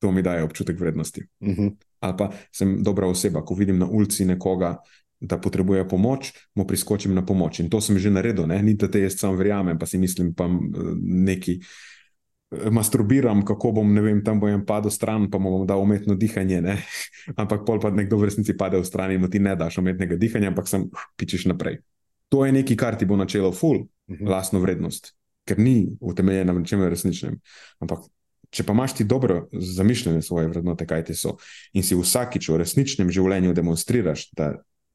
To 0.00 0.12
mi 0.12 0.22
daje 0.22 0.44
občutek 0.44 0.80
vrednosti. 0.80 1.26
Uh 1.40 1.48
mhm. 1.48 1.62
-huh. 1.62 1.76
Ali 2.00 2.16
pa 2.16 2.30
sem 2.52 2.82
dobra 2.82 3.06
oseba, 3.06 3.44
ko 3.44 3.54
vidim 3.54 3.78
na 3.78 3.86
ulici 3.86 4.24
nekoga, 4.24 4.76
da 5.20 5.38
potrebuje 5.40 5.88
pomoč, 5.88 6.32
mu 6.54 6.66
priskočim 6.66 7.14
na 7.14 7.24
pomoč. 7.26 7.60
In 7.60 7.70
to 7.70 7.80
sem 7.80 7.98
že 7.98 8.10
naredil, 8.10 8.46
ne? 8.46 8.62
ni 8.62 8.74
da 8.74 8.90
te 8.90 9.00
jaz 9.00 9.18
sam 9.18 9.36
verjamem, 9.36 9.78
pa 9.78 9.86
si 9.86 9.98
mislim, 9.98 10.34
pa 10.34 10.48
neki 11.02 11.60
masturbiram, 12.70 13.44
kako 13.46 13.72
bom, 13.72 13.94
ne 13.94 14.02
vem, 14.02 14.20
tam 14.24 14.40
bojem 14.40 14.64
padel 14.66 14.92
stran, 14.92 15.28
pa 15.30 15.38
bom 15.38 15.66
dal 15.66 15.82
umetno 15.82 16.16
dihanje. 16.18 16.60
Ne? 16.62 16.76
Ampak 17.40 17.64
pol 17.66 17.80
pa 17.80 17.90
nekdo 17.94 18.18
v 18.20 18.30
resnici 18.30 18.56
pade 18.56 18.80
v 18.80 18.86
stran 18.86 19.14
in 19.14 19.26
ti 19.30 19.42
ne 19.42 19.56
daš 19.56 19.78
umetnega 19.82 20.18
dihanja, 20.20 20.52
ampak 20.52 20.68
sem 20.70 20.88
pičiš 21.16 21.46
naprej. 21.50 21.80
To 22.32 22.44
je 22.46 22.52
nekaj, 22.52 22.76
kar 22.76 22.98
ti 22.98 23.06
bo 23.06 23.16
načelo 23.16 23.52
ful, 23.52 23.84
uh 23.84 23.86
mhm. 24.10 24.24
-huh. 24.24 24.30
lastno 24.30 24.60
vrednost, 24.60 25.14
ker 25.44 25.58
ni 25.58 25.96
utemeljeno 26.00 26.52
na 26.52 26.64
čem 26.64 26.82
resničnem. 26.82 27.40
Ampak 27.80 28.08
če 28.50 28.62
pa 28.62 28.72
imaš 28.72 28.94
ti 28.94 29.04
dobro 29.04 29.48
zamišljene 29.52 30.22
svoje 30.22 30.48
vrednote, 30.48 30.86
kaj 30.86 31.04
ti 31.04 31.14
so, 31.14 31.36
in 31.72 31.82
si 31.82 31.94
vsakič 31.94 32.48
v 32.48 32.56
resničnem 32.56 33.10
življenju 33.10 33.54
demonstriraš, 33.54 34.30
da 34.32 34.54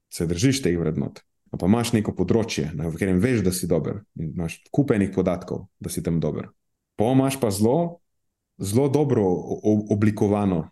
se 0.10 0.28
držiš 0.28 0.62
teh 0.62 0.80
vrednot. 0.80 1.20
Pa 1.60 1.66
imaš 1.66 1.94
neko 1.94 2.14
področje, 2.16 2.72
v 2.74 2.92
katerem 2.94 3.20
veš, 3.20 3.42
da 3.42 3.52
si 3.52 3.68
dober, 3.68 4.04
in 4.16 4.32
imaš 4.36 4.62
kupenih 4.72 5.12
podatkov, 5.12 5.68
da 5.80 5.90
si 5.90 6.04
tam 6.04 6.20
dober 6.20 6.50
pa 7.00 7.14
imaš 7.16 7.40
pa 7.40 7.48
zelo, 7.52 8.00
zelo 8.60 8.90
dobro 8.92 9.24
oblikovano 9.90 10.68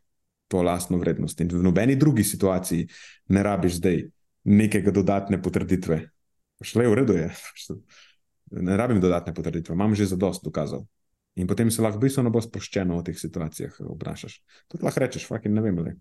to 0.48 0.62
lastno 0.62 1.00
vrednost. 1.00 1.40
In 1.42 1.48
v 1.52 1.64
nobeni 1.64 1.96
drugi 1.96 2.24
situaciji 2.24 2.88
ne 3.32 3.44
rabiš 3.44 3.80
zdaj 3.80 4.04
nekega 4.44 4.92
dodatne 4.92 5.40
potrditve. 5.42 6.02
Šele 6.64 6.88
v 6.88 7.00
redu 7.00 7.16
je, 7.16 7.32
ne 8.52 8.78
rabim 8.78 9.00
dodatne 9.02 9.34
potrditve, 9.34 9.76
imam 9.76 9.96
že 9.96 10.10
zadost 10.12 10.44
dokazov. 10.44 10.84
In 11.38 11.48
potem 11.48 11.72
se 11.72 11.82
lahko 11.82 12.02
bistveno 12.02 12.32
bolj 12.34 12.48
sproščeno 12.48 12.98
v 12.98 13.08
teh 13.08 13.18
situacijah 13.20 13.80
obnašaš. 13.86 14.40
To 14.68 14.80
lahko 14.82 15.04
rečeš, 15.04 15.28
fucking 15.30 15.54
ne 15.56 15.62
vem. 15.62 15.80
Le. 15.80 15.96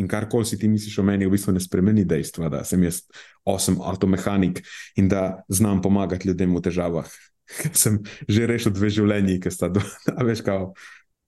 In 0.00 0.08
karkoli 0.08 0.46
si 0.46 0.58
ti 0.58 0.68
misliš 0.68 0.98
o 0.98 1.04
meni, 1.04 1.26
v 1.26 1.34
bistvu 1.34 1.52
ne 1.52 1.60
spremeni 1.60 2.06
dejstva, 2.08 2.48
da 2.48 2.64
sem 2.64 2.82
jaz 2.86 3.02
osem 3.44 3.78
avtomehanik 3.82 4.62
in 4.96 5.08
da 5.08 5.42
znam 5.48 5.82
pomagati 5.82 6.28
ljudem 6.28 6.54
v 6.56 6.62
težavah, 6.64 7.10
sem 7.80 8.00
že 8.28 8.46
rešil 8.48 8.74
dve 8.76 8.90
življenji, 8.92 9.38
ki 9.42 9.52
sta 9.52 9.70
do, 9.72 9.82
veš, 10.28 10.44
kao, 10.46 10.72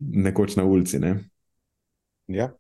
nekoč 0.01 0.57
na 0.61 0.65
ulici. 0.65 1.01
Ne? 1.03 1.17
Ja. 2.31 2.53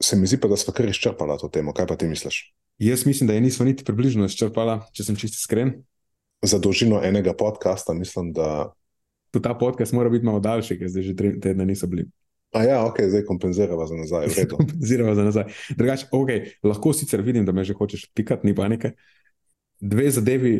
Se 0.00 0.16
mi 0.16 0.28
zdi 0.28 0.40
pa, 0.40 0.48
da 0.48 0.56
smo 0.56 0.72
kar 0.72 0.88
izčrpali 0.88 1.36
to 1.40 1.50
temo. 1.52 1.74
Kaj 1.76 1.88
pa 1.90 1.96
ti 2.00 2.08
misliš? 2.08 2.42
Jaz 2.80 3.04
mislim, 3.04 3.28
da 3.28 3.36
je 3.36 3.44
nismo 3.44 3.66
niti 3.68 3.84
približno 3.84 4.24
izčrpali, 4.24 4.78
če 4.96 5.04
sem 5.04 5.18
čisto 5.20 5.36
iskren. 5.36 5.74
Za 6.40 6.56
dolžino 6.56 7.02
enega 7.04 7.34
podcasta 7.36 7.92
mislim, 7.92 8.32
da. 8.32 8.70
Tudi 9.30 9.44
ta 9.44 9.52
podcast 9.54 9.92
mora 9.94 10.10
biti 10.10 10.24
malo 10.26 10.40
daljši, 10.42 10.78
ker 10.80 10.88
zdaj 10.90 11.04
že 11.06 11.12
tri 11.14 11.28
tedne 11.40 11.66
niso 11.68 11.86
bili. 11.86 12.08
A 12.56 12.64
ja, 12.66 12.78
ok, 12.82 12.96
zdaj 13.12 13.22
kompenziramo 13.28 13.84
za 13.86 13.94
nazaj. 13.94 14.32
kompenziramo 14.56 15.14
za 15.14 15.26
nazaj. 15.28 15.52
Drugač, 15.78 16.08
okay, 16.10 16.48
lahko 16.66 16.92
sicer 16.96 17.22
vidim, 17.22 17.44
da 17.46 17.52
me 17.52 17.62
že 17.64 17.76
hočeš 17.78 18.08
pikati, 18.16 18.48
ni 18.48 18.56
panike. 18.56 18.96
Dve 19.80 20.08
zadevi 20.10 20.54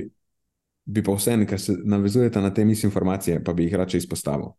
bi 0.84 1.02
pa 1.02 1.14
vseeno, 1.14 1.46
ker 1.46 1.60
se 1.60 1.76
navezujete 1.84 2.40
na 2.40 2.54
te 2.54 2.64
misinformacije, 2.64 3.44
pa 3.44 3.52
bi 3.52 3.64
jih 3.64 3.74
rače 3.74 3.98
izpostavil. 3.98 4.52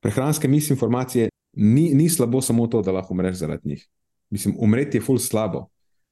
Prehranske 0.00 0.48
misinformacije 0.48 1.28
ni, 1.52 1.90
ni 1.94 2.08
slabo 2.08 2.40
samo 2.40 2.66
to, 2.66 2.82
da 2.82 2.92
lahko 2.92 3.14
umreš 3.14 3.36
zaradi 3.36 3.68
njih. 3.68 3.88
Mislim, 4.30 4.54
umreti 4.58 4.96
je 4.96 5.02
ful 5.02 5.18
slabo, 5.18 5.66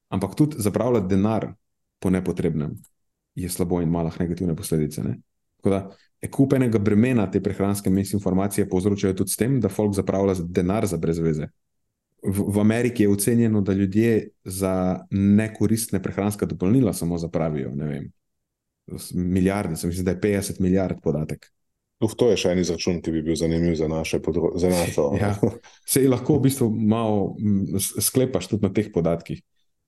ampak 0.09 0.35
tudi 0.35 0.57
zapravljati 0.59 1.07
denar 1.07 1.53
po 1.99 2.11
nepotrebnem 2.11 2.77
je 3.35 3.49
slabo 3.49 3.81
in 3.81 3.89
malo 3.89 4.11
negativne 4.19 4.57
posledice. 4.57 5.03
Ne? 5.03 5.19
Tako 5.57 5.71
da 5.71 5.97
ekupenega 6.21 6.79
bremena 6.79 7.31
te 7.31 7.41
prehranske 7.43 7.91
misinformacije 7.91 8.69
povzročajo 8.69 9.15
tudi 9.15 9.31
s 9.31 9.37
tem, 9.37 9.61
da 9.61 9.69
folk 9.69 9.95
zapravlja 9.95 10.35
denar 10.49 10.87
za 10.87 10.97
brezveze. 10.97 11.49
V, 12.23 12.45
v 12.49 12.61
Ameriki 12.61 13.03
je 13.03 13.11
ocenjeno, 13.11 13.61
da 13.61 13.73
ljudje 13.73 14.29
za 14.45 15.05
nekoristne 15.11 16.03
prehranske 16.03 16.47
dopolnila 16.47 16.93
samo 16.93 17.19
zapravijo, 17.19 17.75
ne 17.75 17.87
vem, 17.87 18.13
milijarde, 19.15 19.77
se 19.77 19.87
mi 19.87 19.93
zdi, 19.93 20.05
da 20.05 20.15
je 20.15 20.21
50 20.21 20.61
milijard 20.61 21.01
podatek. 21.03 21.51
Uf, 22.01 22.13
to 22.19 22.29
je 22.29 22.37
še 22.37 22.53
en 22.53 22.61
izračun, 22.61 22.99
ki 23.01 23.13
bi 23.15 23.23
bil 23.25 23.37
zanimiv 23.41 23.73
za 23.79 23.89
naše 23.89 24.21
področje. 24.21 24.69
ja, 25.23 25.33
se 25.89 26.03
lahko 26.05 26.37
v 26.37 26.45
bistvu 26.45 26.69
malo 26.69 27.31
sklepaš 27.81 28.51
tudi 28.53 28.69
na 28.69 28.73
teh 28.77 28.91
podatkih. 28.93 29.41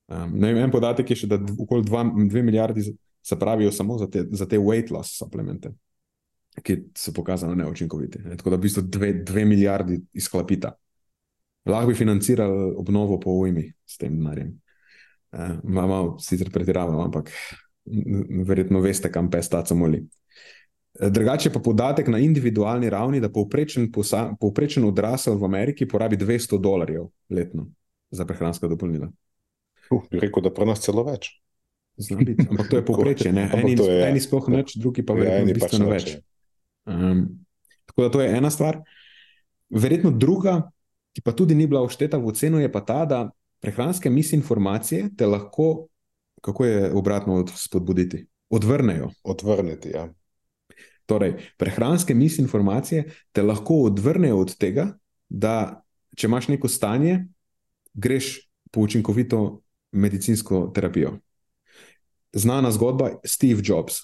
Um, 0.09 0.39
vem, 0.41 0.57
en 0.57 0.73
podatek 0.73 1.13
je 1.13 1.19
še, 1.23 1.29
da 1.29 1.37
okoli 1.37 1.85
2 1.85 2.43
milijardi 2.47 2.87
se 3.29 3.37
pravijo 3.37 3.73
samo 3.75 3.99
za 4.01 4.09
te, 4.09 4.25
za 4.33 4.49
te 4.49 4.57
weight 4.57 4.89
loss 4.95 5.19
supplemente, 5.21 5.75
ki 6.65 6.79
so 6.97 7.13
pokazano 7.13 7.59
neučinkoviti. 7.61 8.23
Ne? 8.25 8.39
Tako 8.41 8.55
da 8.55 8.57
v 8.57 8.65
bistvu 8.65 8.87
2 8.89 9.45
milijardi 9.45 10.01
izklapita. 10.17 10.73
Lahko 11.69 11.93
bi 11.93 11.99
financirali 11.99 12.73
obnovo 12.81 13.21
po 13.21 13.37
ujmi 13.43 13.67
s 13.85 14.01
tem 14.01 14.17
denarjem. 14.17 14.55
Uh, 15.29 15.59
malo 15.69 16.17
sicer 16.25 16.49
pretiravamo, 16.49 17.05
ampak 17.05 17.35
verjetno 18.47 18.81
veste, 18.81 19.11
kam 19.13 19.31
pes 19.31 19.49
ta 19.49 19.63
camoli. 19.65 20.03
Drugače 20.99 21.53
pa 21.55 21.61
podatek 21.63 22.09
na 22.09 22.19
individualni 22.19 22.91
ravni, 22.91 23.21
da 23.21 23.31
povprečen, 23.31 23.91
povprečen 24.41 24.85
odrasel 24.85 25.39
v 25.39 25.45
Ameriki 25.45 25.87
porabi 25.89 26.17
200 26.17 26.59
dolarjev 26.59 27.07
letno 27.31 27.69
za 28.11 28.25
prehranska 28.27 28.69
dopolnila. 28.69 29.11
Uh, 29.91 30.03
bi 30.11 30.21
rekel, 30.21 30.43
da 30.43 30.53
pa 30.53 30.67
nas 30.69 30.83
celo 30.85 31.05
več. 31.07 31.31
Biti, 31.99 32.47
ampak 32.51 32.71
to 32.71 32.81
je 32.81 32.87
povprečje. 32.91 33.31
Eni, 33.31 33.77
eni 34.09 34.23
sploh 34.23 34.49
neč, 34.53 34.77
drugi 34.79 35.05
pa 35.07 35.17
ja, 35.19 35.39
verjetno 35.39 35.53
pač 35.53 35.61
bistveno 35.61 35.91
več. 35.93 36.17
Um, 36.89 37.23
tako 37.91 38.07
da 38.07 38.11
to 38.17 38.25
je 38.25 38.33
ena 38.41 38.51
stvar. 38.51 38.81
Verjetno 39.69 40.11
druga, 40.11 40.61
ki 41.15 41.23
pa 41.23 41.35
tudi 41.37 41.55
ni 41.59 41.69
bila 41.69 41.85
ušteta 41.87 42.19
v 42.19 42.35
ceno, 42.35 42.63
je 42.63 42.71
pa 42.73 42.83
ta, 42.83 43.05
da 43.09 43.21
prehranske 43.63 44.11
misinformacije 44.11 45.13
te 45.19 45.27
lahko 45.27 45.89
kako 46.41 46.65
je 46.65 46.93
obratno 46.93 47.35
od 47.35 47.53
spodbuditi? 47.55 48.27
Odvrnejo. 48.51 49.11
Odvrniti, 49.25 49.89
ja. 49.89 50.09
Torej, 51.07 51.35
prehranske 51.57 52.15
misinformacije 52.15 53.11
te 53.33 53.43
lahko 53.43 53.75
odvrnejo 53.75 54.39
od 54.39 54.57
tega, 54.57 54.91
da 55.29 55.83
če 56.17 56.27
imaš 56.27 56.49
neko 56.49 56.69
stanje, 56.69 57.27
greš 57.95 58.51
po 58.71 58.81
učinkovito 58.81 59.63
medicinsko 59.93 60.71
terapijo. 60.75 61.19
Znana 62.33 62.71
zgodba 62.73 63.11
Steve 63.25 63.63
Jobs. 63.65 63.95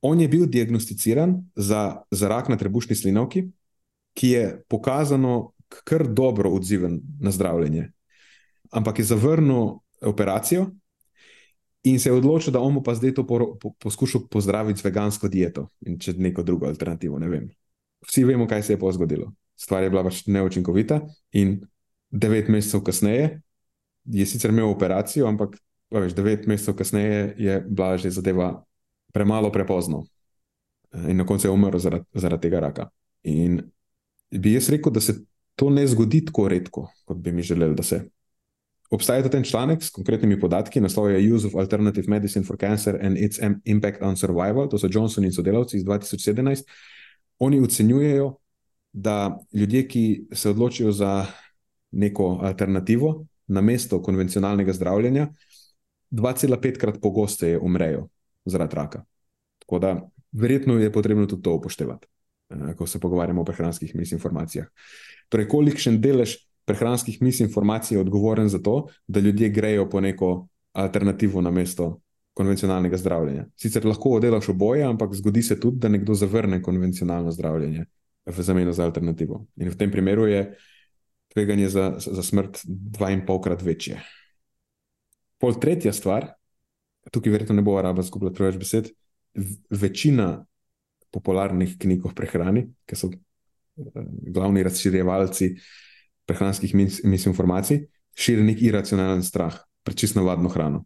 On 0.00 0.20
je 0.20 0.28
bil 0.28 0.46
diagnosticiran 0.46 1.38
za, 1.56 2.02
za 2.10 2.28
rak 2.28 2.48
na 2.48 2.56
trebušni 2.56 2.96
slinavki, 2.96 3.48
ki 4.14 4.28
je 4.28 4.62
pokazano 4.68 5.52
kar 5.68 6.06
dobro 6.08 6.50
odziven 6.50 7.00
na 7.20 7.30
zdravljenje. 7.30 7.90
Ampak 8.70 8.98
je 8.98 9.04
zavrnil 9.04 9.80
operacijo 10.02 10.66
in 11.82 12.00
se 12.00 12.08
je 12.08 12.14
odločil, 12.14 12.52
da 12.52 12.58
bomo 12.58 12.82
pa 12.82 12.94
zdaj 12.94 13.14
to 13.14 13.26
po, 13.26 13.56
po, 13.60 13.72
poskušal 13.78 14.26
pozdraviti 14.30 14.80
z 14.80 14.84
vegansko 14.88 15.28
dieto 15.28 15.68
in 15.86 15.98
če 15.98 16.16
neko 16.18 16.42
drugo 16.42 16.66
alternativo. 16.66 17.20
Vsi 18.06 18.24
vemo, 18.24 18.46
kaj 18.46 18.62
se 18.62 18.72
je 18.72 18.80
pa 18.80 18.92
zgodilo. 18.92 19.32
Stvar 19.58 19.82
je 19.82 19.90
bila 19.90 20.04
pač 20.06 20.26
neučinkovita 20.26 21.00
in 21.32 21.60
devet 22.10 22.48
mesecev 22.48 22.82
kasneje 22.86 23.40
je 24.04 24.26
sicer 24.26 24.50
imel 24.50 24.70
operacijo, 24.70 25.26
ampak 25.28 25.58
veš, 25.90 26.14
devet 26.14 26.46
mesecev 26.46 26.76
kasneje 26.78 27.34
je 27.38 27.60
bila 27.68 27.96
že 27.96 28.10
zadeva 28.10 28.64
premalo 29.12 29.52
prepozno 29.52 30.04
in 31.08 31.16
na 31.16 31.26
koncu 31.26 31.46
je 31.46 31.50
umrl 31.50 31.78
zaradi, 31.78 32.04
zaradi 32.14 32.42
tega 32.42 32.60
raka. 32.60 32.88
In 33.22 33.60
bi 34.30 34.52
jaz 34.52 34.70
rekel, 34.70 34.92
da 34.92 35.00
se 35.00 35.14
to 35.54 35.70
ne 35.70 35.86
zgodi 35.86 36.24
tako 36.24 36.48
redko, 36.48 36.86
kot 37.04 37.18
bi 37.18 37.32
mi 37.32 37.42
želeli, 37.42 37.74
da 37.74 37.82
se. 37.82 38.00
Obstaja 38.90 39.22
tudi 39.22 39.36
en 39.36 39.44
članek 39.44 39.82
s 39.82 39.90
konkretnimi 39.90 40.40
podatki, 40.40 40.80
naslov 40.80 41.10
je 41.10 41.32
Use 41.32 41.46
of 41.46 41.54
Alternative 41.54 42.08
Medicine 42.08 42.44
for 42.44 42.56
Cancer 42.56 42.98
and 43.02 43.18
its 43.18 43.40
Impact 43.64 44.02
on 44.02 44.16
Survival. 44.16 44.68
To 44.68 44.78
so 44.78 44.88
Johnson 44.90 45.24
in 45.24 45.32
sodelavci 45.32 45.76
iz 45.76 45.84
2017. 45.84 46.62
Oni 47.38 47.60
ocenjujejo, 47.60 48.36
da 48.92 49.38
ljudje, 49.52 49.88
ki 49.88 50.26
se 50.32 50.50
odločijo 50.50 50.92
za 50.92 51.26
neko 51.90 52.38
alternativo 52.42 53.26
na 53.46 53.60
mesto 53.60 54.02
konvencionalnega 54.02 54.72
zdravljenja, 54.72 55.28
2,5 56.10 56.78
krat 56.78 57.00
pogosteje 57.02 57.58
umrejo 57.58 58.08
zaradi 58.44 58.76
raka. 58.76 59.04
Tako 59.58 59.78
da 59.78 60.10
verjetno 60.32 60.78
je 60.78 60.92
potrebno 60.92 61.26
tudi 61.26 61.42
to 61.42 61.54
upoštevati, 61.54 62.06
eh, 62.50 62.74
ko 62.76 62.86
se 62.86 63.00
pogovarjamo 63.00 63.40
o 63.40 63.44
prehranskih 63.44 63.94
misinformacijah. 63.94 64.66
Torej, 65.28 65.48
kolikšen 65.48 66.00
delež 66.00 66.47
prehranskih 66.68 67.22
misinformacij 67.22 67.96
je 67.96 68.00
odgovoren 68.00 68.48
za 68.48 68.60
to, 68.62 68.86
da 69.06 69.20
ljudje 69.20 69.48
grejo 69.48 69.88
po 69.90 70.00
neko 70.00 70.48
alternativo 70.72 71.40
na 71.40 71.50
mesto 71.50 72.00
konvencionalnega 72.38 72.96
zdravljenja. 72.96 73.46
Sicer 73.58 73.86
lahko 73.86 74.14
oddelaš 74.18 74.48
oboje, 74.52 74.84
ampak 74.86 75.14
zgodi 75.14 75.42
se 75.42 75.58
tudi, 75.60 75.80
da 75.82 75.88
nekdo 75.88 76.14
zavrne 76.14 76.62
konvencionalno 76.62 77.32
zdravljenje 77.34 77.86
v 78.28 78.42
zameno 78.42 78.72
za 78.72 78.84
alternativo. 78.84 79.46
In 79.56 79.72
v 79.72 79.78
tem 79.78 79.90
primeru 79.90 80.28
je 80.28 80.44
tveganje 81.34 81.68
za, 81.68 81.86
za 81.98 82.22
smrt 82.22 82.60
dva 82.64 83.10
in 83.10 83.24
polkrat 83.26 83.62
večje. 83.62 83.98
Pol 85.38 85.58
tretja 85.58 85.92
stvar, 85.92 86.28
tukaj 87.10 87.32
verjetno 87.32 87.56
ne 87.58 87.64
bo 87.66 87.74
raba 87.82 88.02
skupila 88.06 88.32
preveč 88.34 88.58
besed, 88.60 88.92
večina 89.70 90.44
popularnih 91.14 91.76
knjig 91.78 92.06
o 92.06 92.12
prehrani, 92.14 92.68
ki 92.86 92.96
so 92.98 93.10
glavni 94.34 94.62
razširjevalci 94.66 95.52
prehranskih 96.28 96.74
misinformacij, 97.04 97.86
širi 98.18 98.44
nek 98.44 98.62
iracionalen 98.62 99.24
strah 99.24 99.56
pred 99.86 99.96
čisto 99.96 100.20
navadno 100.20 100.52
hrano. 100.52 100.84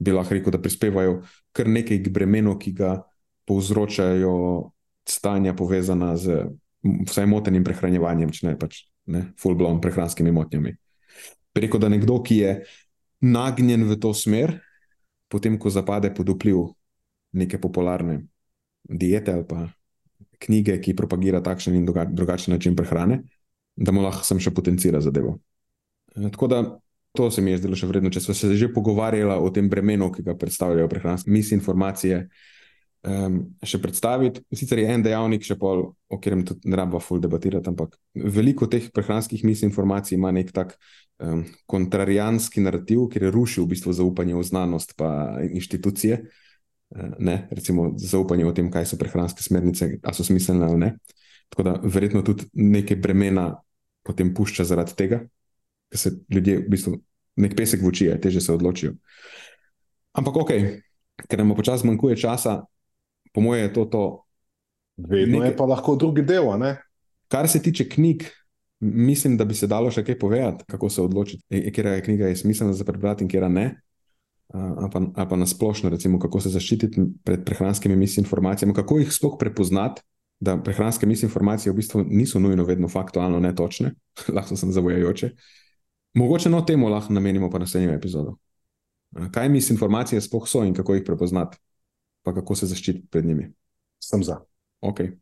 Bi 0.00 0.14
lahko 0.16 0.34
rekel, 0.34 0.54
da 0.54 0.60
prispevajo 0.62 1.20
kar 1.52 1.68
nekaj 1.68 2.00
k 2.00 2.12
bremenu, 2.12 2.56
ki 2.58 2.72
ga 2.72 2.94
povzročajo 3.44 4.34
stanja 5.04 5.52
povezana 5.56 6.14
z 6.16 6.46
vsaj 6.80 7.26
motenim 7.28 7.64
prehranjevanjem, 7.66 8.32
če 8.32 8.46
ne 8.46 8.54
pač 8.58 8.84
ne, 9.10 9.24
full-blown 9.40 9.82
prehranskimi 9.82 10.32
motnjami. 10.32 10.72
Preko 11.52 11.80
da 11.82 11.90
nekdo, 11.92 12.20
ki 12.24 12.36
je 12.40 12.52
nagnjen 13.26 13.84
v 13.90 13.98
to 14.00 14.14
smer, 14.16 14.54
potem 15.28 15.58
ko 15.60 15.70
zapade 15.70 16.12
pod 16.14 16.30
vpliv 16.32 16.70
neke 17.36 17.60
popularne 17.60 18.22
diete 18.88 19.34
ali 19.34 19.44
pa 19.46 19.66
knjige, 20.40 20.78
ki 20.80 20.96
propagira 20.96 21.42
takšen 21.44 21.76
in 21.76 21.84
drugačen 21.86 22.54
način 22.54 22.76
prehrane, 22.76 23.20
da 23.76 23.92
mu 23.92 24.02
lahko 24.04 24.24
sem 24.26 24.40
še 24.42 24.52
potencira 24.54 25.00
zadevo. 25.00 25.38
E, 26.16 26.30
tako 26.30 26.48
da 26.50 26.62
to 27.12 27.30
se 27.30 27.42
mi 27.42 27.50
je 27.50 27.58
zdelo 27.58 27.76
še 27.76 27.88
vredno, 27.90 28.10
če 28.10 28.22
smo 28.22 28.34
se 28.34 28.54
že 28.54 28.70
pogovarjali 28.72 29.34
o 29.34 29.50
tem 29.50 29.68
bremenu, 29.70 30.10
ki 30.14 30.22
ga 30.26 30.36
predstavljajo 30.38 30.88
prehranske 30.88 31.30
misinformacije. 31.30 32.24
Um, 33.00 33.56
še 33.64 33.78
predstaviti, 33.80 34.42
sicer 34.52 34.82
je 34.82 34.90
en 34.92 35.00
dejavnik, 35.00 35.40
še 35.40 35.54
pol, 35.56 35.86
o 35.88 36.16
katerem 36.18 36.42
tudi 36.44 36.68
ne 36.68 36.76
rabimo 36.76 37.00
ful 37.00 37.16
debatirati, 37.22 37.70
ampak 37.72 37.94
veliko 38.12 38.68
teh 38.68 38.90
prehranskih 38.92 39.40
misinformacij 39.48 40.18
ima 40.18 40.28
nek 40.36 40.52
tak 40.52 40.74
um, 41.16 41.46
kontrarijanski 41.64 42.60
narativ, 42.60 43.06
ki 43.08 43.32
ruši 43.32 43.62
v 43.64 43.70
bistvu 43.72 43.96
zaupanje 43.96 44.36
v 44.36 44.44
znanost 44.44 44.92
in 45.00 45.56
inštitucije. 45.62 46.20
Uh, 46.92 47.16
ne, 47.24 47.38
recimo 47.56 47.94
zaupanje 47.96 48.44
v 48.44 48.54
tem, 48.60 48.68
kaj 48.68 48.92
so 48.92 49.00
prehranske 49.00 49.48
smernice, 49.48 49.96
ali 50.04 50.14
so 50.20 50.26
smiselne 50.26 50.68
ali 50.68 50.84
ne. 50.84 50.92
Tako 51.50 51.66
da 51.66 51.76
verjetno 51.82 52.22
tudi 52.22 52.46
nekaj 52.54 52.96
bremena 53.02 53.52
potem 54.06 54.32
pušča 54.34 54.64
zaradi 54.64 54.94
tega, 54.96 55.20
ker 55.90 55.98
se 55.98 56.12
ljudje 56.30 56.58
v 56.62 56.68
bistvu 56.70 56.96
nek 57.40 57.56
pesek 57.56 57.82
v 57.82 57.90
oči, 57.90 58.08
teže 58.22 58.40
se 58.40 58.52
odločijo. 58.52 58.94
Ampak 60.16 60.36
ok, 60.36 60.50
ker 61.26 61.40
nam 61.40 61.54
počasi 61.56 61.86
manjkuje 61.86 62.18
časa 62.18 62.60
po 63.32 63.44
mojem, 63.44 63.68
je 63.68 63.72
to. 63.74 63.84
to 63.86 64.02
Vedno 65.00 65.38
nekaj, 65.38 65.54
je 65.54 65.56
pa 65.56 65.64
lahko 65.64 65.96
drugi 65.96 66.22
del. 66.26 66.50
Kar 67.30 67.48
se 67.48 67.62
tiče 67.62 67.88
knjig, 67.88 68.26
mislim, 68.80 69.36
da 69.36 69.44
bi 69.44 69.54
se 69.54 69.68
dalo 69.70 69.90
še 69.90 70.04
kaj 70.04 70.18
povedati, 70.18 70.66
kako 70.68 70.90
se 70.90 71.02
odločiti, 71.02 71.44
e, 71.48 71.70
kera 71.72 71.94
je 71.96 72.04
knjiga 72.04 72.28
je 72.28 72.36
smiselna 72.36 72.74
za 72.76 72.84
prebrati 72.84 73.24
in 73.24 73.30
kera 73.30 73.48
ne. 73.48 73.80
Ali 74.50 74.90
pa, 74.90 74.98
ali 74.98 75.28
pa 75.30 75.36
na 75.38 75.46
splošno, 75.46 75.92
recimo, 75.94 76.18
kako 76.18 76.40
se 76.42 76.50
zaščititi 76.50 77.04
pred 77.24 77.44
prehranskimi 77.46 77.96
misinformacijami, 77.96 78.74
kako 78.74 78.98
jih 78.98 79.12
sploh 79.14 79.36
prepoznati, 79.38 80.02
da 80.40 80.56
prehranske 80.62 81.06
misinformacije 81.06 81.72
v 81.72 81.76
bistvu 81.76 82.04
niso 82.08 82.38
nujno 82.38 82.64
vedno 82.64 82.88
faktualno 82.88 83.40
netočne, 83.40 83.94
lahko 84.36 84.56
so 84.56 84.70
zavojajoče. 84.70 85.30
Mogoče 86.14 86.50
no 86.50 86.60
temu 86.62 86.88
lahko 86.88 87.12
namenimo 87.12 87.50
pa 87.50 87.58
naslednjo 87.58 87.92
epizodo. 87.92 88.36
Kaj 89.32 89.48
misinformacije 89.48 90.20
sploh 90.20 90.48
so 90.48 90.64
in 90.64 90.74
kako 90.74 90.94
jih 90.94 91.02
prepoznati? 91.06 91.58
pa 92.22 92.34
kako 92.34 92.54
se 92.54 92.66
zaščititi 92.66 93.08
pred 93.10 93.24
njimi. 93.24 93.52
Sem 94.00 94.24
za. 94.24 94.40
Okay. 94.80 95.12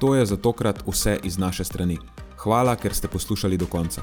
To 0.00 0.14
je 0.14 0.26
za 0.26 0.36
tokrat 0.36 0.82
vse 0.86 1.18
iz 1.24 1.38
naše 1.38 1.64
strani. 1.64 1.98
Hvala, 2.38 2.76
ker 2.76 2.94
ste 2.94 3.08
poslušali 3.08 3.58
do 3.58 3.66
konca. 3.66 4.02